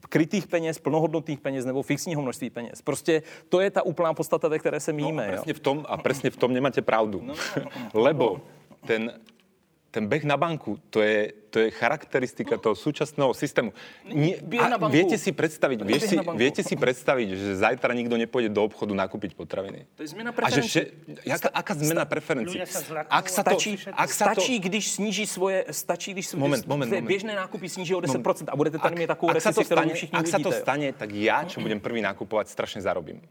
krytých 0.09 0.47
peněz, 0.47 0.79
plnohodnotných 0.79 1.39
peněz 1.39 1.65
nebo 1.65 1.83
fixního 1.83 2.21
množství 2.21 2.49
peněz. 2.49 2.81
Prostě 2.81 3.23
to 3.49 3.59
je 3.59 3.71
ta 3.71 3.81
úplná 3.81 4.13
podstata, 4.13 4.47
ve 4.47 4.59
které 4.59 4.79
se 4.79 4.93
míme. 4.93 5.27
No, 5.27 5.33
presne 5.33 5.53
v 5.53 5.59
tom, 5.59 5.85
a 5.89 5.97
presne 5.97 6.29
v 6.29 6.37
tom 6.37 6.53
nemáte 6.53 6.81
pravdu. 6.81 7.21
No, 7.23 7.33
no, 7.33 7.63
no, 7.63 7.71
no. 7.75 7.89
Lebo 8.01 8.41
ten 8.85 9.11
ten 9.91 10.03
beh 10.05 10.27
na 10.27 10.35
banku, 10.35 10.77
to 10.91 10.99
je, 10.99 11.31
to 11.47 11.63
je 11.63 11.67
charakteristika 11.71 12.59
toho 12.59 12.75
súčasného 12.75 13.31
systému. 13.31 13.71
Nie, 14.03 14.37
a 14.59 14.75
viete 14.91 15.15
si 15.15 15.31
predstaviť, 15.31 15.77
vieš 15.87 16.03
si, 16.11 16.15
viete 16.35 16.61
si 16.61 16.75
predstaviť, 16.75 17.27
že 17.33 17.49
zajtra 17.55 17.95
nikto 17.95 18.19
nepôjde 18.19 18.51
do 18.51 18.67
obchodu 18.67 18.91
nakúpiť 18.91 19.33
potraviny. 19.33 19.87
To 19.95 20.03
je 20.03 20.09
zmena 20.11 20.35
preferencie. 20.35 20.91
jaká, 21.23 21.49
aká 21.49 21.73
zmena 21.79 22.03
preferencie? 22.03 22.59
Ak 23.07 23.25
sa 23.31 23.41
to, 23.47 23.55
stačí, 23.55 23.71
ak 23.87 24.09
sa 24.11 24.35
to... 24.35 24.43
stačí, 24.43 24.59
když 24.59 24.83
sníží 24.91 25.25
svoje, 25.25 25.65
stačí, 25.71 26.11
když 26.11 26.35
moment, 26.35 26.67
moment, 26.67 26.91
moment. 26.91 27.07
běžné 27.07 27.35
nákupy 27.35 27.69
sníží 27.69 27.95
o 27.95 28.01
10% 28.03 28.51
a 28.51 28.55
budete 28.55 28.77
tady 28.79 28.95
mít 28.95 29.07
takovou 29.07 29.31
recesi, 29.33 29.63
ktorú 29.63 29.89
všichni 29.95 30.15
Ak 30.19 30.27
sa 30.27 30.39
to 30.43 30.51
stane, 30.51 30.91
tak 30.91 31.15
ja, 31.15 31.47
čo 31.47 31.63
budem 31.63 31.79
prvý 31.79 32.03
nakupovať, 32.03 32.51
strašne 32.51 32.83
zarobím. 32.83 33.23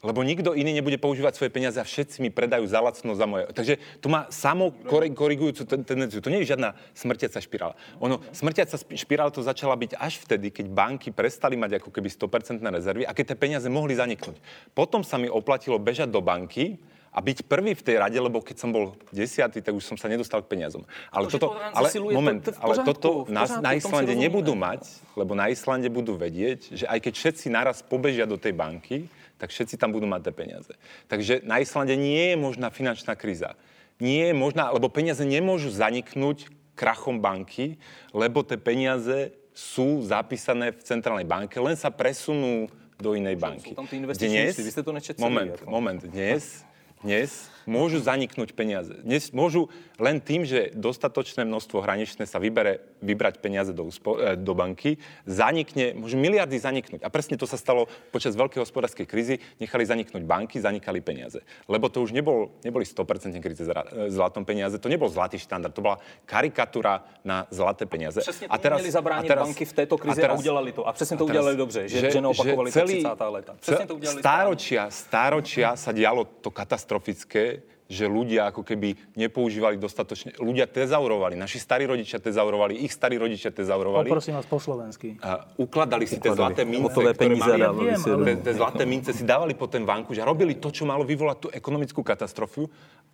Lebo 0.00 0.24
nikto 0.24 0.56
iný 0.56 0.72
nebude 0.72 0.96
používať 0.96 1.36
svoje 1.36 1.52
peniaze 1.52 1.76
a 1.76 1.84
všetci 1.84 2.24
mi 2.24 2.32
predajú 2.32 2.64
za 2.64 2.80
lacno 2.80 3.12
za 3.12 3.28
moje. 3.28 3.52
Takže 3.52 3.76
to 4.00 4.08
má 4.08 4.24
samo 4.32 4.72
korigujúcu 5.12 5.68
tendenciu. 5.84 6.24
To 6.24 6.32
nie 6.32 6.40
je 6.40 6.56
žiadna 6.56 6.72
smrtiaca 6.96 7.36
špirála. 7.36 7.76
Ono, 8.00 8.24
smrtiaca 8.32 8.80
špirála 8.80 9.28
to 9.28 9.44
začala 9.44 9.76
byť 9.76 10.00
až 10.00 10.24
vtedy, 10.24 10.48
keď 10.48 10.72
banky 10.72 11.12
prestali 11.12 11.60
mať 11.60 11.84
ako 11.84 11.92
keby 11.92 12.08
100% 12.08 12.64
rezervy 12.64 13.04
a 13.04 13.12
keď 13.12 13.36
tie 13.36 13.38
peniaze 13.38 13.68
mohli 13.68 13.92
zaniknúť. 13.92 14.40
Potom 14.72 15.04
sa 15.04 15.20
mi 15.20 15.28
oplatilo 15.28 15.76
bežať 15.76 16.08
do 16.08 16.24
banky, 16.24 16.80
a 17.10 17.18
byť 17.18 17.50
prvý 17.50 17.74
v 17.74 17.82
tej 17.82 17.98
rade, 17.98 18.14
lebo 18.14 18.38
keď 18.38 18.56
som 18.62 18.70
bol 18.70 18.94
desiatý, 19.10 19.58
tak 19.58 19.74
už 19.74 19.82
som 19.82 19.98
sa 19.98 20.06
nedostal 20.06 20.46
k 20.46 20.54
peniazom. 20.54 20.86
Ale 21.10 21.26
to, 21.26 21.42
toto, 21.42 21.58
ale 21.58 21.90
moment, 22.14 22.38
to, 22.38 22.54
to 22.54 22.62
ale 22.62 22.74
toto 22.86 23.10
na, 23.26 23.50
na 23.58 23.74
Islande 23.74 24.14
nebudú 24.14 24.54
mať, 24.54 24.86
lebo 25.18 25.34
na 25.34 25.50
Islande 25.50 25.90
budú 25.90 26.14
vedieť, 26.14 26.70
že 26.70 26.86
aj 26.86 27.02
keď 27.02 27.12
všetci 27.18 27.46
naraz 27.50 27.82
pobežia 27.82 28.30
do 28.30 28.38
tej 28.38 28.54
banky, 28.54 29.10
tak 29.40 29.48
všetci 29.48 29.80
tam 29.80 29.96
budú 29.96 30.04
mať 30.04 30.28
tie 30.28 30.34
peniaze. 30.36 30.72
Takže 31.08 31.40
na 31.48 31.64
Islande 31.64 31.96
nie 31.96 32.32
je 32.32 32.36
možná 32.36 32.68
finančná 32.68 33.16
kríza. 33.16 33.56
Nie 33.96 34.30
je 34.30 34.34
možná, 34.36 34.68
lebo 34.68 34.92
peniaze 34.92 35.24
nemôžu 35.24 35.72
zaniknúť 35.72 36.52
krachom 36.76 37.24
banky, 37.24 37.80
lebo 38.12 38.44
tie 38.44 38.60
peniaze 38.60 39.32
sú 39.56 40.04
zapísané 40.04 40.76
v 40.76 40.80
centrálnej 40.84 41.24
banke, 41.28 41.56
len 41.60 41.76
sa 41.76 41.88
presunú 41.88 42.68
do 43.00 43.16
inej 43.16 43.40
banky. 43.40 43.72
Dnes, 44.16 44.60
vy 44.60 44.70
ste 44.72 44.84
to 44.84 44.92
moment, 45.16 45.56
ako. 45.56 45.68
moment, 45.72 46.00
dnes, 46.04 46.64
dnes 47.00 47.48
môžu 47.68 48.00
zaniknúť 48.00 48.52
peniaze. 48.56 48.94
Dnes 49.02 49.32
môžu 49.32 49.68
len 50.00 50.20
tým, 50.20 50.48
že 50.48 50.72
dostatočné 50.72 51.44
množstvo 51.44 51.84
hraničné 51.84 52.24
sa 52.24 52.40
vybere, 52.40 52.80
vybrať 53.04 53.40
peniaze 53.40 53.72
do, 53.72 53.84
uspo, 53.84 54.16
e, 54.16 54.36
do 54.36 54.52
banky, 54.56 54.96
zanikne, 55.28 55.96
môžu 55.96 56.16
miliardy 56.16 56.56
zaniknúť. 56.56 57.04
A 57.04 57.08
presne 57.12 57.36
to 57.36 57.44
sa 57.44 57.60
stalo 57.60 57.88
počas 58.14 58.36
veľkej 58.36 58.60
hospodárskej 58.60 59.06
krízy. 59.08 59.34
Nechali 59.60 59.84
zaniknúť 59.84 60.22
banky, 60.24 60.56
zanikali 60.60 61.00
peniaze. 61.04 61.44
Lebo 61.68 61.88
to 61.92 62.00
už 62.04 62.16
nebol, 62.16 62.52
neboli 62.64 62.84
100% 62.84 63.36
kríze 63.40 63.64
e, 63.64 64.08
zlatom 64.08 64.44
peniaze, 64.44 64.80
to 64.80 64.88
nebol 64.88 65.08
zlatý 65.08 65.36
štandard, 65.36 65.72
to 65.72 65.84
bola 65.84 66.00
karikatúra 66.24 67.04
na 67.24 67.44
zlaté 67.50 67.84
peniaze. 67.86 68.20
Přesně 68.20 68.46
a 68.48 68.58
teraz, 68.58 68.80
měli 68.80 68.92
zabránit 68.92 69.30
a 69.30 69.34
teraz, 69.34 69.48
banky 69.48 69.64
v 69.64 69.72
této 69.72 69.98
krizi 69.98 70.20
a, 70.20 70.24
teraz, 70.24 70.36
a 70.36 70.38
udělali 70.38 70.72
to. 70.72 70.86
A 70.88 70.92
přesně 70.92 71.16
to 71.16 71.24
udělali 71.24 71.56
dobře, 71.56 71.88
že, 71.88 72.00
že, 72.00 72.10
že 72.10 72.20
neopakovali 72.20 72.70
že 72.70 72.72
celý, 72.72 73.04
30. 73.04 73.24
leta. 73.24 73.52
Přesně 73.60 73.86
to 73.86 73.94
udělali 73.94 74.20
stáročia, 74.20 74.90
stáročia 74.90 75.76
sa 75.76 75.90
dialo 75.92 76.24
to 76.24 76.50
katastrofické, 76.50 77.59
že 77.90 78.06
ľudia 78.06 78.54
ako 78.54 78.62
keby 78.62 78.94
nepoužívali 79.18 79.74
dostatočne, 79.74 80.38
ľudia 80.38 80.70
tezaurovali, 80.70 81.34
naši 81.34 81.58
starí 81.58 81.90
rodičia 81.90 82.22
tezaurovali, 82.22 82.86
ich 82.86 82.94
starí 82.94 83.18
rodičia 83.18 83.50
tezaurovali. 83.50 84.06
Poprosím 84.06 84.38
vás 84.38 84.46
po 84.46 84.62
slovensky. 84.62 85.18
A 85.18 85.42
ukladali 85.58 86.06
si 86.06 86.22
tie 86.22 86.30
zlaté 86.30 86.62
mince, 86.62 86.94
ktoré 86.94 87.34
mali, 87.34 87.58
ja 87.58 87.74
viem, 87.74 87.98
ale... 87.98 88.38
tie 88.38 88.54
zlaté 88.54 88.86
mince 88.86 89.10
si 89.10 89.26
dávali 89.26 89.58
po 89.58 89.66
ten 89.66 89.82
vankuš 89.82 90.22
a 90.22 90.24
robili 90.24 90.54
to, 90.62 90.70
čo 90.70 90.86
malo 90.86 91.02
vyvolať 91.02 91.36
tú 91.42 91.48
ekonomickú 91.50 92.06
katastrofu. 92.06 92.70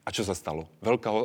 A 0.06 0.14
čo 0.14 0.22
sa 0.22 0.38
stalo? 0.38 0.70
Veľká 0.86 1.10
e, 1.10 1.18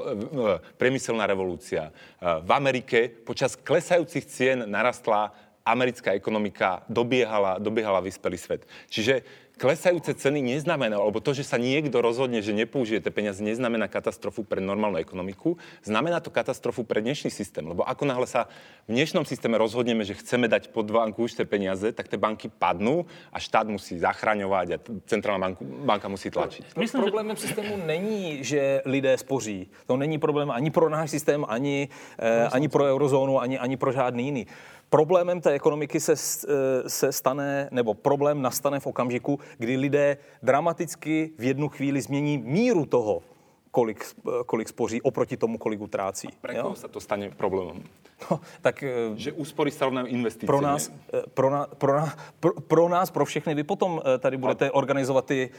priemyselná 0.74 1.30
revolúcia. 1.30 1.94
V 2.18 2.50
Amerike 2.50 3.14
počas 3.14 3.54
klesajúcich 3.54 4.26
cien 4.26 4.66
narastla 4.66 5.30
americká 5.62 6.18
ekonomika, 6.18 6.82
dobiehala, 6.90 7.62
dobiehala 7.62 8.02
vyspelý 8.02 8.38
svet. 8.42 8.66
Čiže 8.90 9.22
klesajúce 9.62 10.18
ceny 10.18 10.42
neznamená, 10.42 10.98
alebo 10.98 11.22
to, 11.22 11.38
že 11.38 11.46
sa 11.46 11.62
niekto 11.62 12.02
rozhodne, 12.02 12.42
že 12.42 12.50
nepoužije 12.50 13.06
tie 13.06 13.14
peniaze, 13.14 13.38
neznamená 13.46 13.86
katastrofu 13.86 14.42
pre 14.42 14.58
normálnu 14.58 14.98
ekonomiku. 14.98 15.62
Znamená 15.86 16.18
to 16.18 16.34
katastrofu 16.34 16.82
pre 16.82 17.06
dnešný 17.06 17.30
systém. 17.30 17.62
Lebo 17.62 17.86
ako 17.86 18.10
náhle 18.10 18.26
sa 18.26 18.50
v 18.90 18.98
dnešnom 18.98 19.22
systéme 19.22 19.62
rozhodneme, 19.62 20.02
že 20.02 20.18
chceme 20.18 20.50
dať 20.50 20.74
pod 20.74 20.90
banku 20.90 21.30
už 21.30 21.38
tie 21.38 21.46
peniaze, 21.46 21.94
tak 21.94 22.10
tie 22.10 22.18
banky 22.18 22.50
padnú 22.50 23.06
a 23.30 23.38
štát 23.38 23.70
musí 23.70 24.02
zachraňovať 24.02 24.68
a 24.74 24.78
centrálna 25.06 25.54
banku, 25.54 25.62
banka 25.62 26.10
musí 26.10 26.34
tlačiť. 26.34 26.74
Myslím, 26.74 27.06
problémem 27.06 27.38
že... 27.38 27.42
systému 27.46 27.78
není, 27.86 28.42
že 28.42 28.82
lidé 28.90 29.14
spoří. 29.14 29.70
To 29.86 29.94
není 29.94 30.18
problém 30.18 30.50
ani 30.50 30.74
pro 30.74 30.90
náš 30.90 31.14
systém, 31.14 31.46
ani, 31.46 31.86
eh, 32.18 32.50
ani 32.50 32.66
pro 32.66 32.90
eurozónu, 32.90 33.38
ani, 33.38 33.62
ani 33.62 33.78
pro 33.78 33.94
žádný 33.94 34.26
jiný. 34.26 34.44
Problémem 34.92 35.42
té 35.42 35.52
ekonomiky 35.52 36.00
se, 36.00 36.14
eh, 36.14 36.90
se 36.90 37.12
stane, 37.12 37.70
nebo 37.72 37.94
problém 37.94 38.42
nastane 38.42 38.80
v 38.80 38.88
okamžiku, 38.88 39.40
kdy 39.58 39.78
lidé 39.78 40.18
dramaticky 40.44 41.32
v 41.38 41.44
jednu 41.44 41.70
chvíli 41.70 42.02
změní 42.02 42.38
míru 42.38 42.86
toho, 42.86 43.24
kolik, 43.72 44.06
kolik 44.46 44.70
spoří 44.70 45.02
oproti 45.02 45.38
tomu, 45.38 45.58
kolik 45.58 45.82
utrácí. 45.82 46.28
A 46.28 46.38
pre 46.42 46.54
koho 46.60 46.76
sa 46.76 46.92
to 46.92 47.00
stane 47.00 47.32
problémom? 47.32 47.80
No, 48.22 48.38
tak, 48.62 48.84
eh, 48.84 49.18
že 49.18 49.34
úspory 49.34 49.74
sa 49.74 49.90
rovnajú 49.90 50.06
investície. 50.12 50.46
Pro 50.46 50.62
nás, 50.62 50.94
eh, 51.10 51.26
pro, 51.34 51.50
na, 51.50 51.66
pro, 51.66 51.98
na, 51.98 52.06
pro, 52.38 52.54
pro 52.54 52.86
nás, 52.86 53.10
pro 53.10 53.26
všechny, 53.26 53.56
vy 53.56 53.64
potom 53.64 53.98
eh, 53.98 54.18
tady 54.18 54.38
budete 54.38 54.72
organizovat 54.72 55.26
ty, 55.26 55.50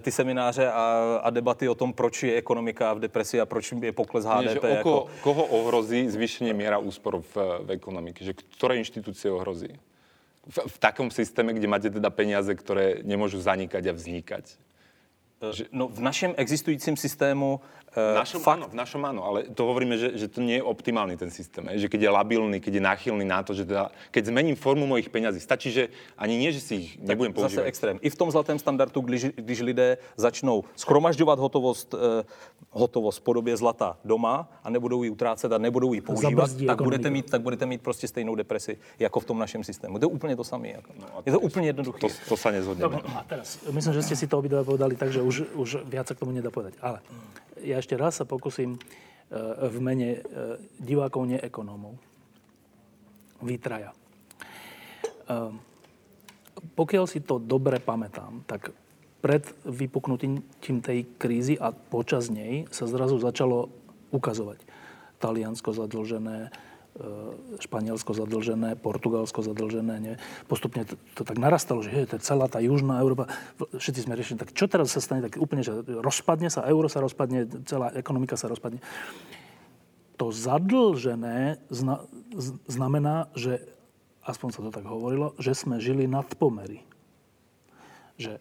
ty 0.00 0.10
semináře 0.12 0.70
a, 0.70 1.18
a 1.22 1.30
debaty 1.30 1.68
o 1.68 1.74
tom, 1.74 1.92
proč 1.92 2.22
je 2.22 2.36
ekonomika 2.36 2.92
v 2.92 3.00
depresi 3.00 3.40
a 3.40 3.46
proč 3.46 3.72
je 3.72 3.92
pokles 3.92 4.24
HDP. 4.24 4.44
Nie, 4.44 4.48
že 4.48 4.60
oko, 4.60 4.68
jako... 4.68 5.06
Koho 5.22 5.44
ohrozí 5.44 6.06
zvýšenie 6.08 6.52
miera 6.52 6.78
úspor 6.78 7.24
v, 7.34 7.64
v 7.66 7.68
ekonomike? 7.74 8.24
Že 8.24 8.36
ktoré 8.54 8.78
inštitúcie 8.78 9.32
ohrozí? 9.32 9.72
V, 10.44 10.58
v 10.68 10.76
takom 10.76 11.08
systéme, 11.08 11.56
kde 11.56 11.66
máte 11.66 11.88
teda 11.88 12.12
peniaze, 12.12 12.52
ktoré 12.52 13.00
nemôžu 13.02 13.40
zanikať 13.40 13.90
a 13.90 13.96
vznikať. 13.96 14.44
No, 15.72 15.88
v 15.88 16.00
našem 16.00 16.34
existujícím 16.36 16.96
systému 16.96 17.60
v 17.94 18.18
našom, 18.18 18.42
fakt... 18.42 18.58
áno, 18.58 18.66
v 18.66 18.76
našom 18.76 19.02
áno, 19.06 19.22
ale 19.22 19.46
to 19.54 19.70
hovoríme, 19.70 19.94
že, 19.94 20.18
že 20.18 20.26
to 20.26 20.42
nie 20.42 20.58
je 20.58 20.64
optimálny 20.66 21.14
ten 21.14 21.30
systém. 21.30 21.62
Že 21.62 21.86
keď 21.86 22.00
je 22.02 22.10
labilný, 22.10 22.58
keď 22.58 22.72
je 22.74 22.82
náchylný 22.82 23.22
na 23.22 23.46
to, 23.46 23.54
že 23.54 23.62
teda, 23.62 23.94
keď 24.10 24.34
zmením 24.34 24.58
formu 24.58 24.82
mojich 24.82 25.06
peňazí, 25.06 25.38
stačí, 25.38 25.70
že 25.70 25.94
ani 26.18 26.34
nie, 26.34 26.50
že 26.50 26.58
si 26.58 26.74
ich 26.74 26.90
tak 26.98 27.14
nebudem 27.14 27.30
používať. 27.30 27.62
Zase 27.62 27.70
extrém. 27.70 27.96
I 28.02 28.10
v 28.10 28.16
tom 28.18 28.34
zlatém 28.34 28.58
standardu, 28.58 28.98
když, 29.00 29.38
když 29.38 29.58
lidé 29.62 29.88
začnou 30.18 30.66
schromažďovat 30.74 31.38
hotovost, 31.38 31.94
eh, 31.94 32.26
hotovost 32.74 33.22
v 33.22 33.24
podobě 33.30 33.54
zlata 33.54 33.94
doma 34.02 34.50
a 34.66 34.70
nebudou 34.70 35.06
ji 35.06 35.10
utrácet 35.14 35.52
a 35.52 35.58
nebudou 35.58 35.94
ji 35.94 36.00
používat, 36.00 36.50
tak 36.66 36.82
budete, 36.82 37.10
mít, 37.10 37.30
tak 37.30 37.42
budete 37.46 37.66
mít 37.66 37.82
prostě 37.82 38.08
stejnou 38.08 38.34
depresi 38.34 38.78
jako 38.98 39.20
v 39.20 39.24
tom 39.24 39.38
našem 39.38 39.64
systému. 39.64 39.98
To 39.98 40.06
je 40.06 40.10
úplně 40.10 40.36
to 40.36 40.44
samé. 40.44 40.68
Jako. 40.68 40.92
No 40.98 41.22
je 41.26 41.32
to 41.32 41.40
úplně 41.40 41.66
jednoduché. 41.66 42.00
To, 42.00 42.08
to 42.28 42.36
sa 42.36 42.50
nezhodneme. 42.50 42.98
a 43.14 43.22
teraz, 43.22 43.62
myslím, 43.70 43.94
že 43.94 44.02
ste 44.02 44.16
si 44.18 44.26
to 44.26 44.38
obidva 44.42 44.66
povedali 44.66 44.98
tak, 44.98 45.14
že 45.14 45.22
už, 45.24 45.56
už 45.56 45.68
viac 45.88 46.04
sa 46.04 46.14
k 46.14 46.20
tomu 46.20 46.36
nedá 46.36 46.52
povedať. 46.52 46.76
Ale 46.84 47.00
ja 47.64 47.80
ešte 47.80 47.96
raz 47.96 48.20
sa 48.20 48.28
pokúsim 48.28 48.76
e, 48.76 48.78
v 49.68 49.76
mene 49.80 50.10
e, 50.16 50.20
divákov, 50.78 51.24
neekonómov. 51.24 51.96
Vytraja. 53.40 53.90
E, 53.90 53.96
pokiaľ 56.76 57.04
si 57.08 57.24
to 57.24 57.40
dobre 57.40 57.80
pamätám, 57.80 58.44
tak 58.44 58.70
pred 59.24 59.40
vypuknutím 59.64 60.44
tej 60.60 61.08
krízy 61.16 61.56
a 61.56 61.72
počas 61.72 62.28
nej 62.28 62.68
sa 62.68 62.84
zrazu 62.84 63.16
začalo 63.16 63.72
ukazovať. 64.12 64.60
Taliansko 65.16 65.72
zadlžené, 65.72 66.52
Španielsko 67.58 68.14
zadlžené, 68.14 68.78
Portugalsko 68.78 69.42
zadlžené. 69.42 69.98
Nie? 69.98 70.14
Postupne 70.46 70.86
to, 70.86 70.94
to 71.18 71.26
tak 71.26 71.42
narastalo, 71.42 71.82
že 71.82 71.90
je, 71.90 72.06
to 72.06 72.14
je 72.18 72.22
celá 72.22 72.46
tá 72.46 72.62
južná 72.62 73.02
Európa. 73.02 73.26
Všetci 73.58 74.06
sme 74.06 74.14
riešili, 74.14 74.38
tak 74.38 74.54
čo 74.54 74.70
teraz 74.70 74.94
sa 74.94 75.02
stane? 75.02 75.26
Tak 75.26 75.42
úplne, 75.42 75.66
že 75.66 75.74
rozpadne 75.82 76.54
sa, 76.54 76.62
euro 76.70 76.86
sa 76.86 77.02
rozpadne, 77.02 77.50
celá 77.66 77.90
ekonomika 77.98 78.38
sa 78.38 78.46
rozpadne. 78.46 78.78
To 80.22 80.30
zadlžené 80.30 81.58
zna, 81.66 82.06
znamená, 82.70 83.26
že, 83.34 83.58
aspoň 84.22 84.48
sa 84.54 84.60
to 84.62 84.70
tak 84.70 84.86
hovorilo, 84.86 85.34
že 85.42 85.50
sme 85.58 85.82
žili 85.82 86.06
nad 86.06 86.30
pomery. 86.38 86.86
Že 88.22 88.38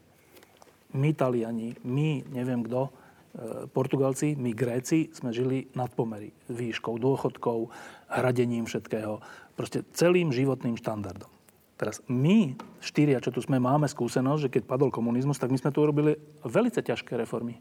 my, 0.93 1.09
Taliani, 1.17 1.73
my, 1.81 2.21
neviem 2.29 2.61
kto, 2.69 2.93
E, 3.33 3.65
Portugalci, 3.65 4.37
my 4.37 4.53
Gréci 4.53 5.09
sme 5.09 5.33
žili 5.33 5.65
nad 5.73 5.89
pomery. 5.89 6.29
Výškou 6.53 7.01
dôchodkov, 7.01 7.73
hradením 8.13 8.69
všetkého. 8.69 9.19
Proste 9.57 9.81
celým 9.97 10.29
životným 10.29 10.77
štandardom. 10.77 11.29
Teraz 11.73 11.99
my, 12.05 12.53
štyria, 12.79 13.17
čo 13.17 13.33
tu 13.33 13.41
sme, 13.41 13.57
máme 13.57 13.89
skúsenosť, 13.89 14.41
že 14.47 14.53
keď 14.53 14.63
padol 14.69 14.93
komunizmus, 14.93 15.41
tak 15.41 15.49
my 15.49 15.57
sme 15.57 15.73
tu 15.73 15.81
urobili 15.81 16.15
veľmi 16.45 16.69
ťažké 16.69 17.17
reformy. 17.17 17.57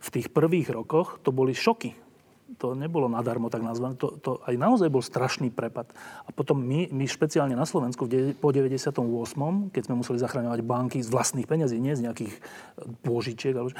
V 0.00 0.08
tých 0.12 0.28
prvých 0.28 0.68
rokoch 0.72 1.20
to 1.24 1.32
boli 1.32 1.56
šoky. 1.56 1.96
To 2.58 2.74
nebolo 2.74 3.06
nadarmo 3.06 3.46
tak 3.46 3.62
nazvané. 3.62 3.94
To, 4.02 4.18
to 4.18 4.42
aj 4.42 4.54
naozaj 4.58 4.90
bol 4.90 5.00
strašný 5.00 5.54
prepad. 5.54 5.88
A 6.26 6.30
potom 6.34 6.58
my, 6.58 6.90
my 6.90 7.04
špeciálne 7.06 7.54
na 7.54 7.64
Slovensku 7.64 8.10
po 8.38 8.48
98., 8.50 8.90
keď 9.70 9.82
sme 9.86 9.94
museli 9.98 10.18
zachraňovať 10.18 10.60
banky 10.66 10.98
z 11.00 11.08
vlastných 11.08 11.46
peniazí, 11.46 11.78
nie 11.78 11.94
z 11.94 12.10
nejakých 12.10 12.34
pôžičiek, 13.06 13.54
ale 13.54 13.70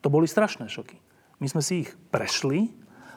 to 0.00 0.08
boli 0.08 0.30
strašné 0.30 0.70
šoky. 0.70 1.00
My 1.42 1.50
sme 1.50 1.62
si 1.64 1.84
ich 1.84 1.90
prešli 2.14 2.70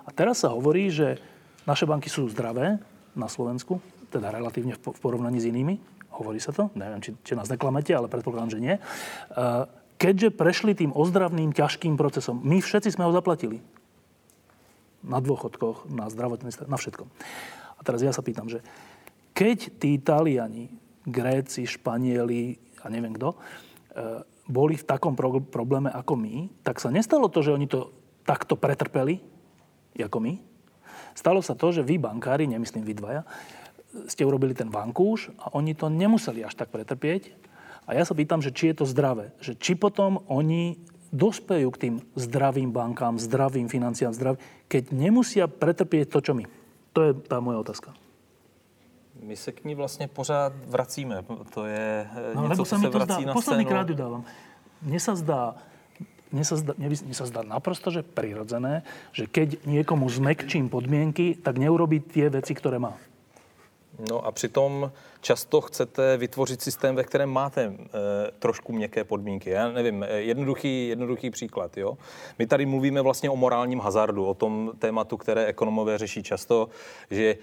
a 0.08 0.10
teraz 0.10 0.42
sa 0.42 0.56
hovorí, 0.56 0.90
že 0.90 1.22
naše 1.68 1.84
banky 1.84 2.08
sú 2.08 2.32
zdravé 2.32 2.80
na 3.14 3.28
Slovensku, 3.28 3.84
teda 4.08 4.32
relatívne 4.32 4.80
v 4.80 5.00
porovnaní 5.04 5.44
s 5.44 5.50
inými. 5.52 5.78
Hovorí 6.16 6.40
sa 6.40 6.56
to, 6.56 6.72
neviem, 6.74 7.04
či, 7.04 7.12
či 7.22 7.36
nás 7.36 7.52
neklamete, 7.52 7.92
ale 7.92 8.08
predpokladám, 8.08 8.56
že 8.56 8.64
nie. 8.64 8.76
Keďže 10.00 10.34
prešli 10.34 10.74
tým 10.74 10.96
ozdravným, 10.96 11.52
ťažkým 11.52 12.00
procesom, 12.00 12.40
my 12.42 12.64
všetci 12.64 12.96
sme 12.96 13.06
ho 13.06 13.12
zaplatili. 13.12 13.60
Na 15.04 15.20
dôchodkoch, 15.22 15.92
na 15.92 16.10
zdravotníctve, 16.10 16.66
na 16.66 16.80
všetkom. 16.80 17.06
A 17.78 17.82
teraz 17.86 18.02
ja 18.02 18.16
sa 18.16 18.26
pýtam, 18.26 18.50
že 18.50 18.66
keď 19.38 19.78
tí 19.78 19.94
Italiani, 19.94 20.74
Gréci, 21.06 21.70
Španieli 21.70 22.58
a 22.82 22.90
neviem 22.90 23.14
kto, 23.14 23.38
boli 24.48 24.80
v 24.80 24.88
takom 24.88 25.14
pro- 25.14 25.44
probléme 25.44 25.92
ako 25.92 26.16
my, 26.16 26.50
tak 26.64 26.80
sa 26.80 26.90
nestalo 26.90 27.28
to, 27.28 27.44
že 27.44 27.54
oni 27.54 27.68
to 27.68 27.92
takto 28.26 28.56
pretrpeli, 28.58 29.20
ako 30.00 30.18
my. 30.24 30.34
Stalo 31.18 31.42
sa 31.42 31.58
to, 31.58 31.74
že 31.74 31.82
vy, 31.82 31.98
bankári, 31.98 32.46
nemyslím 32.46 32.86
vy 32.86 32.94
dvaja, 32.94 33.22
ste 34.06 34.22
urobili 34.22 34.54
ten 34.54 34.70
vankúš 34.70 35.34
a 35.42 35.50
oni 35.58 35.74
to 35.74 35.90
nemuseli 35.90 36.46
až 36.46 36.54
tak 36.54 36.70
pretrpieť. 36.70 37.34
A 37.90 37.98
ja 37.98 38.06
sa 38.06 38.14
pýtam, 38.14 38.38
že 38.38 38.54
či 38.54 38.70
je 38.70 38.84
to 38.84 38.86
zdravé. 38.86 39.34
Že 39.42 39.58
či 39.58 39.74
potom 39.74 40.22
oni 40.30 40.78
dospejú 41.10 41.74
k 41.74 41.82
tým 41.82 41.96
zdravým 42.14 42.70
bankám, 42.70 43.18
zdravým 43.18 43.72
financiám, 43.72 44.14
zdravým, 44.14 44.44
keď 44.70 44.84
nemusia 44.94 45.50
pretrpieť 45.50 46.14
to, 46.14 46.20
čo 46.22 46.34
my. 46.38 46.46
To 46.94 47.00
je 47.02 47.12
tá 47.26 47.42
moja 47.42 47.64
otázka. 47.64 47.96
My 49.18 49.36
se 49.36 49.52
k 49.52 49.66
ní 49.66 49.76
vlastně 49.76 50.08
pořád 50.08 50.54
vracíme. 50.68 51.26
To 51.54 51.66
je 51.66 52.08
eh, 52.16 52.36
no, 52.36 52.48
něco, 52.48 52.66
co 52.66 52.80
se 52.80 52.90
vrací 52.90 53.14
zdá, 53.14 53.28
na 53.28 53.34
Posledný 53.34 53.66
krát 53.66 53.90
ju 53.90 53.96
dávam. 53.96 54.22
Mne 54.78 55.02
sa 55.02 55.18
zdá, 55.18 55.58
mne 56.32 56.44
sa, 56.44 56.56
zdá, 56.60 56.74
mne, 56.78 56.90
mne 56.92 57.16
sa 57.16 57.26
zdá 57.26 57.42
naprosto, 57.44 57.92
že 57.92 58.04
prirodzené, 58.04 58.84
že 59.16 59.28
keď 59.28 59.64
niekomu 59.64 60.10
zmekčím 60.10 60.68
podmienky, 60.68 61.40
tak 61.40 61.60
neurobí 61.62 62.00
tie 62.04 62.28
veci, 62.30 62.54
ktoré 62.56 62.80
má. 62.80 62.96
No 64.10 64.26
a 64.26 64.32
přitom 64.32 64.92
často 65.22 65.62
chcete 65.62 66.18
vytvořit 66.18 66.62
systém, 66.62 66.96
ve 66.96 67.04
kterém 67.04 67.30
máte 67.30 67.62
e, 67.64 67.74
trošku 68.40 68.74
měkké 68.74 69.04
podmínky. 69.04 69.50
Já 69.50 69.72
nevím, 69.72 70.04
eh, 70.04 70.22
jednoduchý, 70.22 70.88
jednoduchý 70.88 71.30
příklad. 71.30 71.78
Jo? 71.78 71.98
My 72.40 72.48
tady 72.48 72.66
mluvíme 72.66 73.02
vlastně 73.02 73.30
o 73.30 73.36
morálním 73.36 73.80
hazardu, 73.80 74.26
o 74.26 74.34
tom 74.34 74.72
tématu, 74.80 75.18
které 75.18 75.46
ekonomové 75.46 75.98
řeší 75.98 76.24
často, 76.24 76.70
že 77.12 77.36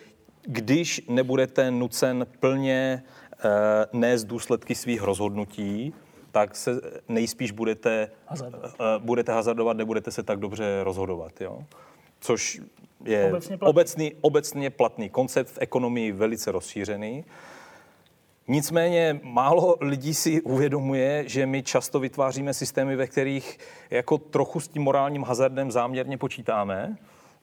když 0.43 1.03
nebudete 1.09 1.71
nucen 1.71 2.27
plně 2.41 3.03
e, 3.45 3.87
nést 3.93 4.25
důsledky 4.25 4.75
svých 4.75 5.03
rozhodnutí, 5.03 5.95
tak 6.35 6.57
se 6.57 6.81
nejspíš 7.09 7.51
budete 7.51 8.11
hazardovat, 8.27 8.75
e, 8.81 8.99
budete 8.99 9.33
hazardovat 9.33 9.77
nebudete 9.77 10.11
se 10.11 10.23
tak 10.23 10.39
dobře 10.39 10.85
rozhodovat. 10.85 11.41
Jo? 11.41 11.59
Což 12.21 12.61
je 13.05 13.29
obecně 13.29 13.57
platný. 13.57 13.71
Obecný, 13.71 14.13
obecně 14.21 14.71
platný 14.71 15.11
koncept 15.11 15.51
v 15.51 15.59
ekonomii 15.61 16.13
velice 16.13 16.53
rozšířený. 16.53 17.25
Nicméně 18.49 19.21
málo 19.23 19.77
lidí 19.81 20.15
si 20.15 20.43
uvědomuje, 20.43 21.29
že 21.29 21.47
my 21.47 21.63
často 21.63 22.01
vytváříme 22.01 22.55
systémy, 22.55 22.97
ve 22.97 23.07
kterých 23.07 23.59
jako 23.91 24.19
trochu 24.19 24.61
s 24.61 24.69
tím 24.69 24.83
morálním 24.83 25.23
hazardem 25.23 25.71
záměrně 25.71 26.19
počítáme, 26.19 26.97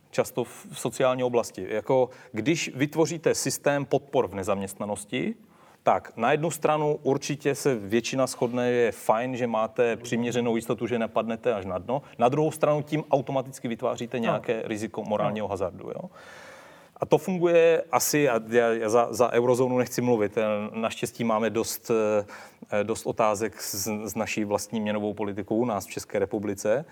často 0.10 0.44
v 0.44 0.68
sociální 0.74 1.24
oblasti. 1.24 1.68
Jako 1.70 2.10
když 2.32 2.72
vytvoříte 2.76 3.36
systém 3.36 3.86
podpor 3.86 4.28
v 4.28 4.36
nezaměstnanosti, 4.36 5.36
tak 5.84 6.12
na 6.18 6.32
jednu 6.32 6.52
stranu 6.52 7.00
určitě 7.04 7.56
se 7.56 7.76
většina 7.76 8.28
shodne, 8.28 8.72
je 8.72 8.92
fajn, 8.92 9.36
že 9.36 9.48
máte 9.48 9.96
přiměřenou 9.96 10.56
jistotu, 10.56 10.88
že 10.88 11.00
nepadnete 11.00 11.54
až 11.54 11.66
na 11.66 11.78
dno. 11.78 12.02
Na 12.18 12.30
druhou 12.30 12.52
stranu 12.52 12.82
tím 12.82 13.04
automaticky 13.12 13.68
vytváříte 13.68 14.18
no. 14.18 14.22
nějaké 14.22 14.58
no. 14.58 14.68
riziko 14.68 15.04
morálního 15.04 15.48
no. 15.48 15.50
hazardu. 15.50 15.88
Jo? 15.88 16.10
A 16.98 17.06
to 17.06 17.18
funguje 17.18 17.84
asi, 17.92 18.30
a 18.30 18.40
já 18.48 18.90
za, 18.90 19.08
za 19.14 19.32
eurozónu 19.32 19.78
nechci 19.78 20.02
mluvit, 20.02 20.38
naštěstí 20.74 21.24
máme 21.24 21.50
dost, 21.50 21.92
eh, 22.72 22.84
dost 22.84 23.06
otázek 23.06 23.62
s, 23.62 23.88
s 23.88 24.16
naší 24.16 24.44
vlastní 24.44 24.82
měnovou 24.82 25.14
politikou 25.14 25.56
u 25.56 25.66
nás 25.66 25.86
v 25.86 25.92
České 25.92 26.20
republice, 26.20 26.86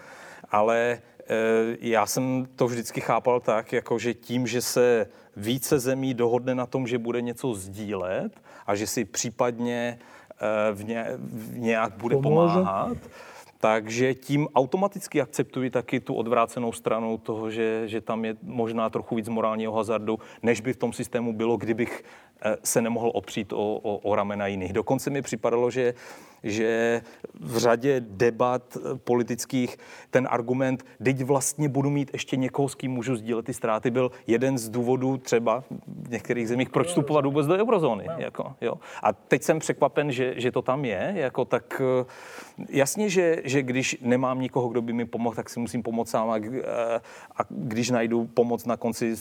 ale 0.52 1.02
Eh, 1.30 1.78
já 1.82 2.06
jsem 2.06 2.48
to 2.56 2.68
vždycky 2.68 3.02
chápal 3.02 3.40
tak, 3.40 3.74
jako 3.74 4.00
že 4.00 4.14
tím, 4.14 4.48
že 4.48 4.62
se 4.62 5.08
více 5.40 5.80
zemí 5.80 6.14
dohodne 6.14 6.56
na 6.56 6.66
tom, 6.66 6.88
že 6.88 6.98
bude 6.98 7.22
něco 7.22 7.54
sdílet 7.54 8.42
a 8.68 8.76
že 8.76 8.88
si 8.88 9.06
případně 9.06 10.00
eh, 10.00 10.74
v, 10.74 10.84
ně, 10.84 11.06
v 11.18 11.58
nějak 11.58 11.98
bude 11.98 12.16
Pomůže. 12.16 12.54
pomáhat, 12.54 12.98
takže 13.58 14.14
tím 14.14 14.48
automaticky 14.56 15.22
akceptuji 15.22 15.70
taky 15.70 16.00
tu 16.00 16.14
odvrácenou 16.14 16.72
stranu 16.72 17.18
toho, 17.18 17.52
že, 17.52 17.88
že 17.88 18.02
tam 18.02 18.26
je 18.26 18.36
možná 18.44 18.90
trochu 18.90 19.16
víc 19.16 19.28
morálního 19.30 19.74
hazardu, 19.74 20.20
než 20.44 20.62
by 20.62 20.74
v 20.74 20.78
tom 20.78 20.94
systému 20.94 21.34
bylo, 21.34 21.58
kdybych 21.58 22.04
se 22.64 22.82
nemohl 22.82 23.12
opřít 23.14 23.54
o, 23.54 23.58
o, 23.58 23.98
o 23.98 24.16
ramena 24.16 24.48
jiných. 24.48 24.74
Dokonce 24.74 25.10
mi 25.10 25.22
připadalo, 25.22 25.72
že 25.72 25.94
že 26.44 27.02
v 27.34 27.58
řadě 27.58 28.02
debat 28.10 28.78
politických 29.04 29.78
ten 30.10 30.28
argument, 30.32 30.86
teď 31.04 31.22
vlastně 31.22 31.70
budu 31.70 31.90
mít 31.90 32.10
ještě 32.14 32.38
někoho, 32.38 32.70
s 32.70 32.76
kým 32.76 32.92
můžu 32.92 33.16
sdílet 33.16 33.46
ty 33.46 33.54
ztráty, 33.54 33.92
byl 33.92 34.12
jeden 34.28 34.58
z 34.58 34.70
důvodů 34.70 35.18
třeba 35.18 35.64
v 35.88 36.10
některých 36.10 36.48
zemích, 36.48 36.70
proč 36.70 36.88
vstupovat 36.88 37.26
vůbec 37.26 37.48
do 37.48 37.58
eurozóny. 37.58 38.06
Jako, 38.18 38.54
jo. 38.62 38.74
A 39.04 39.14
teď 39.14 39.44
jsem 39.44 39.60
překvapen, 39.60 40.12
že, 40.12 40.34
že 40.38 40.52
to 40.52 40.62
tam 40.62 40.86
je, 40.86 41.14
jako, 41.16 41.46
tak 41.46 41.82
eh, 42.02 42.06
jasně, 42.70 43.10
že, 43.10 43.42
že 43.44 43.64
když 43.64 43.98
nemám 44.02 44.42
nikoho, 44.42 44.70
kdo 44.70 44.82
by 44.82 44.94
mi 44.94 45.06
pomohl, 45.06 45.36
tak 45.36 45.50
si 45.50 45.60
musím 45.60 45.84
pomoct 45.84 46.10
sám 46.10 46.30
a, 46.30 46.38
eh, 46.38 47.02
a 47.36 47.42
když 47.50 47.90
najdu 47.90 48.26
pomoc 48.26 48.66
na 48.66 48.78
konci 48.78 49.16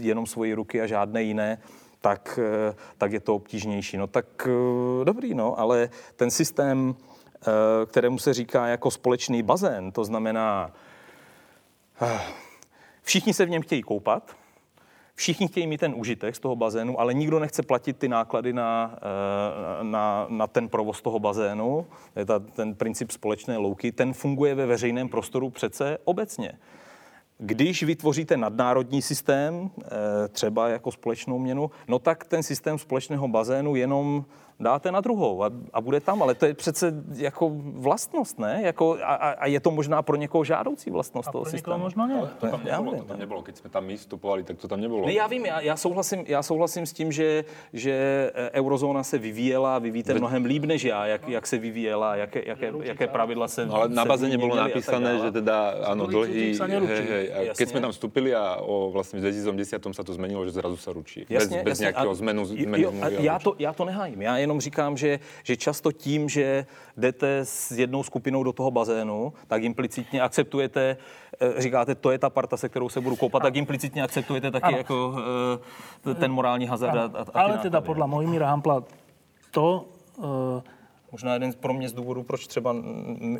jenom 0.00 0.26
svoji 0.26 0.54
ruky 0.54 0.80
a 0.80 0.86
žádné 0.86 1.22
jiné, 1.22 1.58
tak, 2.04 2.38
eh, 2.42 2.74
tak 2.98 3.12
je 3.12 3.20
to 3.20 3.34
obtížnější. 3.34 3.96
No 3.96 4.06
tak 4.06 4.26
eh, 4.46 5.04
dobrý, 5.04 5.34
no, 5.34 5.58
ale 5.60 5.88
ten 6.16 6.30
systém, 6.30 6.94
kterému 7.86 8.18
se 8.18 8.34
říká 8.34 8.66
jako 8.66 8.90
společný 8.90 9.42
bazén. 9.42 9.92
To 9.92 10.04
znamená, 10.04 10.70
eh, 12.02 12.20
všichni 13.02 13.34
se 13.34 13.46
v 13.46 13.50
něm 13.50 13.62
chtějí 13.62 13.82
koupat, 13.82 14.36
Všichni 15.16 15.48
chtějí 15.48 15.66
mít 15.66 15.80
ten 15.80 15.94
užitek 15.96 16.36
z 16.36 16.40
toho 16.40 16.56
bazénu, 16.56 17.00
ale 17.00 17.14
nikdo 17.14 17.38
nechce 17.38 17.62
platit 17.62 17.96
ty 17.96 18.08
náklady 18.08 18.52
na, 18.52 18.96
eh, 18.96 19.84
na, 19.84 20.26
na 20.28 20.46
ten 20.46 20.68
provoz 20.68 21.02
toho 21.02 21.18
bazénu. 21.18 21.86
Je 22.16 22.24
ta, 22.24 22.38
ten 22.38 22.74
princip 22.74 23.10
společné 23.10 23.56
louky, 23.56 23.92
ten 23.92 24.12
funguje 24.12 24.54
ve 24.54 24.66
veřejném 24.66 25.08
prostoru 25.08 25.50
přece 25.50 25.98
obecně. 26.04 26.58
Když 27.38 27.82
vytvoříte 27.82 28.36
nadnárodní 28.36 29.02
systém, 29.02 29.70
eh, 29.78 29.88
třeba 30.28 30.68
jako 30.68 30.92
společnou 30.92 31.38
měnu, 31.38 31.70
no 31.88 31.98
tak 31.98 32.24
ten 32.24 32.42
systém 32.42 32.78
společného 32.78 33.28
bazénu 33.28 33.76
jenom 33.76 34.24
dáte 34.60 34.92
na 34.92 35.00
druhou 35.00 35.42
a, 35.42 35.50
a 35.72 35.80
bude 35.80 36.00
tam, 36.00 36.22
ale 36.22 36.34
to 36.34 36.46
je 36.46 36.54
přece 36.54 36.92
jako 37.16 37.50
vlastnost, 37.74 38.38
ne? 38.38 38.60
Jako, 38.64 38.98
a, 39.02 39.14
a 39.14 39.46
je 39.46 39.60
to 39.60 39.70
možná 39.70 40.02
pro 40.02 40.16
někoho 40.16 40.44
žádoucí 40.44 40.90
vlastnost 40.90 41.28
a 41.28 41.32
toho 41.32 41.42
pro 41.44 41.50
systému. 41.50 41.78
možno 41.78 42.06
ne. 42.06 42.14
To 42.40 42.46
tam, 42.46 42.60
Já 42.64 42.76
nebolo, 42.78 42.92
nevím, 42.92 43.02
to 43.02 43.08
tam 43.08 43.16
ne. 43.18 43.22
nebolo. 43.26 43.42
Keď 43.42 43.54
sme 43.56 43.68
tam 43.70 43.82
my 43.84 43.94
vstupovali, 43.96 44.42
tak 44.44 44.56
to 44.58 44.68
tam 44.68 44.80
nebolo. 44.80 45.06
Ne, 45.06 45.12
já 45.12 45.26
vím, 45.26 45.46
já, 45.46 45.60
já, 45.60 45.76
souhlasím, 45.76 46.24
já 46.26 46.42
souhlasím 46.42 46.86
s 46.86 46.92
tím, 46.92 47.12
že, 47.12 47.44
že 47.72 47.92
eh, 48.34 48.50
eurozóna 48.60 49.02
se 49.02 49.18
vyvíjela, 49.18 49.78
vyvíjíte 49.78 50.14
mnohem 50.14 50.44
líp 50.44 50.64
než 50.64 50.84
já, 50.84 51.06
jak, 51.06 51.28
jak 51.28 51.46
se 51.46 51.58
vyvíjela, 51.58 52.16
jaké, 52.16 52.42
jaké, 52.46 52.72
jaké 52.82 53.06
pravidla 53.06 53.48
se 53.48 53.66
No, 53.66 53.74
ale 53.74 53.88
na 53.88 54.02
se 54.02 54.08
bazéne 54.08 54.38
bolo 54.38 54.54
a 54.54 54.56
tak 54.56 54.66
napísané, 54.68 55.18
že 55.18 55.30
teda, 55.32 55.56
áno, 55.90 56.06
nerúči. 56.06 56.54
hej, 56.94 57.06
hej, 57.10 57.26
a 57.32 57.38
keď 57.54 57.58
Jasne. 57.58 57.66
sme 57.66 57.80
tam 57.80 57.92
vstúpili 57.92 58.30
a 58.34 58.56
o, 58.60 58.90
vlastne 58.90 59.18
v 59.18 59.28
2010 59.30 59.94
sa 59.94 60.02
to 60.04 60.12
zmenilo, 60.14 60.44
že 60.46 60.52
zrazu 60.54 60.76
sa 60.76 60.92
ručí. 60.92 61.26
Jasně, 61.28 61.56
bez, 61.56 61.64
bez 61.64 61.70
jasně. 61.80 61.84
nejakého 61.84 62.10
A- 62.10 62.14
zmenu, 62.14 62.42
jo, 62.76 62.92
a 63.02 63.08
já, 63.08 63.38
to, 63.38 63.54
já 63.58 63.72
to 63.72 63.84
nehájím. 63.84 64.22
Já 64.22 64.36
jenom 64.44 64.60
říkám, 64.60 64.96
že, 64.96 65.18
že 65.42 65.56
často 65.56 65.92
tím, 65.92 66.28
že 66.28 66.66
jdete 66.96 67.40
s 67.44 67.72
jednou 67.72 68.02
skupinou 68.02 68.44
do 68.44 68.52
toho 68.52 68.70
bazénu, 68.70 69.32
tak 69.48 69.62
implicitně 69.62 70.20
akceptujete, 70.20 70.96
eh, 71.40 71.60
říkáte, 71.60 71.94
to 71.94 72.10
je 72.10 72.18
ta 72.18 72.30
parta, 72.30 72.56
se 72.56 72.68
kterou 72.68 72.88
se 72.88 73.00
budu 73.00 73.16
koupat, 73.16 73.42
tak 73.42 73.56
implicitně 73.56 74.02
akceptujete 74.02 74.50
taky 74.50 74.64
Ano. 74.64 74.76
jako 74.76 75.14
eh, 76.10 76.14
ten 76.14 76.32
morální 76.32 76.66
hazard. 76.66 76.94
A, 76.94 77.02
a, 77.02 77.20
a 77.20 77.24
ty 77.24 77.30
Ale 77.34 77.58
teda 77.58 77.80
náklady. 77.80 77.86
podľa 77.88 78.06
Mojmíra 78.06 78.46
Hampla 78.50 78.84
to 79.50 79.86
uh, 80.18 80.60
Možná 81.14 81.32
jeden 81.34 81.52
pro 81.52 81.74
mě 81.74 81.88
z 81.88 81.92
důvodů, 81.92 82.22
proč 82.22 82.46
třeba 82.46 82.74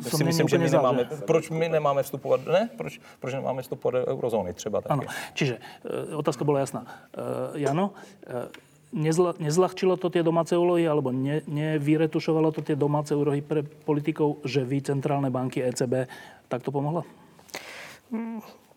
si 0.01 0.23
myslím, 0.23 0.47
že 0.47 0.57
my 0.57 0.69
nemáme, 0.69 1.03
záleží. 1.03 1.23
proč 1.27 1.49
my 1.49 1.69
nemáme 1.69 2.03
vstupovat, 2.03 2.45
ne? 2.45 2.69
Proč, 2.77 2.99
proč 3.19 3.33
nemáme 3.33 3.61
vstupovat 3.61 3.91
do 3.99 4.07
eurozóny 4.07 4.53
třeba 4.53 4.81
taky. 4.81 4.93
Áno, 4.93 5.03
čiže 5.35 5.59
otázka 6.15 6.47
bola 6.47 6.63
jasná. 6.63 6.87
E, 6.87 7.59
Jano, 7.59 7.91
e, 8.23 8.47
nezla, 8.95 9.35
nezľahčilo 9.37 9.99
to 9.99 10.07
tie 10.07 10.23
domáce 10.23 10.55
úlohy, 10.55 10.87
alebo 10.87 11.11
ne, 11.11 11.43
nevyretušovalo 11.45 12.55
to 12.55 12.63
tie 12.63 12.79
domáce 12.79 13.11
úlohy 13.11 13.43
pre 13.43 13.61
politikov, 13.61 14.39
že 14.47 14.63
vy, 14.63 14.79
centrálne 14.79 15.27
banky, 15.27 15.59
ECB, 15.59 16.07
takto 16.47 16.71
pomohla? 16.71 17.03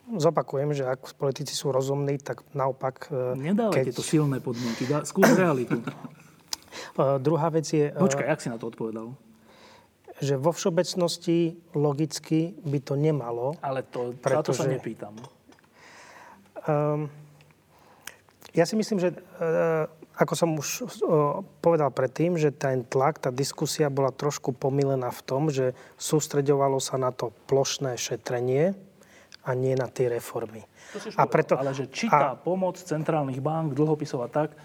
Zopakujem, 0.08 0.74
že 0.74 0.88
ak 0.88 1.14
politici 1.14 1.54
sú 1.54 1.70
rozumní, 1.70 2.18
tak 2.18 2.42
naopak... 2.56 3.12
e, 3.12 3.38
Nedávajte 3.38 3.92
to 3.94 4.02
silné 4.02 4.42
podmienky, 4.42 4.88
dá, 4.88 5.06
skús 5.06 5.30
realitu. 5.38 5.78
E, 6.94 7.18
Druhá 7.18 7.50
vec 7.50 7.66
je, 7.66 7.90
e, 7.90 7.94
Počkaj, 7.94 8.26
jak 8.26 8.40
si 8.42 8.48
na 8.50 8.58
to 8.58 8.70
odpovedal? 8.70 9.14
že 10.18 10.34
vo 10.34 10.50
všeobecnosti 10.50 11.54
logicky 11.78 12.58
by 12.66 12.78
to 12.82 12.98
nemalo. 12.98 13.54
Ale 13.62 13.86
to, 13.86 14.18
Pretože... 14.18 14.58
sa 14.58 14.66
Pretože- 14.66 14.74
nepýtam. 14.74 15.14
Um, 16.66 17.06
ja 18.50 18.66
si 18.66 18.74
myslím, 18.74 18.98
že 18.98 19.14
uh, 19.14 19.86
ako 20.18 20.34
som 20.34 20.50
už 20.58 20.90
povedal 21.62 21.94
predtým, 21.94 22.34
že 22.34 22.50
ten 22.50 22.82
tlak, 22.82 23.22
tá 23.22 23.30
diskusia 23.30 23.86
bola 23.86 24.10
trošku 24.10 24.50
pomilená 24.50 25.14
v 25.14 25.22
tom, 25.22 25.46
že 25.46 25.78
sústreďovalo 25.94 26.82
sa 26.82 26.98
na 26.98 27.14
to 27.14 27.30
plošné 27.46 27.94
šetrenie 27.94 28.74
a 29.46 29.54
nie 29.54 29.78
na 29.78 29.86
tie 29.86 30.10
reformy. 30.10 30.66
A 31.14 31.24
preto, 31.30 31.54
Ale 31.54 31.70
že 31.70 31.86
či 31.86 32.10
tá 32.10 32.34
pomoc 32.34 32.82
centrálnych 32.82 33.38
bank, 33.38 33.78
dlhopisov 33.78 34.26
a 34.26 34.28
tak, 34.28 34.58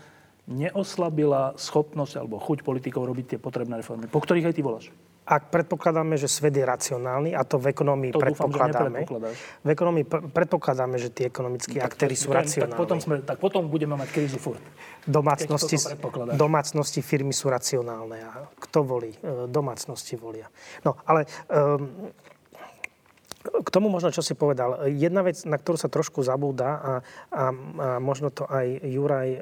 neoslabila 0.50 1.56
schopnosť 1.56 2.20
alebo 2.20 2.42
chuť 2.42 2.68
politikov 2.68 3.08
robiť 3.08 3.38
tie 3.38 3.40
potrebné 3.40 3.80
reformy, 3.80 4.12
po 4.12 4.20
ktorých 4.20 4.52
aj 4.52 4.56
ty 4.58 4.62
voláš. 4.66 4.92
Ak 5.24 5.48
predpokladáme, 5.56 6.20
že 6.20 6.28
svet 6.28 6.52
je 6.52 6.68
racionálny, 6.68 7.32
a 7.32 7.48
to 7.48 7.56
v 7.56 7.72
ekonomii 7.72 8.12
To 8.12 8.20
dúfam, 8.20 8.52
predpokladáme, 8.52 9.08
nepredpokladáš. 9.08 9.38
v 9.64 9.70
ekonomii 9.72 10.04
pr- 10.04 10.24
predpokladáme, 10.36 10.96
že 11.00 11.10
tí 11.16 11.24
ekonomickí 11.24 11.80
aktéry 11.80 12.16
sú 12.20 12.36
tak, 12.36 12.44
racionálni. 12.44 12.76
tak, 12.76 12.82
potom 12.84 12.98
sme, 13.00 13.16
tak 13.24 13.38
potom 13.40 13.72
budeme 13.72 13.96
mať 13.96 14.10
krízu 14.12 14.36
furt. 14.36 14.60
Domácnosti, 15.08 15.80
domácnosti 16.36 17.00
firmy 17.00 17.32
sú 17.32 17.48
racionálne. 17.48 18.20
A 18.20 18.52
kto 18.60 18.84
volí? 18.84 19.16
E, 19.24 19.48
Domácnosti 19.48 20.20
volia. 20.20 20.52
No, 20.84 21.00
ale 21.08 21.24
um, 21.48 22.12
k 23.44 23.68
tomu 23.70 23.92
možno, 23.92 24.12
čo 24.12 24.24
si 24.24 24.40
povedal. 24.40 24.88
Jedna 24.88 25.20
vec, 25.20 25.44
na 25.44 25.60
ktorú 25.60 25.76
sa 25.76 25.92
trošku 25.92 26.24
zabúda 26.24 26.68
a, 26.68 26.76
a, 26.80 26.94
a 27.32 27.44
možno 28.00 28.32
to 28.32 28.48
aj 28.48 28.80
Juraj 28.88 29.30
e, 29.30 29.40
e, 29.40 29.42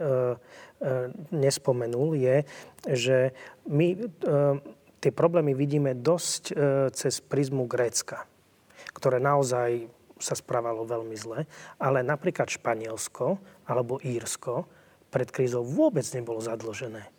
nespomenul, 1.29 2.17
je, 2.17 2.37
že 2.89 3.17
my 3.69 3.87
e, 3.93 4.01
tie 5.02 5.11
problémy 5.11 5.57
vidíme 5.57 5.98
dosť 5.98 6.44
e, 6.49 6.53
cez 6.94 7.19
prízmu 7.19 7.65
Grécka, 7.65 8.30
ktoré 8.94 9.18
naozaj 9.18 9.90
sa 10.22 10.38
správalo 10.38 10.86
veľmi 10.86 11.18
zle, 11.18 11.49
ale 11.82 12.06
napríklad 12.06 12.48
Španielsko 12.48 13.41
alebo 13.65 13.98
Írsko 14.06 14.69
pred 15.10 15.28
krízou 15.34 15.65
vôbec 15.65 16.06
nebolo 16.14 16.40
zadlžené 16.40 17.10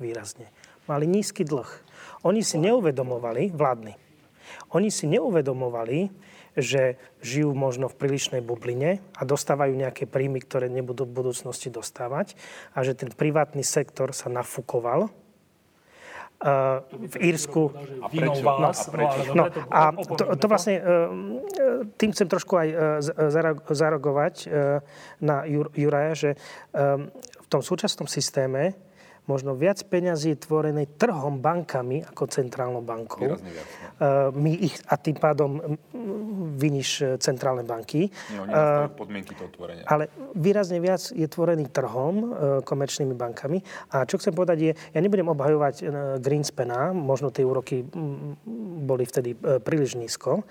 výrazne. 0.00 0.48
Mali 0.88 1.04
nízky 1.04 1.44
dlh. 1.44 1.68
Oni 2.24 2.40
si 2.40 2.56
neuvedomovali, 2.56 3.52
vládni, 3.52 3.94
oni 4.72 4.88
si 4.88 5.04
neuvedomovali, 5.04 6.08
že 6.58 6.98
žijú 7.22 7.54
možno 7.54 7.86
v 7.86 7.98
prílišnej 8.00 8.42
bubline 8.42 8.98
a 9.14 9.22
dostávajú 9.22 9.78
nejaké 9.78 10.10
príjmy, 10.10 10.42
ktoré 10.42 10.66
nebudú 10.66 11.06
v 11.06 11.22
budúcnosti 11.22 11.70
dostávať 11.70 12.34
a 12.74 12.82
že 12.82 12.98
ten 12.98 13.12
privátny 13.14 13.62
sektor 13.62 14.10
sa 14.10 14.26
nafúkoval. 14.26 15.12
Uh, 16.38 16.86
v 17.10 17.34
Írsku... 17.34 17.74
Vinou 18.14 18.38
vás. 18.46 18.86
No, 18.86 18.94
dobre, 18.94 19.04
No 19.34 19.44
to 19.50 19.58
a 19.74 19.80
to, 19.90 20.24
to 20.38 20.46
vlastne, 20.46 20.78
e, 20.78 20.82
e, 20.82 20.94
tým 21.98 22.14
chcem 22.14 22.30
trošku 22.30 22.54
aj 22.54 22.68
e, 22.70 22.76
zareagovať 23.74 24.34
e, 24.46 24.78
na 25.18 25.42
Jur- 25.50 25.74
Juraja, 25.74 26.14
že 26.14 26.30
e, 26.32 26.36
v 27.42 27.46
tom 27.50 27.58
súčasnom 27.58 28.06
systéme 28.06 28.78
možno 29.28 29.52
viac 29.52 29.78
peňazí 29.84 30.34
je 30.34 30.42
tvorené 30.42 30.88
trhom 30.96 31.38
bankami 31.38 32.00
ako 32.02 32.26
centrálnou 32.26 32.80
bankou. 32.80 33.36
No. 33.36 33.36
E, 33.36 34.32
My 34.32 34.52
ich, 34.56 34.74
a 34.88 34.96
tým 34.96 35.20
pádom 35.20 35.60
m, 35.60 35.76
vyniš 36.56 36.90
e, 37.04 37.04
centrálne 37.20 37.62
banky. 37.62 38.08
Nie, 38.08 38.38
oni 38.40 38.50
nastavujú 38.50 38.96
podmienky 38.96 39.32
toho 39.36 39.50
tvorenia. 39.52 39.84
Ale 39.84 40.08
výrazne 40.32 40.80
viac 40.80 41.12
je 41.12 41.28
tvorený 41.28 41.68
trhom, 41.68 42.32
komerčnými 42.64 43.12
bankami. 43.12 43.60
A 43.92 44.08
čo 44.08 44.16
chcem 44.16 44.32
povedať 44.32 44.58
je, 44.58 44.72
ja 44.72 45.00
nebudem 45.04 45.28
obhajovať 45.28 45.74
e, 45.78 45.84
Greenspana, 46.18 46.96
možno 46.96 47.28
tie 47.28 47.44
úroky 47.44 47.84
mm, 47.84 48.48
boli 48.88 49.04
vtedy 49.04 49.36
príliš 49.60 50.00
nízko, 50.00 50.48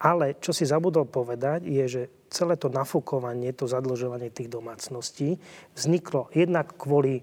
ale 0.00 0.40
čo 0.40 0.52
si 0.56 0.64
zabudol 0.64 1.04
povedať 1.08 1.68
je, 1.68 1.84
že 1.88 2.02
celé 2.32 2.56
to 2.56 2.72
nafúkovanie, 2.72 3.52
to 3.52 3.68
zadlžovanie 3.68 4.32
tých 4.32 4.48
domácností 4.48 5.36
vzniklo 5.74 6.32
jednak 6.32 6.72
kvôli 6.78 7.20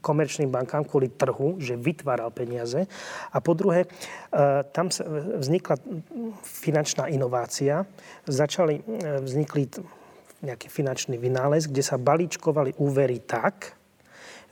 komerčným 0.00 0.50
bankám 0.50 0.86
kvôli 0.86 1.10
trhu, 1.10 1.58
že 1.58 1.74
vytváral 1.74 2.30
peniaze. 2.30 2.86
A 3.34 3.38
po 3.42 3.52
druhé, 3.58 3.84
e, 3.84 3.88
tam 4.70 4.90
vznikla 5.42 5.76
finančná 6.42 7.10
inovácia. 7.10 7.82
Začali, 8.26 8.80
e, 8.80 8.82
vznikli 9.22 9.66
nejaký 10.44 10.70
finančný 10.70 11.18
vynález, 11.18 11.66
kde 11.66 11.82
sa 11.82 11.98
balíčkovali 11.98 12.78
úvery 12.78 13.18
tak, 13.24 13.74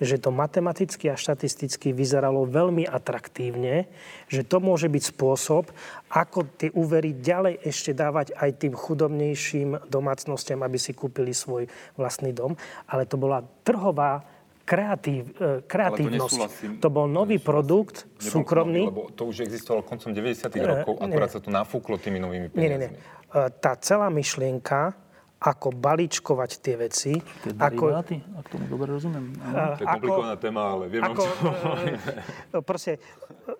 že 0.02 0.18
to 0.18 0.34
matematicky 0.34 1.06
a 1.06 1.14
štatisticky 1.14 1.94
vyzeralo 1.94 2.42
veľmi 2.50 2.82
atraktívne, 2.82 3.86
že 4.26 4.42
to 4.42 4.58
môže 4.58 4.90
byť 4.90 5.02
spôsob, 5.14 5.70
ako 6.10 6.50
tie 6.58 6.74
úvery 6.74 7.14
ďalej 7.14 7.62
ešte 7.62 7.94
dávať 7.94 8.34
aj 8.34 8.50
tým 8.58 8.74
chudobnejším 8.74 9.86
domácnostiam, 9.86 10.66
aby 10.66 10.78
si 10.82 10.98
kúpili 10.98 11.30
svoj 11.30 11.70
vlastný 11.94 12.34
dom. 12.34 12.58
Ale 12.90 13.06
to 13.06 13.14
bola 13.14 13.46
trhová 13.62 14.26
kreatív, 14.64 15.22
e, 15.30 15.60
kreatívnosť. 15.62 16.16
nesúhlasím. 16.16 16.70
To 16.78 16.88
bol 16.88 17.06
nový 17.06 17.36
produkt, 17.36 18.08
Nebol 18.14 18.32
súkromný. 18.34 18.82
nový, 18.82 18.90
Lebo 18.90 19.08
to 19.10 19.22
už 19.26 19.40
existovalo 19.42 19.82
koncom 19.82 20.10
90. 20.10 20.48
rokov, 20.58 20.92
nie, 20.94 21.04
akurát 21.06 21.28
nie. 21.28 21.34
sa 21.34 21.40
to 21.40 21.50
nafúklo 21.50 21.94
tými 21.96 22.16
novými 22.16 22.48
Nie, 22.50 22.66
nie, 22.66 22.78
nie. 22.80 22.90
peniazmi. 22.90 22.98
E, 23.30 23.52
Tá 23.54 23.76
celá 23.76 24.08
myšlienka, 24.08 24.96
ako 25.38 25.68
balíčkovať 25.70 26.50
tie 26.58 26.74
veci, 26.74 27.12
Tie 27.14 27.52
ako, 27.52 27.84
deriváty, 27.92 28.16
ak 28.16 28.46
tomu 28.48 28.64
dobre 28.64 28.88
rozumiem. 28.90 29.36
Áno. 29.38 29.52
To 29.52 29.60
je 29.76 29.84
ako- 29.84 29.92
komplikovaná 29.92 30.34
téma, 30.34 30.62
ale 30.70 30.84
viem, 30.86 31.02
ako, 31.02 31.20
čo... 31.20 31.32
e, 32.50 32.58
proste, 32.60 32.92
e, 32.94 33.52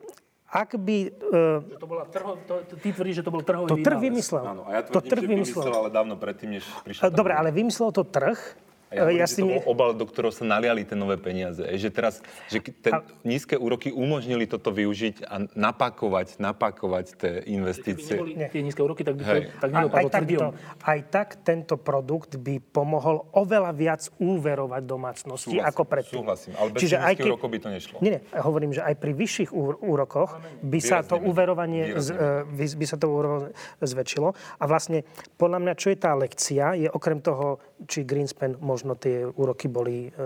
ak 0.48 0.70
by... 0.74 0.96
e, 1.04 1.76
To 1.76 1.84
bola 1.84 2.04
trho, 2.06 2.40
to, 2.40 2.54
to, 2.64 2.74
ty 2.78 2.88
tvrdíš, 2.88 3.20
že 3.20 3.22
to 3.22 3.28
bol 3.28 3.42
trhový 3.42 3.68
To 3.68 3.76
trh 3.76 3.98
vymyslel. 3.98 4.44
Áno, 4.46 4.62
a 4.64 4.70
ja 4.72 4.80
to 4.80 4.96
tvrdím, 4.96 5.10
trh 5.10 5.20
že 5.20 5.28
vymyslel. 5.28 5.72
ale 5.74 5.88
dávno 5.90 6.14
predtým, 6.14 6.48
než 6.52 6.64
prišla 6.80 7.02
tá 7.02 7.12
Dobre, 7.12 7.32
ale 7.34 7.50
vymyslel 7.50 7.90
to 7.90 8.00
trh, 8.02 8.38
A 8.38 8.63
ja, 8.94 9.10
ja 9.10 9.24
ja 9.24 9.26
s 9.26 9.34
tým... 9.34 9.48
tým... 9.48 9.58
To 9.58 9.64
bol 9.64 9.72
obal, 9.72 9.90
do 9.96 10.04
ktorého 10.04 10.30
sa 10.30 10.44
naliali 10.44 10.84
tie 10.84 10.94
nové 10.94 11.16
peniaze. 11.16 11.64
Že 11.64 11.88
teraz, 11.90 12.14
že 12.52 12.60
ten, 12.60 12.92
a... 12.92 13.00
nízke 13.24 13.56
úroky 13.56 13.88
umožnili 13.88 14.44
toto 14.44 14.68
využiť 14.70 15.24
a 15.24 15.48
napakovať, 15.56 16.36
napakovať 16.36 17.06
tie 17.16 17.32
investície. 17.48 18.20
Keby 18.20 18.52
tie 18.52 18.62
nízke 18.62 18.84
úroky, 18.84 19.02
tak 19.02 19.16
by 19.16 19.22
to 19.24 19.32
Hej. 19.32 19.42
tak 19.56 19.70
A, 19.72 19.74
aj, 19.74 19.82
nedopadlo 19.88 20.08
tak 20.12 20.22
to, 20.28 20.48
aj 20.84 21.00
tak 21.08 21.28
tento 21.40 21.74
produkt 21.80 22.36
by 22.36 22.60
pomohol 22.60 23.24
oveľa 23.32 23.72
viac 23.72 24.02
úverovať 24.20 24.82
domácnosti 24.84 25.56
Súhlasím, 25.56 25.72
ako 25.72 25.82
predtým. 25.88 26.18
súhlasím, 26.20 26.52
ale 26.60 26.68
bez 26.76 26.80
Čiže 26.84 26.96
aj 27.00 27.14
nízkych 27.16 27.30
úrokov 27.32 27.48
by 27.48 27.58
to 27.58 27.68
nešlo. 27.72 27.96
Nie, 28.04 28.10
nie, 28.12 28.20
hovorím, 28.36 28.70
že 28.76 28.82
aj 28.84 28.94
pri 29.00 29.12
vyšších 29.16 29.50
úr- 29.56 29.78
úrokoch 29.80 30.30
by 30.60 30.80
sa 30.84 31.00
to 31.00 31.16
úverovanie 31.16 31.96
z, 31.96 32.08
e, 32.12 32.26
by, 32.44 32.64
by 32.76 32.86
sa 32.86 32.96
to 33.00 33.06
úverovanie 33.08 33.56
zväčšilo. 33.80 34.28
A 34.60 34.64
vlastne 34.68 35.08
podľa 35.40 35.58
mňa, 35.64 35.72
čo 35.80 35.88
je 35.88 35.98
tá 35.98 36.12
lekcia, 36.12 36.76
je 36.76 36.88
okrem 36.92 37.24
toho, 37.24 37.56
či 37.88 38.04
Greenspan 38.04 38.60
možno 38.60 38.83
tie 38.92 39.24
úroky 39.24 39.72
boli 39.72 40.08
e, 40.08 40.10
e, 40.12 40.22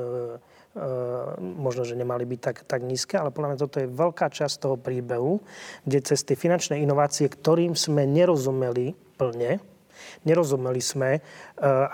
možno, 1.39 1.87
že 1.87 1.95
nemali 1.95 2.27
byť 2.27 2.41
tak, 2.43 2.57
tak 2.67 2.83
nízke, 2.83 3.15
ale 3.15 3.31
podľa 3.31 3.55
mňa 3.55 3.63
toto 3.63 3.79
je 3.79 3.87
veľká 3.87 4.27
časť 4.27 4.55
toho 4.59 4.75
príbehu, 4.75 5.39
kde 5.87 5.99
cez 6.03 6.27
tie 6.27 6.35
finančné 6.35 6.83
inovácie, 6.83 7.31
ktorým 7.31 7.79
sme 7.79 8.03
nerozumeli 8.11 8.99
plne, 9.15 9.63
nerozumeli 10.27 10.83
sme, 10.83 11.11
e, 11.15 11.21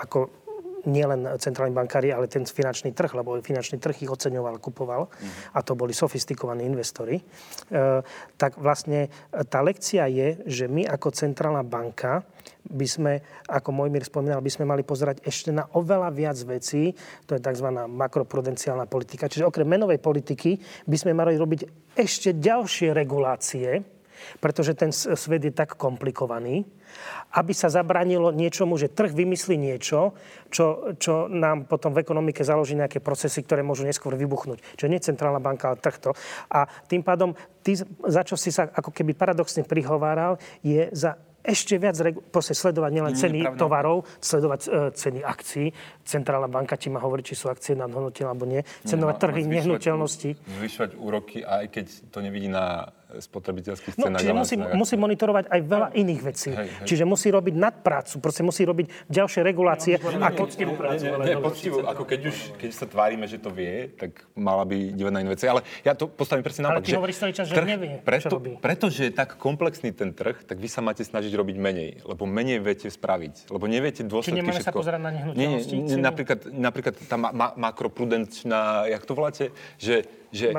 ako 0.01 0.44
nielen 0.85 1.37
centrálni 1.37 1.73
bankári, 1.73 2.13
ale 2.13 2.29
ten 2.31 2.45
finančný 2.45 2.93
trh, 2.93 3.11
lebo 3.17 3.37
finančný 3.41 3.81
trh 3.81 4.05
ich 4.05 4.11
oceňoval, 4.11 4.61
kupoval 4.61 5.09
a 5.53 5.59
to 5.61 5.73
boli 5.73 5.91
sofistikovaní 5.91 6.65
investori, 6.65 7.19
e, 7.19 7.23
tak 8.37 8.57
vlastne 8.57 9.07
e, 9.07 9.09
tá 9.45 9.61
lekcia 9.61 10.07
je, 10.07 10.45
že 10.45 10.65
my 10.69 10.85
ako 10.87 11.11
centrálna 11.11 11.65
banka 11.65 12.23
by 12.65 12.87
sme, 12.89 13.13
ako 13.45 13.69
Mojmír 13.69 14.05
spomínal, 14.05 14.41
by 14.41 14.49
sme 14.49 14.65
mali 14.65 14.81
pozerať 14.81 15.21
ešte 15.21 15.53
na 15.53 15.69
oveľa 15.77 16.09
viac 16.09 16.37
vecí, 16.41 16.93
to 17.29 17.37
je 17.37 17.41
tzv. 17.41 17.67
makroprudenciálna 17.69 18.89
politika, 18.89 19.29
čiže 19.29 19.45
okrem 19.45 19.69
menovej 19.69 20.01
politiky 20.01 20.57
by 20.89 20.97
sme 20.97 21.13
mali 21.13 21.37
robiť 21.37 21.93
ešte 21.93 22.33
ďalšie 22.33 22.89
regulácie, 22.93 23.85
pretože 24.41 24.73
ten 24.73 24.89
svet 24.93 25.43
je 25.43 25.53
tak 25.53 25.77
komplikovaný, 25.77 26.65
aby 27.35 27.51
sa 27.51 27.67
zabránilo 27.67 28.31
niečomu, 28.31 28.79
že 28.79 28.91
trh 28.91 29.11
vymyslí 29.11 29.55
niečo, 29.59 30.15
čo, 30.49 30.95
čo 30.95 31.27
nám 31.27 31.67
potom 31.67 31.91
v 31.91 32.01
ekonomike 32.01 32.41
založí 32.41 32.77
nejaké 32.77 33.03
procesy, 33.03 33.43
ktoré 33.43 33.61
môžu 33.61 33.83
neskôr 33.83 34.15
vybuchnúť. 34.15 34.63
Čiže 34.79 34.91
nie 34.91 35.01
centrálna 35.03 35.43
banka, 35.43 35.71
ale 35.71 35.81
trh 35.81 35.97
to. 35.99 36.11
A 36.51 36.65
tým 36.87 37.03
pádom, 37.03 37.35
ty, 37.65 37.75
za 38.07 38.21
čo 38.23 38.39
si 38.39 38.49
sa 38.53 38.69
ako 38.71 38.91
keby 38.91 39.15
paradoxne 39.15 39.67
prihováral, 39.67 40.39
je 40.63 40.87
za 40.95 41.19
ešte 41.45 41.77
viac 41.77 41.93
regu- 42.01 42.25
proste 42.25 42.57
sledovať 42.57 42.91
nielen 42.91 43.13
Nie, 43.13 43.21
ceny 43.21 43.39
pravda. 43.45 43.59
tovarov, 43.61 43.97
sledovať 44.17 44.61
e, 44.65 44.69
ceny 44.97 45.19
akcií. 45.21 45.67
Centrálna 46.01 46.49
banka 46.49 46.73
ti 46.73 46.89
má 46.89 46.97
hovoriť, 46.97 47.21
či 47.23 47.35
sú 47.37 47.53
akcie 47.53 47.77
nadhodnotené 47.77 48.25
alebo 48.25 48.49
nie. 48.49 48.65
Cenovať 48.81 49.15
Nie, 49.15 49.21
trhy 49.21 49.41
zvyšovať 49.45 49.53
nehnuteľnosti. 49.53 50.29
Zvyšovať 50.41 50.91
úroky, 50.97 51.45
aj 51.45 51.65
keď 51.69 51.85
to 52.09 52.17
nevidí 52.25 52.49
na 52.49 52.89
spotrebiteľských 53.17 53.93
No, 53.95 54.07
cenách. 54.07 54.21
čiže 54.21 54.31
ale 54.31 54.39
musí, 54.39 54.55
musí 54.73 54.95
monitorovať 54.95 55.45
aj 55.47 55.59
veľa 55.61 55.87
iných 55.93 56.21
vecí. 56.21 56.51
Hej, 56.51 56.67
hej. 56.67 56.87
Čiže 56.87 57.03
musí 57.03 57.27
robiť 57.29 57.53
nadprácu, 57.53 58.15
proste 58.19 58.41
musí 58.41 58.63
robiť 58.63 59.07
ďalšie 59.07 59.41
regulácie. 59.41 59.93
A 59.95 60.31
keď, 60.31 60.43
Poctivú 60.45 60.73
prácu, 60.73 61.03
ale 61.03 61.23
Nie, 61.25 61.35
dobre. 61.35 61.47
poctivo, 61.47 61.77
ako 61.83 62.03
keď 62.05 62.19
už 62.29 62.37
keď 62.55 62.69
sa 62.71 62.85
tvárime, 62.85 63.25
že 63.25 63.37
to 63.37 63.49
vie, 63.49 63.89
tak 63.91 64.11
mala 64.33 64.61
by 64.61 64.93
dívať 64.93 65.11
na 65.11 65.19
iné 65.19 65.31
veci. 65.31 65.45
Ale 65.45 65.65
ja 65.81 65.91
to 65.91 66.05
postavím 66.05 66.41
presne 66.41 66.63
Ale 66.63 66.79
naopak. 66.79 66.85
ty 66.85 66.93
hovoríš 66.93 67.17
celý 67.17 67.33
čas, 67.33 67.45
že 67.45 67.57
nevie, 67.57 67.97
čo 67.97 68.05
preto, 68.05 68.27
robí. 68.31 68.53
Pretože 68.55 69.09
je 69.09 69.11
tak 69.11 69.35
komplexný 69.35 69.89
ten 69.89 70.13
trh, 70.13 70.43
tak 70.43 70.57
vy 70.57 70.67
sa 70.67 70.79
máte 70.79 71.01
snažiť 71.01 71.33
robiť 71.33 71.57
menej, 71.57 72.05
lebo 72.05 72.23
menej 72.23 72.61
viete 72.61 72.85
spraviť. 72.87 73.49
Lebo 73.49 73.65
neviete 73.65 74.05
dôsledky 74.05 74.37
nemáme 74.37 74.61
sa 74.61 74.69
pozerať 74.69 75.01
na 75.01 75.09
nie, 75.09 75.19
nehnuteľnosti, 75.25 75.73
nie, 75.73 75.89
nie, 75.89 75.97
napríklad, 75.97 76.39
napríklad 76.47 76.93
tá 77.01 77.15
ma, 77.15 77.29
ma, 77.31 77.47
makroprudenčná, 77.99 78.61
jak 78.85 79.03
to 79.03 79.13
voláte, 79.13 79.45
že, 79.77 80.05
že 80.35 80.51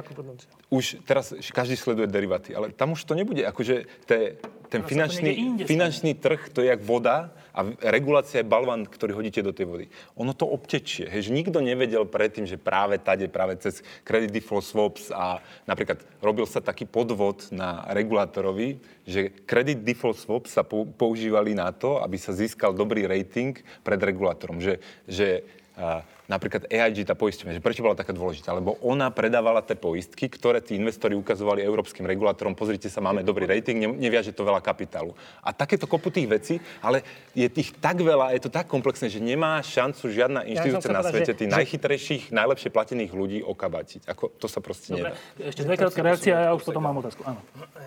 už 0.72 1.04
teraz 1.04 1.36
každý 1.52 1.76
sleduje 1.76 2.08
derivaty, 2.08 2.56
ale 2.56 2.72
tam 2.72 2.96
už 2.96 3.04
to 3.04 3.12
nebude, 3.12 3.44
akože 3.44 3.84
te, 4.08 4.40
ten 4.72 4.80
niekde 4.80 4.88
finančný, 4.88 5.30
inde 5.36 5.62
finančný 5.68 6.16
trh, 6.16 6.48
to 6.48 6.64
je 6.64 6.72
jak 6.72 6.80
voda 6.80 7.36
a 7.52 7.60
regulácia 7.92 8.40
je 8.40 8.48
balvan, 8.48 8.88
ktorý 8.88 9.12
hodíte 9.16 9.44
do 9.44 9.52
tej 9.52 9.68
vody. 9.68 9.84
Ono 10.16 10.32
to 10.32 10.48
obtečie. 10.48 11.08
Hej, 11.08 11.28
že 11.28 11.36
nikto 11.36 11.60
nevedel 11.60 12.08
predtým, 12.08 12.48
že 12.48 12.60
práve 12.60 12.96
tade, 13.00 13.28
práve 13.28 13.56
cez 13.60 13.84
credit 14.04 14.32
default 14.32 14.64
swaps 14.64 15.12
a 15.12 15.40
napríklad 15.68 16.00
robil 16.20 16.48
sa 16.48 16.64
taký 16.64 16.88
podvod 16.88 17.52
na 17.52 17.84
regulátorovi, 17.92 18.80
že 19.04 19.32
credit 19.44 19.84
default 19.84 20.20
swaps 20.20 20.56
sa 20.56 20.64
pou- 20.64 20.88
používali 20.88 21.56
na 21.56 21.72
to, 21.72 22.00
aby 22.00 22.16
sa 22.16 22.32
získal 22.32 22.72
dobrý 22.76 23.04
rating 23.04 23.56
pred 23.80 24.00
regulátorom. 24.00 24.60
Že, 24.60 24.80
že 25.08 25.44
a, 25.76 26.04
napríklad 26.26 26.66
EIG, 26.70 27.06
tá 27.06 27.14
poisťovňa, 27.14 27.56
že 27.58 27.62
prečo 27.62 27.82
bola 27.82 27.94
taká 27.94 28.10
dôležitá? 28.12 28.50
Lebo 28.54 28.78
ona 28.82 29.10
predávala 29.10 29.62
tie 29.62 29.78
poistky, 29.78 30.26
ktoré 30.28 30.58
tí 30.60 30.74
investori 30.74 31.14
ukazovali 31.14 31.62
európskym 31.62 32.06
regulátorom, 32.06 32.54
pozrite 32.58 32.90
sa, 32.90 32.98
máme 33.00 33.22
dobrý 33.22 33.46
rating, 33.46 33.78
ne, 33.78 33.88
neviaže 33.94 34.34
to 34.34 34.42
veľa 34.42 34.58
kapitálu. 34.60 35.14
A 35.42 35.54
takéto 35.54 35.86
kopu 35.86 36.10
tých 36.10 36.26
vecí, 36.26 36.54
ale 36.82 37.02
je 37.34 37.46
tých 37.48 37.72
tak 37.78 38.02
veľa, 38.02 38.34
je 38.34 38.42
to 38.42 38.50
tak 38.50 38.66
komplexné, 38.66 39.06
že 39.06 39.22
nemá 39.22 39.62
šancu 39.62 40.10
žiadna 40.10 40.42
inštitúcia 40.50 40.90
chcel 40.90 40.98
na 40.98 41.02
svete 41.06 41.32
že- 41.32 41.38
tých 41.38 41.50
najchytrejších, 41.54 42.22
najlepšie 42.34 42.70
platených 42.74 43.12
ľudí 43.14 43.38
okabatiť. 43.46 44.10
Ako, 44.10 44.34
to 44.36 44.46
sa 44.50 44.58
proste 44.58 44.92
Dobre, 44.98 45.14
nedá. 45.14 45.48
ešte 45.48 45.62
dve 45.62 45.76
krátke 45.78 46.02
reakcie 46.02 46.34
a 46.34 46.50
ja 46.50 46.52
už 46.54 46.66
potom 46.66 46.82
mám 46.82 46.98
otázku. 46.98 47.22
Áno. 47.22 47.38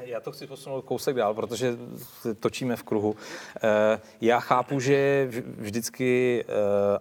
Já 0.06 0.20
to 0.22 0.32
chci 0.32 0.48
posunout 0.48 0.86
kousek 0.86 1.16
dál, 1.16 1.34
protože 1.34 1.78
se 2.22 2.34
točíme 2.34 2.76
v 2.76 2.84
kruhu. 2.84 3.16
Eh, 3.61 3.99
Já 4.22 4.40
chápu, 4.40 4.80
že 4.80 5.28
vždycky 5.57 6.41
eh, 6.41 6.53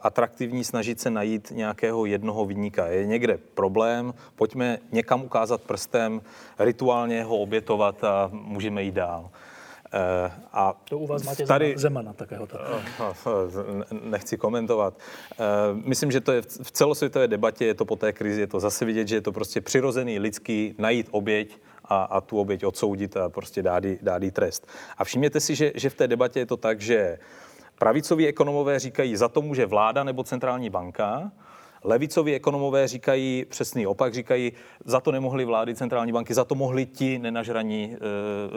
atraktivní 0.02 0.65
snažit 0.65 1.01
se 1.01 1.10
najít 1.10 1.27
nějakého 1.50 2.06
jednoho 2.06 2.44
vyníka. 2.44 2.86
Je 2.86 3.06
někde 3.06 3.38
problém, 3.55 4.14
pojďme 4.36 4.78
někam 4.92 5.24
ukázat 5.24 5.60
prstem, 5.62 6.20
rituálně 6.59 7.24
ho 7.24 7.36
obětovat 7.38 8.05
a 8.05 8.30
můžeme 8.32 8.82
jít 8.82 8.94
dál. 8.94 9.30
Eh, 9.92 10.32
A 10.52 10.74
To 10.88 10.98
u 10.98 11.06
vás 11.06 11.22
máte 11.22 11.46
tady, 11.46 11.74
Zemana 11.76 12.12
takéhoto. 12.12 12.59
nechci 14.02 14.36
komentovat. 14.36 14.94
Eh, 15.32 15.36
Myslím, 15.72 16.10
že 16.10 16.20
to 16.20 16.32
je 16.32 16.42
v 16.42 16.70
celosvětové 16.72 17.28
debatě, 17.28 17.64
je 17.66 17.74
to 17.74 17.84
po 17.84 17.96
té 17.96 18.12
krizi, 18.12 18.40
je 18.40 18.46
to 18.46 18.60
zase 18.60 18.84
vidět, 18.84 19.09
že 19.09 19.16
je 19.16 19.20
to 19.20 19.32
prostě 19.32 19.60
přirozený 19.60 20.18
lidský 20.18 20.74
najít 20.78 21.09
oběť 21.10 21.59
a, 21.84 22.02
a 22.02 22.20
tu 22.20 22.38
oběť 22.38 22.64
odsoudit 22.64 23.16
a 23.16 23.28
prostě 23.28 23.62
dát 23.62 23.84
jí, 23.84 23.98
dát 24.02 24.22
jí 24.22 24.30
trest. 24.30 24.66
A 24.98 25.05
všimněte 25.05 25.40
si, 25.40 25.55
že, 25.55 25.72
že 25.74 25.90
v 25.90 25.94
té 25.94 26.09
debatě 26.09 26.38
je 26.40 26.46
to 26.46 26.56
tak, 26.56 26.80
že 26.80 27.18
pravicoví 27.78 28.28
ekonomové 28.28 28.78
říkají, 28.78 29.16
za 29.16 29.28
to 29.28 29.42
může 29.42 29.66
vláda 29.66 30.05
nebo 30.05 30.24
centrální 30.24 30.70
banka, 30.70 31.30
Levicoví 31.84 32.34
ekonomové 32.34 32.88
říkají 32.88 33.46
přesný 33.48 33.86
opak, 33.86 34.14
říkají, 34.14 34.52
za 34.84 35.00
to 35.00 35.12
nemohly 35.12 35.44
vlády 35.44 35.74
centrální 35.74 36.12
banky, 36.12 36.34
za 36.34 36.44
to 36.44 36.55
mohli 36.55 36.86
ti 36.86 37.18
nenažraní 37.18 37.96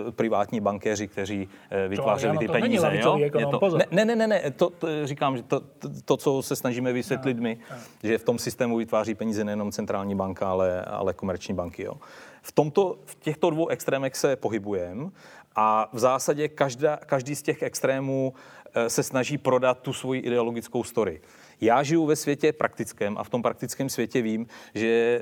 e, 0.07 0.11
privátní 0.11 0.59
bankéři, 0.59 1.07
kteří 1.07 1.49
e, 1.69 1.87
vytvářeli 1.87 2.37
ty 2.37 2.47
to 2.47 2.53
není 2.53 2.63
peníze. 2.63 2.87
levicový 2.87 3.21
jo? 3.21 3.27
ekonom, 3.27 3.51
to, 3.51 3.59
pozor. 3.59 3.81
ne, 3.91 4.05
ne, 4.05 4.15
ne, 4.15 4.27
ne, 4.27 4.51
to, 4.51 4.69
to 4.69 4.87
říkám, 5.07 5.37
že 5.37 5.43
to, 5.43 5.59
to, 5.59 5.89
to, 6.05 6.17
co 6.17 6.41
se 6.41 6.55
snažíme 6.55 6.93
vysvětlit 6.93 7.39
my, 7.39 7.57
že 8.03 8.17
v 8.17 8.23
tom 8.23 8.39
systému 8.39 8.77
vytváří 8.77 9.15
peníze 9.15 9.43
nejenom 9.43 9.71
centrální 9.71 10.15
banka, 10.15 10.49
ale, 10.49 10.81
ale 10.81 11.13
komerční 11.13 11.53
banky. 11.53 11.83
Jo. 11.83 11.93
V, 12.41 12.51
tomto, 12.51 12.97
v 13.05 13.15
těchto 13.15 13.49
dvou 13.49 13.67
extrémech 13.67 14.15
se 14.15 14.35
pohybujeme 14.35 15.09
a 15.55 15.89
v 15.93 15.99
zásadě 15.99 16.47
každá, 16.47 16.97
každý 16.97 17.35
z 17.35 17.41
těch 17.41 17.63
extrémů 17.63 18.33
se 18.87 19.03
snaží 19.03 19.37
prodat 19.37 19.79
tu 19.79 19.93
svoji 19.93 20.21
ideologickou 20.21 20.83
story. 20.83 21.21
Já 21.63 21.83
žiju 21.83 22.05
ve 22.05 22.15
světě 22.15 22.53
praktickém 22.53 23.17
a 23.17 23.23
v 23.23 23.29
tom 23.29 23.41
praktickém 23.41 23.89
světě 23.89 24.21
vím, 24.21 24.47
že, 24.75 25.21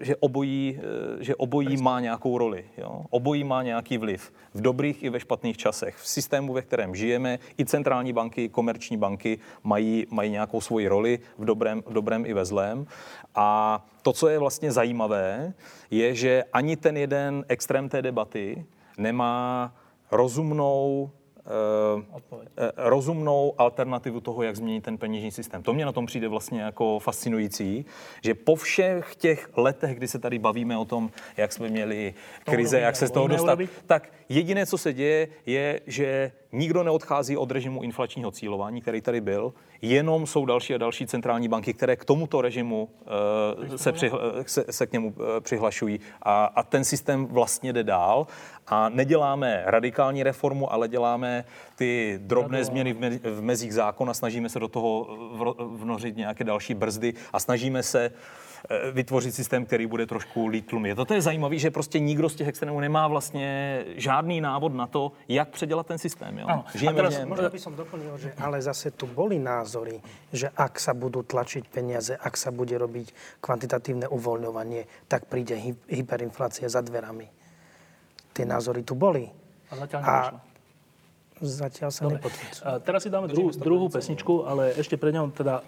eh, 0.00 0.04
že, 0.04 0.16
obojí, 0.16 0.78
eh, 0.78 1.24
že 1.24 1.36
obojí 1.36 1.76
má 1.76 2.00
nějakou 2.00 2.38
roli. 2.38 2.64
Jo? 2.78 3.04
Obojí 3.10 3.44
má 3.44 3.62
nějaký 3.62 3.98
vliv. 3.98 4.32
V 4.54 4.60
dobrých 4.60 5.02
i 5.02 5.10
ve 5.10 5.20
špatných 5.20 5.56
časech. 5.56 5.96
V 5.96 6.08
systému, 6.08 6.52
ve 6.52 6.62
kterém 6.62 6.94
žijeme, 6.94 7.38
i 7.58 7.64
centrální 7.64 8.12
banky, 8.12 8.44
i 8.44 8.48
komerční 8.48 8.96
banky 8.96 9.38
mají, 9.62 10.06
mají 10.10 10.30
nějakou 10.30 10.60
svoji 10.60 10.88
roli 10.88 11.18
v 11.38 11.44
dobrém, 11.44 11.82
v 11.86 11.92
dobrém 11.92 12.26
i 12.26 12.34
ve 12.34 12.44
zlém. 12.44 12.86
A 13.34 13.80
to, 14.02 14.12
co 14.12 14.28
je 14.28 14.38
vlastně 14.38 14.72
zajímavé, 14.72 15.52
je, 15.90 16.14
že 16.14 16.44
ani 16.52 16.76
ten 16.76 16.96
jeden 16.96 17.44
extrém 17.48 17.88
té 17.88 18.02
debaty 18.02 18.64
nemá 18.98 19.72
rozumnou 20.10 21.10
eh, 21.46 22.20
eh, 22.56 22.72
rozumnou 22.76 23.54
alternativu 23.58 24.20
toho, 24.20 24.42
jak 24.42 24.56
změnit 24.56 24.84
ten 24.84 24.98
peněžní 24.98 25.30
systém. 25.30 25.62
To 25.62 25.72
mě 25.72 25.84
na 25.84 25.92
tom 25.92 26.06
přijde 26.06 26.28
vlastně 26.28 26.62
jako 26.62 26.98
fascinující, 26.98 27.86
že 28.24 28.34
po 28.34 28.56
všech 28.56 29.16
těch 29.16 29.50
letech, 29.56 29.96
kdy 29.96 30.08
se 30.08 30.18
tady 30.18 30.38
bavíme 30.38 30.76
o 30.76 30.84
tom, 30.84 31.10
jak 31.36 31.52
jsme 31.52 31.68
měli 31.68 32.14
krize, 32.44 32.80
jak 32.80 32.96
se 32.96 33.06
z 33.06 33.10
toho 33.10 33.28
dostat, 33.28 33.58
tak 33.86 34.12
jediné, 34.28 34.66
co 34.66 34.78
se 34.78 34.92
děje, 34.92 35.28
je, 35.46 35.80
že 35.86 36.32
nikdo 36.52 36.82
neodchází 36.82 37.36
od 37.36 37.50
režimu 37.50 37.82
inflačního 37.82 38.30
cílování, 38.30 38.80
který 38.80 39.00
tady 39.00 39.20
byl, 39.20 39.52
jenom 39.82 40.26
jsou 40.26 40.46
další 40.46 40.74
a 40.74 40.78
další 40.78 41.06
centrální 41.06 41.48
banky, 41.48 41.74
které 41.74 41.96
k 41.96 42.04
tomuto 42.04 42.40
režimu 42.40 42.88
uh, 43.68 43.76
se, 43.76 43.92
přihla, 43.92 44.20
se, 44.46 44.64
se 44.70 44.86
k 44.86 44.92
němu 44.92 45.08
uh, 45.08 45.24
přihlašují. 45.40 46.00
A, 46.22 46.44
a 46.44 46.62
ten 46.62 46.84
systém 46.84 47.26
vlastně 47.26 47.72
jde 47.72 47.84
dál. 47.84 48.26
A 48.66 48.88
neděláme 48.88 49.62
radikální 49.66 50.22
reformu, 50.22 50.72
ale 50.72 50.88
děláme 50.88 51.44
ty 51.76 52.18
drobné 52.22 52.64
změny 52.64 52.92
v, 52.92 53.00
me, 53.00 53.10
v 53.10 53.42
mezích 53.42 53.74
zákona, 53.74 54.14
snažíme 54.14 54.48
se 54.48 54.60
do 54.60 54.68
toho 54.68 55.06
vnořit 55.58 56.16
nějaké 56.16 56.44
další 56.44 56.74
brzdy 56.74 57.14
a 57.32 57.40
snažíme 57.40 57.82
se 57.82 58.10
uh, 58.10 58.16
Eh, 58.18 58.49
vytvořit 58.92 59.34
systém, 59.34 59.64
který 59.64 59.86
bude 59.86 60.06
trošku 60.06 60.46
lít 60.46 60.72
Je 60.84 60.94
To 60.94 61.14
je 61.14 61.22
zajímavé, 61.22 61.58
že 61.58 61.70
prostě 61.70 61.98
nikdo 61.98 62.28
z 62.28 62.34
těch 62.34 62.48
extrémů 62.48 62.80
nemá 62.80 63.08
vlastně 63.08 63.84
žádný 63.96 64.40
návod 64.40 64.74
na 64.74 64.86
to, 64.86 65.12
jak 65.28 65.48
předělat 65.48 65.86
ten 65.86 65.98
systém. 65.98 66.38
Jo? 66.38 66.46
Ano. 66.48 66.64
Žijeme 66.74 67.00
a 67.00 67.02
teraz, 67.02 67.24
možno 67.24 67.50
by 67.50 67.58
som 67.58 67.74
doplnil, 67.74 68.14
že 68.18 68.28
ale 68.38 68.62
zase 68.62 68.90
tu 68.90 69.06
boli 69.06 69.38
názory, 69.38 70.00
že 70.32 70.50
ak 70.52 70.80
sa 70.80 70.92
budú 70.92 71.22
tlačiť 71.22 71.68
peniaze, 71.68 72.12
ak 72.16 72.36
sa 72.36 72.50
bude 72.50 72.76
robiť 72.76 73.40
kvantitatívne 73.40 74.06
uvoľňovanie, 74.08 75.08
tak 75.08 75.26
príde 75.26 75.56
hy- 75.56 75.80
hyperinflácia 75.88 76.68
za 76.68 76.80
dverami. 76.84 77.26
Tie 78.32 78.44
názory 78.46 78.82
tu 78.82 78.94
boli. 78.94 79.26
A 79.70 79.74
zatiaľ 79.76 80.00
a 80.04 80.16
Zatiaľ 81.40 81.88
sa 81.88 82.04
nepotvrdzujú. 82.04 82.84
Teraz 82.84 83.00
si 83.00 83.08
dáme 83.08 83.32
druhú, 83.32 83.48
druhú 83.56 83.86
pesničku, 83.88 84.44
ale 84.44 84.76
ešte 84.76 85.00
pre 85.00 85.08
ňom 85.08 85.32
teda 85.32 85.64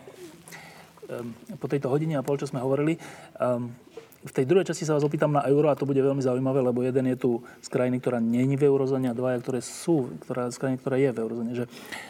po 1.58 1.66
tejto 1.68 1.92
hodine 1.92 2.16
a 2.16 2.26
pol, 2.26 2.40
čo 2.40 2.48
sme 2.48 2.62
hovorili. 2.62 2.96
Ehm, 3.38 3.74
v 4.22 4.30
tej 4.30 4.46
druhej 4.46 4.70
časti 4.70 4.86
sa 4.86 4.94
vás 4.94 5.02
opýtam 5.02 5.34
na 5.34 5.42
euro 5.50 5.66
a 5.66 5.74
to 5.74 5.82
bude 5.82 5.98
veľmi 5.98 6.22
zaujímavé, 6.22 6.62
lebo 6.62 6.86
jeden 6.86 7.10
je 7.10 7.18
tu 7.18 7.30
z 7.58 7.68
krajiny, 7.68 7.98
ktorá 7.98 8.22
není 8.22 8.54
v 8.54 8.70
eurozóne 8.70 9.10
a 9.10 9.18
dvaja, 9.18 9.42
ktoré 9.42 9.58
sú 9.58 10.14
ktorá, 10.22 10.46
z 10.54 10.62
krajiny, 10.62 10.78
ktorá 10.78 10.96
je 10.96 11.10
v 11.10 11.18
eurozóne. 11.18 11.52
Že, 11.58 11.64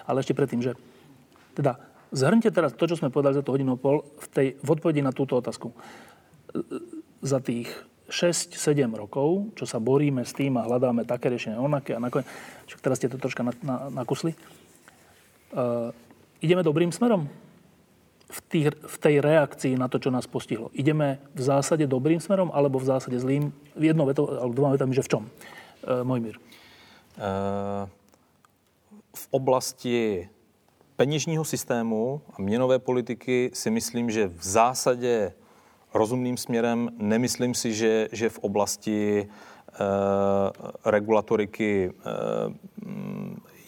ale 0.04 0.20
ešte 0.20 0.36
predtým, 0.36 0.60
že 0.60 0.76
teda 1.56 1.80
zhrňte 2.12 2.52
teraz 2.52 2.76
to, 2.76 2.84
čo 2.84 3.00
sme 3.00 3.08
povedali 3.08 3.40
za 3.40 3.44
tú 3.44 3.56
hodinu 3.56 3.76
a 3.76 3.80
pol 3.80 4.04
v, 4.04 4.26
tej, 4.28 4.48
v 4.60 4.68
odpovedi 4.68 5.00
na 5.00 5.16
túto 5.16 5.40
otázku. 5.40 5.72
Za 7.24 7.40
tých 7.40 7.72
6-7 8.12 8.60
rokov, 8.92 9.56
čo 9.56 9.64
sa 9.64 9.80
boríme 9.80 10.20
s 10.20 10.36
tým 10.36 10.60
a 10.60 10.68
hľadáme 10.68 11.08
také 11.08 11.32
riešenie 11.32 11.56
onaké 11.56 11.96
a 11.96 12.02
nakoniec, 12.02 12.28
čo 12.68 12.76
teraz 12.76 13.00
ste 13.00 13.08
to 13.08 13.16
troška 13.16 13.40
na, 13.40 13.56
na, 13.64 13.76
nakusli, 14.04 14.36
uh, 15.56 15.88
ideme 16.44 16.60
dobrým 16.60 16.92
smerom? 16.92 17.24
V, 18.32 18.40
tých, 18.48 18.66
v 18.72 18.96
tej 18.96 19.14
reakcii 19.20 19.76
na 19.76 19.92
to, 19.92 20.00
čo 20.00 20.08
nás 20.08 20.24
postihlo. 20.24 20.72
Ideme 20.72 21.20
v 21.36 21.42
zásade 21.44 21.84
dobrým 21.84 22.20
smerom, 22.20 22.48
alebo 22.56 22.80
v 22.80 22.88
zásade 22.88 23.20
zlým? 23.20 23.52
Jednou 23.76 24.08
vetou, 24.08 24.32
alebo 24.32 24.56
dvoma 24.56 24.72
vetami, 24.72 24.96
že 24.96 25.04
v 25.04 25.08
čom? 25.08 25.22
E, 25.28 26.04
Mojmír. 26.04 26.40
E, 26.40 26.40
v 29.12 29.24
oblasti 29.30 30.28
peněžního 30.96 31.44
systému 31.44 32.20
a 32.32 32.42
měnové 32.42 32.78
politiky 32.78 33.50
si 33.52 33.70
myslím, 33.70 34.10
že 34.10 34.28
v 34.28 34.44
zásadě 34.44 35.32
rozumným 35.94 36.36
směrem, 36.36 36.88
nemyslím 36.96 37.54
si, 37.54 37.74
že, 37.74 38.08
že 38.12 38.28
v 38.28 38.38
oblasti 38.38 39.20
e, 39.20 39.26
regulatoriky 40.84 41.90
e, 41.90 41.92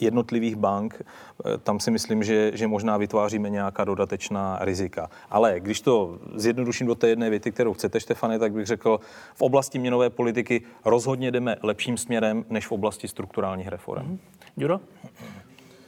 jednotlivých 0.01 0.55
bank, 0.55 1.01
eh, 1.01 1.57
tam 1.57 1.79
si 1.79 1.91
myslím, 1.91 2.23
že, 2.23 2.51
že 2.53 2.67
možná 2.67 2.97
vytváříme 2.97 3.49
nějaká 3.49 3.83
dodatečná 3.83 4.57
rizika. 4.61 5.09
Ale 5.29 5.59
když 5.59 5.81
to 5.81 6.19
zjednoduším 6.35 6.87
do 6.87 6.95
té 6.95 7.07
jedné 7.07 7.29
věty, 7.29 7.51
kterou 7.51 7.73
chcete, 7.73 7.99
Štefane, 7.99 8.39
tak 8.39 8.53
bych 8.53 8.65
řekl, 8.65 8.99
v 9.35 9.41
oblasti 9.41 9.79
měnové 9.79 10.09
politiky 10.09 10.61
rozhodně 10.85 11.31
jdeme 11.31 11.55
lepším 11.63 11.97
směrem 11.97 12.45
než 12.49 12.67
v 12.67 12.71
oblasti 12.71 13.07
strukturálních 13.07 13.67
reform. 13.67 14.05
Mm-hmm. 14.05 14.19
Juro? 14.57 14.79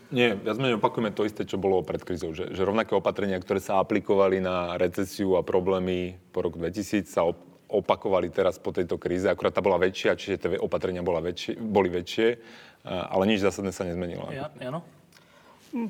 Nie, 0.08 0.40
ja 0.40 0.56
menej 0.56 0.80
opakujeme 0.80 1.12
to 1.12 1.28
isté, 1.28 1.44
čo 1.44 1.60
bolo 1.60 1.84
pred 1.84 2.00
krizou. 2.00 2.32
Že, 2.32 2.56
že 2.56 2.64
rovnaké 2.64 2.96
opatrenia, 2.96 3.44
ktoré 3.44 3.60
sa 3.60 3.84
aplikovali 3.84 4.40
na 4.40 4.80
recesiu 4.80 5.36
a 5.36 5.44
problémy 5.44 6.16
po 6.32 6.48
roku 6.48 6.56
2000, 6.56 7.04
sa 7.12 7.28
opakovali 7.68 8.32
teraz 8.32 8.56
po 8.56 8.72
tejto 8.72 8.96
kríze. 8.96 9.28
Akurát 9.28 9.52
tá 9.52 9.60
bola 9.60 9.76
väčšia, 9.76 10.16
čiže 10.16 10.36
tie 10.40 10.50
opatrenia 10.56 11.04
bola 11.04 11.20
väčšie, 11.20 11.60
boli 11.60 11.92
väčšie 11.92 12.40
ale 12.88 13.24
nič 13.28 13.44
zásadné 13.44 13.76
sa 13.76 13.84
nezmenilo. 13.84 14.32
Ja, 14.32 14.48
Jano? 14.58 14.84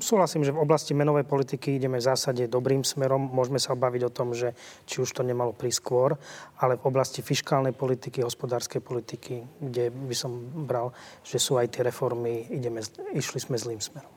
Súhlasím, 0.02 0.42
že 0.42 0.50
v 0.50 0.58
oblasti 0.58 0.90
menovej 0.90 1.22
politiky 1.22 1.78
ideme 1.78 2.02
v 2.02 2.08
zásade 2.10 2.50
dobrým 2.50 2.82
smerom. 2.82 3.30
Môžeme 3.30 3.62
sa 3.62 3.78
obaviť 3.78 4.10
o 4.10 4.14
tom, 4.14 4.34
že 4.34 4.58
či 4.90 4.98
už 4.98 5.06
to 5.14 5.22
nemalo 5.22 5.54
prísť 5.54 5.78
skôr, 5.78 6.10
ale 6.58 6.74
v 6.82 6.84
oblasti 6.90 7.22
fiskálnej 7.22 7.70
politiky, 7.70 8.26
hospodárskej 8.26 8.82
politiky, 8.82 9.46
kde 9.62 9.94
by 9.94 10.16
som 10.18 10.34
bral, 10.66 10.90
že 11.22 11.38
sú 11.38 11.62
aj 11.62 11.78
tie 11.78 11.86
reformy, 11.86 12.50
ideme, 12.50 12.82
išli 13.14 13.38
sme 13.38 13.54
zlým 13.54 13.78
smerom. 13.78 14.10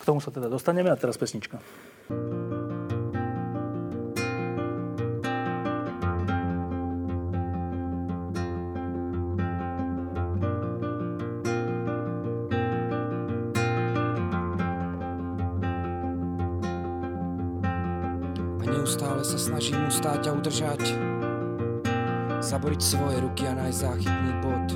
K 0.00 0.02
tomu 0.08 0.24
sa 0.24 0.32
teda 0.32 0.48
dostaneme 0.48 0.88
a 0.88 0.96
teraz 0.96 1.20
pesnička. 1.20 1.60
Neustále 2.08 2.77
sa 19.38 19.54
snažím 19.54 19.86
ustáť 19.86 20.26
a 20.26 20.34
udržať. 20.34 20.82
Zaboriť 22.42 22.80
svoje 22.82 23.22
ruky 23.22 23.46
a 23.46 23.54
nájsť 23.54 23.78
záchytný 23.78 24.32
bod. 24.42 24.66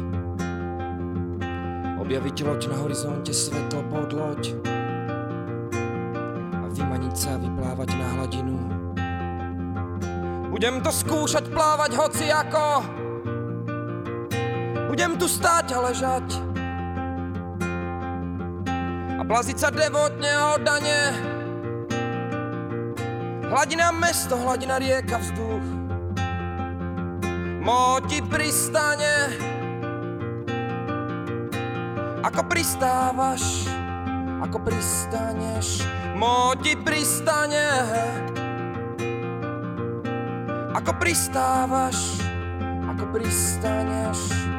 Objaviť 1.99 2.37
loď 2.47 2.71
na 2.71 2.79
horizonte, 2.79 3.35
svetlo 3.35 3.83
pod 3.91 4.15
loď. 4.15 4.55
A 6.63 6.65
vymaniť 6.79 7.15
sa 7.19 7.35
a 7.35 7.43
vyplávať 7.43 7.91
na 7.99 8.07
hladinu. 8.15 8.57
Budem 10.55 10.79
to 10.79 10.95
skúšať 10.95 11.51
plávať 11.51 11.99
hoci 11.99 12.31
ako. 12.31 12.87
Budem 14.87 15.19
tu 15.19 15.27
stáť 15.27 15.75
a 15.75 15.79
ležať. 15.91 16.27
A 19.19 19.23
plaziť 19.27 19.59
sa 19.59 19.75
devotne 19.75 20.31
a 20.31 20.55
oddane 20.55 21.32
Hladina 23.53 23.93
mesto, 23.93 24.33
hladina 24.41 24.81
rieka, 24.81 25.21
vzduch. 25.21 25.61
Moti 27.61 28.25
pristane, 28.25 29.29
ako 32.25 32.49
pristávaš, 32.49 33.69
ako 34.41 34.57
pristaneš. 34.57 35.85
Moti 36.17 36.81
pristane, 36.81 37.69
ako 40.73 40.97
pristávaš, 40.97 42.25
ako 42.89 43.05
pristaneš. 43.13 44.52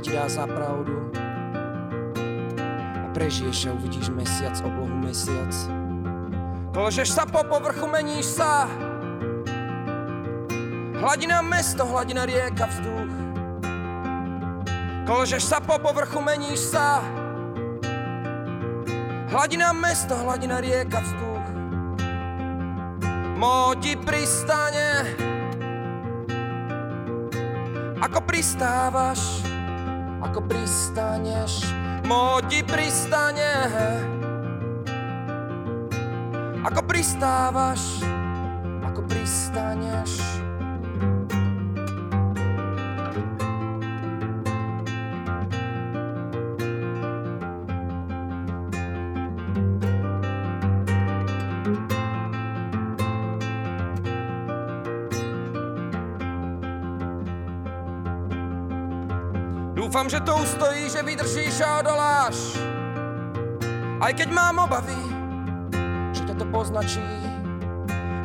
Ti 0.00 0.10
dá 0.16 0.28
za 0.28 0.48
pravdu. 0.48 1.12
A 2.96 3.06
prežiješ 3.12 3.68
a 3.68 3.76
uvidíš 3.76 4.08
mesiac, 4.08 4.56
oblohu 4.64 4.96
mesiac. 4.96 5.52
Kolžeš 6.72 7.12
sa 7.12 7.28
po 7.28 7.44
povrchu, 7.44 7.84
meníš 7.84 8.40
sa. 8.40 8.64
Hladina 11.00 11.44
mesto, 11.44 11.84
hladina 11.84 12.24
rieka, 12.24 12.64
vzduch. 12.68 13.12
Kolžeš 15.04 15.42
sa 15.44 15.58
po 15.60 15.76
povrchu, 15.80 16.20
meníš 16.20 16.72
sa. 16.72 17.04
Hladina 19.30 19.72
mesto, 19.72 20.16
hladina 20.16 20.60
rieka, 20.60 21.00
vzduch. 21.00 21.46
Moti 23.40 23.96
pristane, 23.96 25.16
ako 28.04 28.20
pristávaš, 28.28 29.39
ako 30.22 30.40
pristaneš, 30.46 31.64
moti 32.04 32.62
pristane. 32.64 33.52
Ako 36.60 36.82
pristávaš, 36.84 38.04
ako 38.84 39.00
pristaneš. 39.08 40.29
Že 60.10 60.18
to 60.26 60.34
ustojí, 60.42 60.90
že 60.90 61.06
vydržíš 61.06 61.62
a 61.62 61.78
odoláš. 61.78 62.58
Aj 64.02 64.10
keď 64.10 64.34
mám 64.34 64.58
obavy, 64.66 64.98
že 66.10 66.26
ťa 66.26 66.34
to 66.34 66.46
poznačí. 66.50 67.06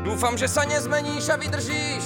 Dúfam, 0.02 0.34
že 0.34 0.50
sa 0.50 0.66
nezmeníš 0.66 1.30
a 1.30 1.38
vydržíš. 1.38 2.06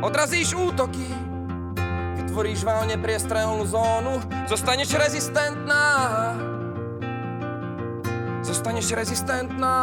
Odrazíš 0.00 0.56
útoky, 0.56 1.12
vytvoríš 2.24 2.64
válne 2.64 2.96
priestrelnú 2.96 3.68
zónu, 3.68 4.16
zostaneš 4.48 4.96
rezistentná. 4.96 5.84
Zostaneš 8.40 8.96
rezistentná. 8.96 9.76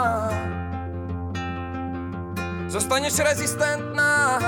Zostaneš 2.65 3.21
rezistentná. 3.21 4.41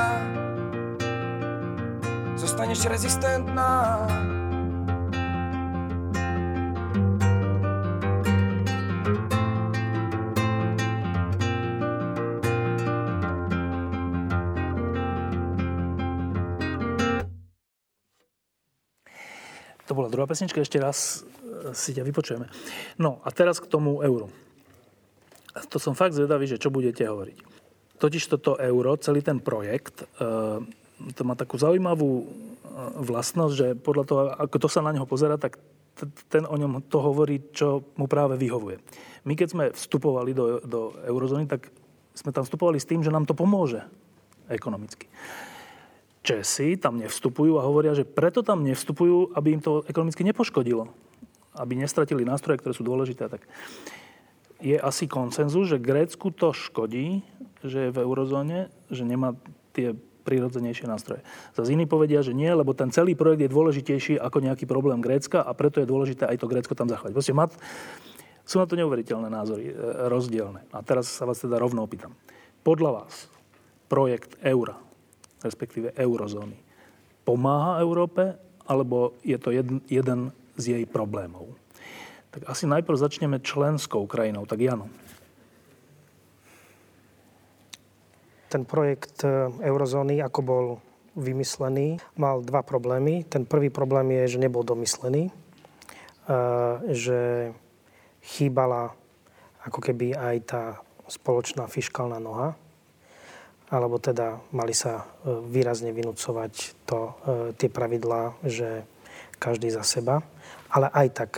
Zostaneš 2.57 2.89
rezistentná. 2.89 3.69
To 19.85 19.93
bola 19.93 20.09
druhá 20.09 20.25
pesnička, 20.25 20.57
ešte 20.57 20.81
raz 20.81 21.21
e, 21.61 21.77
si 21.77 21.93
ťa 21.93 22.01
vypočujeme. 22.09 22.49
No 22.97 23.21
a 23.21 23.29
teraz 23.29 23.61
k 23.61 23.69
tomu 23.69 24.01
euru. 24.01 24.33
To 25.69 25.77
som 25.77 25.93
fakt 25.93 26.17
zvedavý, 26.17 26.49
že 26.49 26.57
čo 26.57 26.73
budete 26.73 27.05
hovoriť. 27.05 27.37
Totiž 28.01 28.33
toto 28.33 28.57
euro, 28.57 28.97
celý 28.97 29.21
ten 29.21 29.37
projekt, 29.45 30.09
e, 30.17 30.65
to 31.13 31.21
má 31.21 31.37
takú 31.37 31.61
zaujímavú 31.61 32.46
vlastnosť, 32.77 33.53
že 33.57 33.67
podľa 33.73 34.03
toho, 34.05 34.21
ako 34.37 34.57
to 34.61 34.69
sa 34.69 34.85
na 34.85 34.93
neho 34.93 35.09
pozera, 35.09 35.41
tak 35.41 35.57
ten 36.29 36.45
o 36.45 36.53
ňom 36.53 36.85
to 36.85 37.01
hovorí, 37.01 37.41
čo 37.49 37.81
mu 37.97 38.05
práve 38.05 38.37
vyhovuje. 38.37 38.77
My 39.25 39.33
keď 39.33 39.47
sme 39.49 39.65
vstupovali 39.73 40.31
do, 40.37 40.61
do 40.61 40.93
eurozóny, 41.09 41.49
tak 41.49 41.73
sme 42.13 42.29
tam 42.29 42.45
vstupovali 42.45 42.77
s 42.77 42.85
tým, 42.85 43.01
že 43.01 43.13
nám 43.13 43.25
to 43.25 43.33
pomôže 43.33 43.81
ekonomicky. 44.45 45.09
Česi 46.21 46.77
tam 46.77 47.01
nevstupujú 47.01 47.57
a 47.57 47.65
hovoria, 47.65 47.97
že 47.97 48.05
preto 48.05 48.45
tam 48.45 48.61
nevstupujú, 48.61 49.33
aby 49.33 49.57
im 49.57 49.61
to 49.63 49.81
ekonomicky 49.89 50.21
nepoškodilo. 50.27 50.91
Aby 51.57 51.79
nestratili 51.79 52.27
nástroje, 52.27 52.61
ktoré 52.61 52.73
sú 52.77 52.85
dôležité. 52.85 53.31
Tak 53.31 53.47
je 54.61 54.77
asi 54.77 55.05
konsenzus, 55.09 55.69
že 55.69 55.81
Grécku 55.81 56.33
to 56.33 56.53
škodí, 56.53 57.21
že 57.61 57.89
je 57.89 57.93
v 57.93 58.01
eurozóne, 58.01 58.69
že 58.89 59.05
nemá 59.05 59.37
tie 59.73 59.93
prírodzenejšie 60.27 60.91
nástroje. 60.91 61.23
Zase 61.55 61.71
iní 61.71 61.87
povedia, 61.87 62.19
že 62.19 62.35
nie, 62.35 62.51
lebo 62.51 62.75
ten 62.75 62.91
celý 62.91 63.15
projekt 63.15 63.47
je 63.47 63.55
dôležitejší 63.55 64.13
ako 64.19 64.43
nejaký 64.43 64.67
problém 64.67 64.99
Grécka 64.99 65.39
a 65.39 65.55
preto 65.55 65.79
je 65.79 65.87
dôležité 65.87 66.27
aj 66.27 66.43
to 66.43 66.51
Grécko 66.51 66.75
tam 66.75 66.91
zachovať. 66.91 67.15
Proste 67.15 67.31
mat, 67.31 67.55
sú 68.43 68.59
na 68.59 68.67
to 68.67 68.75
neuveriteľné 68.75 69.31
názory, 69.31 69.71
e, 69.71 69.73
rozdielne. 70.11 70.67
A 70.75 70.83
teraz 70.83 71.07
sa 71.07 71.23
vás 71.23 71.39
teda 71.39 71.55
rovno 71.55 71.87
opýtam. 71.87 72.11
Podľa 72.67 72.91
vás 72.91 73.31
projekt 73.87 74.35
eura 74.43 74.75
respektíve 75.43 75.93
eurozóny, 75.93 76.57
pomáha 77.21 77.81
Európe, 77.83 78.37
alebo 78.65 79.13
je 79.21 79.37
to 79.37 79.53
jeden, 79.53 79.79
jeden 79.87 80.33
z 80.57 80.77
jej 80.77 80.83
problémov? 80.83 81.53
Tak 82.33 82.49
asi 82.49 82.67
najprv 82.67 82.97
začneme 82.97 83.37
členskou 83.39 84.03
krajinou. 84.05 84.45
Tak 84.45 84.59
Jano. 84.59 84.91
Ten 88.47 88.63
projekt 88.63 89.27
e, 89.27 89.51
eurozóny, 89.63 90.23
ako 90.23 90.39
bol 90.39 90.65
vymyslený, 91.19 91.99
mal 92.15 92.39
dva 92.39 92.63
problémy. 92.63 93.27
Ten 93.27 93.43
prvý 93.43 93.67
problém 93.67 94.15
je, 94.23 94.37
že 94.37 94.43
nebol 94.43 94.63
domyslený, 94.63 95.27
e, 95.27 95.31
že 96.95 97.51
chýbala 98.23 98.95
ako 99.67 99.79
keby 99.83 100.15
aj 100.15 100.35
tá 100.47 100.63
spoločná 101.11 101.67
fiskálna 101.67 102.19
noha 102.19 102.55
alebo 103.67 103.99
teda 103.99 104.39
mali 104.55 104.71
sa 104.71 105.03
e, 105.03 105.43
výrazne 105.43 105.91
vynúcovať 105.91 106.87
to, 106.87 106.99
tie 107.59 107.67
pravidlá, 107.67 108.39
že 108.47 108.87
každý 109.43 109.67
za 109.67 109.83
seba. 109.83 110.23
Ale 110.71 110.87
aj 110.87 111.07
tak 111.11 111.31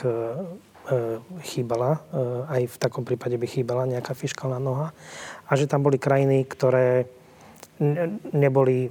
chýbala, 1.45 2.01
aj 2.49 2.65
v 2.65 2.77
takom 2.81 3.05
prípade 3.05 3.37
by 3.37 3.45
chýbala 3.45 3.85
nejaká 3.85 4.17
fiskálna 4.17 4.57
noha. 4.57 4.89
A 5.45 5.51
že 5.53 5.69
tam 5.69 5.85
boli 5.85 6.01
krajiny, 6.01 6.45
ktoré 6.49 7.05
neboli 8.33 8.89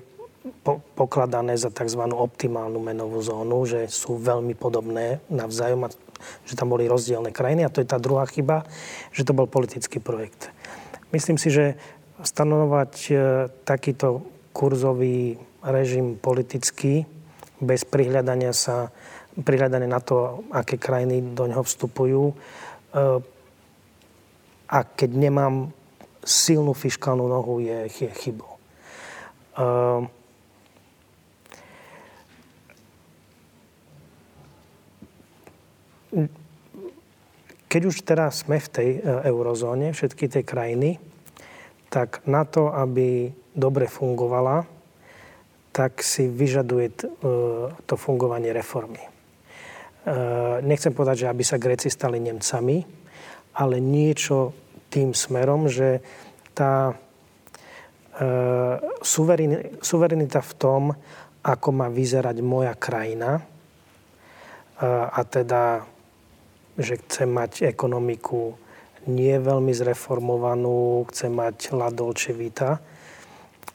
pokladané 0.96 1.58
za 1.60 1.68
tzv. 1.68 2.02
optimálnu 2.08 2.80
menovú 2.80 3.20
zónu, 3.20 3.68
že 3.68 3.90
sú 3.90 4.16
veľmi 4.16 4.56
podobné 4.56 5.20
navzájom 5.28 5.84
a 5.84 5.92
že 6.48 6.56
tam 6.56 6.72
boli 6.72 6.88
rozdielne 6.88 7.30
krajiny. 7.30 7.66
A 7.66 7.72
to 7.72 7.84
je 7.84 7.90
tá 7.90 8.00
druhá 8.00 8.24
chyba, 8.26 8.64
že 9.12 9.28
to 9.28 9.36
bol 9.36 9.46
politický 9.46 10.00
projekt. 10.00 10.50
Myslím 11.12 11.36
si, 11.36 11.52
že 11.52 11.76
stanovať 12.24 12.92
e, 13.08 13.14
takýto 13.62 14.26
kurzový 14.50 15.38
režim 15.62 16.18
politický 16.18 17.06
bez 17.58 17.82
prihľadania 17.86 18.54
sa 18.54 18.90
prihľadanie 19.38 19.86
na 19.86 20.02
to, 20.02 20.44
aké 20.50 20.78
krajiny 20.78 21.34
do 21.34 21.46
ňoho 21.46 21.62
vstupujú. 21.62 22.24
E, 22.30 22.34
a 24.68 24.78
keď 24.84 25.10
nemám 25.14 25.72
silnú 26.26 26.74
fiskálnu 26.74 27.24
nohu, 27.24 27.62
je, 27.62 27.88
je 27.88 28.10
chybou. 28.18 28.58
E, 29.56 30.08
keď 37.68 37.82
už 37.84 37.96
teraz 38.02 38.48
sme 38.48 38.56
v 38.58 38.68
tej 38.72 38.88
eurozóne, 39.04 39.92
všetky 39.92 40.24
tie 40.32 40.42
krajiny, 40.42 40.96
tak 41.88 42.24
na 42.28 42.44
to, 42.44 42.72
aby 42.72 43.32
dobre 43.52 43.88
fungovala, 43.88 44.64
tak 45.72 46.02
si 46.02 46.26
vyžaduje 46.26 46.86
e, 46.90 46.94
to 47.86 47.94
fungovanie 47.94 48.50
reformy. 48.50 49.17
E, 50.08 50.12
nechcem 50.64 50.96
povedať, 50.96 51.28
že 51.28 51.30
aby 51.30 51.44
sa 51.44 51.60
Gréci 51.60 51.92
stali 51.92 52.16
Nemcami, 52.16 52.80
ale 53.60 53.76
niečo 53.76 54.56
tým 54.88 55.12
smerom, 55.12 55.68
že 55.68 56.00
tá 56.56 56.96
e, 58.16 58.24
suverenita 59.84 60.40
v 60.40 60.52
tom, 60.56 60.82
ako 61.44 61.68
má 61.76 61.92
vyzerať 61.92 62.40
moja 62.40 62.72
krajina, 62.72 63.44
a 64.86 65.20
teda, 65.26 65.82
že 66.78 67.02
chcem 67.02 67.26
mať 67.26 67.66
ekonomiku 67.66 68.54
nie 69.10 69.34
veľmi 69.34 69.74
zreformovanú, 69.74 71.02
chce 71.10 71.26
mať 71.26 71.74
la 71.74 71.90
dolce 71.90 72.30
vita, 72.30 72.78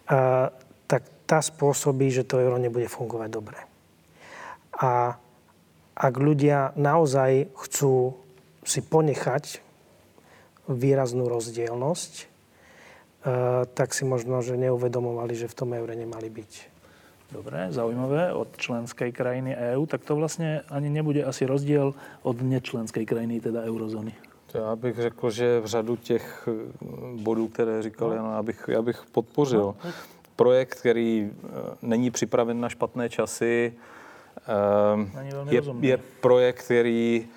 a, 0.08 0.48
tak 0.88 1.04
tá 1.28 1.44
spôsobí, 1.44 2.08
že 2.08 2.24
to 2.24 2.40
euro 2.40 2.56
nebude 2.56 2.88
fungovať 2.88 3.30
dobre. 3.32 3.60
A 4.80 5.20
ak 6.04 6.20
ľudia 6.20 6.76
naozaj 6.76 7.48
chcú 7.56 8.20
si 8.68 8.84
ponechať 8.84 9.64
výraznú 10.68 11.32
rozdielnosť, 11.32 12.14
e, 12.20 12.26
tak 13.72 13.96
si 13.96 14.04
možno, 14.04 14.44
že 14.44 14.60
neuvedomovali, 14.60 15.32
že 15.32 15.48
v 15.48 15.56
tom 15.56 15.72
eure 15.72 15.96
nemali 15.96 16.28
byť. 16.28 16.52
Dobre, 17.32 17.72
zaujímavé. 17.72 18.36
Od 18.36 18.52
členskej 18.60 19.16
krajiny 19.16 19.56
EÚ, 19.56 19.88
tak 19.88 20.04
to 20.04 20.14
vlastne 20.20 20.62
ani 20.70 20.92
nebude 20.92 21.24
asi 21.24 21.48
rozdiel 21.48 21.96
od 22.22 22.38
nečlenskej 22.44 23.08
krajiny, 23.08 23.40
teda 23.40 23.64
eurozóny. 23.64 24.14
Já 24.54 24.76
bych 24.76 24.96
řekl, 24.96 25.30
že 25.30 25.60
v 25.60 25.66
řadu 25.66 25.96
těch 25.96 26.48
eh, 26.48 26.74
bodů, 27.22 27.48
které 27.48 27.82
říkal 27.82 28.10
no. 28.10 28.16
Jan, 28.16 28.32
já 28.36 28.44
bych, 28.44 28.66
já 28.68 28.82
bych 28.82 29.04
podpořil. 29.12 29.62
No. 29.62 29.92
Projekt, 30.36 30.76
který 30.80 31.32
eh, 31.32 31.48
není 31.82 32.12
připraven 32.12 32.62
na 32.62 32.70
špatné 32.70 33.10
časy, 33.10 33.74
je, 35.50 35.62
je 35.80 35.98
projekt, 35.98 36.64
který 36.64 37.28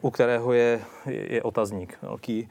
u 0.00 0.10
kterého 0.10 0.52
je, 0.52 0.80
je 1.06 1.42
otazník 1.42 1.98
velký. 2.02 2.48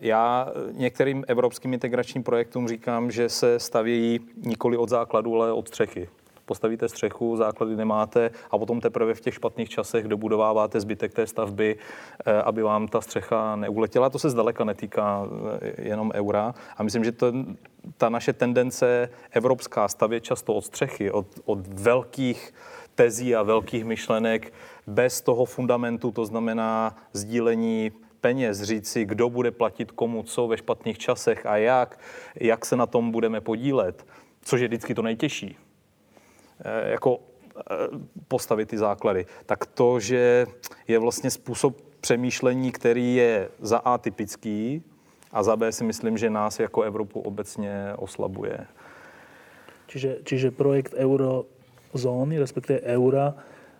Já 0.00 0.52
některým 0.72 1.24
evropským 1.28 1.74
integračním 1.74 2.22
projektům 2.22 2.68
říkám, 2.68 3.10
že 3.10 3.28
se 3.28 3.58
stavějí 3.58 4.20
nikoli 4.36 4.76
od 4.76 4.88
základu, 4.88 5.36
ale 5.36 5.52
od 5.52 5.68
střechy 5.68 6.08
postavíte 6.50 6.88
střechu, 6.88 7.36
základy 7.36 7.76
nemáte 7.76 8.30
a 8.50 8.58
potom 8.58 8.80
teprve 8.80 9.14
v 9.14 9.20
těch 9.20 9.34
špatných 9.34 9.68
časech 9.68 10.08
dobudováváte 10.08 10.80
zbytek 10.80 11.14
té 11.14 11.26
stavby, 11.26 11.76
eh, 11.78 12.42
aby 12.42 12.62
vám 12.62 12.88
ta 12.88 13.00
střecha 13.00 13.56
neuletěla. 13.56 14.10
To 14.10 14.18
se 14.18 14.30
zdaleka 14.30 14.64
netýká 14.64 15.26
eh, 15.62 15.88
jenom 15.88 16.10
eura. 16.14 16.54
A 16.76 16.82
myslím, 16.82 17.04
že 17.04 17.12
to, 17.12 17.32
ta 17.96 18.08
naše 18.08 18.32
tendence 18.32 19.08
evropská 19.30 19.88
stavět 19.88 20.20
často 20.24 20.54
od 20.54 20.64
střechy, 20.64 21.10
od, 21.10 21.26
od 21.44 21.66
velkých 21.66 22.54
tezí 22.94 23.34
a 23.34 23.42
velkých 23.42 23.84
myšlenek 23.84 24.52
bez 24.86 25.20
toho 25.20 25.44
fundamentu, 25.44 26.10
to 26.10 26.26
znamená 26.26 26.96
sdílení 27.12 27.92
peněz, 28.20 28.62
říci, 28.62 29.04
kdo 29.04 29.30
bude 29.30 29.50
platit 29.50 29.90
komu 29.90 30.22
co 30.22 30.48
ve 30.48 30.56
špatných 30.56 30.98
časech 30.98 31.46
a 31.46 31.56
jak, 31.56 31.98
jak 32.34 32.66
se 32.66 32.76
na 32.76 32.86
tom 32.86 33.10
budeme 33.10 33.40
podílet, 33.40 34.06
což 34.42 34.60
je 34.60 34.68
vždycky 34.68 34.94
to 34.94 35.02
nejtěžší 35.02 35.69
jako 36.84 37.20
postavit 38.28 38.68
ty 38.68 38.78
základy. 38.78 39.26
Tak 39.46 39.66
to, 39.66 40.00
že 40.00 40.46
je 40.88 40.98
vlastně 40.98 41.30
způsob 41.30 41.80
přemýšlení, 42.00 42.72
který 42.72 43.14
je 43.14 43.48
za 43.60 43.78
A 43.78 43.98
typický 43.98 44.82
a 45.32 45.42
za 45.42 45.56
B 45.56 45.72
si 45.72 45.84
myslím, 45.84 46.18
že 46.18 46.30
nás 46.30 46.60
jako 46.60 46.82
Evropu 46.82 47.20
obecně 47.20 47.92
oslabuje. 47.96 48.66
Čiže, 49.86 50.18
čiže 50.24 50.50
projekt 50.50 50.94
eurozóny, 50.94 52.38
respektive 52.38 52.80
eura, 52.80 53.34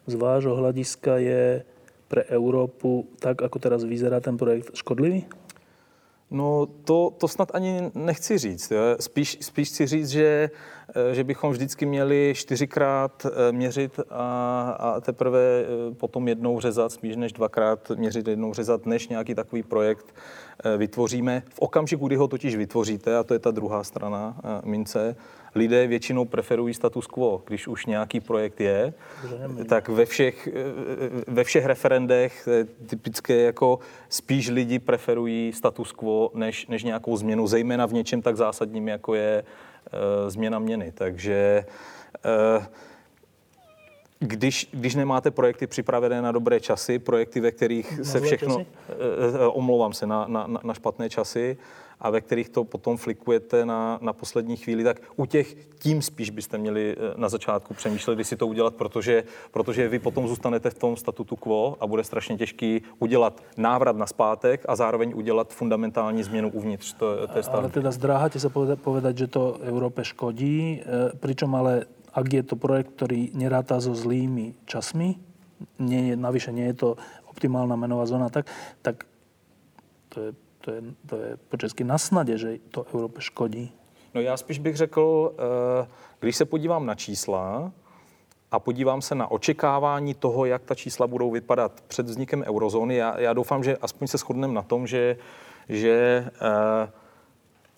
z 0.07 0.15
vášho 0.19 0.59
hľadiska 0.59 1.23
je 1.23 1.63
pre 2.11 2.27
Európu, 2.27 3.07
tak 3.23 3.43
ako 3.47 3.59
teraz 3.63 3.87
vyzerá 3.87 4.19
ten 4.19 4.35
projekt, 4.35 4.75
škodlivý? 4.75 5.31
No 6.31 6.67
to, 6.85 7.15
to 7.19 7.29
snad 7.29 7.55
ani 7.55 7.91
nechci 7.95 8.39
říct. 8.39 8.73
Spíš, 9.01 9.39
spíš 9.41 9.69
chci 9.69 9.87
říct, 9.87 10.09
že, 10.09 10.27
eh, 10.27 10.51
že 11.13 11.25
bychom 11.25 11.53
vždycky 11.53 11.87
měli 11.87 12.33
čtyřikrát 12.37 13.27
eh, 13.27 13.53
měřit 13.53 14.01
a, 14.11 14.71
a 14.81 15.01
teprve 15.01 15.41
eh, 15.41 15.95
potom 15.95 16.29
jednou 16.29 16.61
řezat, 16.61 16.93
spíš 16.93 17.17
než 17.17 17.33
dvakrát 17.33 17.91
měřit, 17.91 18.29
jednou 18.29 18.55
řezat, 18.55 18.87
než 18.87 19.09
nějaký 19.09 19.35
takový 19.35 19.63
projekt 19.63 20.15
vytvoříme. 20.77 21.43
V 21.55 21.59
okamžiku, 21.59 22.07
kdy 22.07 22.17
ho 22.17 22.29
totiž 22.29 22.57
vytvoříte, 22.57 23.17
a 23.17 23.23
to 23.23 23.35
je 23.35 23.39
ta 23.39 23.51
druhá 23.51 23.85
strana 23.85 24.37
mince, 24.65 25.17
lidé 25.55 25.87
většinou 25.87 26.25
preferují 26.25 26.75
status 26.75 27.07
quo. 27.07 27.43
Když 27.47 27.69
už 27.69 27.87
nějaký 27.87 28.21
projekt 28.21 28.61
je, 28.61 28.95
tak 29.69 29.89
ve 29.89 30.07
všech, 30.07 30.49
ve 31.27 31.45
všech 31.45 31.67
referendech 31.67 32.49
typické 32.87 33.41
jako 33.41 33.79
spíš 34.09 34.49
lidi 34.49 34.79
preferují 34.79 35.53
status 35.53 35.93
quo 35.93 36.31
než, 36.35 36.67
než 36.67 36.85
nějakou 36.85 37.17
změnu, 37.17 37.47
zejména 37.47 37.87
v 37.87 37.93
něčem 37.93 38.23
tak 38.23 38.37
zásadním, 38.37 38.89
jako 38.89 39.15
je 39.15 39.45
změna 40.29 40.59
měny. 40.59 40.93
Takže 40.93 41.65
uh, 42.59 42.65
když, 44.19 44.69
když 44.73 44.95
nemáte 44.95 45.31
projekty 45.31 45.67
připravené 45.67 46.23
na 46.23 46.33
dobré 46.33 46.61
časy, 46.61 46.99
projekty, 46.99 47.41
ve 47.41 47.51
kterých 47.51 48.01
se 48.03 48.21
všechno... 48.21 48.57
Uh, 48.57 48.65
omlouvám 49.53 49.93
se, 49.93 50.07
na, 50.07 50.27
na, 50.29 50.47
na 50.63 50.75
špatné 50.75 51.11
časy, 51.11 51.57
a 52.01 52.11
ve 52.11 52.21
kterých 52.21 52.49
to 52.49 52.65
potom 52.65 52.97
flikujete 52.97 53.67
na, 53.67 53.99
na 54.03 54.13
poslední 54.13 54.57
chvíli, 54.57 54.85
tak 54.85 55.01
u 55.17 55.27
těch 55.27 55.55
tím 55.79 56.03
spíš 56.03 56.31
byste 56.31 56.59
měli 56.59 56.97
eh, 56.97 57.15
na 57.17 57.29
začátku 57.29 57.75
přemýšlet, 57.75 58.25
si 58.25 58.37
to 58.37 58.47
udělat, 58.47 58.75
protože, 58.75 59.25
protože 59.51 59.89
vy 59.89 59.99
potom 59.99 60.29
zůstanete 60.29 60.71
v 60.71 60.75
tom 60.75 60.97
statutu 60.97 61.37
quo 61.37 61.77
a 61.81 61.87
bude 61.87 62.05
strašně 62.05 62.37
těžký 62.37 62.83
udělat 62.99 63.43
návrat 63.57 63.97
na 63.97 64.07
zpátek 64.07 64.65
a 64.69 64.77
zároveň 64.77 65.13
udělat 65.17 65.53
fundamentální 65.53 66.23
změnu 66.23 66.51
uvnitř 66.51 66.95
té 67.33 67.43
stavby. 67.43 67.59
Ale 67.59 67.71
teda 67.71 67.91
zdráháte 67.91 68.41
se 68.41 68.49
povedať, 68.77 69.19
že 69.19 69.27
to 69.27 69.59
Európe 69.63 70.05
škodí, 70.05 70.81
eh, 70.81 71.17
pričom 71.17 71.55
ale 71.55 71.85
ak 72.11 72.27
je 72.27 72.43
to 72.43 72.59
projekt, 72.59 72.99
ktorý 72.99 73.31
neráta 73.39 73.79
so 73.79 73.95
zlými 73.95 74.59
časmi, 74.67 75.15
nie 75.79 76.19
navyše 76.19 76.51
nie 76.51 76.67
je 76.75 76.77
to 76.77 76.89
optimálna 77.31 77.79
menová 77.79 78.07
zóna, 78.07 78.33
tak, 78.33 78.51
tak 78.83 79.07
to 80.11 80.17
je 80.21 80.31
to 80.61 80.71
je, 80.71 80.83
to 81.07 81.17
je 81.17 81.37
po 81.49 81.57
česky 81.57 81.85
na 81.85 81.99
snadě, 81.99 82.39
že 82.39 82.59
to 82.71 82.87
Evropě 82.95 83.23
škodí. 83.23 83.73
No 84.15 84.21
já 84.21 84.37
spíš 84.37 84.59
bych 84.59 84.77
řekl, 84.77 85.33
eh, 85.83 85.89
když 86.21 86.37
se 86.37 86.45
podívám 86.45 86.87
na 86.87 86.95
čísla 86.95 87.73
a 88.51 88.59
podívám 88.59 89.03
se 89.03 89.15
na 89.15 89.31
očekávání 89.31 90.15
toho, 90.15 90.45
jak 90.45 90.63
ta 90.63 90.75
čísla 90.75 91.07
budou 91.07 91.31
vypadat 91.31 91.81
před 91.89 92.07
vznikem 92.07 92.45
eurozóny, 92.47 92.97
já, 92.97 93.21
já 93.21 93.33
doufám, 93.33 93.65
že 93.65 93.77
aspoň 93.77 94.09
se 94.09 94.19
shodneme 94.19 94.55
na 94.55 94.63
tom, 94.63 94.87
že, 94.87 95.17
že 95.69 96.25
eh, 96.27 96.93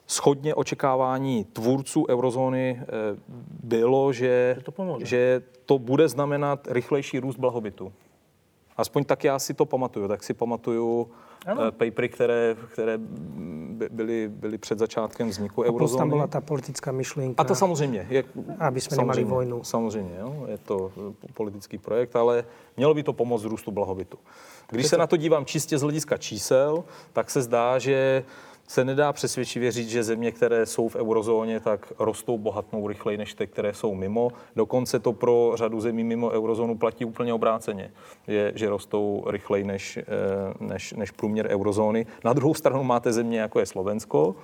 schodně 0.07 0.55
očekávání 0.55 1.45
tvůrců 1.45 2.07
eurozóny 2.09 2.81
eh, 2.81 2.87
bylo, 3.63 4.13
že, 4.13 4.57
že, 4.59 4.63
to 4.63 4.99
že 5.01 5.43
to 5.67 5.79
bude 5.79 6.09
znamenat 6.09 6.69
rychlejší 6.71 7.19
růst 7.19 7.37
blahobytu. 7.37 7.93
Aspoň 8.77 9.05
tak 9.05 9.25
já 9.25 9.39
si 9.39 9.55
to 9.55 9.67
pamatuju. 9.67 10.09
Tak 10.09 10.23
si 10.23 10.35
pamatuju 10.35 11.11
ano. 11.47 11.63
Eh, 11.63 11.71
papery, 11.71 12.09
které, 12.09 12.57
které 12.73 12.99
byly, 13.91 14.29
byly 14.29 14.59
před 14.59 14.79
začátkem 14.79 15.29
vzniku 15.29 15.63
eurozóny. 15.63 15.99
tam 15.99 16.09
byla 16.09 16.27
ta 16.27 16.41
politická 16.41 16.93
myšlenka. 16.93 17.43
A 17.43 17.45
to 17.45 17.55
samozřejmě. 17.55 18.07
Je, 18.11 18.25
aby 18.59 18.81
jsme 18.81 18.97
nemali 18.97 19.25
vojnu. 19.25 19.65
Samozřejmě, 19.65 20.17
jo, 20.21 20.45
je 20.49 20.59
to 20.59 20.93
eh, 20.97 21.33
politický 21.35 21.79
projekt, 21.79 22.17
ale 22.17 22.45
mělo 22.77 22.95
by 22.95 23.03
to 23.03 23.13
pomoct 23.13 23.45
růstu 23.45 23.71
blahobytu. 23.71 24.19
Když 24.71 24.87
se 24.87 24.97
na 24.97 25.07
to 25.07 25.17
dívám 25.17 25.45
čistě 25.45 25.79
z 25.79 25.83
hlediska 25.83 26.17
čísel, 26.17 26.85
tak 27.13 27.31
se 27.31 27.43
zdá, 27.43 27.79
že 27.79 28.25
se 28.69 28.85
nedá 28.85 29.13
přesvědčivě 29.13 29.73
říct, 29.73 29.89
že 29.89 30.03
země, 30.03 30.33
které 30.33 30.67
jsou 30.67 30.89
v 30.89 30.97
eurozóně, 30.97 31.61
tak 31.61 31.93
rostou 31.99 32.39
bohatnou 32.39 32.89
rychleji 32.89 33.19
než 33.19 33.35
ty, 33.35 33.47
které 33.47 33.75
jsou 33.75 33.95
mimo. 33.95 34.31
Dokonce 34.57 34.99
to 34.99 35.13
pro 35.13 35.53
řadu 35.55 35.81
zemí 35.81 36.05
mimo 36.05 36.31
eurozónu 36.31 36.79
platí 36.79 37.05
úplně 37.05 37.35
obráceně, 37.35 37.91
je, 38.27 38.53
že 38.55 38.71
rostou 38.71 39.25
rychleji 39.27 39.65
než, 39.65 39.97
eh, 39.97 40.05
než, 40.61 40.93
než 40.93 41.11
průměr 41.11 41.47
eurozóny. 41.51 42.07
Na 42.25 42.33
druhou 42.33 42.55
stranu 42.55 42.85
máte 42.85 43.13
země, 43.13 43.41
jako 43.41 43.61
je 43.61 43.67
Slovensko, 43.67 44.35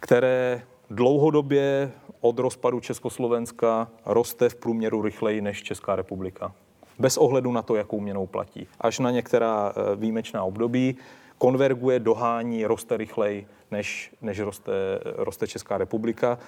které 0.00 0.62
dlouhodobě 0.90 1.92
od 2.20 2.38
rozpadu 2.38 2.80
Československa 2.80 3.88
roste 4.06 4.48
v 4.48 4.54
průměru 4.54 5.02
rychleji 5.02 5.40
než 5.40 5.62
Česká 5.62 5.96
republika. 5.96 6.52
Bez 6.98 7.16
ohledu 7.16 7.52
na 7.52 7.62
to, 7.62 7.76
jakou 7.76 8.00
měnou 8.00 8.26
platí. 8.26 8.66
Až 8.80 8.98
na 8.98 9.10
některá 9.10 9.72
eh, 9.76 9.96
výjimečná 9.96 10.44
období 10.44 10.96
konverguje, 11.42 12.00
dohání, 12.00 12.66
roste 12.66 12.96
rychleji, 12.96 13.46
než, 13.70 14.12
než 14.22 14.40
roste, 14.40 14.72
roste 15.04 15.46
Česká 15.46 15.78
republika. 15.78 16.38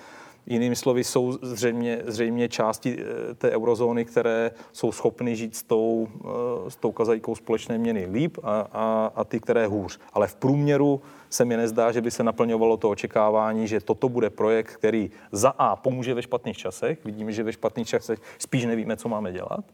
Jinými 0.47 0.77
slovy, 0.77 1.05
jsou 1.05 1.33
zřejmě, 1.43 2.03
zřejmě 2.07 2.49
části 2.49 2.99
eh, 2.99 3.35
té 3.35 3.51
eurozóny, 3.51 4.05
které 4.05 4.51
jsou 4.73 4.93
schopny 4.93 5.37
žít 5.37 5.57
s 5.57 5.62
tou, 5.62 6.09
eh, 6.25 6.71
s 6.71 6.77
tou 6.77 6.93
kazajkou 6.93 7.35
společné 7.35 7.79
měny 7.79 8.07
líp 8.07 8.39
a, 8.43 8.69
a, 8.73 9.12
a 9.15 9.25
ty, 9.25 9.41
které 9.41 9.66
hůř. 9.66 9.99
Ale 10.12 10.27
v 10.27 10.35
průměru 10.35 11.03
se 11.31 11.45
mi 11.45 11.57
nezdá, 11.57 11.93
že 11.93 12.01
by 12.01 12.11
se 12.11 12.23
naplňovalo 12.23 12.77
to 12.77 12.91
očekávání, 12.91 13.69
že 13.69 13.81
toto 13.81 14.09
bude 14.09 14.31
projekt, 14.31 14.77
který 14.77 15.11
za 15.33 15.51
A 15.59 15.77
pomůže 15.77 16.15
ve 16.15 16.23
špatných 16.23 16.57
časech. 16.57 17.05
Vidíme, 17.05 17.33
že 17.33 17.43
ve 17.43 17.53
špatných 17.53 17.89
časech 17.89 18.19
spíš 18.39 18.65
nevíme, 18.65 18.97
co 18.97 19.09
máme 19.09 19.33
dělat 19.33 19.65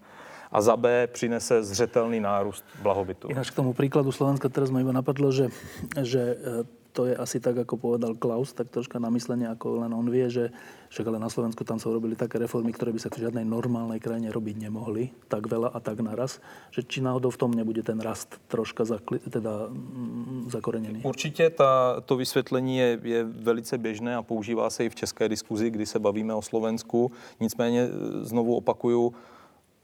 a 0.53 0.61
za 0.61 0.77
B 0.77 1.07
přinese 1.07 1.63
zřetelný 1.63 2.21
nárůst 2.21 2.65
blahobytu. 2.83 3.29
Ináč 3.29 3.51
k 3.51 3.55
tomu 3.55 3.73
príkladu 3.73 4.13
Slovenska 4.13 4.49
teraz 4.49 4.71
ma 4.71 4.83
iba 4.83 4.93
napadlo, 4.93 5.31
že, 5.31 5.55
že 6.03 6.21
e, 6.21 6.81
to 6.93 7.07
je 7.07 7.15
asi 7.17 7.39
tak, 7.41 7.59
ako 7.59 7.79
povedal 7.79 8.19
Klaus, 8.19 8.51
tak 8.53 8.69
troška 8.69 8.99
na 8.99 9.11
myslenie, 9.15 9.47
ako 9.47 9.87
len 9.87 9.95
on 9.95 10.11
vie, 10.11 10.27
že 10.27 10.51
však 10.91 11.07
ale 11.07 11.23
na 11.23 11.31
Slovensku 11.31 11.63
tam 11.63 11.79
sa 11.79 11.87
urobili 11.87 12.19
také 12.19 12.43
reformy, 12.43 12.75
ktoré 12.75 12.91
by 12.91 12.99
sa 12.99 13.15
v 13.15 13.31
žiadnej 13.31 13.47
normálnej 13.47 14.03
krajine 14.03 14.35
robiť 14.35 14.59
nemohli, 14.59 15.15
tak 15.31 15.47
veľa 15.47 15.71
a 15.71 15.79
tak 15.79 16.03
naraz, 16.03 16.43
že 16.75 16.83
či 16.83 16.99
náhodou 16.99 17.31
v 17.31 17.39
tom 17.39 17.55
nebude 17.55 17.87
ten 17.87 18.03
rast 18.03 18.43
troška 18.51 18.83
zakli, 18.83 19.23
teda 19.23 19.71
mm, 19.71 20.51
zakorenený. 20.51 21.01
Určitě 21.07 21.51
ta, 21.51 22.03
to 22.05 22.17
vysvětlení 22.17 22.77
je, 22.77 22.99
je 23.03 23.25
velice 23.25 23.79
běžné 23.79 24.17
a 24.17 24.23
používá 24.23 24.71
se 24.71 24.85
i 24.85 24.89
v 24.89 24.95
české 24.95 25.29
diskuzi, 25.29 25.71
kdy 25.71 25.87
se 25.87 25.99
bavíme 25.99 26.35
o 26.35 26.43
Slovensku. 26.43 27.13
Nicméně 27.41 27.83
e, 27.83 27.89
znovu 28.25 28.57
opakuju, 28.57 29.15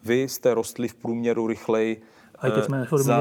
vy 0.06 0.28
jste 0.28 0.54
rostli 0.54 0.88
v 0.88 0.94
průměru 0.94 1.46
rychleji 1.46 2.02
a 2.38 2.50
keď 2.50 2.64
jsme 2.64 2.80
reformy 2.80 3.04
za, 3.04 3.18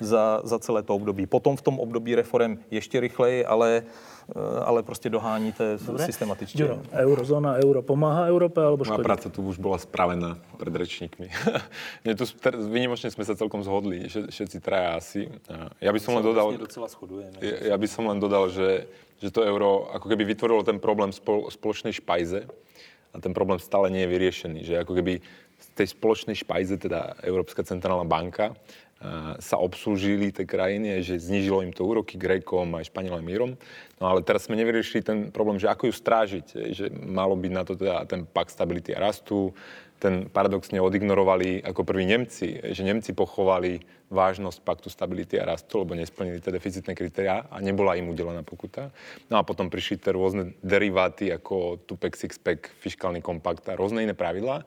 za, 0.00 0.40
za 0.44 0.58
celé 0.58 0.82
to 0.82 0.94
období. 0.94 1.26
Potom 1.26 1.56
v 1.56 1.62
tom 1.62 1.80
období 1.80 2.14
reform 2.14 2.58
ještě 2.70 3.00
rychleji, 3.00 3.44
ale 3.44 3.82
eh, 3.84 4.60
ale 4.64 4.82
prostě 4.82 5.10
doháníte 5.10 5.78
Dobre. 5.86 6.04
systematicky. 6.04 6.62
Jo, 6.62 6.80
eurozóna, 6.92 7.54
euro 7.54 7.82
pomáhá 7.82 8.26
Európe 8.26 8.64
alebo 8.64 8.84
škodí? 8.84 8.98
Moja 8.98 9.06
práca 9.06 9.28
tu 9.28 9.44
už 9.44 9.60
bola 9.60 9.78
spravená 9.78 10.40
pred 10.56 10.74
rečníkmi. 10.74 11.28
tu 12.18 12.24
výnimočne 12.72 13.12
sme 13.12 13.24
sa 13.28 13.36
celkom 13.36 13.62
zhodli, 13.62 14.08
všetci 14.08 14.58
traja 14.58 14.98
asi. 14.98 15.28
Ja 15.78 15.92
by 15.92 16.00
som 16.00 16.18
len 16.18 16.24
dodal... 16.24 16.56
Vlastne 16.56 17.06
ja, 17.44 17.56
ja 17.70 17.76
by 17.76 17.86
som 17.86 18.08
len 18.08 18.18
dodal, 18.18 18.48
že, 18.50 18.88
že 19.20 19.28
to 19.30 19.44
euro 19.44 19.92
ako 19.92 20.08
keby 20.08 20.24
vytvorilo 20.26 20.64
ten 20.64 20.80
problém 20.80 21.12
spoločnej 21.52 21.92
špajze 21.92 22.48
a 23.14 23.16
ten 23.22 23.32
problém 23.32 23.56
stále 23.62 23.88
nie 23.88 24.02
je 24.04 24.10
vyriešený. 24.10 24.60
Že 24.64 24.74
ako 24.82 24.92
keby 24.96 25.14
z 25.56 25.66
tej 25.76 25.86
spoločnej 25.96 26.36
špajze, 26.36 26.80
teda 26.80 27.20
Európska 27.24 27.64
centrálna 27.64 28.04
banka, 28.04 28.56
sa 29.36 29.60
obslúžili 29.60 30.32
tie 30.32 30.48
krajiny, 30.48 31.04
že 31.04 31.20
znižilo 31.20 31.60
im 31.60 31.68
to 31.68 31.84
úroky 31.84 32.16
Grékom 32.16 32.72
aj 32.80 32.88
Španielom 32.88 33.20
Mírom. 33.20 33.52
No 34.00 34.04
ale 34.08 34.24
teraz 34.24 34.48
sme 34.48 34.56
nevyriešili 34.56 35.04
ten 35.04 35.18
problém, 35.28 35.60
že 35.60 35.68
ako 35.68 35.92
ju 35.92 35.94
strážiť, 35.94 36.46
že 36.72 36.88
malo 36.88 37.36
byť 37.36 37.52
na 37.52 37.62
to 37.68 37.76
teda 37.76 38.08
ten 38.08 38.24
pakt 38.24 38.56
stability 38.56 38.96
a 38.96 39.04
rastu, 39.04 39.52
ten 40.00 40.28
paradoxne 40.28 40.80
odignorovali 40.80 41.64
ako 41.64 41.84
prví 41.84 42.08
Nemci, 42.08 42.56
že 42.72 42.84
Nemci 42.84 43.12
pochovali 43.12 43.80
vážnosť 44.08 44.64
paktu 44.64 44.88
stability 44.88 45.40
a 45.40 45.48
rastu, 45.48 45.82
lebo 45.82 45.96
nesplnili 45.96 46.40
tie 46.40 46.52
deficitné 46.52 46.92
kritériá 46.96 47.48
a 47.52 47.60
nebola 47.60 47.96
im 48.00 48.12
udelená 48.12 48.44
pokuta. 48.44 48.92
No 49.28 49.40
a 49.40 49.42
potom 49.44 49.68
prišli 49.68 50.00
tie 50.00 50.16
rôzne 50.16 50.56
deriváty 50.64 51.32
ako 51.32 51.84
Tupex, 51.84 52.22
Sixpack, 52.22 52.70
fiskálny 52.80 53.20
kompakt 53.20 53.66
a 53.68 53.76
rôzne 53.76 54.04
iné 54.04 54.16
pravidlá. 54.16 54.64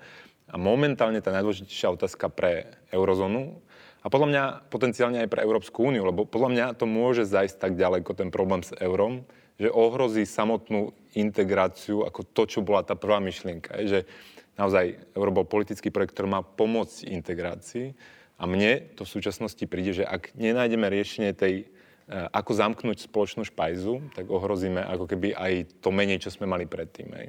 A 0.49 0.57
momentálne 0.57 1.21
tá 1.21 1.29
najdôležitejšia 1.29 1.93
otázka 1.93 2.27
pre 2.33 2.73
eurozónu 2.89 3.61
a 4.01 4.07
podľa 4.07 4.27
mňa 4.31 4.43
potenciálne 4.71 5.21
aj 5.21 5.29
pre 5.29 5.43
Európsku 5.45 5.85
úniu, 5.85 6.07
lebo 6.07 6.23
podľa 6.25 6.49
mňa 6.49 6.65
to 6.79 6.89
môže 6.89 7.27
zajsť 7.29 7.55
tak 7.59 7.73
ďaleko 7.75 8.15
ten 8.15 8.33
problém 8.33 8.65
s 8.65 8.73
eurom, 8.79 9.27
že 9.59 9.67
ohrozí 9.67 10.23
samotnú 10.23 10.95
integráciu 11.13 12.07
ako 12.07 12.23
to, 12.31 12.47
čo 12.47 12.59
bola 12.63 12.81
tá 12.81 12.95
prvá 12.95 13.19
myšlienka. 13.19 13.75
Že 13.75 14.07
naozaj 14.55 14.95
euro 15.13 15.31
bol 15.35 15.45
politický 15.45 15.91
projekt, 15.91 16.15
ktorý 16.15 16.31
má 16.31 16.41
pomôcť 16.41 17.11
integrácii. 17.11 17.91
A 18.39 18.47
mne 18.47 18.87
to 18.95 19.03
v 19.03 19.13
súčasnosti 19.19 19.63
príde, 19.67 19.91
že 19.91 20.07
ak 20.07 20.31
nenájdeme 20.39 20.87
riešenie 20.87 21.35
tej, 21.35 21.67
eh, 21.67 22.27
ako 22.31 22.55
zamknúť 22.55 23.03
spoločnú 23.03 23.43
špajzu, 23.43 24.15
tak 24.15 24.31
ohrozíme 24.31 24.79
ako 24.79 25.11
keby 25.11 25.35
aj 25.35 25.83
to 25.83 25.91
menej, 25.91 26.23
čo 26.23 26.31
sme 26.31 26.47
mali 26.47 26.63
predtým. 26.63 27.11
Hej. 27.11 27.27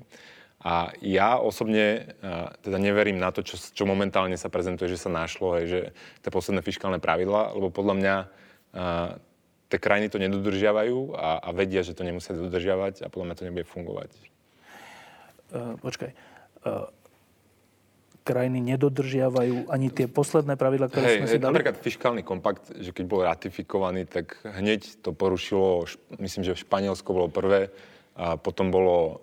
A 0.60 0.92
ja 1.00 1.40
osobne 1.40 2.12
uh, 2.20 2.52
teda 2.60 2.76
neverím 2.76 3.16
na 3.16 3.32
to, 3.32 3.40
čo, 3.40 3.56
čo 3.56 3.88
momentálne 3.88 4.36
sa 4.36 4.52
prezentuje, 4.52 4.92
že 4.92 5.00
sa 5.00 5.08
našlo, 5.08 5.56
hej, 5.56 5.64
že 5.66 5.80
tie 6.20 6.28
posledné 6.28 6.60
fiskálne 6.60 7.00
pravidla, 7.00 7.56
lebo 7.56 7.72
podľa 7.72 7.94
mňa 7.96 8.14
uh, 8.20 9.16
tie 9.72 9.78
krajiny 9.80 10.12
to 10.12 10.20
nedodržiavajú 10.20 11.16
a, 11.16 11.40
a 11.40 11.48
vedia, 11.56 11.80
že 11.80 11.96
to 11.96 12.04
nemusia 12.04 12.36
dodržiavať 12.36 13.00
a 13.02 13.08
podľa 13.08 13.26
mňa 13.32 13.36
to 13.40 13.46
nebude 13.48 13.66
fungovať. 13.72 14.10
Uh, 15.48 15.80
počkaj. 15.80 16.12
Uh, 16.60 16.92
krajiny 18.20 18.60
nedodržiavajú 18.60 19.72
ani 19.72 19.88
tie 19.88 20.06
posledné 20.06 20.54
pravidla, 20.60 20.92
ktoré 20.92 21.04
hej, 21.08 21.16
sme 21.24 21.28
si 21.28 21.38
dali? 21.40 21.56
Napríklad 21.56 21.80
fiskálny 21.80 22.22
kompakt, 22.22 22.68
že 22.76 22.92
keď 22.92 23.04
bol 23.08 23.24
ratifikovaný, 23.24 24.04
tak 24.04 24.36
hneď 24.44 25.00
to 25.00 25.16
porušilo, 25.16 25.88
myslím, 26.20 26.44
že 26.44 26.60
Španielsko 26.60 27.16
bolo 27.16 27.32
prvé, 27.32 27.72
potom 28.42 28.68
bolo 28.68 28.96
uh, 28.96 29.16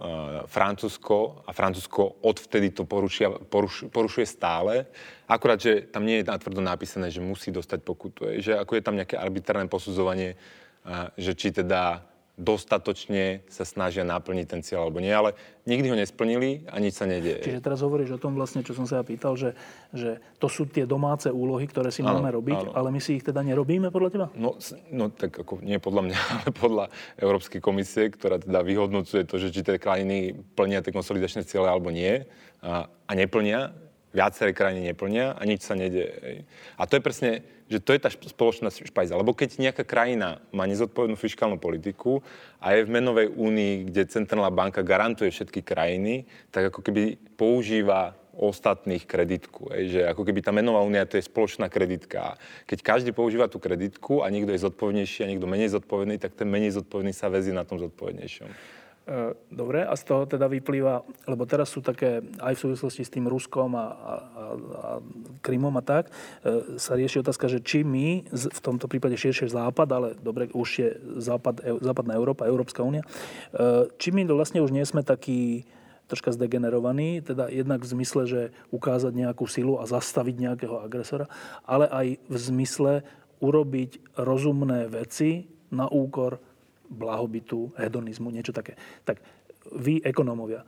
Francúzsko 0.50 1.44
a 1.46 1.54
Francúzsko 1.54 2.24
odvtedy 2.26 2.74
to 2.74 2.88
porušia, 2.88 3.30
poruš, 3.30 3.86
porušuje 3.94 4.26
stále. 4.26 4.90
Akurát, 5.30 5.62
že 5.62 5.86
tam 5.86 6.08
nie 6.08 6.24
je 6.24 6.30
natvrdo 6.32 6.64
napísané, 6.64 7.14
že 7.14 7.22
musí 7.22 7.54
dostať 7.54 7.80
pokutu. 7.86 8.26
Že 8.42 8.58
ako 8.58 8.72
je 8.74 8.84
tam 8.84 8.98
nejaké 8.98 9.20
arbitrárne 9.20 9.70
posudzovanie, 9.70 10.34
uh, 10.34 11.14
že 11.20 11.38
či 11.38 11.54
teda 11.54 12.02
dostatočne 12.38 13.42
sa 13.50 13.66
snažia 13.66 14.06
naplniť 14.06 14.46
ten 14.46 14.62
cieľ 14.62 14.86
alebo 14.86 15.02
nie, 15.02 15.10
ale 15.10 15.34
nikdy 15.66 15.90
ho 15.90 15.98
nesplnili 15.98 16.70
a 16.70 16.78
nič 16.78 17.02
sa 17.02 17.10
nedieje. 17.10 17.42
Čiže 17.42 17.66
teraz 17.66 17.82
hovoríš 17.82 18.14
o 18.14 18.22
tom 18.22 18.38
vlastne, 18.38 18.62
čo 18.62 18.78
som 18.78 18.86
sa 18.86 19.02
ja 19.02 19.04
pýtal, 19.04 19.34
že, 19.34 19.58
že 19.90 20.22
to 20.38 20.46
sú 20.46 20.70
tie 20.70 20.86
domáce 20.86 21.34
úlohy, 21.34 21.66
ktoré 21.66 21.90
si 21.90 22.06
áno, 22.06 22.22
máme 22.22 22.30
robiť, 22.38 22.70
áno. 22.70 22.72
ale 22.78 22.94
my 22.94 23.02
si 23.02 23.18
ich 23.18 23.26
teda 23.26 23.42
nerobíme 23.42 23.90
podľa 23.90 24.10
teba? 24.14 24.28
No, 24.38 24.54
no 24.94 25.10
tak 25.10 25.34
ako 25.34 25.66
nie 25.66 25.82
podľa 25.82 26.14
mňa, 26.14 26.20
ale 26.46 26.50
podľa 26.54 26.86
Európskej 27.18 27.58
komisie, 27.58 28.14
ktorá 28.14 28.38
teda 28.38 28.62
vyhodnocuje 28.62 29.26
to, 29.26 29.42
že 29.42 29.50
či 29.50 29.66
tie 29.66 29.82
krajiny 29.82 30.38
plnia 30.54 30.86
tie 30.86 30.94
konsolidačné 30.94 31.42
ciele 31.42 31.66
alebo 31.66 31.90
nie 31.90 32.22
a, 32.62 32.86
a 32.86 33.12
neplnia, 33.18 33.74
viaceré 34.16 34.56
krajiny 34.56 34.92
neplnia 34.92 35.36
a 35.36 35.42
nič 35.44 35.68
sa 35.68 35.76
nedieje. 35.76 36.44
A 36.80 36.84
to 36.88 36.98
je 36.98 37.04
presne 37.04 37.32
že 37.68 37.84
to 37.84 37.92
je 37.92 38.00
tá 38.00 38.08
spoločná 38.08 38.72
špajza. 38.72 39.20
Lebo 39.20 39.36
keď 39.36 39.60
nejaká 39.60 39.84
krajina 39.84 40.40
má 40.56 40.64
nezodpovednú 40.64 41.20
fiskálnu 41.20 41.60
politiku 41.60 42.24
a 42.64 42.74
je 42.74 42.88
v 42.88 42.94
menovej 42.96 43.28
únii, 43.36 43.92
kde 43.92 44.08
centrálna 44.08 44.48
banka 44.48 44.80
garantuje 44.88 45.36
všetky 45.36 45.68
krajiny, 45.68 46.24
tak 46.48 46.72
ako 46.72 46.80
keby 46.80 47.20
používa 47.36 48.16
ostatných 48.38 49.04
kreditku. 49.04 49.74
Ej, 49.74 49.84
že 49.90 50.02
ako 50.06 50.22
keby 50.24 50.46
tá 50.46 50.54
menová 50.54 50.86
únia 50.86 51.10
to 51.10 51.18
je 51.18 51.26
spoločná 51.26 51.68
kreditka. 51.68 52.38
Keď 52.70 52.80
každý 52.86 53.12
používa 53.12 53.50
tú 53.50 53.58
kreditku 53.58 54.22
a 54.22 54.30
niekto 54.30 54.54
je 54.54 54.64
zodpovednejší 54.64 55.26
a 55.26 55.30
niekto 55.34 55.50
menej 55.50 55.74
zodpovedný, 55.74 56.22
tak 56.22 56.38
ten 56.38 56.48
menej 56.48 56.78
zodpovedný 56.78 57.12
sa 57.18 57.34
vezí 57.34 57.50
na 57.50 57.66
tom 57.66 57.82
zodpovednejšom. 57.82 58.77
E, 59.08 59.32
dobre, 59.48 59.88
a 59.88 59.96
z 59.96 60.04
toho 60.04 60.28
teda 60.28 60.52
vyplýva, 60.52 61.00
lebo 61.32 61.48
teraz 61.48 61.72
sú 61.72 61.80
také, 61.80 62.20
aj 62.44 62.60
v 62.60 62.64
súvislosti 62.68 63.08
s 63.08 63.14
tým 63.16 63.32
Ruskom 63.32 63.72
a, 63.72 63.80
a, 63.80 63.86
a 63.96 64.90
Krymom 65.40 65.72
a 65.80 65.84
tak, 65.84 66.12
e, 66.44 66.76
sa 66.76 67.00
rieši 67.00 67.24
otázka, 67.24 67.48
že 67.48 67.64
či 67.64 67.88
my, 67.88 68.28
v 68.28 68.60
tomto 68.60 68.92
prípade 68.92 69.16
širšie 69.16 69.48
Západ, 69.48 69.88
ale 69.96 70.08
dobre, 70.20 70.52
už 70.52 70.70
je 70.76 70.90
Západ, 71.24 71.80
Západná 71.80 72.20
Európa, 72.20 72.52
Európska 72.52 72.84
únia, 72.84 73.08
e, 73.56 73.88
či 73.96 74.12
my 74.12 74.28
vlastne 74.28 74.60
už 74.60 74.76
nie 74.76 74.84
sme 74.84 75.08
takí 75.08 75.64
troška 76.12 76.36
zdegenerovaní, 76.36 77.24
teda 77.24 77.48
jednak 77.48 77.88
v 77.88 77.92
zmysle, 77.96 78.22
že 78.28 78.42
ukázať 78.76 79.16
nejakú 79.16 79.48
silu 79.48 79.80
a 79.80 79.88
zastaviť 79.88 80.36
nejakého 80.36 80.84
agresora, 80.84 81.32
ale 81.64 81.88
aj 81.88 82.08
v 82.28 82.36
zmysle 82.36 83.08
urobiť 83.40 84.20
rozumné 84.20 84.92
veci 84.92 85.48
na 85.72 85.88
úkor 85.88 86.44
blahobytu, 86.88 87.76
hedonizmu, 87.76 88.32
niečo 88.32 88.56
také. 88.56 88.80
Tak 89.04 89.20
vy, 89.76 90.00
ekonómovia, 90.04 90.64
e, 90.64 90.68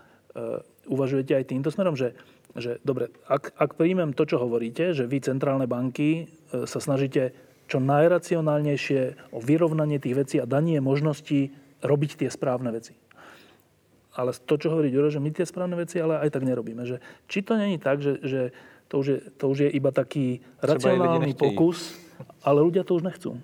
uvažujete 0.92 1.36
aj 1.36 1.46
týmto 1.48 1.72
smerom, 1.72 1.96
že, 1.96 2.16
že 2.56 2.78
dobre, 2.84 3.12
ak, 3.28 3.56
ak 3.56 3.80
príjmem 3.80 4.12
to, 4.12 4.28
čo 4.28 4.42
hovoríte, 4.42 4.92
že 4.92 5.08
vy, 5.08 5.24
centrálne 5.24 5.66
banky, 5.66 6.28
e, 6.28 6.66
sa 6.68 6.80
snažíte 6.84 7.32
čo 7.70 7.78
najracionálnejšie 7.78 9.32
o 9.32 9.40
vyrovnanie 9.40 10.02
tých 10.02 10.18
vecí 10.18 10.36
a 10.42 10.50
danie 10.50 10.82
možností 10.82 11.54
robiť 11.86 12.26
tie 12.26 12.30
správne 12.34 12.74
veci. 12.74 12.98
Ale 14.18 14.34
to, 14.34 14.58
čo 14.58 14.74
hovorí 14.74 14.90
Ďuro, 14.90 15.14
že 15.14 15.22
my 15.22 15.30
tie 15.32 15.46
správne 15.46 15.78
veci 15.78 16.02
ale 16.02 16.20
aj 16.20 16.34
tak 16.34 16.44
nerobíme. 16.44 16.84
Že, 16.84 16.98
či 17.30 17.40
to 17.46 17.56
není 17.56 17.78
tak, 17.78 18.02
že, 18.02 18.20
že 18.26 18.42
to, 18.90 19.00
už 19.00 19.08
je, 19.08 19.18
to 19.38 19.46
už 19.48 19.58
je 19.64 19.70
iba 19.70 19.94
taký 19.94 20.42
racionálny 20.60 21.38
pokus, 21.38 21.94
ale 22.42 22.66
ľudia 22.66 22.82
to 22.82 22.98
už 22.98 23.06
nechcú. 23.06 23.38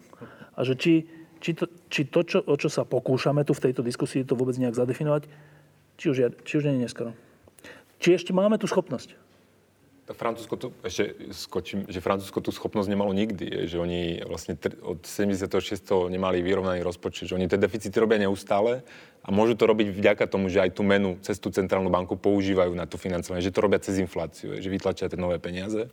A 0.58 0.66
že 0.66 0.74
či, 0.74 1.06
či 1.40 1.52
to, 1.53 1.66
či 1.91 2.07
to 2.07 2.22
čo, 2.26 2.40
o 2.44 2.56
čo 2.56 2.70
sa 2.72 2.84
pokúšame 2.84 3.45
tu 3.48 3.53
v 3.53 3.64
tejto 3.70 3.82
diskusii, 3.82 4.28
to 4.28 4.38
vôbec 4.38 4.56
nejak 4.57 4.76
zadefinovať, 4.76 5.28
či 5.95 6.06
už, 6.12 6.18
je, 6.18 6.28
či 6.44 6.53
už 6.60 6.64
nie 6.70 6.80
je 6.80 6.84
neskoro. 6.88 7.12
Či 7.99 8.20
ešte 8.20 8.32
máme 8.36 8.60
tú 8.60 8.68
schopnosť. 8.68 9.26
Francúzsko 10.06 10.53
tu, 10.62 10.68
ešte 10.86 11.34
skočím, 11.34 11.90
že 11.90 11.98
Francúzsko 11.98 12.38
tú 12.38 12.53
schopnosť 12.53 12.94
nemalo 12.94 13.10
nikdy, 13.10 13.66
že 13.66 13.82
oni 13.82 14.22
vlastne 14.22 14.53
od 14.86 15.02
76. 15.02 15.82
nemali 16.14 16.45
vyrovnaný 16.45 16.86
rozpočet, 16.86 17.26
že 17.26 17.34
oni 17.34 17.49
tie 17.49 17.57
deficity 17.57 17.98
robia 17.98 18.22
neustále 18.22 18.86
a 19.26 19.34
môžu 19.34 19.57
to 19.57 19.66
robiť 19.66 19.90
vďaka 19.90 20.30
tomu, 20.30 20.53
že 20.53 20.62
aj 20.62 20.78
tú 20.78 20.86
menu 20.86 21.18
cez 21.26 21.41
tú 21.41 21.49
centrálnu 21.49 21.90
banku 21.90 22.22
používajú 22.22 22.78
na 22.78 22.86
tú 22.86 23.02
financovanie, 23.02 23.41
že 23.41 23.49
to 23.49 23.66
robia 23.66 23.82
cez 23.82 23.98
infláciu, 23.98 24.53
že 24.62 24.70
vytlačia 24.70 25.10
tie 25.10 25.18
nové 25.18 25.41
peniaze 25.41 25.90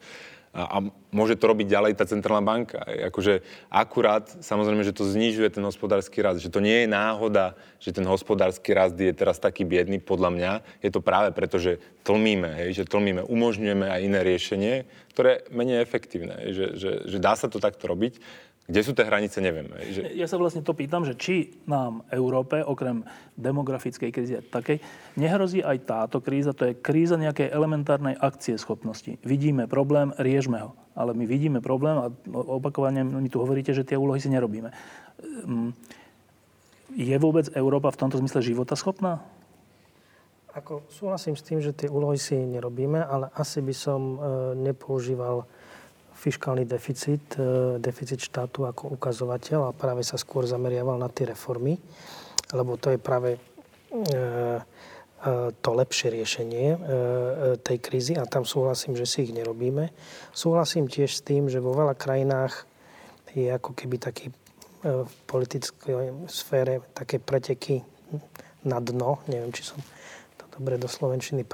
a, 0.52 0.62
a 0.68 0.78
môže 1.08 1.40
to 1.40 1.48
robiť 1.48 1.64
ďalej 1.64 1.92
tá 1.96 2.04
centrálna 2.04 2.44
banka. 2.44 2.84
Akože 2.84 3.40
akurát, 3.72 4.28
samozrejme, 4.44 4.84
že 4.84 4.92
to 4.92 5.08
znižuje 5.08 5.48
ten 5.48 5.64
hospodársky 5.64 6.20
rast. 6.20 6.44
Že 6.44 6.52
to 6.52 6.60
nie 6.60 6.84
je 6.84 6.92
náhoda, 6.92 7.56
že 7.80 7.96
ten 7.96 8.04
hospodársky 8.04 8.76
rast 8.76 9.00
je 9.00 9.16
teraz 9.16 9.40
taký 9.40 9.64
biedný, 9.64 9.96
podľa 9.96 10.30
mňa. 10.36 10.52
Je 10.84 10.92
to 10.92 11.00
práve 11.00 11.32
preto, 11.32 11.56
že 11.56 11.80
tlmíme, 12.04 12.52
hej, 12.52 12.84
že 12.84 12.84
tlmíme, 12.84 13.24
umožňujeme 13.24 13.88
aj 13.88 14.00
iné 14.04 14.20
riešenie, 14.20 14.74
ktoré 15.16 15.40
je 15.40 15.56
menej 15.56 15.80
efektívne. 15.80 16.36
Hej, 16.44 16.50
že, 16.52 16.66
že, 16.76 16.90
že 17.08 17.18
dá 17.18 17.32
sa 17.32 17.48
to 17.48 17.56
takto 17.56 17.88
robiť. 17.88 18.20
Kde 18.62 18.80
sú 18.86 18.94
tie 18.94 19.02
hranice, 19.02 19.42
neviem. 19.42 19.66
Že... 19.74 20.14
Ja 20.14 20.30
sa 20.30 20.38
vlastne 20.38 20.62
to 20.62 20.70
pýtam, 20.70 21.02
že 21.02 21.18
či 21.18 21.58
nám 21.66 22.06
Európe, 22.14 22.62
okrem 22.62 23.02
demografickej 23.34 24.10
krízy 24.14 24.38
takej, 24.38 24.78
nehrozí 25.18 25.66
aj 25.66 25.82
táto 25.82 26.22
kríza, 26.22 26.54
to 26.54 26.70
je 26.70 26.78
kríza 26.78 27.18
nejakej 27.18 27.50
elementárnej 27.50 28.14
akcie 28.14 28.54
schopnosti. 28.54 29.18
Vidíme 29.26 29.66
problém, 29.66 30.14
riešme 30.14 30.62
ho. 30.62 30.78
Ale 30.94 31.10
my 31.10 31.24
vidíme 31.26 31.58
problém 31.58 31.96
a 31.98 32.06
opakovane 32.30 33.02
mi 33.02 33.26
tu 33.26 33.42
hovoríte, 33.42 33.74
že 33.74 33.82
tie 33.82 33.98
úlohy 33.98 34.22
si 34.22 34.30
nerobíme. 34.30 34.70
Hm, 35.18 35.74
je 36.94 37.16
vôbec 37.18 37.50
Európa 37.56 37.90
v 37.90 38.00
tomto 38.06 38.20
zmysle 38.20 38.44
života 38.44 38.78
schopná? 38.78 39.24
Ako 40.52 40.84
súhlasím 40.92 41.32
s 41.32 41.42
tým, 41.42 41.64
že 41.64 41.72
tie 41.72 41.88
úlohy 41.88 42.20
si 42.20 42.36
nerobíme, 42.36 43.00
ale 43.00 43.32
asi 43.32 43.64
by 43.64 43.72
som 43.72 44.00
e, 44.00 44.16
nepoužíval 44.60 45.48
fiskálny 46.22 46.62
deficit, 46.62 47.34
e, 47.34 47.82
deficit 47.82 48.22
štátu 48.22 48.62
ako 48.62 48.94
ukazovateľ 48.94 49.60
a 49.66 49.74
práve 49.74 50.06
sa 50.06 50.14
skôr 50.14 50.46
zameriaval 50.46 50.94
na 50.94 51.10
tie 51.10 51.26
reformy, 51.26 51.82
lebo 52.54 52.78
to 52.78 52.94
je 52.94 52.98
práve 53.02 53.34
e, 53.34 53.38
e, 53.90 54.22
to 55.58 55.70
lepšie 55.74 56.14
riešenie 56.14 56.66
tej 57.62 57.78
krízy 57.82 58.14
a 58.14 58.26
tam 58.26 58.46
súhlasím, 58.46 58.94
že 58.94 59.06
si 59.06 59.26
ich 59.26 59.34
nerobíme. 59.34 59.90
Súhlasím 60.30 60.86
tiež 60.86 61.10
s 61.10 61.22
tým, 61.26 61.50
že 61.50 61.62
vo 61.62 61.74
veľa 61.74 61.98
krajinách 61.98 62.66
je 63.34 63.50
ako 63.50 63.74
keby 63.74 63.98
taký 64.02 64.30
v 64.82 65.14
politickej 65.30 66.26
sfére 66.26 66.82
také 66.90 67.22
preteky 67.22 67.86
na 68.66 68.82
dno. 68.82 69.22
Neviem, 69.30 69.54
či 69.54 69.62
som 69.62 69.78
to 70.34 70.44
dobre 70.58 70.74
do 70.74 70.90
Slovenčiny 70.90 71.46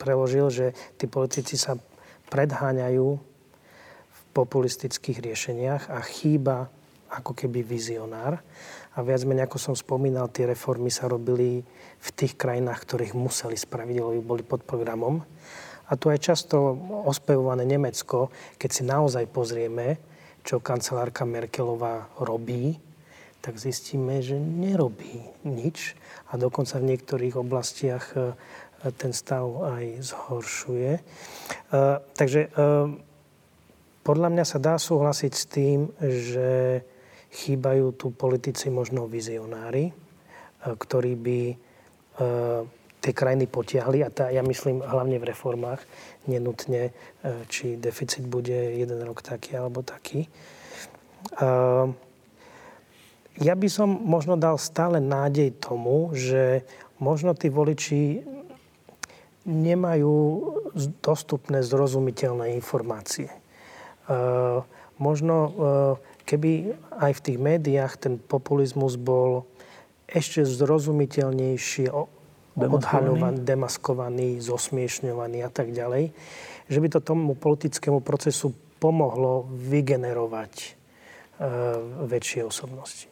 preložil, 0.00 0.48
že 0.48 0.66
tí 0.96 1.04
politici 1.04 1.60
sa 1.60 1.76
predháňajú 2.32 3.29
populistických 4.30 5.18
riešeniach 5.22 5.90
a 5.90 5.98
chýba 6.02 6.70
ako 7.10 7.34
keby 7.34 7.66
vizionár. 7.66 8.38
A 8.94 9.02
viac 9.02 9.22
menej, 9.26 9.46
ako 9.46 9.58
som 9.58 9.74
spomínal, 9.74 10.30
tie 10.30 10.46
reformy 10.46 10.90
sa 10.90 11.10
robili 11.10 11.62
v 12.00 12.08
tých 12.14 12.38
krajinách, 12.38 12.86
ktorých 12.86 13.14
museli 13.18 13.58
spraviť, 13.58 13.96
lebo 13.98 14.22
boli 14.22 14.42
pod 14.46 14.62
programom. 14.62 15.22
A 15.90 15.98
tu 15.98 16.06
aj 16.06 16.22
často 16.22 16.78
ospevované 17.06 17.66
Nemecko, 17.66 18.30
keď 18.54 18.70
si 18.70 18.82
naozaj 18.86 19.26
pozrieme, 19.26 19.98
čo 20.46 20.62
kancelárka 20.62 21.26
Merkelová 21.26 22.06
robí, 22.22 22.78
tak 23.40 23.56
zistíme, 23.56 24.20
že 24.20 24.36
nerobí 24.36 25.24
nič 25.42 25.96
a 26.28 26.36
dokonca 26.36 26.76
v 26.78 26.94
niektorých 26.94 27.34
oblastiach 27.40 28.12
e, 28.12 28.36
ten 29.00 29.12
stav 29.16 29.48
aj 29.64 30.12
zhoršuje. 30.12 30.92
E, 30.92 31.02
takže 32.14 32.40
e, 32.46 32.48
podľa 34.00 34.28
mňa 34.32 34.44
sa 34.48 34.58
dá 34.58 34.74
súhlasiť 34.80 35.32
s 35.32 35.44
tým, 35.48 35.78
že 36.00 36.80
chýbajú 37.30 37.94
tu 37.94 38.10
politici 38.10 38.72
možno 38.72 39.06
vizionári, 39.06 39.90
e, 39.90 39.94
ktorí 40.64 41.12
by 41.14 41.40
e, 41.50 41.56
tie 43.00 43.12
krajiny 43.16 43.48
potiahli 43.48 44.04
a 44.04 44.12
tá, 44.12 44.28
ja 44.28 44.44
myslím 44.44 44.84
hlavne 44.84 45.16
v 45.16 45.28
reformách, 45.32 45.80
nenutne, 46.28 46.92
či 47.48 47.80
deficit 47.80 48.28
bude 48.28 48.76
jeden 48.76 49.00
rok 49.00 49.24
taký 49.24 49.56
alebo 49.56 49.80
taký. 49.80 50.28
Ja 53.40 53.54
by 53.56 53.68
som 53.72 53.88
možno 53.88 54.36
dal 54.36 54.60
stále 54.60 55.00
nádej 55.00 55.56
tomu, 55.56 56.12
že 56.12 56.60
možno 57.00 57.32
tí 57.32 57.48
voliči 57.48 58.20
nemajú 59.48 60.16
dostupné 61.00 61.64
zrozumiteľné 61.64 62.52
informácie. 62.52 63.32
Možno 65.00 65.36
keby 66.26 66.74
aj 66.98 67.12
v 67.16 67.24
tých 67.24 67.38
médiách 67.38 67.94
ten 67.98 68.14
populizmus 68.18 68.98
bol 68.98 69.48
ešte 70.10 70.42
zrozumiteľnejšie 70.42 71.90
odhaľovaný, 72.58 73.46
demaskovaný, 73.46 74.42
zosmiešňovaný 74.42 75.46
a 75.46 75.50
tak 75.50 75.70
ďalej, 75.70 76.10
že 76.66 76.78
by 76.78 76.88
to 76.90 77.00
tomu 77.00 77.38
politickému 77.38 78.02
procesu 78.02 78.54
pomohlo 78.82 79.46
vygenerovať 79.50 80.54
e, 80.58 80.68
väčšie 82.10 82.46
osobnosti. 82.46 83.10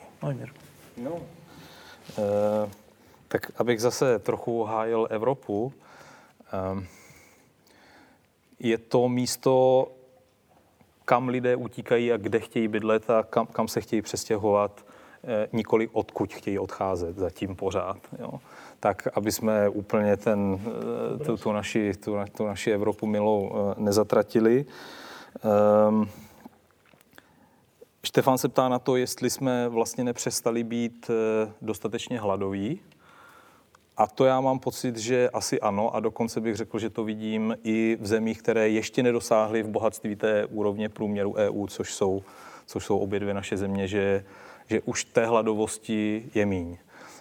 No, 0.98 1.22
e, 2.18 2.66
tak 3.28 3.52
abych 3.60 3.80
zase 3.82 4.18
trochu 4.18 4.64
hájil 4.64 5.06
Evropu, 5.10 5.70
e, 5.70 5.72
je 8.58 8.78
to 8.78 9.06
místo, 9.06 9.54
kam 11.08 11.28
lidé 11.28 11.56
utíkají 11.56 12.12
a 12.12 12.16
kde 12.16 12.40
chtějí 12.40 12.68
bydlet 12.68 13.10
a 13.10 13.22
kam, 13.22 13.46
kam 13.46 13.68
se 13.68 13.80
chtějí 13.80 14.02
přestěhovat, 14.02 14.86
e, 15.24 15.48
nikoli 15.52 15.88
odkud 15.92 16.32
chtějí 16.34 16.58
odcházet 16.58 17.16
zatím 17.16 17.56
pořád. 17.56 17.96
Jo. 18.18 18.40
Tak, 18.80 19.08
aby 19.14 19.32
jsme 19.32 19.68
úplně 19.68 20.16
ten, 20.16 20.60
e, 21.20 21.24
tu, 21.24 21.36
tu, 21.36 21.52
naši, 21.52 21.92
tu, 21.94 22.16
tu 22.36 22.46
naši 22.46 22.70
Evropu 22.70 23.06
milou 23.06 23.50
e, 23.52 23.82
nezatratili. 23.82 24.66
Um, 25.88 26.08
Štefán 28.04 28.38
se 28.38 28.48
ptá 28.48 28.68
na 28.68 28.78
to, 28.78 28.96
jestli 28.96 29.30
jsme 29.30 29.68
vlastně 29.68 30.04
nepřestali 30.04 30.64
být 30.64 31.10
dostatečně 31.62 32.20
hladoví. 32.20 32.80
A 33.98 34.06
to 34.06 34.24
já 34.24 34.40
mám 34.40 34.58
pocit, 34.58 34.96
že 34.96 35.30
asi 35.30 35.60
ano 35.60 35.94
a 35.94 36.00
dokonce 36.00 36.40
bych 36.40 36.56
řekl, 36.56 36.78
že 36.78 36.90
to 36.90 37.04
vidím 37.04 37.56
i 37.64 37.98
v 38.00 38.06
zemích, 38.06 38.38
které 38.42 38.68
ještě 38.68 39.02
nedosáhly 39.02 39.62
v 39.62 39.68
bohatství 39.68 40.16
té 40.16 40.46
úrovně 40.46 40.88
průměru 40.88 41.34
EU, 41.34 41.66
což 41.66 41.94
jsou, 41.94 42.22
což 42.66 42.84
jsou 42.84 42.98
obě 42.98 43.20
dvě 43.20 43.34
naše 43.34 43.56
země, 43.56 43.88
že, 43.88 44.24
že 44.66 44.80
už 44.80 45.04
té 45.04 45.26
hladovosti 45.26 46.30
je 46.34 46.46
míň. 46.46 46.76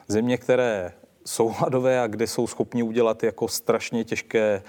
Země, 0.08 0.38
které 0.38 0.94
jsou 1.26 1.50
hladové 1.50 2.00
a 2.00 2.08
kde 2.08 2.28
jsou 2.28 2.48
schopni 2.48 2.84
udělat 2.84 3.24
jako 3.24 3.48
strašně, 3.48 4.04
těžké, 4.04 4.64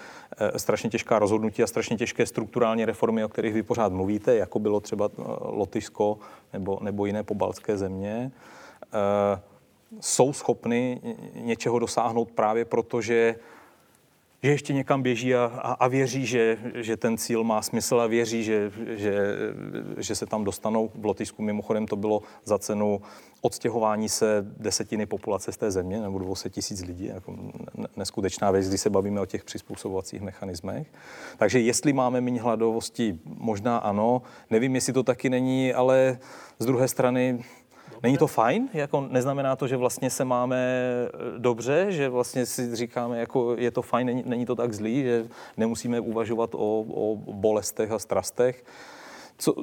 strašně 0.56 0.90
těžká 0.90 1.18
rozhodnutí 1.18 1.62
a 1.62 1.66
strašně 1.66 1.96
těžké 1.96 2.26
strukturální 2.26 2.84
reformy, 2.84 3.24
o 3.24 3.28
kterých 3.28 3.54
vy 3.54 3.62
pořád 3.62 3.92
mluvíte, 3.92 4.36
jako 4.36 4.58
bylo 4.58 4.80
třeba 4.80 5.10
Lotyšsko 5.40 6.18
nebo, 6.52 6.78
nebo 6.82 7.06
jiné 7.06 7.22
pobaltské 7.22 7.76
země, 7.76 8.32
jsou 10.00 10.32
schopny 10.32 11.00
něčeho 11.34 11.78
dosáhnout 11.78 12.30
právě 12.30 12.64
proto, 12.64 13.00
že 13.02 13.36
že 14.42 14.50
ještě 14.50 14.72
někam 14.72 15.02
běží 15.02 15.34
a, 15.34 15.44
a, 15.44 15.72
a 15.72 15.88
věří, 15.88 16.26
že, 16.26 16.58
že 16.74 16.96
ten 16.96 17.18
cíl 17.18 17.44
má 17.44 17.62
smysl 17.62 18.00
a 18.00 18.06
věří, 18.06 18.44
že, 18.44 18.72
že, 18.86 19.18
že 19.96 20.14
se 20.14 20.26
tam 20.26 20.44
dostanou. 20.44 20.90
V 20.94 21.04
Lotyšsku 21.04 21.42
mimochodem 21.42 21.86
to 21.86 21.96
bylo 21.96 22.22
za 22.44 22.58
cenu 22.58 23.00
odstěhování 23.40 24.08
se 24.08 24.46
desetiny 24.56 25.06
populace 25.06 25.52
z 25.52 25.56
té 25.56 25.70
země, 25.70 26.00
nebo 26.00 26.18
200 26.18 26.50
tisíc 26.50 26.82
lidí, 26.82 27.04
jako 27.04 27.36
neskutečná 27.96 28.50
věc, 28.50 28.68
když 28.68 28.80
se 28.80 28.90
bavíme 28.90 29.20
o 29.20 29.26
těch 29.26 29.44
přizpůsobovacích 29.44 30.20
mechanismech. 30.20 30.86
Takže 31.36 31.60
jestli 31.60 31.92
máme 31.92 32.20
méně 32.20 32.42
hladovosti, 32.42 33.18
možná 33.24 33.78
ano. 33.78 34.22
Nevím, 34.50 34.74
jestli 34.74 34.92
to 34.92 35.02
taky 35.02 35.30
není, 35.30 35.74
ale 35.74 36.18
z 36.58 36.66
druhé 36.66 36.88
strany 36.88 37.44
Není 38.02 38.18
to 38.18 38.26
fajn? 38.26 38.68
Jako 38.74 39.00
neznamená 39.10 39.56
to, 39.56 39.66
že 39.66 39.76
vlastně 39.76 40.10
se 40.10 40.24
máme 40.24 40.56
eh, 40.56 41.38
dobře, 41.38 41.86
že 41.88 42.08
vlastně 42.08 42.46
si 42.46 42.76
říkáme, 42.76 43.18
jako 43.18 43.56
je 43.58 43.70
to 43.70 43.82
fajn, 43.82 44.06
není, 44.06 44.22
není 44.26 44.46
to 44.46 44.54
tak 44.54 44.72
zlý, 44.72 45.02
že 45.02 45.26
nemusíme 45.56 46.00
uvažovat 46.00 46.54
o, 46.54 46.80
o 46.80 47.16
bolestech 47.16 47.90
a 47.90 47.98
strastech. 47.98 48.64
Co, 49.40 49.54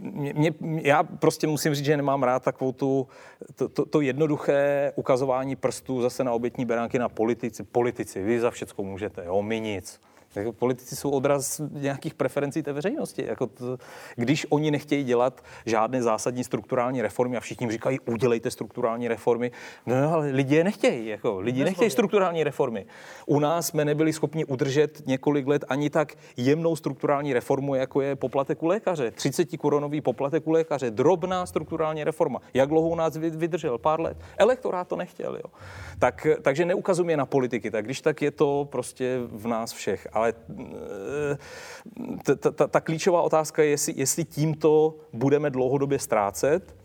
mě, 0.00 0.34
mě, 0.36 0.52
já 0.82 1.02
prostě 1.02 1.46
musím 1.46 1.74
říct, 1.74 1.84
že 1.84 1.96
nemám 1.96 2.22
rád 2.22 2.42
takovou 2.42 2.72
tu, 2.72 3.08
to, 3.54 3.68
to, 3.68 3.86
to 3.86 4.00
jednoduché 4.00 4.92
ukazování 4.96 5.56
prstů 5.56 6.02
zase 6.02 6.24
na 6.24 6.32
obětní 6.32 6.64
beránky 6.64 6.98
na 6.98 7.08
politici. 7.08 7.62
Politici, 7.62 8.22
vy 8.22 8.40
za 8.40 8.50
všecko 8.50 8.82
můžete, 8.84 9.24
jo, 9.24 9.42
my 9.42 9.60
nic. 9.60 10.00
Jako 10.34 10.52
politici 10.52 10.96
jsou 10.96 11.10
odraz 11.10 11.60
nějakých 11.70 12.14
preferencí 12.14 12.62
té 12.62 12.72
veřejnosti. 12.72 13.24
Jako 13.26 13.46
to, 13.46 13.78
když 14.16 14.46
oni 14.50 14.70
nechtějí 14.70 15.04
dělat 15.04 15.44
žádné 15.66 16.02
zásadní 16.02 16.44
strukturální 16.44 17.02
reformy 17.02 17.36
a 17.36 17.40
všichni 17.40 17.70
říkají, 17.70 18.00
udělejte 18.00 18.50
strukturální 18.50 19.08
reformy, 19.08 19.50
no 19.86 20.12
ale 20.12 20.26
lidi 20.30 20.64
nechtějí. 20.64 21.06
Jako, 21.06 21.40
lidi 21.40 21.64
nechtějí 21.64 21.90
strukturální 21.90 22.44
reformy. 22.44 22.86
U 23.26 23.40
nás 23.40 23.66
jsme 23.66 23.84
nebyli 23.84 24.12
schopni 24.12 24.44
udržet 24.44 25.02
několik 25.06 25.46
let 25.46 25.64
ani 25.68 25.90
tak 25.90 26.14
jemnou 26.36 26.76
strukturální 26.76 27.32
reformu, 27.32 27.74
jako 27.74 28.00
je 28.00 28.16
poplatek 28.16 28.62
u 28.62 28.66
lékaře. 28.66 29.10
30 29.10 29.56
korunový 29.56 30.00
poplatek 30.00 30.46
u 30.46 30.50
lékaře, 30.50 30.90
drobná 30.90 31.46
strukturální 31.46 32.04
reforma. 32.04 32.40
Jak 32.54 32.68
dlouho 32.68 32.88
u 32.88 32.94
nás 32.94 33.16
vydržel? 33.16 33.78
Pár 33.78 34.00
let. 34.00 34.16
Elektorát 34.38 34.88
to 34.88 34.96
nechtěl. 34.96 35.36
Jo. 35.36 35.50
Tak, 35.98 36.26
takže 36.42 36.64
neukazuje 36.64 37.16
na 37.16 37.26
politiky. 37.26 37.70
Tak 37.70 37.84
když 37.84 38.00
tak 38.00 38.22
je 38.22 38.30
to 38.30 38.68
prostě 38.70 39.18
v 39.32 39.46
nás 39.46 39.72
všech. 39.72 40.06
Ale 40.20 40.32
eh, 40.60 42.38
ta, 42.68 42.80
klíčová 42.80 43.22
otázka 43.22 43.62
je, 43.62 43.76
jestli, 43.94 44.24
tímto 44.24 44.94
budeme 45.12 45.50
dlouhodobě 45.50 45.98
ztrácet, 45.98 46.80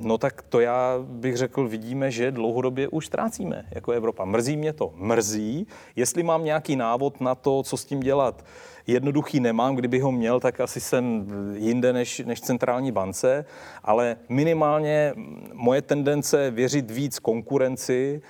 No 0.00 0.18
tak 0.18 0.42
to 0.42 0.60
já 0.60 0.98
bych 1.02 1.36
řekl, 1.36 1.68
vidíme, 1.68 2.10
že 2.10 2.30
dlouhodobě 2.30 2.88
už 2.88 3.06
ztrácíme 3.06 3.64
jako 3.70 3.92
Evropa. 3.92 4.24
Mrzí 4.24 4.56
mě 4.56 4.72
to, 4.72 4.92
mrzí. 4.96 5.66
Jestli 5.96 6.22
mám 6.22 6.44
nějaký 6.44 6.76
návod 6.76 7.20
na 7.20 7.34
to, 7.34 7.62
co 7.62 7.76
s 7.76 7.84
tím 7.84 8.00
dělat, 8.00 8.44
jednoduchý 8.86 9.40
nemám. 9.40 9.76
Kdyby 9.76 9.98
ho 9.98 10.12
měl, 10.12 10.40
tak 10.40 10.60
asi 10.60 10.80
jsem 10.80 11.26
jinde 11.54 11.92
než, 11.92 12.22
než 12.26 12.40
centrální 12.40 12.92
bance, 12.92 13.44
ale 13.82 14.16
minimálně 14.28 15.12
moje 15.52 15.82
tendence 15.82 16.50
věřit 16.50 16.90
víc 16.90 17.18
konkurenci, 17.18 18.22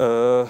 eh, 0.00 0.48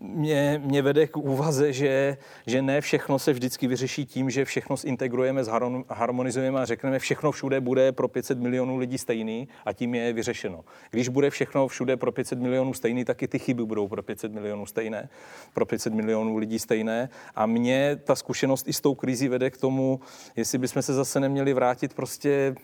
mě, 0.00 0.62
mě 0.64 0.82
vede 0.82 1.06
k 1.06 1.16
úvaze, 1.16 1.72
že, 1.72 2.16
že 2.46 2.62
ne 2.62 2.80
všechno 2.80 3.18
se 3.18 3.32
vždycky 3.32 3.66
vyřeší 3.66 4.06
tím, 4.06 4.30
že 4.30 4.44
všechno 4.44 4.76
zintegrujeme, 4.76 5.42
harmonizujeme 5.88 6.60
a 6.60 6.64
řekneme, 6.64 6.98
všechno 6.98 7.32
všude 7.32 7.60
bude 7.60 7.92
pro 7.92 8.08
500 8.08 8.38
milionů 8.38 8.76
lidí 8.76 8.98
stejný 8.98 9.48
a 9.64 9.72
tím 9.72 9.94
je 9.94 10.12
vyřešeno. 10.12 10.64
Když 10.90 11.08
bude 11.08 11.30
všechno 11.30 11.68
všude 11.68 11.96
pro 11.96 12.12
500 12.12 12.38
milionů 12.38 12.74
stejný, 12.74 13.04
tak 13.04 13.22
i 13.22 13.28
ty 13.28 13.38
chyby 13.38 13.64
budou 13.64 13.88
pro 13.88 14.02
500 14.02 14.32
milionů 14.32 14.66
stejné, 14.66 15.08
pro 15.54 15.66
500 15.66 15.94
milionů 15.94 16.36
lidí 16.36 16.58
stejné. 16.58 17.08
A 17.34 17.46
mě 17.46 18.00
ta 18.04 18.14
zkušenost 18.14 18.68
i 18.68 18.72
s 18.72 18.80
tou 18.80 18.94
krizí 18.94 19.28
vede 19.28 19.50
k 19.50 19.56
tomu, 19.56 20.00
jestli 20.36 20.58
bychom 20.58 20.82
se 20.82 20.94
zase 20.94 21.20
neměli 21.20 21.52
vrátit 21.52 21.94
prostě 21.94 22.54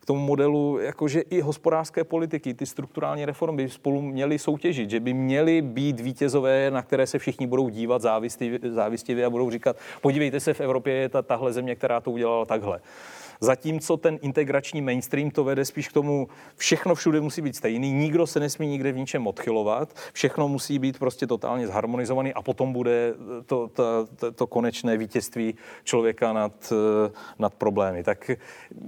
k 0.00 0.06
tomu 0.06 0.20
modelu, 0.20 0.78
jakože 0.78 1.20
i 1.20 1.40
hospodářské 1.40 2.04
politiky, 2.04 2.54
ty 2.54 2.66
strukturální 2.66 3.24
reformy 3.24 3.68
spolu 3.68 4.02
měly 4.02 4.38
soutěžit, 4.38 4.90
že 4.90 5.00
by 5.00 5.14
měly 5.14 5.62
být 5.62 6.00
vítězové 6.00 6.70
na 6.70 6.81
které 6.82 7.06
se 7.06 7.18
všichni 7.18 7.46
budou 7.46 7.68
dívat 7.68 8.02
závistivě, 8.02 8.58
závistivě 8.70 9.24
a 9.24 9.30
budou 9.30 9.50
říkat, 9.50 9.76
podívejte 10.00 10.40
se, 10.40 10.54
v 10.54 10.60
Evropě 10.60 10.94
je 10.94 11.08
ta, 11.08 11.22
tahle 11.22 11.52
země, 11.52 11.74
která 11.74 12.00
to 12.00 12.10
udělala 12.10 12.44
takhle. 12.44 12.80
Zatímco 13.42 13.96
ten 13.96 14.18
integrační 14.22 14.82
mainstream 14.82 15.30
to 15.30 15.44
vede 15.44 15.64
spíš 15.64 15.88
k 15.88 15.92
tomu, 15.92 16.28
všechno 16.56 16.94
všude 16.94 17.20
musí 17.20 17.42
být 17.42 17.56
stejný, 17.56 17.92
nikdo 17.92 18.26
se 18.26 18.40
nesmí 18.40 18.66
nikde 18.66 18.92
v 18.92 18.96
ničem 18.96 19.26
odchylovat, 19.26 19.96
všechno 20.12 20.48
musí 20.48 20.78
být 20.78 20.98
prostě 20.98 21.26
totálně 21.26 21.66
zharmonizovaný 21.66 22.34
a 22.34 22.42
potom 22.42 22.72
bude 22.72 23.14
to, 23.46 23.68
to, 23.68 24.06
to, 24.16 24.32
to 24.32 24.46
konečné 24.46 24.96
vítězství 24.96 25.54
člověka 25.84 26.32
nad, 26.32 26.72
nad 27.38 27.54
problémy. 27.54 28.02
Tak 28.02 28.30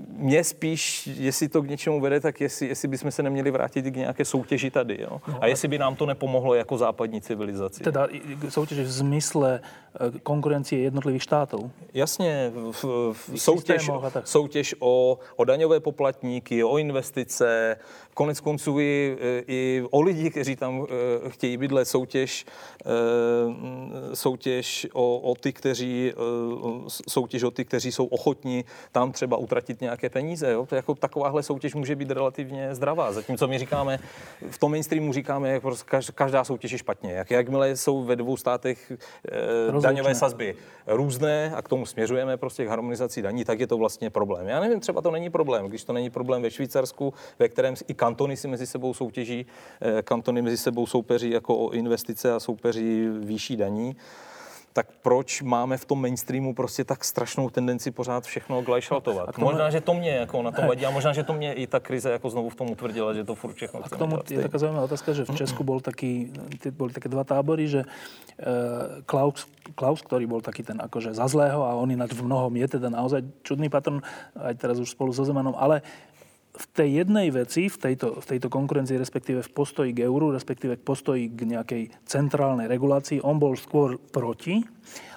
mě 0.09 0.45
spíš, 0.45 1.07
jestli 1.07 1.49
to 1.49 1.63
k 1.63 1.69
něčemu 1.69 2.01
vede, 2.01 2.21
tak 2.21 2.41
jestli, 2.41 2.67
jestli 2.67 2.89
bychom 2.89 3.11
se 3.11 3.23
neměli 3.23 3.51
vrátit 3.51 3.83
k 3.83 3.97
nějaké 3.97 4.25
soutěži 4.25 4.71
tady. 4.71 4.99
Jo? 5.01 5.21
No 5.29 5.43
a 5.43 5.47
jestli 5.47 5.69
by 5.69 5.79
nám 5.79 5.97
to 5.97 6.07
nepomohlo 6.07 6.55
jako 6.55 6.79
západní 6.79 7.21
civilizaci. 7.21 7.83
Teda 7.83 8.09
soutěž 8.49 8.79
v 8.79 8.91
zmysle 8.91 9.61
e, 9.61 10.19
konkurencie 10.19 10.83
jednotlivých 10.83 11.23
štátov. 11.23 11.71
Jasně, 11.95 12.53
v, 12.55 12.85
v, 13.13 13.31
soutěž, 13.35 13.91
soutěž 14.25 14.44
soutěž 14.45 14.75
o, 14.79 15.19
o 15.37 15.45
daňové 15.45 15.81
poplatníky, 15.81 16.65
o 16.65 16.79
investice, 16.79 17.77
konec 18.15 18.41
konců 18.41 18.81
i, 18.81 19.17
i 19.47 19.85
o 19.91 20.01
lidi, 20.01 20.31
kteří 20.31 20.57
tam 20.57 20.87
eh, 21.27 21.31
chtějí 21.31 21.57
bydlet, 21.57 21.89
soutěž, 21.89 22.47
eh, 22.81 24.17
soutěž 24.17 24.87
o, 24.93 25.19
o 25.19 25.35
ty, 25.35 25.53
kteří, 25.53 26.13
eh, 26.13 26.91
soutěž 27.09 27.43
o 27.43 27.51
ty, 27.51 27.65
kteří 27.65 27.93
jsou 27.93 28.07
ochotní 28.07 28.65
tam 28.93 29.13
třeba 29.13 29.37
utratit 29.37 29.81
nějaké 29.81 30.11
peníze. 30.11 30.53
Jo? 30.53 30.67
To 30.67 30.75
jako 30.75 30.95
takováhle 30.95 31.43
soutěž 31.43 31.75
může 31.75 31.97
být 31.97 32.11
relativně 32.11 32.75
zdravá. 32.75 33.13
Zatímco 33.13 33.49
my 33.49 33.59
říkáme, 33.59 33.99
v 34.51 34.59
tom 34.59 34.71
mainstreamu 34.71 35.13
říkáme, 35.13 35.51
jak 35.51 35.63
každá 36.15 36.45
soutěž 36.45 36.73
je 36.73 36.79
špatně. 36.79 37.13
Jak, 37.13 37.31
jakmile 37.31 37.77
jsou 37.77 38.05
ve 38.05 38.17
dvou 38.17 38.37
státech 38.37 38.93
daňové 39.81 40.15
sazby 40.15 40.55
různé 40.87 41.53
a 41.55 41.63
k 41.63 41.69
tomu 41.69 41.87
směřujeme 41.87 42.37
prostě 42.37 42.65
k 42.65 42.69
harmonizaci 42.69 43.23
daní, 43.23 43.45
tak 43.45 43.61
je 43.61 43.67
to 43.67 43.79
vlastně 43.79 44.11
problém. 44.11 44.47
Já 44.47 44.61
nevím, 44.61 44.81
třeba 44.81 45.01
to 45.01 45.11
není 45.11 45.31
problém, 45.31 45.67
když 45.67 45.85
to 45.85 45.93
není 45.93 46.11
problém 46.11 46.43
ve 46.43 46.51
Švýcarsku, 46.51 47.15
ve 47.39 47.49
kterém 47.49 47.75
i 47.89 47.95
kantony 48.05 48.37
si 48.37 48.49
mezi 48.49 48.67
sebou 48.67 48.95
soutěží, 48.95 49.47
eh, 49.81 50.03
kantony 50.03 50.43
mezi 50.43 50.57
sebou 50.57 50.87
soupeří 50.87 51.31
jako 51.31 51.57
o 51.57 51.71
investice 51.71 52.33
a 52.33 52.41
soupeří 52.41 53.09
výší 53.09 53.57
daní. 53.57 53.97
Tak 54.75 54.91
proč 55.07 55.43
máme 55.43 55.79
v 55.79 55.85
tom 55.87 56.03
mainstreamu 56.03 56.55
prostě 56.55 56.83
tak 56.83 57.05
strašnou 57.07 57.47
tendenci 57.47 57.95
pořád 57.95 58.27
všechno 58.27 58.63
glajšaltovat? 58.63 59.31
Tomu... 59.35 59.47
Možná, 59.47 59.71
že 59.71 59.81
to 59.81 59.95
mě 59.95 60.11
jako 60.27 60.43
na 60.43 60.51
tom 60.51 60.67
vadí 60.67 60.83
a 60.87 60.91
možná, 60.91 61.15
že 61.15 61.23
to 61.23 61.33
mě 61.33 61.55
i 61.55 61.67
ta 61.67 61.79
krize 61.79 62.11
jako 62.11 62.31
znovu 62.31 62.51
v 62.51 62.55
tom 62.55 62.71
utvrdila, 62.75 63.15
že 63.15 63.23
to 63.25 63.39
furt 63.39 63.55
všechno 63.55 63.87
A 63.87 63.89
k 63.89 63.97
tomu 63.97 64.19
je 64.27 64.43
taká 64.43 64.59
zaujímavá 64.59 64.91
otázka, 64.91 65.15
že 65.15 65.25
v 65.25 65.39
Česku 65.39 65.63
bol 65.63 65.79
taký, 65.79 66.35
boli 66.75 66.91
také 66.91 67.07
dva 67.07 67.23
tábory, 67.23 67.71
že 67.71 67.87
uh, 67.87 68.99
Klaus, 69.07 69.47
Klaus, 69.79 70.03
ktorý 70.03 70.27
bol 70.27 70.43
taký 70.43 70.67
ten 70.67 70.83
akože 70.83 71.15
za 71.15 71.31
zlého 71.31 71.63
a 71.63 71.79
on 71.79 71.95
ináč 71.95 72.19
v 72.19 72.27
mnohom 72.27 72.51
je 72.59 72.67
teda 72.67 72.91
naozaj 72.91 73.23
čudný 73.47 73.71
patron, 73.71 74.03
aj 74.35 74.59
teraz 74.59 74.83
už 74.83 74.91
spolu 74.91 75.15
so 75.15 75.23
Zemanom, 75.23 75.55
ale 75.55 75.87
v 76.55 76.65
tej 76.71 77.03
jednej 77.03 77.35
veci, 77.35 77.67
v 77.67 77.77
tejto, 77.77 78.23
v 78.23 78.27
tejto 78.31 78.47
konkurencii, 78.47 78.95
respektíve 78.95 79.43
v 79.43 79.51
postoji 79.51 79.91
k 79.91 80.07
euru, 80.07 80.31
respektíve 80.31 80.79
k 80.79 80.87
postoji 80.87 81.27
k 81.27 81.51
nejakej 81.51 81.83
centrálnej 82.07 82.71
regulácii, 82.71 83.19
on 83.27 83.43
bol 83.43 83.59
skôr 83.59 83.99
proti 83.99 84.63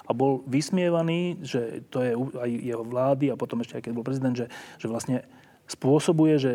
a 0.10 0.12
bol 0.18 0.42
vysmievaný, 0.50 1.38
že 1.46 1.86
to 1.94 2.02
je 2.02 2.18
aj 2.18 2.50
jeho 2.50 2.82
vlády 2.82 3.30
a 3.30 3.38
potom 3.38 3.62
ešte 3.62 3.78
aj 3.78 3.84
keď 3.86 3.94
bol 3.94 4.08
prezident, 4.08 4.34
že, 4.34 4.50
že 4.82 4.90
vlastne 4.90 5.22
spôsobuje, 5.70 6.34
že 6.42 6.54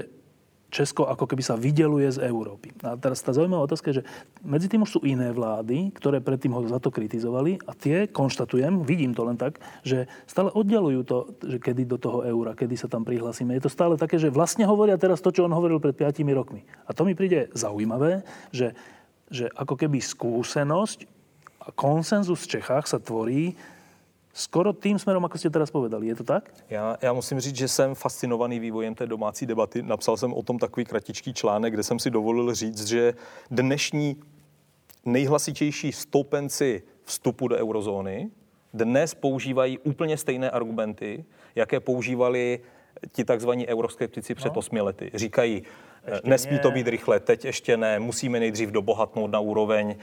Česko 0.73 1.05
ako 1.05 1.28
keby 1.28 1.44
sa 1.44 1.53
vydeluje 1.53 2.09
z 2.16 2.24
Európy. 2.24 2.73
A 2.81 2.97
teraz 2.97 3.20
tá 3.20 3.36
zaujímavá 3.36 3.69
otázka 3.69 3.93
je, 3.93 4.01
že 4.01 4.09
medzi 4.40 4.73
tým 4.73 4.89
už 4.89 4.97
sú 4.97 5.01
iné 5.05 5.28
vlády, 5.28 5.93
ktoré 5.93 6.24
predtým 6.24 6.57
ho 6.57 6.65
za 6.65 6.81
to 6.81 6.89
kritizovali 6.89 7.61
a 7.69 7.77
tie, 7.77 8.09
konštatujem, 8.09 8.81
vidím 8.81 9.12
to 9.12 9.28
len 9.28 9.36
tak, 9.36 9.61
že 9.85 10.09
stále 10.24 10.49
oddialujú 10.49 11.01
to, 11.05 11.19
že 11.44 11.61
kedy 11.61 11.85
do 11.85 12.01
toho 12.01 12.24
eura, 12.24 12.57
kedy 12.57 12.81
sa 12.81 12.89
tam 12.89 13.05
prihlasíme. 13.05 13.53
Je 13.53 13.69
to 13.69 13.70
stále 13.70 14.01
také, 14.01 14.16
že 14.16 14.32
vlastne 14.32 14.65
hovoria 14.65 14.97
teraz 14.97 15.20
to, 15.20 15.28
čo 15.28 15.44
on 15.44 15.53
hovoril 15.53 15.77
pred 15.77 15.93
5 15.93 16.24
rokmi. 16.32 16.65
A 16.89 16.97
to 16.97 17.05
mi 17.05 17.12
príde 17.12 17.53
zaujímavé, 17.53 18.24
že, 18.49 18.73
že 19.28 19.53
ako 19.53 19.77
keby 19.77 20.01
skúsenosť 20.01 21.05
a 21.62 21.70
konsenzus 21.77 22.49
v 22.49 22.59
Čechách 22.59 22.89
sa 22.89 22.97
tvorí 22.97 23.55
skoro 24.32 24.72
tým 24.72 24.98
směrem, 24.98 25.22
jako 25.22 25.38
jste 25.38 25.50
teraz 25.50 25.70
povedali. 25.70 26.06
Je 26.06 26.14
to 26.14 26.24
tak? 26.24 26.54
Já, 26.70 26.96
já 27.02 27.12
musím 27.12 27.40
říct, 27.40 27.56
že 27.56 27.68
jsem 27.68 27.94
fascinovaný 27.94 28.59
vývojem 28.59 28.94
té 28.94 29.06
domácí 29.06 29.46
debaty. 29.46 29.82
Napsal 29.82 30.16
jsem 30.16 30.32
o 30.34 30.42
tom 30.42 30.59
takový 30.59 30.84
kratičký 30.84 31.34
článek, 31.34 31.72
kde 31.72 31.82
jsem 31.82 31.98
si 31.98 32.10
dovolil 32.10 32.54
říct, 32.54 32.86
že 32.86 33.14
dnešní 33.50 34.16
nejhlasitější 35.04 35.92
stoupenci 35.92 36.82
vstupu 37.04 37.48
do 37.48 37.56
eurozóny 37.56 38.30
dnes 38.74 39.14
používají 39.14 39.78
úplně 39.78 40.16
stejné 40.16 40.50
argumenty, 40.50 41.24
jaké 41.54 41.80
používali 41.80 42.60
ti 43.12 43.24
takzvaní 43.24 43.69
euroskeptici 43.69 44.35
před 44.35 44.53
no. 44.53 44.59
osmi 44.59 44.81
lety. 44.81 45.11
Říkají, 45.15 45.62
ještě 46.07 46.29
Nesmí 46.29 46.59
to 46.59 46.70
být 46.70 46.89
rychle, 46.89 47.20
teď 47.20 47.45
ještě 47.45 47.77
ne, 47.77 47.99
musíme 47.99 48.41
nejdřív 48.41 48.70
dobohatnout 48.70 49.31
na 49.31 49.41
úroveň 49.41 49.95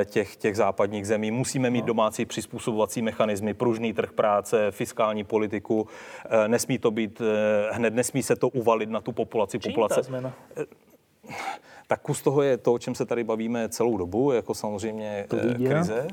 eh, 0.00 0.04
těch, 0.04 0.36
těch 0.36 0.56
západních 0.56 1.06
zemí, 1.06 1.30
musíme 1.30 1.70
mít 1.70 1.80
no. 1.80 1.86
domácí 1.86 2.24
přizpůsobovací 2.24 3.02
mechanismy, 3.02 3.54
pružný 3.54 3.92
trh 3.92 4.12
práce, 4.12 4.70
fiskální 4.70 5.24
politiku, 5.24 5.88
eh, 6.24 6.48
nesmí 6.48 6.78
to 6.78 6.90
být 6.90 7.20
eh, 7.20 7.72
hned, 7.72 7.94
nesmí 7.94 8.22
se 8.22 8.36
to 8.36 8.48
uvalit 8.48 8.90
na 8.90 9.00
tu 9.00 9.12
populaci. 9.12 9.58
Čím 9.58 9.72
populace. 9.72 10.00
Tak 11.86 12.00
kus 12.00 12.22
toho 12.22 12.42
je 12.42 12.56
to, 12.56 12.72
o 12.72 12.78
čem 12.78 12.94
se 12.94 13.06
tady 13.06 13.24
bavíme 13.24 13.68
celou 13.68 13.96
dobu, 13.96 14.32
jako 14.32 14.54
samozřejmě 14.54 15.26
to 15.28 15.36
krize. 15.56 16.08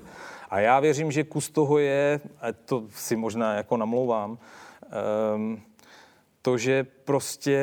A 0.49 0.59
já 0.59 0.79
věřím, 0.79 1.11
že 1.11 1.23
kus 1.23 1.49
toho 1.49 1.77
je, 1.77 2.19
a 2.41 2.45
to 2.65 2.83
si 2.89 3.15
možná 3.15 3.53
jako 3.53 3.77
namlouvám, 3.77 4.37
um, 5.35 5.61
to, 6.41 6.57
že 6.57 6.83
prostě 6.83 7.59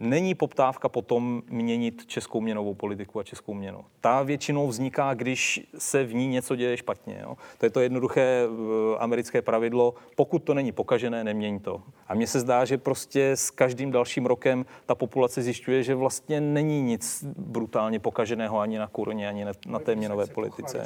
není 0.00 0.34
poptávka 0.34 0.88
potom 0.88 1.42
měnit 1.50 2.06
českou 2.06 2.40
měnovou 2.40 2.74
politiku 2.74 3.20
a 3.20 3.22
českou 3.22 3.54
měnu. 3.54 3.84
Ta 4.00 4.22
většinou 4.22 4.68
vzniká, 4.68 5.14
když 5.14 5.66
se 5.78 6.04
v 6.04 6.14
ní 6.14 6.28
něco 6.28 6.56
děje 6.56 6.76
špatně. 6.76 7.18
Jo. 7.22 7.36
To 7.58 7.66
je 7.66 7.70
to 7.70 7.80
jednoduché 7.80 8.44
eh, 8.44 8.98
americké 8.98 9.42
pravidlo, 9.42 9.94
pokud 10.16 10.38
to 10.38 10.54
není 10.54 10.72
pokažené, 10.72 11.24
neměň 11.24 11.60
to. 11.60 11.82
A 12.08 12.14
mně 12.14 12.26
se 12.26 12.40
zdá, 12.40 12.64
že 12.64 12.78
prostě 12.78 13.30
s 13.30 13.50
každým 13.50 13.90
dalším 13.90 14.26
rokem 14.26 14.66
ta 14.86 14.94
populace 14.94 15.42
zjišťuje, 15.42 15.82
že 15.82 15.94
vlastně 15.94 16.40
není 16.40 16.82
nic 16.82 17.24
brutálně 17.36 17.98
pokaženého 17.98 18.58
ani 18.58 18.78
na 18.78 18.86
kuroně, 18.86 19.28
ani 19.28 19.46
na 19.66 19.78
té 19.78 19.94
měnové 19.94 20.26
politice. 20.26 20.84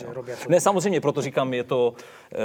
Ne, 0.49 0.61
samozřejmě, 0.61 1.01
proto 1.01 1.23
říkám, 1.23 1.55
je 1.55 1.65
to, 1.65 1.95
eh, 2.33 2.37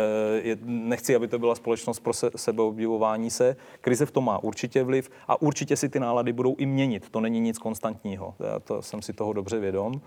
je, 0.43 0.57
nechci, 0.63 1.15
aby 1.15 1.27
to 1.27 1.39
byla 1.39 1.55
společnost 1.55 1.99
pro 1.99 2.13
se, 2.13 2.31
sebeobdivování 2.35 3.29
se. 3.29 3.55
Krize 3.81 4.05
v 4.05 4.11
tom 4.11 4.25
má 4.25 4.43
určitě 4.43 4.83
vliv 4.83 5.09
a 5.27 5.41
určitě 5.41 5.75
si 5.75 5.89
ty 5.89 5.99
nálady 5.99 6.33
budou 6.33 6.55
i 6.59 6.65
měnit. 6.65 7.09
To 7.09 7.19
není 7.19 7.39
nic 7.39 7.57
konstantního. 7.57 8.35
Já 8.39 8.59
to 8.59 8.81
jsem 8.81 9.01
si 9.01 9.13
toho 9.13 9.33
dobře 9.33 9.59
vědom. 9.59 10.01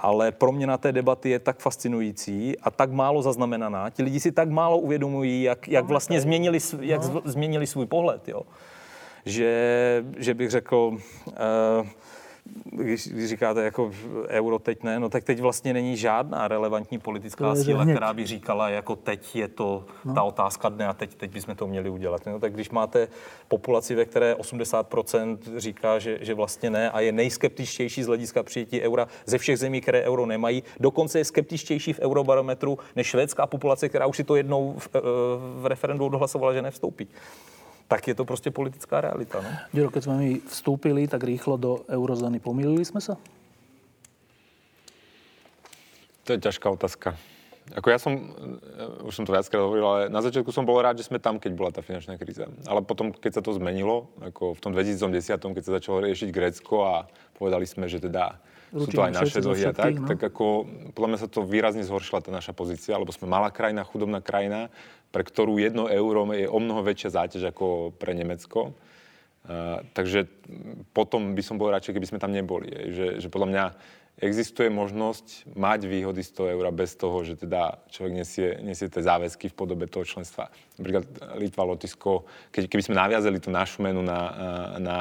Ale 0.00 0.32
pro 0.32 0.52
mě 0.52 0.66
na 0.66 0.78
té 0.78 0.92
debaty 0.92 1.30
je 1.30 1.38
tak 1.38 1.58
fascinující 1.58 2.58
a 2.58 2.70
tak 2.70 2.92
málo 2.92 3.22
zaznamenaná. 3.22 3.90
Ti 3.90 4.02
lidi 4.02 4.20
si 4.20 4.32
tak 4.32 4.50
málo 4.50 4.78
uvědomují, 4.78 5.42
jak, 5.42 5.68
jak 5.68 5.84
vlastně 5.84 6.20
změnili, 6.20 6.58
jak 6.80 7.02
změnili 7.02 7.66
svůj 7.66 7.86
pohled. 7.86 8.28
Jo. 8.28 8.42
Že, 9.24 10.04
že 10.16 10.34
bych 10.34 10.50
řekl, 10.50 10.76
uh, 11.26 11.86
když, 12.64 13.08
když 13.08 13.28
říkáte 13.28 13.64
jako 13.64 13.92
euro 14.28 14.58
teď 14.58 14.82
ne, 14.82 15.00
no 15.00 15.08
tak 15.08 15.24
teď 15.24 15.40
vlastně 15.40 15.72
není 15.72 15.96
žádná 15.96 16.48
relevantní 16.48 16.98
politická 16.98 17.54
síla, 17.54 17.84
která 17.84 18.14
by 18.14 18.26
říkala, 18.26 18.68
jako 18.68 18.96
teď 18.96 19.36
je 19.36 19.48
to 19.48 19.84
no. 20.04 20.14
ta 20.14 20.22
otázka 20.22 20.68
dne 20.68 20.86
a 20.86 20.92
teď, 20.92 21.14
teď 21.14 21.32
bychom 21.32 21.56
to 21.56 21.66
měli 21.66 21.90
udělat. 21.90 22.26
No, 22.26 22.40
tak 22.40 22.52
když 22.52 22.70
máte 22.70 23.08
populaci, 23.48 23.94
ve 23.94 24.04
které 24.04 24.34
80% 24.34 25.38
říká, 25.56 25.98
že, 25.98 26.18
že 26.20 26.34
vlastně 26.34 26.70
ne 26.70 26.90
a 26.90 27.00
je 27.00 27.12
nejskeptičtější 27.12 28.02
z 28.02 28.06
hlediska 28.06 28.42
přijetí 28.42 28.80
eura 28.80 29.08
ze 29.26 29.38
všech 29.38 29.58
zemí, 29.58 29.80
které 29.80 30.02
euro 30.02 30.26
nemají, 30.26 30.62
dokonce 30.80 31.18
je 31.18 31.24
skeptičtější 31.24 31.92
v 31.92 32.00
eurobarometru 32.00 32.78
než 32.96 33.06
švédská 33.06 33.46
populace, 33.46 33.88
která 33.88 34.06
už 34.06 34.16
si 34.16 34.24
to 34.24 34.36
jednou 34.36 34.74
v, 34.78 34.88
eh, 34.94 35.00
v 35.60 35.66
referendu 35.66 36.06
odhlasovala, 36.06 36.52
že 36.52 36.62
nevstoupí 36.62 37.08
tak 37.90 38.06
je 38.06 38.14
to 38.14 38.24
prostě 38.24 38.50
politická 38.50 39.00
realita. 39.00 39.42
No? 39.42 39.50
Ďuro, 39.74 39.90
keď 39.90 40.02
sme 40.06 40.14
my 40.22 40.30
vstúpili 40.46 41.10
tak 41.10 41.26
rýchlo 41.26 41.58
do 41.58 41.82
eurozóny, 41.90 42.38
pomýlili 42.38 42.86
sme 42.86 43.02
sa? 43.02 43.18
To 46.22 46.30
je 46.30 46.38
ťažká 46.38 46.70
otázka. 46.70 47.18
Ako 47.74 47.90
ja 47.90 47.98
som, 47.98 48.14
e, 48.14 49.06
už 49.10 49.14
som 49.14 49.26
to 49.26 49.34
viackrát 49.34 49.62
hovoril, 49.62 49.86
ale 49.86 50.00
na 50.06 50.22
začiatku 50.22 50.54
som 50.54 50.62
bol 50.62 50.78
rád, 50.78 51.02
že 51.02 51.10
sme 51.10 51.18
tam, 51.18 51.42
keď 51.42 51.52
bola 51.54 51.70
tá 51.74 51.82
finančná 51.82 52.14
kríza. 52.14 52.46
Ale 52.70 52.86
potom, 52.86 53.10
keď 53.10 53.38
sa 53.38 53.42
to 53.42 53.58
zmenilo, 53.58 54.06
ako 54.22 54.54
v 54.54 54.60
tom 54.62 54.70
2010, 54.70 55.54
keď 55.54 55.62
sa 55.66 55.72
začalo 55.82 56.02
riešiť 56.06 56.30
Grécko 56.30 56.86
a 56.86 56.94
povedali 57.34 57.66
sme, 57.66 57.90
že 57.90 57.98
teda 57.98 58.38
Ručíme 58.70 58.86
sú 58.86 58.90
to 58.94 59.02
aj 59.02 59.12
naše 59.18 59.38
dlhy 59.42 59.62
a 59.66 59.74
tak, 59.74 59.98
no? 59.98 60.06
tak 60.06 60.22
ako 60.30 60.62
podľa 60.94 61.08
mňa 61.10 61.18
sa 61.18 61.28
to 61.30 61.42
výrazne 61.42 61.82
zhoršila 61.82 62.22
tá 62.22 62.30
naša 62.30 62.54
pozícia, 62.54 62.94
lebo 62.94 63.10
sme 63.10 63.26
malá 63.26 63.50
krajina, 63.50 63.82
chudobná 63.82 64.22
krajina, 64.22 64.70
pre 65.10 65.22
ktorú 65.26 65.58
jedno 65.58 65.90
euro 65.90 66.26
je 66.30 66.46
o 66.46 66.58
mnoho 66.62 66.86
väčšia 66.86 67.18
záťaž 67.18 67.50
ako 67.50 67.94
pre 67.98 68.14
Nemecko. 68.14 68.74
Takže 69.96 70.30
potom 70.94 71.34
by 71.34 71.42
som 71.42 71.58
bol 71.58 71.72
radšej, 71.74 71.96
keby 71.96 72.10
sme 72.10 72.22
tam 72.22 72.30
neboli. 72.30 72.70
Že, 72.70 73.06
že 73.18 73.28
podľa 73.32 73.48
mňa 73.50 73.64
existuje 74.20 74.68
možnosť 74.68 75.48
mať 75.56 75.80
výhody 75.88 76.20
z 76.20 76.52
eura 76.52 76.68
bez 76.68 76.92
toho, 76.92 77.24
že 77.24 77.40
teda 77.40 77.80
človek 77.88 78.12
nesie, 78.12 78.48
nesie 78.60 78.92
tie 78.92 79.00
záväzky 79.00 79.48
v 79.48 79.56
podobe 79.56 79.88
toho 79.88 80.04
členstva. 80.04 80.52
Napríklad 80.76 81.04
Litva, 81.40 81.64
Lotisko, 81.64 82.28
keď, 82.52 82.68
keby 82.68 82.82
sme 82.84 83.00
naviazali 83.00 83.40
tú 83.40 83.48
našu 83.48 83.80
menu 83.80 84.04
na, 84.04 84.20
na, 84.76 84.98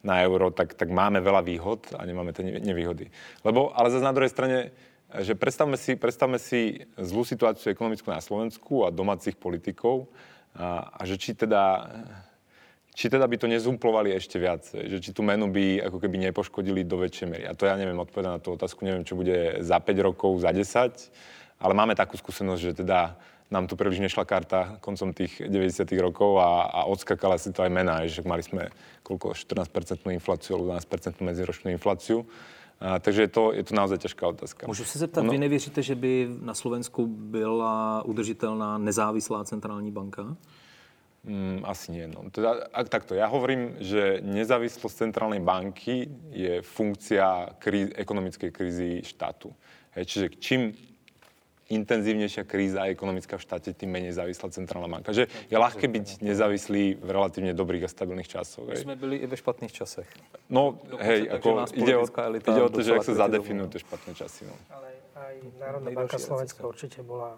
na 0.00 0.14
euro, 0.24 0.48
tak, 0.48 0.72
tak 0.80 0.88
máme 0.88 1.20
veľa 1.20 1.44
výhod 1.44 1.92
a 1.92 2.08
nemáme 2.08 2.32
tie 2.32 2.48
nevýhody. 2.48 3.12
Lebo, 3.44 3.68
ale 3.76 3.92
zase 3.92 4.02
na 4.02 4.16
druhej 4.16 4.32
strane, 4.32 4.72
že 5.08 5.32
predstavme 5.32 5.80
si, 5.80 5.96
predstavme 5.96 6.36
si 6.36 6.84
zlú 7.00 7.24
situáciu 7.24 7.72
ekonomickú 7.72 8.12
na 8.12 8.20
Slovensku 8.20 8.84
a 8.84 8.92
domácich 8.92 9.40
politikov 9.40 10.12
a, 10.52 10.92
a 10.92 11.00
že 11.08 11.16
či 11.16 11.32
teda, 11.32 11.88
či 12.92 13.08
teda 13.08 13.24
by 13.24 13.36
to 13.40 13.48
nezumplovali 13.48 14.12
ešte 14.12 14.36
viac, 14.36 14.68
že 14.68 15.00
či 15.00 15.16
tú 15.16 15.24
menu 15.24 15.48
by 15.48 15.88
ako 15.88 15.96
keby 15.96 16.28
nepoškodili 16.28 16.84
do 16.84 17.00
väčšej 17.00 17.26
miery. 17.26 17.44
A 17.48 17.56
to 17.56 17.64
ja 17.64 17.80
neviem 17.80 17.96
odpovedať 17.96 18.32
na 18.36 18.42
tú 18.42 18.52
otázku, 18.52 18.84
neviem, 18.84 19.08
čo 19.08 19.16
bude 19.16 19.64
za 19.64 19.80
5 19.80 20.08
rokov, 20.12 20.44
za 20.44 20.52
10, 20.52 21.56
ale 21.58 21.72
máme 21.72 21.96
takú 21.96 22.20
skúsenosť, 22.20 22.60
že 22.60 22.72
teda 22.84 23.16
nám 23.48 23.64
tu 23.64 23.80
príliš 23.80 24.04
nešla 24.04 24.28
karta 24.28 24.76
koncom 24.84 25.16
tých 25.16 25.40
90 25.40 25.88
rokov 26.04 26.36
a, 26.36 26.68
a 26.68 26.80
odskakala 26.84 27.40
si 27.40 27.48
to 27.48 27.64
aj 27.64 27.72
mená, 27.72 28.04
že 28.04 28.20
mali 28.20 28.44
sme 28.44 28.68
koľko, 29.00 29.32
14% 29.32 30.04
infláciu 30.12 30.60
alebo 30.60 30.76
12% 30.76 31.24
medziročnú 31.24 31.72
infláciu. 31.72 32.28
A, 32.80 32.98
takže 32.98 33.22
je 33.22 33.28
to, 33.28 33.52
je 33.52 33.64
to 33.66 33.74
naozaj 33.74 33.98
ťažká 33.98 34.28
otázka. 34.28 34.66
Můžu 34.66 34.84
se 34.84 34.98
zeptat, 34.98 35.20
ono... 35.20 35.32
vy 35.32 35.38
nevěříte, 35.38 35.82
že 35.82 35.94
by 35.94 36.28
na 36.42 36.54
Slovensku 36.54 37.06
byla 37.06 38.02
udržitelná 38.06 38.78
nezávislá 38.78 39.44
centrální 39.44 39.90
banka? 39.90 40.36
Mm, 41.24 41.60
asi 41.66 41.92
nie. 41.92 42.06
No. 42.06 42.30
Teda, 42.30 42.70
ak 42.72 42.88
takto, 42.88 43.18
ja 43.18 43.26
hovorím, 43.26 43.76
že 43.82 44.22
nezávislosť 44.22 45.10
centrálnej 45.10 45.42
banky 45.42 46.06
je 46.30 46.62
funkcia 46.62 47.58
krí, 47.58 47.90
ekonomickej 47.92 48.50
krízy 48.54 49.02
štátu. 49.02 49.50
Hej, 49.98 50.04
čiže 50.06 50.26
čím 50.38 50.60
intenzívnejšia 51.68 52.48
kríza 52.48 52.88
ekonomická 52.88 53.36
v 53.36 53.44
štáte, 53.44 53.76
tým 53.76 53.92
menej 53.92 54.16
závislá 54.16 54.48
centrálna 54.48 54.88
banka. 54.88 55.12
Že 55.12 55.28
je 55.28 55.56
ľahké 55.56 55.84
byť 55.84 56.06
nezávislý 56.24 56.96
v 56.96 57.08
relatívne 57.08 57.52
dobrých 57.52 57.84
a 57.84 57.90
stabilných 57.92 58.28
časoch. 58.28 58.64
My 58.64 58.76
sme 58.76 58.96
byli 58.96 59.20
i 59.20 59.26
ve 59.28 59.36
špatných 59.36 59.72
časech. 59.72 60.08
No, 60.48 60.80
Dokonce 60.80 61.04
hej, 61.04 61.20
ako 61.28 61.48
ide 61.76 61.94
o, 62.00 62.04
ide 62.40 62.62
o 62.64 62.68
to, 62.72 62.80
že 62.80 62.90
ak 62.96 63.04
sa 63.04 63.14
zadefinujú 63.28 63.68
tie 63.68 63.80
špatné 63.84 64.12
časy. 64.16 64.48
No. 64.48 64.56
Ale 64.72 64.88
aj 65.12 65.34
Národná 65.60 65.90
banka 65.92 66.16
Slovenska 66.16 66.64
určite 66.64 67.04
bola 67.04 67.36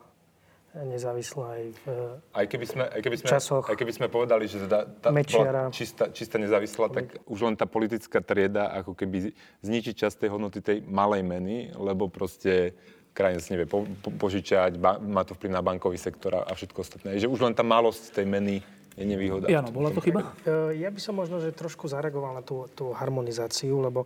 nezávislá 0.70 1.58
aj 1.58 1.64
v 1.82 1.86
aj 2.30 2.46
keby 2.46 2.66
sme, 2.70 2.84
aj 2.86 3.00
keby 3.02 3.16
sme, 3.18 3.26
časoch 3.26 3.66
Aj 3.66 3.74
keby 3.74 3.90
sme 3.90 4.06
povedali, 4.06 4.46
že 4.46 4.62
teda 4.70 4.86
tá 5.02 5.10
bola 5.10 5.74
čistá, 5.74 6.14
čistá 6.14 6.38
nezávislá, 6.38 6.86
tak 6.94 7.18
už 7.26 7.38
len 7.42 7.58
tá 7.58 7.66
politická 7.66 8.22
trieda 8.22 8.70
ako 8.78 8.94
keby 8.94 9.34
zničí 9.66 9.98
časť 9.98 10.22
tej 10.22 10.30
hodnoty 10.30 10.62
tej 10.62 10.78
malej 10.86 11.26
meny, 11.26 11.74
lebo 11.74 12.06
proste 12.06 12.78
krajina 13.12 13.40
si 13.42 13.52
nevie 13.52 13.66
po, 13.66 13.84
po, 14.00 14.08
požičať, 14.14 14.78
ba, 14.78 14.96
má 15.02 15.26
to 15.26 15.34
vplyv 15.34 15.50
na 15.52 15.62
bankový 15.62 15.98
sektor 15.98 16.34
a, 16.38 16.46
a 16.46 16.52
všetko 16.54 16.78
ostatné. 16.80 17.18
Že 17.18 17.30
už 17.30 17.40
len 17.44 17.54
tá 17.54 17.66
malosť 17.66 18.16
tej 18.16 18.26
meny 18.26 18.62
je 18.94 19.04
nevýhoda. 19.06 19.46
Jano, 19.48 19.70
bola 19.72 19.94
to 19.94 20.02
chyba? 20.02 20.34
Ja 20.74 20.90
by 20.90 21.00
som 21.00 21.16
možno, 21.16 21.40
že 21.40 21.54
trošku 21.54 21.88
zareagoval 21.88 22.36
na 22.36 22.42
tú, 22.44 22.66
tú 22.74 22.92
harmonizáciu, 22.92 23.80
lebo 23.80 24.04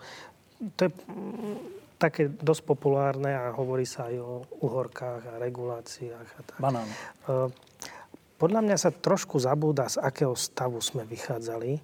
to 0.76 0.88
je 0.88 0.90
také 1.98 2.28
dosť 2.28 2.62
populárne 2.68 3.32
a 3.32 3.54
hovorí 3.54 3.86
sa 3.88 4.10
aj 4.10 4.16
o 4.20 4.44
uhorkách 4.60 5.22
a 5.34 5.40
reguláciách. 5.40 6.28
A 6.36 6.40
tak. 6.44 6.56
Banán. 6.60 6.84
E, 6.84 6.94
podľa 8.36 8.60
mňa 8.60 8.76
sa 8.76 8.90
trošku 8.92 9.40
zabúda, 9.40 9.88
z 9.88 10.02
akého 10.02 10.34
stavu 10.36 10.82
sme 10.84 11.06
vychádzali 11.06 11.72
e, 11.74 11.80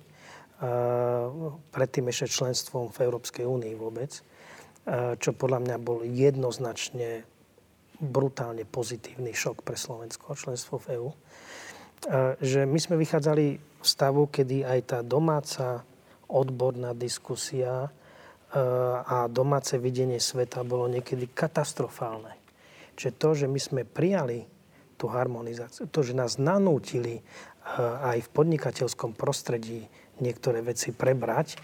predtým 1.73 2.11
ešte 2.11 2.43
členstvom 2.43 2.91
v 2.93 2.99
Európskej 3.07 3.47
únii 3.47 3.75
vôbec 3.79 4.21
čo 5.21 5.31
podľa 5.37 5.61
mňa 5.67 5.77
bol 5.81 6.03
jednoznačne 6.07 7.25
brutálne 8.01 8.65
pozitívny 8.65 9.37
šok 9.37 9.61
pre 9.61 9.77
Slovensko, 9.77 10.33
členstvo 10.33 10.81
v 10.81 10.87
EÚ. 10.97 11.11
Že 12.41 12.65
my 12.65 12.79
sme 12.81 12.97
vychádzali 12.97 13.47
v 13.61 13.87
stavu, 13.87 14.33
kedy 14.33 14.65
aj 14.65 14.81
tá 14.89 14.99
domáca 15.05 15.85
odborná 16.33 16.97
diskusia 16.97 17.93
a 19.05 19.29
domáce 19.29 19.77
videnie 19.77 20.17
sveta 20.17 20.65
bolo 20.65 20.89
niekedy 20.89 21.29
katastrofálne. 21.29 22.33
Čiže 22.97 23.13
to, 23.21 23.29
že 23.37 23.47
my 23.47 23.61
sme 23.61 23.83
prijali 23.85 24.49
tú 24.97 25.09
harmonizáciu, 25.13 25.89
to, 25.89 26.01
že 26.01 26.17
nás 26.17 26.41
nanútili 26.41 27.21
aj 28.01 28.21
v 28.25 28.33
podnikateľskom 28.33 29.13
prostredí 29.13 29.89
niektoré 30.25 30.65
veci 30.65 30.93
prebrať, 30.93 31.61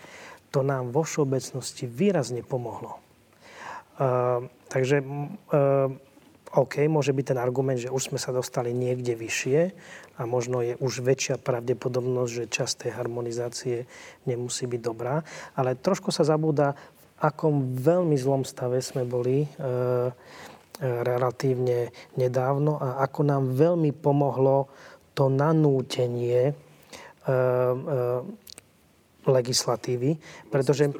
to 0.52 0.60
nám 0.60 0.92
vo 0.92 1.04
všeobecnosti 1.04 1.88
výrazne 1.88 2.44
pomohlo. 2.44 3.05
Uh, 3.96 4.46
takže 4.68 5.00
uh, 5.00 5.88
OK, 6.56 6.88
môže 6.88 7.12
byť 7.12 7.34
ten 7.34 7.38
argument, 7.40 7.76
že 7.76 7.92
už 7.92 8.12
sme 8.12 8.18
sa 8.20 8.32
dostali 8.32 8.72
niekde 8.72 9.12
vyššie 9.12 9.60
a 10.16 10.22
možno 10.24 10.64
je 10.64 10.76
už 10.80 11.04
väčšia 11.04 11.36
pravdepodobnosť, 11.40 12.32
že 12.32 12.52
časť 12.52 12.74
tej 12.86 12.92
harmonizácie 12.96 13.76
nemusí 14.24 14.64
byť 14.64 14.80
dobrá. 14.80 15.20
Ale 15.52 15.76
trošku 15.76 16.08
sa 16.12 16.24
zabúda, 16.24 16.76
v 17.16 17.32
akom 17.32 17.76
veľmi 17.76 18.16
zlom 18.16 18.44
stave 18.44 18.80
sme 18.84 19.08
boli 19.08 19.44
uh, 19.44 20.12
relatívne 20.80 21.88
nedávno 22.20 22.76
a 22.76 23.00
ako 23.04 23.20
nám 23.24 23.56
veľmi 23.56 23.96
pomohlo 23.96 24.68
to 25.16 25.32
nanútenie 25.32 26.52
legislatívy, 29.26 30.16
pretože... 30.48 30.90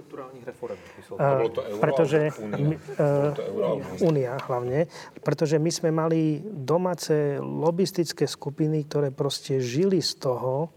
reform. 0.47 0.77
pretože 1.79 2.31
Únia 4.03 4.37
hlavne, 4.51 4.91
pretože 5.23 5.57
my 5.63 5.71
sme 5.71 5.91
mali 5.95 6.43
domáce 6.45 7.39
lobistické 7.41 8.27
skupiny, 8.27 8.85
ktoré 8.87 9.09
proste 9.15 9.63
žili 9.63 10.03
z 10.03 10.19
toho, 10.19 10.71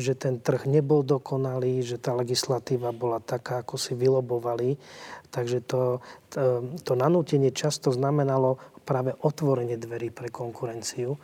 že 0.00 0.16
ten 0.16 0.40
trh 0.40 0.64
nebol 0.64 1.04
dokonalý, 1.04 1.84
že 1.84 2.00
tá 2.00 2.16
legislatíva 2.16 2.90
bola 2.96 3.20
taká, 3.20 3.60
ako 3.60 3.76
si 3.76 3.92
vylobovali. 3.92 4.80
Takže 5.28 5.58
to, 5.68 6.00
to, 6.32 6.64
to 6.82 6.92
nanútenie 6.96 7.52
často 7.52 7.92
znamenalo 7.92 8.56
práve 8.88 9.14
otvorenie 9.20 9.76
dverí 9.76 10.10
pre 10.10 10.32
konkurenciu. 10.32 11.20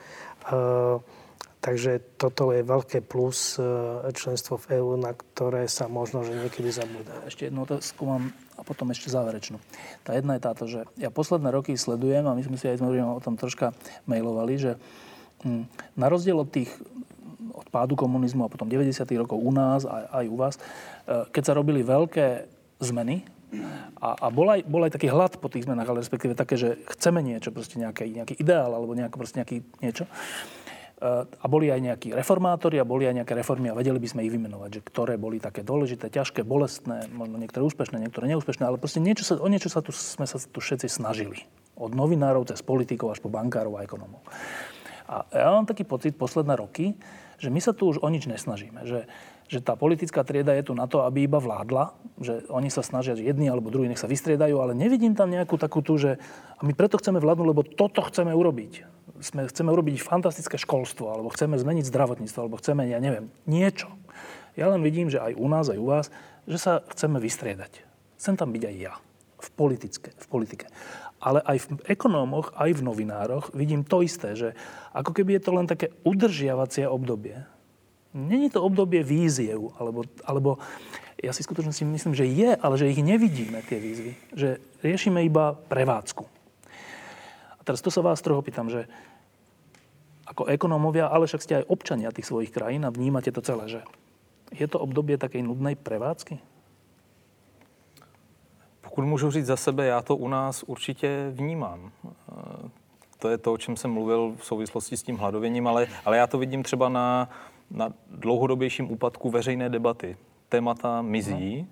Uh, 0.46 1.00
Takže 1.66 2.14
toto 2.14 2.54
je 2.54 2.62
veľké 2.62 3.02
plus 3.02 3.58
e, 3.58 3.66
členstvo 4.14 4.54
v 4.54 4.78
EÚ, 4.78 4.94
na 5.02 5.10
ktoré 5.18 5.66
sa 5.66 5.90
možno, 5.90 6.22
že 6.22 6.38
niekedy 6.38 6.70
zabúda. 6.70 7.26
Ešte 7.26 7.50
jednu 7.50 7.66
otázku 7.66 8.06
mám 8.06 8.30
a 8.54 8.62
potom 8.62 8.86
ešte 8.94 9.10
záverečnú. 9.10 9.58
Tá 10.06 10.14
jedna 10.14 10.38
je 10.38 10.46
táto, 10.46 10.70
že 10.70 10.86
ja 10.94 11.10
posledné 11.10 11.50
roky 11.50 11.74
sledujem 11.74 12.22
a 12.22 12.38
my 12.38 12.42
sme 12.46 12.54
si 12.54 12.70
aj 12.70 12.78
sme 12.78 12.94
o 13.02 13.18
tom 13.18 13.34
troška 13.34 13.74
mailovali, 14.06 14.54
že 14.62 14.72
hm, 15.42 15.66
na 15.98 16.06
rozdiel 16.06 16.38
od 16.38 16.54
tých 16.54 16.70
od 17.50 17.66
pádu 17.74 17.98
komunizmu 17.98 18.46
a 18.46 18.52
potom 18.52 18.70
90. 18.70 19.02
rokov 19.18 19.34
u 19.34 19.50
nás 19.50 19.82
a 19.90 20.22
aj 20.22 20.26
u 20.30 20.36
vás, 20.38 20.54
e, 20.54 20.62
keď 21.34 21.42
sa 21.50 21.58
robili 21.58 21.82
veľké 21.82 22.46
zmeny, 22.78 23.26
a, 24.02 24.14
a 24.14 24.26
bol, 24.30 24.46
aj, 24.50 24.66
bol 24.66 24.86
aj 24.86 24.94
taký 24.94 25.10
hlad 25.10 25.38
po 25.38 25.50
tých 25.50 25.66
zmenách, 25.66 25.88
ale 25.88 26.02
respektíve 26.02 26.34
také, 26.38 26.58
že 26.58 26.78
chceme 26.94 27.22
niečo, 27.22 27.54
proste 27.54 27.78
nejaký, 27.78 28.10
nejaký 28.10 28.34
ideál 28.38 28.74
alebo 28.74 28.94
nejako, 28.94 29.22
proste 29.22 29.38
nejaký 29.42 29.66
niečo 29.82 30.06
a 31.04 31.44
boli 31.44 31.68
aj 31.68 31.80
nejakí 31.84 32.08
reformátori 32.16 32.80
a 32.80 32.88
boli 32.88 33.04
aj 33.04 33.20
nejaké 33.20 33.36
reformy 33.36 33.68
a 33.68 33.76
vedeli 33.76 34.00
by 34.00 34.08
sme 34.08 34.24
ich 34.24 34.32
vymenovať, 34.32 34.70
že 34.72 34.80
ktoré 34.80 35.20
boli 35.20 35.36
také 35.36 35.60
dôležité, 35.60 36.08
ťažké, 36.08 36.40
bolestné, 36.40 37.12
možno 37.12 37.36
niektoré 37.36 37.68
úspešné, 37.68 38.00
niektoré 38.00 38.32
neúspešné, 38.32 38.64
ale 38.64 38.80
proste 38.80 39.04
niečo 39.04 39.28
sa, 39.28 39.36
o 39.36 39.48
niečo 39.52 39.68
sa 39.68 39.84
tu, 39.84 39.92
sme 39.92 40.24
sa 40.24 40.40
tu 40.40 40.56
všetci 40.56 40.88
snažili. 40.88 41.44
Od 41.76 41.92
novinárov 41.92 42.48
cez 42.48 42.64
politikov 42.64 43.12
až 43.12 43.20
po 43.20 43.28
bankárov 43.28 43.76
a 43.76 43.84
ekonomov. 43.84 44.24
A 45.04 45.28
ja 45.36 45.52
mám 45.52 45.68
taký 45.68 45.84
pocit 45.84 46.16
posledné 46.16 46.56
roky, 46.56 46.96
že 47.36 47.52
my 47.52 47.60
sa 47.60 47.76
tu 47.76 47.92
už 47.92 48.00
o 48.00 48.08
nič 48.08 48.24
nesnažíme. 48.24 48.88
Že, 48.88 49.04
že 49.46 49.62
tá 49.62 49.78
politická 49.78 50.26
trieda 50.26 50.54
je 50.58 50.66
tu 50.66 50.72
na 50.74 50.90
to, 50.90 51.06
aby 51.06 51.26
iba 51.26 51.38
vládla, 51.38 51.94
že 52.18 52.42
oni 52.50 52.66
sa 52.70 52.82
snažia, 52.82 53.14
že 53.14 53.26
jedni 53.26 53.46
alebo 53.46 53.70
druhí 53.70 53.86
nech 53.86 54.00
sa 54.00 54.10
vystriedajú, 54.10 54.58
ale 54.58 54.74
nevidím 54.74 55.14
tam 55.14 55.30
nejakú 55.30 55.54
takú 55.54 55.80
tú, 55.86 55.94
že 55.98 56.18
a 56.58 56.62
my 56.66 56.74
preto 56.74 56.98
chceme 56.98 57.22
vládnuť, 57.22 57.46
lebo 57.46 57.62
toto 57.62 58.02
chceme 58.02 58.34
urobiť 58.34 58.96
sme, 59.20 59.48
chceme 59.48 59.72
urobiť 59.72 60.02
fantastické 60.02 60.60
školstvo, 60.60 61.08
alebo 61.08 61.32
chceme 61.32 61.56
zmeniť 61.56 61.88
zdravotníctvo, 61.88 62.40
alebo 62.40 62.60
chceme, 62.60 62.88
ja 62.88 63.00
neviem, 63.00 63.32
niečo. 63.48 63.88
Ja 64.56 64.72
len 64.72 64.80
vidím, 64.80 65.12
že 65.12 65.20
aj 65.20 65.36
u 65.36 65.46
nás, 65.48 65.68
aj 65.68 65.78
u 65.80 65.86
vás, 65.86 66.06
že 66.48 66.58
sa 66.60 66.80
chceme 66.92 67.20
vystriedať. 67.20 67.84
Chcem 68.16 68.34
tam 68.36 68.52
byť 68.52 68.62
aj 68.64 68.76
ja. 68.76 68.94
V, 69.36 69.48
politické, 69.52 70.16
v 70.16 70.26
politike. 70.32 70.66
Ale 71.20 71.44
aj 71.44 71.68
v 71.68 71.68
ekonómoch, 71.92 72.56
aj 72.56 72.72
v 72.80 72.84
novinároch 72.84 73.52
vidím 73.52 73.84
to 73.84 74.00
isté, 74.00 74.32
že 74.32 74.56
ako 74.96 75.12
keby 75.12 75.36
je 75.36 75.42
to 75.44 75.52
len 75.52 75.68
také 75.68 75.92
udržiavacie 76.08 76.88
obdobie. 76.88 77.44
Není 78.16 78.48
to 78.48 78.64
obdobie 78.64 79.04
víziev, 79.04 79.76
alebo, 79.76 80.08
alebo 80.24 80.56
ja 81.20 81.36
si 81.36 81.44
skutočne 81.44 81.72
si 81.72 81.84
myslím, 81.84 82.16
že 82.16 82.24
je, 82.24 82.56
ale 82.56 82.80
že 82.80 82.88
ich 82.88 83.04
nevidíme, 83.04 83.60
tie 83.68 83.76
výzvy. 83.76 84.12
Že 84.32 84.48
riešime 84.80 85.20
iba 85.20 85.52
prevádzku 85.52 86.36
teraz 87.66 87.82
to 87.82 87.90
sa 87.90 87.98
vás 87.98 88.22
trochu 88.22 88.46
pýtam, 88.46 88.70
že 88.70 88.86
ako 90.22 90.46
ekonómovia, 90.46 91.10
ale 91.10 91.26
však 91.26 91.42
ste 91.42 91.56
aj 91.58 91.68
občania 91.68 92.14
tých 92.14 92.30
svojich 92.30 92.54
krajín 92.54 92.86
a 92.86 92.94
vnímate 92.94 93.34
to 93.34 93.42
celé, 93.42 93.66
že 93.66 93.80
je 94.54 94.66
to 94.70 94.78
obdobie 94.78 95.18
takej 95.18 95.42
nudnej 95.42 95.74
prevádzky? 95.74 96.38
Pokud 98.86 99.02
můžu 99.02 99.30
říct 99.30 99.46
za 99.46 99.56
sebe, 99.56 99.86
já 99.86 100.02
to 100.02 100.16
u 100.16 100.28
nás 100.28 100.62
určitě 100.62 101.30
vnímám. 101.34 101.90
To 103.18 103.28
je 103.28 103.38
to, 103.38 103.52
o 103.52 103.58
čem 103.58 103.76
jsem 103.76 103.90
mluvil 103.90 104.34
v 104.38 104.44
souvislosti 104.44 104.96
s 104.96 105.02
tím 105.02 105.16
hladověním, 105.16 105.66
ale, 105.66 105.86
ale 106.04 106.16
já 106.16 106.26
to 106.26 106.38
vidím 106.38 106.62
třeba 106.62 106.88
na, 106.88 107.28
na 107.70 107.92
dlouhodobějším 108.10 108.90
úpadku 108.90 109.30
veřejné 109.30 109.68
debaty. 109.68 110.16
Témata 110.48 111.02
mizí 111.02 111.66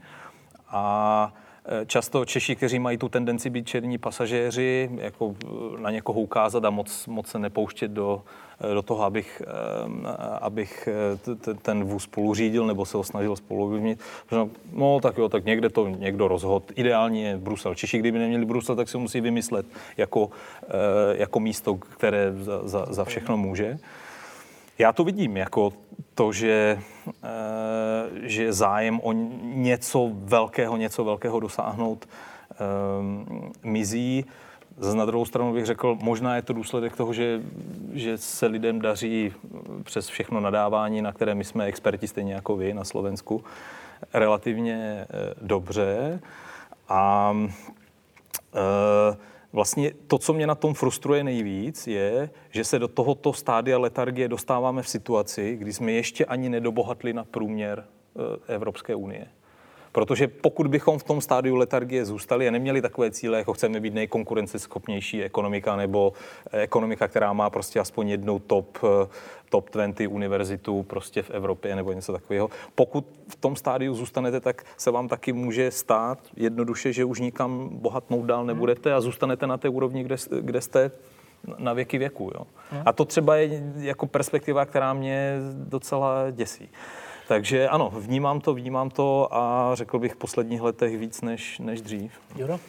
a 0.68 1.34
Eh, 1.66 1.86
často 1.86 2.24
Češi, 2.24 2.56
kteří 2.56 2.78
mají 2.78 2.98
tu 2.98 3.08
tendenci 3.08 3.50
být 3.50 3.66
černí 3.66 3.98
pasažéři, 3.98 4.90
jako 4.96 5.34
na 5.78 5.90
někoho 5.90 6.20
ukázat 6.20 6.64
a 6.64 6.70
moc, 6.70 7.06
moc 7.06 7.26
se 7.26 7.38
nepouštět 7.38 7.90
do, 7.90 8.22
do 8.74 8.82
toho, 8.82 9.04
abych, 9.04 9.42
abych 10.40 10.88
ten 11.62 11.84
vůz 11.84 12.02
spolu 12.02 12.34
řídil 12.34 12.66
nebo 12.66 12.86
se 12.86 12.96
ho 12.96 13.04
snažil 13.04 13.36
spolu 13.36 13.68
vyměnit. 13.68 14.00
No 14.72 15.00
tak 15.00 15.18
jo, 15.18 15.28
tak 15.28 15.44
někde 15.44 15.68
to 15.68 15.88
někdo 15.88 16.28
rozhod. 16.28 16.72
Ideálně 16.74 17.28
je 17.28 17.36
Brusel. 17.36 17.74
Češi, 17.74 17.98
kdyby 17.98 18.18
neměli 18.18 18.44
Brusel, 18.44 18.76
tak 18.76 18.88
si 18.88 18.98
musí 18.98 19.20
vymyslet 19.20 19.66
jako, 19.96 20.30
jako 21.12 21.40
místo, 21.40 21.74
které 21.74 22.32
za, 22.32 22.68
za, 22.68 22.86
za 22.90 23.04
všechno 23.04 23.36
může. 23.36 23.78
Já 24.78 24.92
to 24.92 25.04
vidím 25.04 25.36
jako 25.36 25.72
to, 26.14 26.32
že, 26.32 26.78
eh, 27.24 27.28
že 28.22 28.52
zájem 28.52 29.00
o 29.00 29.12
něco 29.42 30.10
velkého, 30.14 30.76
něco 30.76 31.04
velkého 31.04 31.40
dosáhnout 31.40 32.08
eh, 32.52 32.56
mizí. 33.62 34.24
Zase 34.78 34.96
na 34.96 35.04
druhou 35.04 35.24
stranu 35.24 35.52
bych 35.52 35.66
řekl, 35.66 35.98
možná 36.02 36.36
je 36.36 36.42
to 36.42 36.52
důsledek 36.52 36.96
toho, 36.96 37.12
že, 37.12 37.42
že 37.92 38.18
se 38.18 38.46
lidem 38.46 38.80
daří 38.80 39.32
přes 39.82 40.08
všechno 40.08 40.40
nadávání, 40.40 41.02
na 41.02 41.12
které 41.12 41.34
my 41.34 41.44
jsme 41.44 41.64
experti, 41.64 42.08
stejně 42.08 42.34
jako 42.34 42.56
vy 42.56 42.74
na 42.74 42.84
Slovensku, 42.84 43.44
relativně 44.14 45.06
eh, 45.10 45.34
dobře. 45.42 46.20
A 46.88 47.36
e, 48.54 49.16
Vlastně 49.54 49.92
to, 50.06 50.18
co 50.18 50.32
mě 50.32 50.46
na 50.46 50.54
tom 50.54 50.74
frustruje 50.74 51.24
nejvíc, 51.24 51.86
je, 51.86 52.30
že 52.50 52.64
se 52.64 52.78
do 52.78 52.88
tohoto 52.88 53.32
stádia 53.32 53.78
letargie 53.78 54.28
dostáváme 54.28 54.82
v 54.82 54.88
situaci, 54.88 55.56
kdy 55.56 55.72
jsme 55.72 55.92
ještě 55.92 56.24
ani 56.24 56.48
nedobohatli 56.48 57.12
na 57.12 57.24
průměr 57.24 57.84
eh, 57.86 58.54
Evropské 58.54 58.94
unie. 58.94 59.26
Protože 59.94 60.28
pokud 60.28 60.66
bychom 60.66 60.98
v 60.98 61.02
tom 61.02 61.20
stádiu 61.20 61.56
letargie 61.56 62.04
zůstali 62.04 62.48
a 62.48 62.50
neměli 62.50 62.82
takové 62.82 63.10
cíle, 63.10 63.38
jako 63.38 63.52
chceme 63.52 63.80
být 63.80 63.94
nejkonkurenceschopnější 63.94 65.22
ekonomika 65.22 65.76
nebo 65.76 66.12
ekonomika, 66.52 67.08
která 67.08 67.32
má 67.32 67.50
prostě 67.50 67.80
aspoň 67.80 68.08
jednou 68.08 68.38
top, 68.38 68.78
top 69.50 69.70
20 69.72 70.06
univerzitu 70.06 70.82
prostě 70.82 71.22
v 71.22 71.30
Evropě 71.30 71.76
nebo 71.76 71.92
něco 71.92 72.12
takového. 72.12 72.50
Pokud 72.74 73.06
v 73.28 73.36
tom 73.36 73.56
stádiu 73.56 73.94
zůstanete, 73.94 74.40
tak 74.40 74.62
se 74.76 74.90
vám 74.90 75.08
taky 75.08 75.32
může 75.32 75.70
stát 75.70 76.18
jednoduše, 76.36 76.92
že 76.92 77.04
už 77.04 77.20
nikam 77.20 77.68
bohatnout 77.72 78.26
dál 78.26 78.44
nebudete 78.44 78.94
a 78.94 79.00
zůstanete 79.00 79.46
na 79.46 79.56
té 79.56 79.68
úrovni, 79.68 80.04
kde, 80.04 80.16
kde 80.40 80.60
jste 80.60 80.90
na 81.58 81.72
věky 81.72 81.98
věku. 81.98 82.30
Jo. 82.34 82.46
A 82.84 82.92
to 82.92 83.04
třeba 83.04 83.36
je 83.36 83.62
jako 83.76 84.06
perspektiva, 84.06 84.66
která 84.66 84.92
mě 84.92 85.36
docela 85.54 86.30
děsí. 86.30 86.68
Takže 87.28 87.68
ano, 87.68 87.92
vnímám 87.94 88.40
to, 88.40 88.54
vnímám 88.54 88.90
to 88.90 89.28
a 89.34 89.70
řekl 89.74 89.98
bych 89.98 90.12
v 90.12 90.16
posledních 90.16 90.60
letech 90.60 90.98
víc 90.98 91.22
než, 91.22 91.58
než 91.58 91.80
dřív. 91.80 92.12
Juro? 92.36 92.60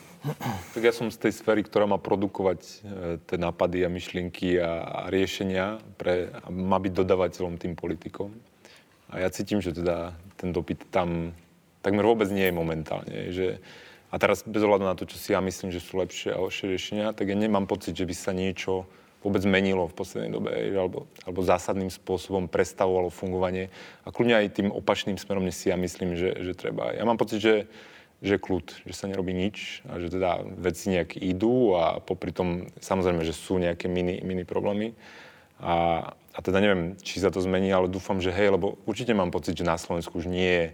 Tak 0.73 0.82
ja 0.82 0.90
som 0.90 1.14
z 1.14 1.22
tej 1.22 1.38
sféry, 1.38 1.61
ktorá 1.61 1.86
má 1.86 2.02
produkovať 2.02 2.60
e, 2.65 2.73
tie 3.30 3.38
nápady 3.38 3.86
a 3.86 3.94
myšlienky 3.94 4.57
a, 4.57 4.82
a 4.82 4.99
riešenia 5.14 5.77
pre, 6.02 6.34
a 6.34 6.49
má 6.49 6.82
byť 6.82 6.94
dodávateľom 6.98 7.61
tým 7.61 7.77
politikom. 7.77 8.34
A 9.14 9.22
ja 9.22 9.30
cítim, 9.30 9.61
že 9.61 9.69
teda 9.69 10.18
ten 10.41 10.49
dopyt 10.49 10.90
tam 10.90 11.38
takmer 11.86 12.02
vôbec 12.02 12.26
nie 12.34 12.49
je 12.49 12.57
momentálne. 12.57 13.30
Že, 13.30 13.61
a 14.10 14.15
teraz 14.18 14.41
bez 14.41 14.65
ohľadu 14.65 14.90
na 14.90 14.98
to, 14.98 15.06
čo 15.06 15.22
si 15.22 15.30
ja 15.38 15.41
myslím, 15.45 15.69
že 15.69 15.77
sú 15.77 16.02
lepšie 16.02 16.34
a 16.34 16.41
lepšie 16.41 16.73
riešenia, 16.73 17.14
tak 17.14 17.30
ja 17.30 17.38
nemám 17.38 17.69
pocit, 17.69 17.94
že 17.94 18.10
by 18.10 18.15
sa 18.18 18.34
niečo 18.34 18.90
vôbec 19.26 19.42
zmenilo 19.42 19.90
v 19.90 19.98
poslednej 19.98 20.30
dobe, 20.30 20.54
alebo, 20.54 21.10
alebo 21.26 21.42
zásadným 21.42 21.90
spôsobom 21.90 22.46
prestavovalo 22.46 23.10
fungovanie. 23.10 23.74
A 24.06 24.14
kľudne 24.14 24.38
aj 24.38 24.62
tým 24.62 24.70
opačným 24.70 25.18
smerom 25.18 25.50
si 25.50 25.74
ja 25.74 25.78
myslím, 25.82 26.14
že, 26.14 26.46
že 26.46 26.54
treba. 26.54 26.94
Ja 26.94 27.10
mám 27.10 27.18
pocit, 27.18 27.42
že, 27.42 27.66
že 28.22 28.38
kľud, 28.38 28.86
že 28.86 28.94
sa 28.94 29.10
nerobí 29.10 29.34
nič 29.34 29.82
a 29.90 29.98
že 29.98 30.14
teda 30.14 30.46
veci 30.62 30.94
nejak 30.94 31.18
idú 31.18 31.74
a 31.74 31.98
popri 32.06 32.30
tom 32.30 32.70
samozrejme, 32.78 33.26
že 33.26 33.34
sú 33.34 33.58
nejaké 33.58 33.90
mini, 33.90 34.22
mini 34.22 34.46
problémy. 34.46 34.94
A, 35.58 36.06
a 36.14 36.40
teda 36.46 36.62
neviem, 36.62 36.94
či 37.02 37.18
sa 37.18 37.34
to 37.34 37.42
zmení, 37.42 37.74
ale 37.74 37.90
dúfam, 37.90 38.22
že 38.22 38.30
hej, 38.30 38.54
lebo 38.54 38.78
určite 38.86 39.18
mám 39.18 39.34
pocit, 39.34 39.58
že 39.58 39.66
na 39.66 39.82
Slovensku 39.82 40.22
už 40.22 40.30
nie 40.30 40.46
je, 40.46 40.66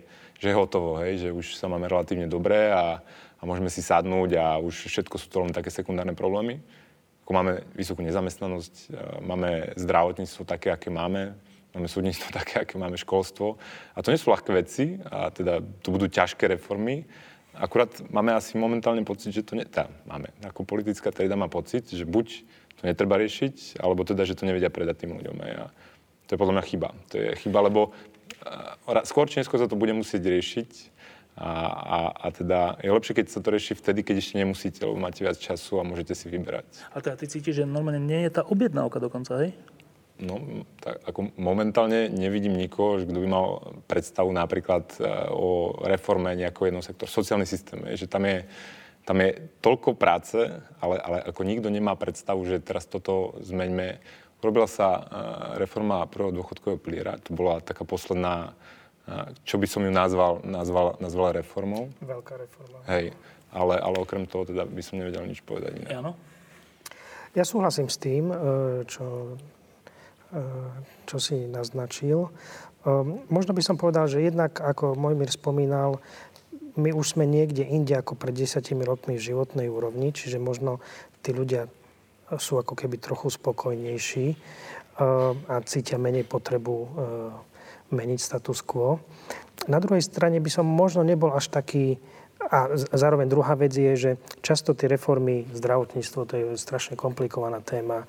že 0.43 0.51
je 0.51 0.59
hotovo, 0.59 0.99
hej, 0.99 1.23
že 1.23 1.29
už 1.31 1.55
sa 1.55 1.71
máme 1.71 1.87
relatívne 1.87 2.27
dobré 2.27 2.67
a, 2.67 2.99
a 3.39 3.41
môžeme 3.47 3.71
si 3.71 3.79
sadnúť 3.79 4.35
a 4.35 4.59
už 4.59 4.91
všetko 4.91 5.15
sú 5.15 5.27
to 5.31 5.39
len 5.39 5.55
také 5.55 5.71
sekundárne 5.71 6.19
problémy 6.19 6.59
ako 7.25 7.31
máme 7.31 7.53
vysokú 7.77 8.01
nezamestnanosť, 8.01 8.75
e, 8.89 9.23
máme 9.23 9.49
zdravotníctvo 9.77 10.41
také, 10.43 10.73
aké 10.73 10.89
máme, 10.89 11.37
máme 11.71 11.87
súdnictvo 11.87 12.33
také, 12.39 12.65
aké 12.65 12.75
máme 12.75 12.97
školstvo. 12.97 13.55
A 13.95 13.99
to 14.01 14.09
nie 14.09 14.19
sú 14.21 14.33
ľahké 14.33 14.51
veci, 14.51 14.97
a 15.07 15.29
teda 15.29 15.61
tu 15.81 15.93
budú 15.93 16.09
ťažké 16.09 16.49
reformy. 16.49 17.05
Akurát 17.51 17.91
máme 18.09 18.31
asi 18.31 18.55
momentálne 18.55 19.03
pocit, 19.03 19.35
že 19.35 19.43
to 19.43 19.59
ne... 19.59 19.67
Tá, 19.67 19.91
máme. 20.07 20.31
Ako 20.47 20.63
politická 20.63 21.11
trieda 21.11 21.35
má 21.35 21.51
pocit, 21.51 21.87
že 21.91 22.07
buď 22.07 22.47
to 22.79 22.83
netreba 22.87 23.19
riešiť, 23.19 23.77
alebo 23.83 24.07
teda, 24.07 24.23
že 24.23 24.39
to 24.39 24.47
nevedia 24.47 24.71
predať 24.71 25.05
tým 25.05 25.19
ľuďom. 25.19 25.35
A 25.43 25.67
to 26.25 26.29
je 26.33 26.39
podľa 26.39 26.55
mňa 26.57 26.65
chyba. 26.65 26.89
To 27.11 27.15
je 27.19 27.29
chyba, 27.43 27.59
lebo 27.67 27.91
e, 28.87 29.03
skôr 29.03 29.27
či 29.27 29.43
neskôr 29.43 29.59
sa 29.59 29.67
to 29.67 29.77
bude 29.77 29.91
musieť 29.91 30.23
riešiť 30.25 30.71
a, 31.39 31.51
a, 31.71 31.99
a 32.11 32.27
teda 32.35 32.75
je 32.83 32.91
lepšie, 32.91 33.15
keď 33.15 33.25
sa 33.31 33.39
to 33.39 33.55
rieši 33.55 33.73
vtedy, 33.79 34.03
keď 34.03 34.15
ešte 34.19 34.35
nemusíte, 34.35 34.83
lebo 34.83 34.99
máte 34.99 35.23
viac 35.23 35.39
času 35.39 35.79
a 35.79 35.87
môžete 35.87 36.11
si 36.11 36.27
vyberať. 36.27 36.67
A 36.91 36.99
teda 36.99 37.15
ty 37.15 37.25
cítiš, 37.31 37.63
že 37.63 37.65
normálne 37.65 38.03
nie 38.03 38.27
je 38.27 38.31
tá 38.35 38.43
objednávka 38.43 38.99
dokonca, 38.99 39.39
hej? 39.39 39.55
No, 40.21 40.37
tak 40.77 41.01
ako 41.01 41.33
momentálne 41.41 42.05
nevidím 42.11 42.53
nikoho, 42.53 43.01
kto 43.01 43.17
by 43.17 43.25
mal 43.31 43.47
predstavu 43.89 44.29
napríklad 44.29 44.85
e, 45.01 45.07
o 45.33 45.73
reforme 45.81 46.37
nejakého 46.37 46.69
jedného 46.69 46.85
sektoru. 46.85 47.09
Sociálny 47.09 47.49
systém, 47.49 47.81
je, 47.89 48.05
že 48.05 48.07
tam 48.11 48.29
je, 48.29 48.45
tam 49.01 49.17
je 49.17 49.49
toľko 49.65 49.97
práce, 49.97 50.37
ale, 50.77 50.95
ale 51.01 51.25
ako 51.25 51.41
nikto 51.41 51.73
nemá 51.73 51.97
predstavu, 51.97 52.45
že 52.45 52.61
teraz 52.61 52.85
toto 52.85 53.33
zmeňme. 53.41 53.97
Urobila 54.45 54.69
sa 54.69 54.87
e, 54.93 55.01
reforma 55.57 56.05
prvého 56.05 56.37
dôchodkového 56.37 56.77
piliera, 56.77 57.17
to 57.17 57.33
bola 57.33 57.57
taká 57.57 57.81
posledná 57.81 58.53
čo 59.43 59.55
by 59.57 59.67
som 59.67 59.81
ju 59.83 59.91
nazval, 59.91 60.39
nazval, 60.45 60.95
nazval 61.01 61.35
reformou. 61.35 61.89
Veľká 61.99 62.37
reforma. 62.37 62.79
Hej, 62.87 63.11
ale, 63.51 63.75
ale 63.81 63.95
okrem 63.99 64.23
toho 64.29 64.47
teda 64.47 64.63
by 64.63 64.81
som 64.83 65.01
nevedel 65.01 65.25
nič 65.27 65.43
povedať 65.43 65.83
iné. 65.83 65.89
Áno. 65.91 66.15
Ja 67.31 67.47
súhlasím 67.47 67.87
s 67.87 67.95
tým, 67.95 68.27
e, 68.31 68.37
čo, 68.87 69.39
e, 70.35 70.43
čo 71.07 71.17
si 71.19 71.47
naznačil. 71.47 72.27
E, 72.27 72.29
možno 73.31 73.55
by 73.55 73.63
som 73.63 73.79
povedal, 73.79 74.11
že 74.11 74.23
jednak, 74.23 74.59
ako 74.59 74.99
Mojmír 74.99 75.31
spomínal, 75.31 76.03
my 76.75 76.91
už 76.95 77.15
sme 77.15 77.27
niekde 77.27 77.67
inde 77.67 77.95
ako 77.95 78.15
pred 78.15 78.35
desiatimi 78.35 78.83
rokmi 78.83 79.19
v 79.19 79.25
životnej 79.31 79.67
úrovni, 79.67 80.15
čiže 80.15 80.39
možno 80.39 80.79
tí 81.19 81.35
ľudia 81.35 81.67
sú 82.39 82.63
ako 82.63 82.79
keby 82.79 82.95
trochu 82.95 83.27
spokojnejší 83.27 84.39
a 85.51 85.59
cítia 85.67 85.99
menej 85.99 86.23
potrebu 86.23 86.75
meniť 87.91 88.19
status 88.19 88.63
quo. 88.63 88.99
Na 89.69 89.77
druhej 89.77 90.01
strane 90.01 90.41
by 90.41 90.49
som 90.49 90.65
možno 90.65 91.05
nebol 91.05 91.31
až 91.31 91.53
taký 91.53 92.01
a 92.41 92.73
zároveň 92.73 93.29
druhá 93.29 93.53
vec 93.53 93.69
je, 93.69 93.93
že 93.93 94.11
často 94.41 94.73
tie 94.73 94.89
reformy, 94.89 95.45
zdravotníctvo, 95.53 96.19
to 96.25 96.33
je 96.33 96.45
strašne 96.57 96.97
komplikovaná 96.97 97.61
téma, 97.61 98.01
e, 98.01 98.07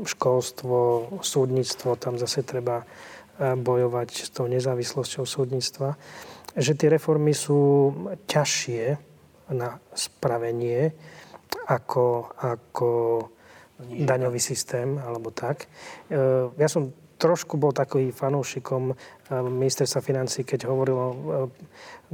školstvo, 0.00 1.12
súdnictvo, 1.20 2.00
tam 2.00 2.16
zase 2.16 2.40
treba 2.40 2.82
e, 2.82 3.52
bojovať 3.52 4.08
s 4.08 4.28
tou 4.32 4.48
nezávislosťou 4.48 5.28
súdnictva, 5.28 6.00
že 6.56 6.72
tie 6.72 6.88
reformy 6.88 7.36
sú 7.36 7.92
ťažšie 8.24 8.84
na 9.52 9.76
spravenie 9.92 10.96
ako, 11.68 12.32
ako 12.40 12.90
daňový 14.08 14.40
systém 14.40 14.96
alebo 14.96 15.30
tak. 15.36 15.68
E, 16.08 16.16
ja 16.56 16.68
som 16.72 16.96
trošku 17.16 17.56
bol 17.56 17.72
takový 17.72 18.12
fanúšikom 18.12 18.92
eh, 18.92 18.96
ministerstva 19.40 20.00
financí, 20.04 20.44
keď 20.44 20.68
hovorilo 20.68 21.04
eh, 21.08 21.16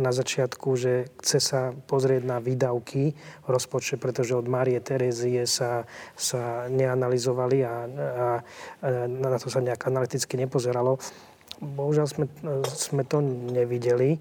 na 0.00 0.10
začiatku, 0.14 0.68
že 0.78 1.12
chce 1.20 1.38
sa 1.38 1.60
pozrieť 1.74 2.22
na 2.24 2.40
výdavky 2.40 3.12
v 3.44 3.48
rozpočte, 3.48 4.00
pretože 4.00 4.32
od 4.32 4.48
Márie 4.48 4.80
Terezie 4.80 5.44
sa, 5.44 5.84
sa 6.16 6.66
neanalizovali 6.72 7.58
a, 7.60 7.68
a, 7.68 7.74
a 7.76 8.88
na 9.06 9.36
to 9.36 9.52
sa 9.52 9.60
nejak 9.60 9.84
analyticky 9.84 10.40
nepozeralo. 10.40 10.96
Bohužiaľ 11.62 12.06
sme, 12.08 12.26
sme 12.64 13.04
to 13.04 13.20
nevideli. 13.52 14.18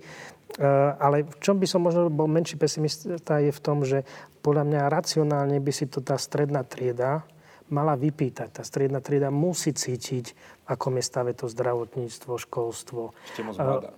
Eh, 0.59 0.91
ale 0.99 1.23
v 1.23 1.35
čom 1.39 1.55
by 1.55 1.67
som 1.69 1.79
možno 1.79 2.11
bol 2.11 2.27
menší 2.27 2.59
pesimista 2.59 3.39
je 3.39 3.55
v 3.55 3.63
tom, 3.63 3.87
že 3.87 4.03
podľa 4.43 4.67
mňa 4.67 4.91
racionálne 4.91 5.63
by 5.63 5.71
si 5.71 5.87
to 5.87 6.03
tá 6.03 6.19
stredná 6.19 6.67
trieda 6.67 7.23
mala 7.71 7.95
vypýtať. 7.95 8.59
Tá 8.59 8.63
striedna 8.67 8.99
trieda 8.99 9.31
musí 9.31 9.71
cítiť, 9.71 10.35
akom 10.67 10.99
je 10.99 11.03
stave 11.07 11.31
to 11.31 11.47
zdravotníctvo, 11.47 12.35
školstvo. 12.35 13.15
Ešte 13.31 13.41
moc 13.47 13.55
mladá. 13.55 13.89
Uh, 13.89 13.95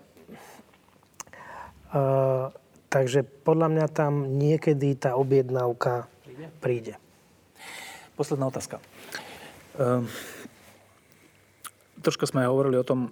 uh, 1.91 2.45
takže 2.88 3.26
podľa 3.26 3.68
mňa 3.74 3.86
tam 3.90 4.38
niekedy 4.38 4.94
tá 4.95 5.18
objednávka 5.18 6.06
príde. 6.24 6.45
príde. 6.62 6.94
Posledná 8.14 8.48
otázka. 8.54 8.78
Uh, 9.74 10.06
troška 12.06 12.30
sme 12.30 12.45
hovorili 12.45 12.78
o 12.78 12.86
tom, 12.86 13.10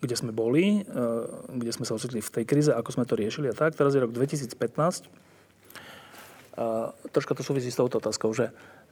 kde 0.00 0.16
sme 0.16 0.32
boli, 0.32 0.80
kde 1.52 1.72
sme 1.76 1.84
sa 1.84 1.92
ocitli 1.92 2.24
v 2.24 2.32
tej 2.32 2.44
krize, 2.48 2.72
ako 2.72 2.88
sme 2.88 3.04
to 3.04 3.20
riešili 3.20 3.52
a 3.52 3.54
tak. 3.54 3.76
Teraz 3.76 3.92
je 3.92 4.00
rok 4.00 4.16
2015. 4.16 4.48
A 6.56 6.96
troška 7.12 7.36
to 7.36 7.44
súvisí 7.44 7.68
s 7.68 7.76
touto 7.76 8.00
otázkou, 8.00 8.32
že 8.32 8.48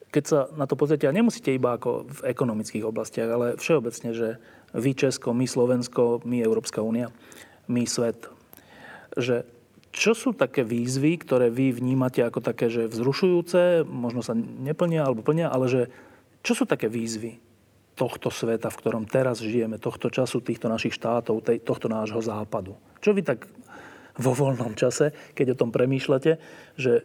keď 0.08 0.24
sa 0.24 0.38
na 0.56 0.64
to 0.64 0.74
pozrite, 0.74 1.04
a 1.04 1.12
nemusíte 1.12 1.52
iba 1.52 1.76
ako 1.76 2.08
v 2.08 2.20
ekonomických 2.32 2.84
oblastiach, 2.84 3.28
ale 3.28 3.46
všeobecne, 3.60 4.10
že 4.16 4.28
vy 4.72 4.90
Česko, 4.96 5.36
my 5.36 5.44
Slovensko, 5.44 6.24
my 6.24 6.40
Európska 6.40 6.80
únia, 6.80 7.12
my 7.68 7.84
svet, 7.84 8.28
že 9.16 9.44
čo 9.92 10.12
sú 10.12 10.36
také 10.36 10.62
výzvy, 10.64 11.16
ktoré 11.24 11.48
vy 11.48 11.72
vnímate 11.72 12.20
ako 12.20 12.44
také, 12.44 12.68
že 12.68 12.88
vzrušujúce, 12.88 13.88
možno 13.88 14.20
sa 14.20 14.36
neplnia 14.36 15.04
alebo 15.04 15.24
plnia, 15.24 15.48
ale 15.48 15.66
že 15.68 15.82
čo 16.44 16.52
sú 16.54 16.64
také 16.68 16.86
výzvy 16.92 17.40
tohto 17.98 18.30
sveta, 18.30 18.70
v 18.70 18.78
ktorom 18.78 19.10
teraz 19.10 19.42
žijeme, 19.42 19.80
tohto 19.80 20.06
času, 20.06 20.38
týchto 20.38 20.70
našich 20.70 20.94
štátov, 20.94 21.42
tej, 21.42 21.58
tohto 21.58 21.90
nášho 21.90 22.22
západu? 22.22 22.78
Čo 23.02 23.10
vy 23.10 23.26
tak 23.26 23.50
vo 24.14 24.32
voľnom 24.34 24.78
čase, 24.78 25.10
keď 25.34 25.58
o 25.58 25.60
tom 25.66 25.70
premýšľate, 25.74 26.32
že 26.78 27.02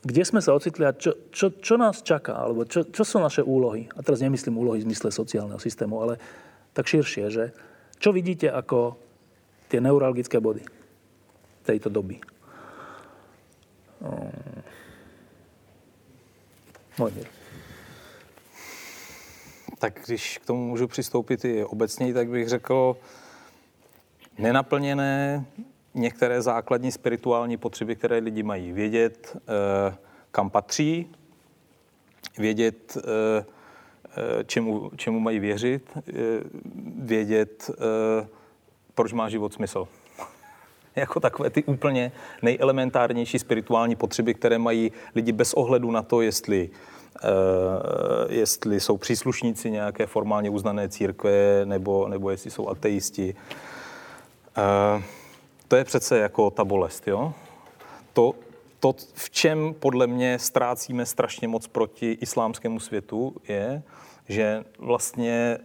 kde 0.00 0.22
sme 0.24 0.40
sa 0.40 0.56
ocitli 0.56 0.88
a 0.88 0.96
čo, 0.96 1.28
čo, 1.28 1.52
čo 1.60 1.76
nás 1.76 2.00
čaká, 2.00 2.40
alebo 2.40 2.64
čo, 2.64 2.88
čo 2.88 3.04
sú 3.04 3.20
naše 3.20 3.44
úlohy. 3.44 3.84
A 3.92 4.00
teraz 4.00 4.24
nemyslím 4.24 4.56
úlohy 4.56 4.80
v 4.80 4.88
zmysle 4.88 5.12
sociálneho 5.12 5.60
systému, 5.60 6.00
ale 6.00 6.16
tak 6.72 6.88
širšie, 6.88 7.24
že 7.28 7.44
čo 8.00 8.08
vidíte 8.16 8.48
ako 8.48 8.96
tie 9.68 9.78
neuralgické 9.78 10.40
body 10.40 10.64
tejto 11.68 11.92
doby. 11.92 12.16
Mojmír. 16.96 17.28
Tak 19.78 20.00
když 20.06 20.38
k 20.38 20.46
tomu 20.46 20.66
můžu 20.66 20.88
přistoupit 20.88 21.44
i 21.44 21.64
obecněji, 21.64 22.14
tak 22.14 22.28
bych 22.28 22.48
řekl, 22.48 22.96
nenaplněné 24.38 25.44
některé 25.94 26.42
základní 26.42 26.92
spirituální 26.92 27.56
potřeby, 27.56 27.96
které 27.96 28.18
lidi 28.18 28.42
mají. 28.42 28.72
Vědět, 28.72 29.36
eh, 29.36 29.96
kam 30.30 30.50
patří, 30.50 31.10
vědět, 32.38 32.96
eh, 32.96 33.44
eh, 34.16 34.44
čemu, 34.44 34.90
čemu 34.96 35.20
mají 35.20 35.38
věřit, 35.38 35.98
vědět, 36.98 37.70
proč 38.94 39.12
má 39.12 39.28
život 39.28 39.54
smysl. 39.54 39.88
jako 40.96 41.20
takové 41.20 41.50
ty 41.50 41.64
úplně 41.64 42.12
nejelementárnější 42.42 43.38
spirituální 43.38 43.96
potřeby, 43.96 44.34
které 44.34 44.58
mají 44.58 44.92
lidi 45.14 45.32
bez 45.32 45.54
ohledu 45.54 45.90
na 45.90 46.02
to, 46.02 46.20
jestli 46.20 46.70
jestli 48.28 48.80
jsou 48.80 48.96
příslušníci 48.96 49.70
nějaké 49.70 50.06
formálně 50.06 50.50
uznané 50.50 50.88
církve, 50.88 51.32
nebo, 51.64 52.08
nebo 52.08 52.30
jestli 52.30 52.50
jsou 52.50 52.68
ateisti 52.68 53.34
to 55.70 55.76
je 55.76 55.84
přece 55.84 56.18
jako 56.18 56.50
ta 56.50 56.64
bolest, 56.64 57.08
jo? 57.08 57.34
To, 58.12 58.34
to, 58.80 58.94
v 59.14 59.30
čem 59.30 59.74
podle 59.78 60.06
mě 60.06 60.38
ztrácíme 60.38 61.06
strašně 61.06 61.48
moc 61.48 61.66
proti 61.66 62.18
islámskému 62.20 62.80
světu, 62.80 63.36
je, 63.48 63.82
že 64.28 64.64
vlastně 64.78 65.58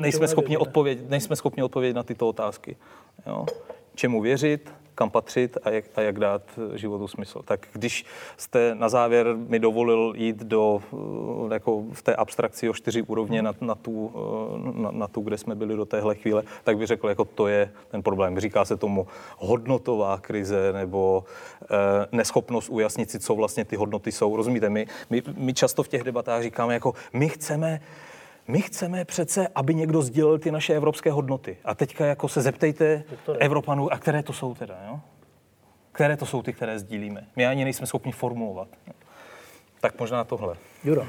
nejsme 0.00 0.28
schopni, 0.28 0.56
odpovědět, 0.56 1.10
nejsme 1.10 1.36
schopni 1.36 1.62
odpovědět 1.62 1.94
na 1.94 2.02
tyto 2.02 2.28
otázky. 2.28 2.76
Jo? 3.26 3.46
Čemu 3.94 4.20
věřit, 4.20 4.72
kam 4.98 5.10
patřit 5.10 5.58
a 5.62 5.70
jak, 5.70 5.84
a 5.96 6.00
jak 6.00 6.18
dát 6.18 6.42
životu 6.74 7.08
smysl. 7.08 7.42
Tak 7.44 7.66
když 7.72 8.04
jste 8.36 8.74
na 8.74 8.88
závěr 8.88 9.36
mi 9.36 9.58
dovolil 9.58 10.12
jít 10.16 10.36
do, 10.36 10.82
eh, 11.50 11.54
jako 11.54 11.84
v 11.92 12.02
té 12.02 12.16
abstrakci 12.16 12.68
o 12.68 12.74
čtyři 12.74 13.02
úrovně 13.02 13.42
na, 13.42 13.54
na, 13.60 13.74
tu, 13.74 14.12
eh, 14.14 14.82
na, 14.82 14.90
na 14.90 15.08
tu, 15.08 15.20
kde 15.20 15.38
jsme 15.38 15.54
byli 15.54 15.76
do 15.76 15.84
téhle 15.84 16.14
chvíle, 16.14 16.42
tak 16.64 16.78
bych 16.78 16.86
řekl, 16.86 17.08
jako 17.08 17.24
to 17.24 17.46
je 17.48 17.70
ten 17.90 18.02
problém. 18.02 18.40
Říká 18.40 18.64
se 18.64 18.76
tomu 18.76 19.06
hodnotová 19.38 20.18
krize 20.18 20.72
nebo 20.72 21.24
eh, 21.62 22.06
neschopnost 22.12 22.68
ujasnit 22.68 23.10
si, 23.10 23.18
co 23.18 23.34
vlastně 23.34 23.64
ty 23.64 23.76
hodnoty 23.76 24.12
jsou. 24.12 24.36
Rozumíte, 24.36 24.70
my, 24.70 24.86
my, 25.10 25.22
my 25.36 25.54
často 25.54 25.82
v 25.82 25.88
těch 25.88 26.02
debatách 26.02 26.42
říkáme, 26.42 26.74
jako 26.74 26.94
my 27.12 27.28
chceme 27.28 27.80
my 28.48 28.60
chceme 28.60 29.04
přece, 29.04 29.48
aby 29.54 29.74
někdo 29.74 30.02
sdílel 30.02 30.38
ty 30.38 30.50
naše 30.50 30.74
evropské 30.74 31.12
hodnoty. 31.12 31.56
A 31.64 31.74
teďka 31.74 32.06
jako 32.06 32.28
se 32.28 32.42
zeptejte 32.42 33.04
Doktore. 33.10 33.38
Evropanů, 33.38 33.92
a 33.92 33.98
které 33.98 34.22
to 34.22 34.32
jsou 34.32 34.54
teda, 34.54 34.78
jo? 34.88 35.00
Které 35.92 36.16
to 36.16 36.26
jsou 36.26 36.42
ty, 36.42 36.52
které 36.52 36.78
sdílíme? 36.78 37.26
My 37.36 37.46
ani 37.46 37.64
nejsme 37.64 37.86
schopni 37.86 38.12
formulovat. 38.12 38.68
Tak 39.80 40.00
možná 40.00 40.24
tohle. 40.24 40.56
Juro. 40.84 41.06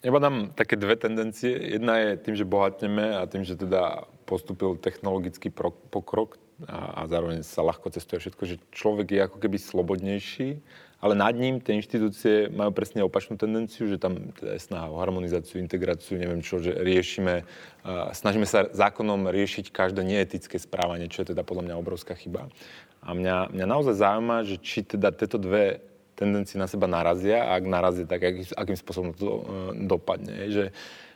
Ja 0.00 0.10
badám 0.10 0.56
také 0.56 0.80
dve 0.80 0.96
tendencie. 0.96 1.76
Jedna 1.76 2.00
je 2.00 2.16
tým, 2.16 2.32
že 2.32 2.48
bohatneme 2.48 3.20
a 3.20 3.28
tým, 3.28 3.44
že 3.44 3.52
teda 3.52 4.08
postupil 4.24 4.80
technologický 4.80 5.52
pokrok 5.92 6.40
a, 6.64 7.04
a 7.04 7.06
zároveň 7.06 7.44
sa 7.44 7.60
ľahko 7.60 7.92
cestuje 7.92 8.16
všetko, 8.24 8.42
že 8.48 8.56
človek 8.72 9.12
je 9.12 9.20
ako 9.28 9.36
keby 9.36 9.60
slobodnejší 9.60 10.64
ale 11.00 11.16
nad 11.16 11.32
ním 11.32 11.64
tie 11.64 11.80
inštitúcie 11.80 12.52
majú 12.52 12.76
presne 12.76 13.00
opačnú 13.00 13.40
tendenciu, 13.40 13.88
že 13.88 13.96
tam 13.96 14.36
teda 14.36 14.60
je 14.60 14.62
snaha 14.62 14.92
o 14.92 15.00
harmonizáciu, 15.00 15.56
integráciu, 15.56 16.20
neviem 16.20 16.44
čo, 16.44 16.60
že 16.60 16.76
riešime, 16.76 17.44
uh, 17.44 18.12
snažíme 18.12 18.44
sa 18.44 18.68
zákonom 18.68 19.32
riešiť 19.32 19.72
každé 19.72 20.04
neetické 20.04 20.60
správanie, 20.60 21.08
čo 21.08 21.24
je 21.24 21.32
teda 21.32 21.40
podľa 21.40 21.72
mňa 21.72 21.80
obrovská 21.80 22.12
chyba. 22.12 22.52
A 23.00 23.16
mňa, 23.16 23.56
mňa 23.56 23.66
naozaj 23.66 23.96
zaujíma, 23.96 24.44
že 24.44 24.60
či 24.60 24.84
teda 24.84 25.08
tieto 25.08 25.40
dve 25.40 25.80
tendencie 26.20 26.60
na 26.60 26.68
seba 26.68 26.84
narazia 26.84 27.48
a 27.48 27.56
ak 27.56 27.64
narazia, 27.64 28.04
tak 28.04 28.20
aký, 28.20 28.44
akým 28.52 28.76
spôsobom 28.76 29.16
to 29.16 29.24
uh, 29.24 29.40
dopadne. 29.72 30.52
Že, 30.52 30.64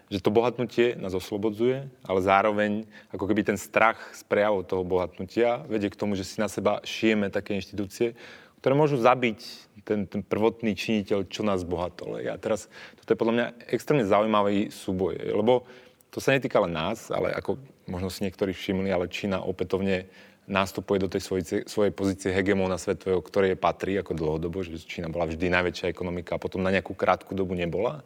že 0.09 0.19
to 0.24 0.32
bohatnutie 0.32 0.97
nás 0.97 1.12
oslobodzuje, 1.12 1.85
ale 2.09 2.20
zároveň 2.24 2.89
ako 3.12 3.28
keby 3.28 3.52
ten 3.52 3.61
strach 3.61 4.01
z 4.16 4.24
prejavov 4.24 4.65
toho 4.65 4.81
bohatnutia 4.81 5.61
vedie 5.69 5.93
k 5.93 6.01
tomu, 6.01 6.16
že 6.16 6.24
si 6.24 6.40
na 6.40 6.48
seba 6.48 6.81
šijeme 6.89 7.28
také 7.28 7.52
inštitúcie, 7.52 8.16
ktoré 8.65 8.81
môžu 8.81 8.97
zabiť 8.97 9.44
ten, 9.85 10.09
ten 10.09 10.24
prvotný 10.24 10.73
činiteľ, 10.73 11.28
čo 11.28 11.44
nás 11.44 11.62
bohatol. 11.62 12.24
A 12.24 12.40
teraz, 12.40 12.73
toto 12.98 13.12
je 13.12 13.20
podľa 13.20 13.35
mňa 13.36 13.47
extrémne 13.70 14.09
zaujímavý 14.09 14.73
súboj, 14.73 15.20
lebo 15.20 15.69
to 16.09 16.19
sa 16.19 16.32
netýka 16.32 16.62
len 16.65 16.73
nás, 16.73 17.12
ale 17.12 17.31
ako 17.36 17.61
možno 17.90 18.09
si 18.09 18.24
niektorí 18.24 18.56
všimli, 18.56 18.89
ale 18.89 19.12
Čína 19.12 19.44
opätovne 19.44 20.09
nástupuje 20.44 21.01
do 21.01 21.09
tej 21.09 21.23
svojej, 21.24 21.44
svojej 21.65 21.93
pozície 21.93 22.31
hegemóna 22.31 22.77
svetového, 22.77 23.20
ktorej 23.24 23.56
patrí 23.56 23.97
ako 23.97 24.12
dlhodobo, 24.12 24.61
že 24.61 24.77
Čína 24.81 25.09
bola 25.09 25.28
vždy 25.28 25.48
najväčšia 25.48 25.89
ekonomika 25.89 26.36
a 26.36 26.43
potom 26.43 26.61
na 26.61 26.73
nejakú 26.73 26.93
krátku 26.93 27.32
dobu 27.32 27.56
nebola. 27.56 28.05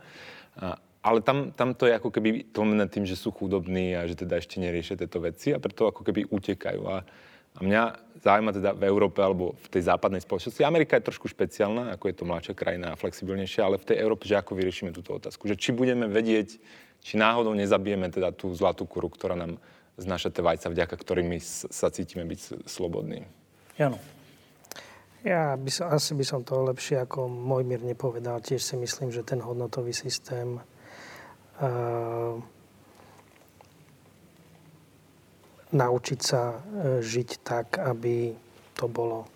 A, 0.54 0.78
ale 1.02 1.18
tam, 1.22 1.50
tam 1.50 1.74
to 1.74 1.90
je 1.90 1.98
ako 1.98 2.14
keby 2.14 2.46
tlmené 2.54 2.86
tým, 2.86 3.06
že 3.06 3.18
sú 3.18 3.34
chudobní 3.34 3.94
a 3.98 4.06
že 4.06 4.18
teda 4.18 4.38
ešte 4.38 4.62
neriešia 4.62 4.98
tieto 4.98 5.18
veci 5.18 5.50
a 5.50 5.58
preto 5.58 5.90
ako 5.90 6.06
keby 6.06 6.30
utekajú. 6.30 6.82
A, 6.86 7.02
a 7.58 7.60
mňa 7.60 7.82
zaujíma 8.22 8.50
teda 8.54 8.70
v 8.74 8.86
Európe 8.86 9.18
alebo 9.18 9.58
v 9.58 9.68
tej 9.70 9.90
západnej 9.90 10.22
spoločnosti. 10.22 10.62
Amerika 10.62 10.94
je 10.94 11.10
trošku 11.10 11.26
špeciálna, 11.26 11.94
ako 11.98 12.04
je 12.06 12.14
to 12.14 12.24
mladšia 12.26 12.54
krajina 12.54 12.94
a 12.94 12.98
flexibilnejšia, 12.98 13.66
ale 13.66 13.82
v 13.82 13.88
tej 13.90 13.96
Európe, 13.98 14.30
že 14.30 14.38
ako 14.38 14.54
vyriešime 14.54 14.94
túto 14.94 15.18
otázku. 15.18 15.50
Že 15.50 15.58
či 15.58 15.70
budeme 15.74 16.06
vedieť, 16.06 16.58
či 17.02 17.14
náhodou 17.18 17.54
nezabijeme 17.54 18.10
teda 18.10 18.30
tú 18.30 18.54
zlatú 18.54 18.86
kuru, 18.86 19.10
ktorá 19.10 19.34
nám 19.34 19.58
znáša 19.98 20.30
tie 20.30 20.42
vajca, 20.46 20.70
vďaka 20.70 20.94
ktorým 20.94 21.26
my 21.34 21.38
sa 21.42 21.90
cítime 21.90 22.22
byť 22.26 22.66
slobodní. 22.70 23.26
Jano. 23.74 23.98
Ja 25.26 25.58
by 25.58 25.70
som, 25.70 25.90
asi 25.90 26.14
by 26.14 26.22
som 26.22 26.46
to 26.46 26.62
lepšie 26.62 27.02
ako 27.02 27.26
môj 27.26 27.66
mier 27.66 27.82
nepovedal. 27.82 28.38
Tiež 28.38 28.62
si 28.62 28.78
myslím, 28.78 29.10
že 29.10 29.26
ten 29.26 29.42
hodnotový 29.42 29.90
systém 29.90 30.62
uh, 31.58 32.38
naučiť 35.72 36.20
sa 36.20 36.56
e, 36.56 37.04
žiť 37.04 37.28
tak, 37.44 37.76
aby 37.76 38.32
to 38.72 38.88
bolo 38.88 39.24
e, 39.24 39.28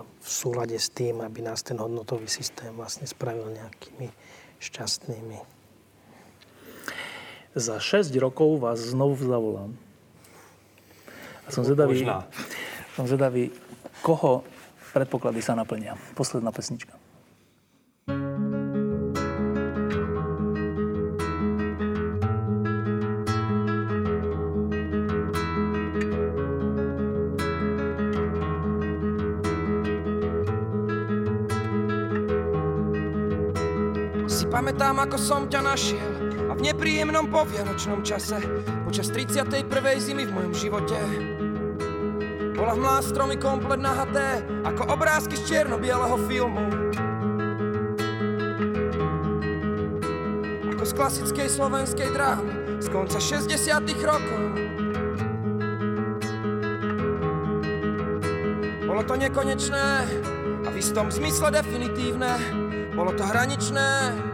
v 0.00 0.28
súlade 0.28 0.76
s 0.76 0.92
tým, 0.92 1.24
aby 1.24 1.40
nás 1.40 1.64
ten 1.64 1.80
hodnotový 1.80 2.28
systém 2.28 2.72
vlastne 2.76 3.08
spravil 3.08 3.50
nejakými 3.52 4.12
šťastnými. 4.60 5.38
Za 7.52 7.76
6 7.76 8.08
rokov 8.16 8.62
vás 8.64 8.80
znovu 8.80 9.20
zavolám. 9.20 9.72
A 11.44 11.48
som 11.52 11.66
zvedavý, 11.66 12.06
som 12.96 13.04
zvedavý, 13.04 13.52
koho 14.00 14.46
predpoklady 14.94 15.42
sa 15.44 15.58
naplnia. 15.58 15.98
Posledná 16.16 16.54
pesnička. 16.54 17.01
Pamätám, 34.72 35.04
ako 35.04 35.16
som 35.20 35.42
ťa 35.52 35.60
našiel 35.68 36.10
a 36.48 36.56
v 36.56 36.64
nepríjemnom 36.64 37.28
povianočnom 37.28 38.00
čase 38.00 38.40
počas 38.88 39.12
31. 39.12 39.68
zimy 40.00 40.24
v 40.24 40.32
mojom 40.32 40.54
živote 40.56 40.96
bola 42.56 42.72
hmlá 42.72 43.04
stromy 43.04 43.36
komplet 43.36 43.76
nahaté 43.84 44.40
ako 44.64 44.96
obrázky 44.96 45.36
z 45.36 45.44
čierno-bieleho 45.44 46.16
filmu. 46.24 46.64
Ako 50.72 50.84
z 50.88 50.92
klasickej 50.96 51.48
slovenskej 51.52 52.08
drámy 52.16 52.80
z 52.80 52.88
konca 52.88 53.20
60 53.20 53.52
rokov. 54.08 54.42
Bolo 58.88 59.04
to 59.04 59.20
nekonečné 59.20 59.86
a 60.64 60.68
v 60.72 60.76
istom 60.80 61.12
zmysle 61.12 61.52
definitívne. 61.52 62.40
Bolo 62.96 63.12
to 63.12 63.24
hraničné, 63.24 64.31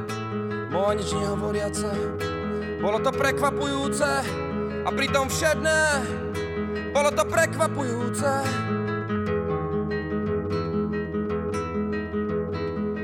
mo 0.79 0.95
nič 0.95 1.11
nehovoriace. 1.11 1.91
Bolo 2.79 3.03
to 3.03 3.11
prekvapujúce 3.11 4.11
a 4.87 4.89
pritom 4.95 5.27
všedné. 5.27 5.81
Bolo 6.95 7.11
to 7.11 7.27
prekvapujúce. 7.27 8.31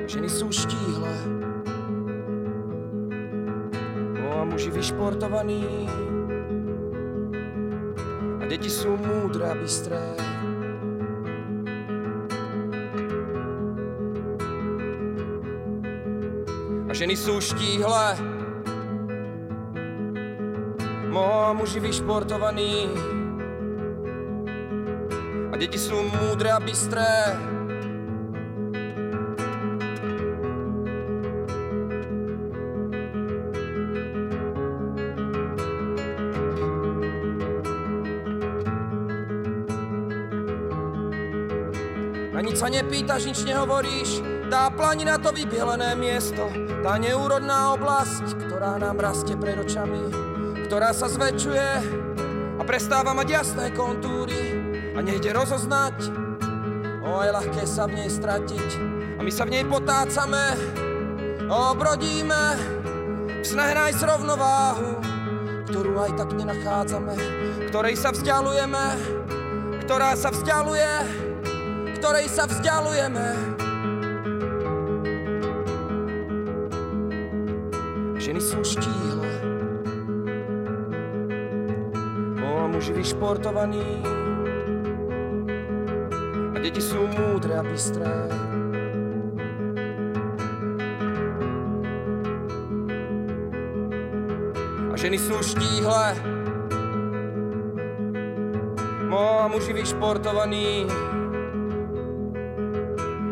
Ženy 0.07 0.31
sú 0.31 0.55
štíhle. 0.55 1.15
No 4.23 4.27
a 4.39 4.43
muži 4.47 4.71
vyšportovaní. 4.71 5.91
A 8.39 8.43
deti 8.47 8.71
sú 8.71 8.95
múdre 8.95 9.51
a 9.51 9.59
bystré. 9.59 10.14
Ženy 16.95 17.19
sú 17.19 17.43
štíhle. 17.43 18.15
A 21.11 21.51
muži 21.51 21.83
vyšportovaní. 21.83 22.87
A 25.51 25.55
deti 25.59 25.75
sú 25.75 25.99
múdre 26.07 26.55
a 26.55 26.63
bystré. 26.63 27.35
Na 42.31 42.39
nič 42.43 42.59
sa 42.59 42.71
nepýtaš, 42.71 43.31
nič 43.31 43.43
nehovoríš, 43.47 44.23
tá 44.51 44.71
planina 44.75 45.19
to 45.19 45.31
vybielené 45.31 45.95
miesto, 45.95 46.47
tá 46.85 47.01
neúrodná 47.01 47.73
oblasť, 47.81 48.45
ktorá 48.45 48.77
nám 48.77 49.01
rastie 49.01 49.33
pred 49.41 49.57
očami, 49.57 50.05
ktorá 50.69 50.93
sa 50.93 51.09
zväčšuje 51.09 51.69
a 52.61 52.63
prestáva 52.69 53.17
mať 53.17 53.41
jasné 53.41 53.73
kontúry 53.73 54.53
a 54.93 55.01
nejde 55.01 55.33
rozoznať. 55.33 56.13
O, 57.01 57.25
je 57.25 57.33
ľahké 57.33 57.65
sa 57.65 57.89
v 57.89 58.05
nej 58.05 58.13
stratiť 58.13 58.69
a 59.17 59.21
my 59.25 59.33
sa 59.33 59.49
v 59.49 59.57
nej 59.57 59.65
potácame, 59.65 60.45
o, 61.49 61.73
brodíme 61.73 62.45
v 63.41 63.45
snahe 63.49 63.73
nájsť 63.73 64.05
rovnováhu, 64.05 65.01
ktorú 65.73 66.05
aj 66.05 66.21
tak 66.21 66.37
nenachádzame, 66.37 67.17
ktorej 67.73 67.97
sa 67.97 68.13
vzdialujeme, 68.13 68.85
ktorá 69.89 70.13
sa 70.21 70.29
vzdialuje, 70.29 70.93
ktorej 71.97 72.29
sa 72.29 72.45
vzdialujeme. 72.45 73.54
Vyšportovaní 83.05 84.01
a 86.53 86.57
deti 86.57 86.81
sú 86.81 87.05
múdre 87.05 87.53
a 87.53 87.61
bystré. 87.61 88.09
A 94.89 94.95
ženy 94.97 95.21
sú 95.21 95.37
štíhle, 95.37 96.17
mo 99.13 99.45
a 99.45 99.53
muži 99.53 99.77
vyšportovaní 99.77 100.89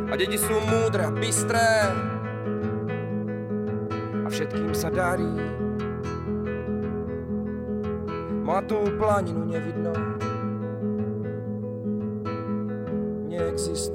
a 0.04 0.12
deti 0.20 0.36
sú 0.36 0.52
múdre 0.68 1.08
a 1.08 1.12
bystré 1.16 1.88
a 4.20 4.28
všetkým 4.28 4.76
sa 4.76 4.92
darí. 4.92 5.71
Tú 8.60 8.84
planinu 8.98 9.44
nevidno, 9.48 9.92
neexistuje. 13.28 13.91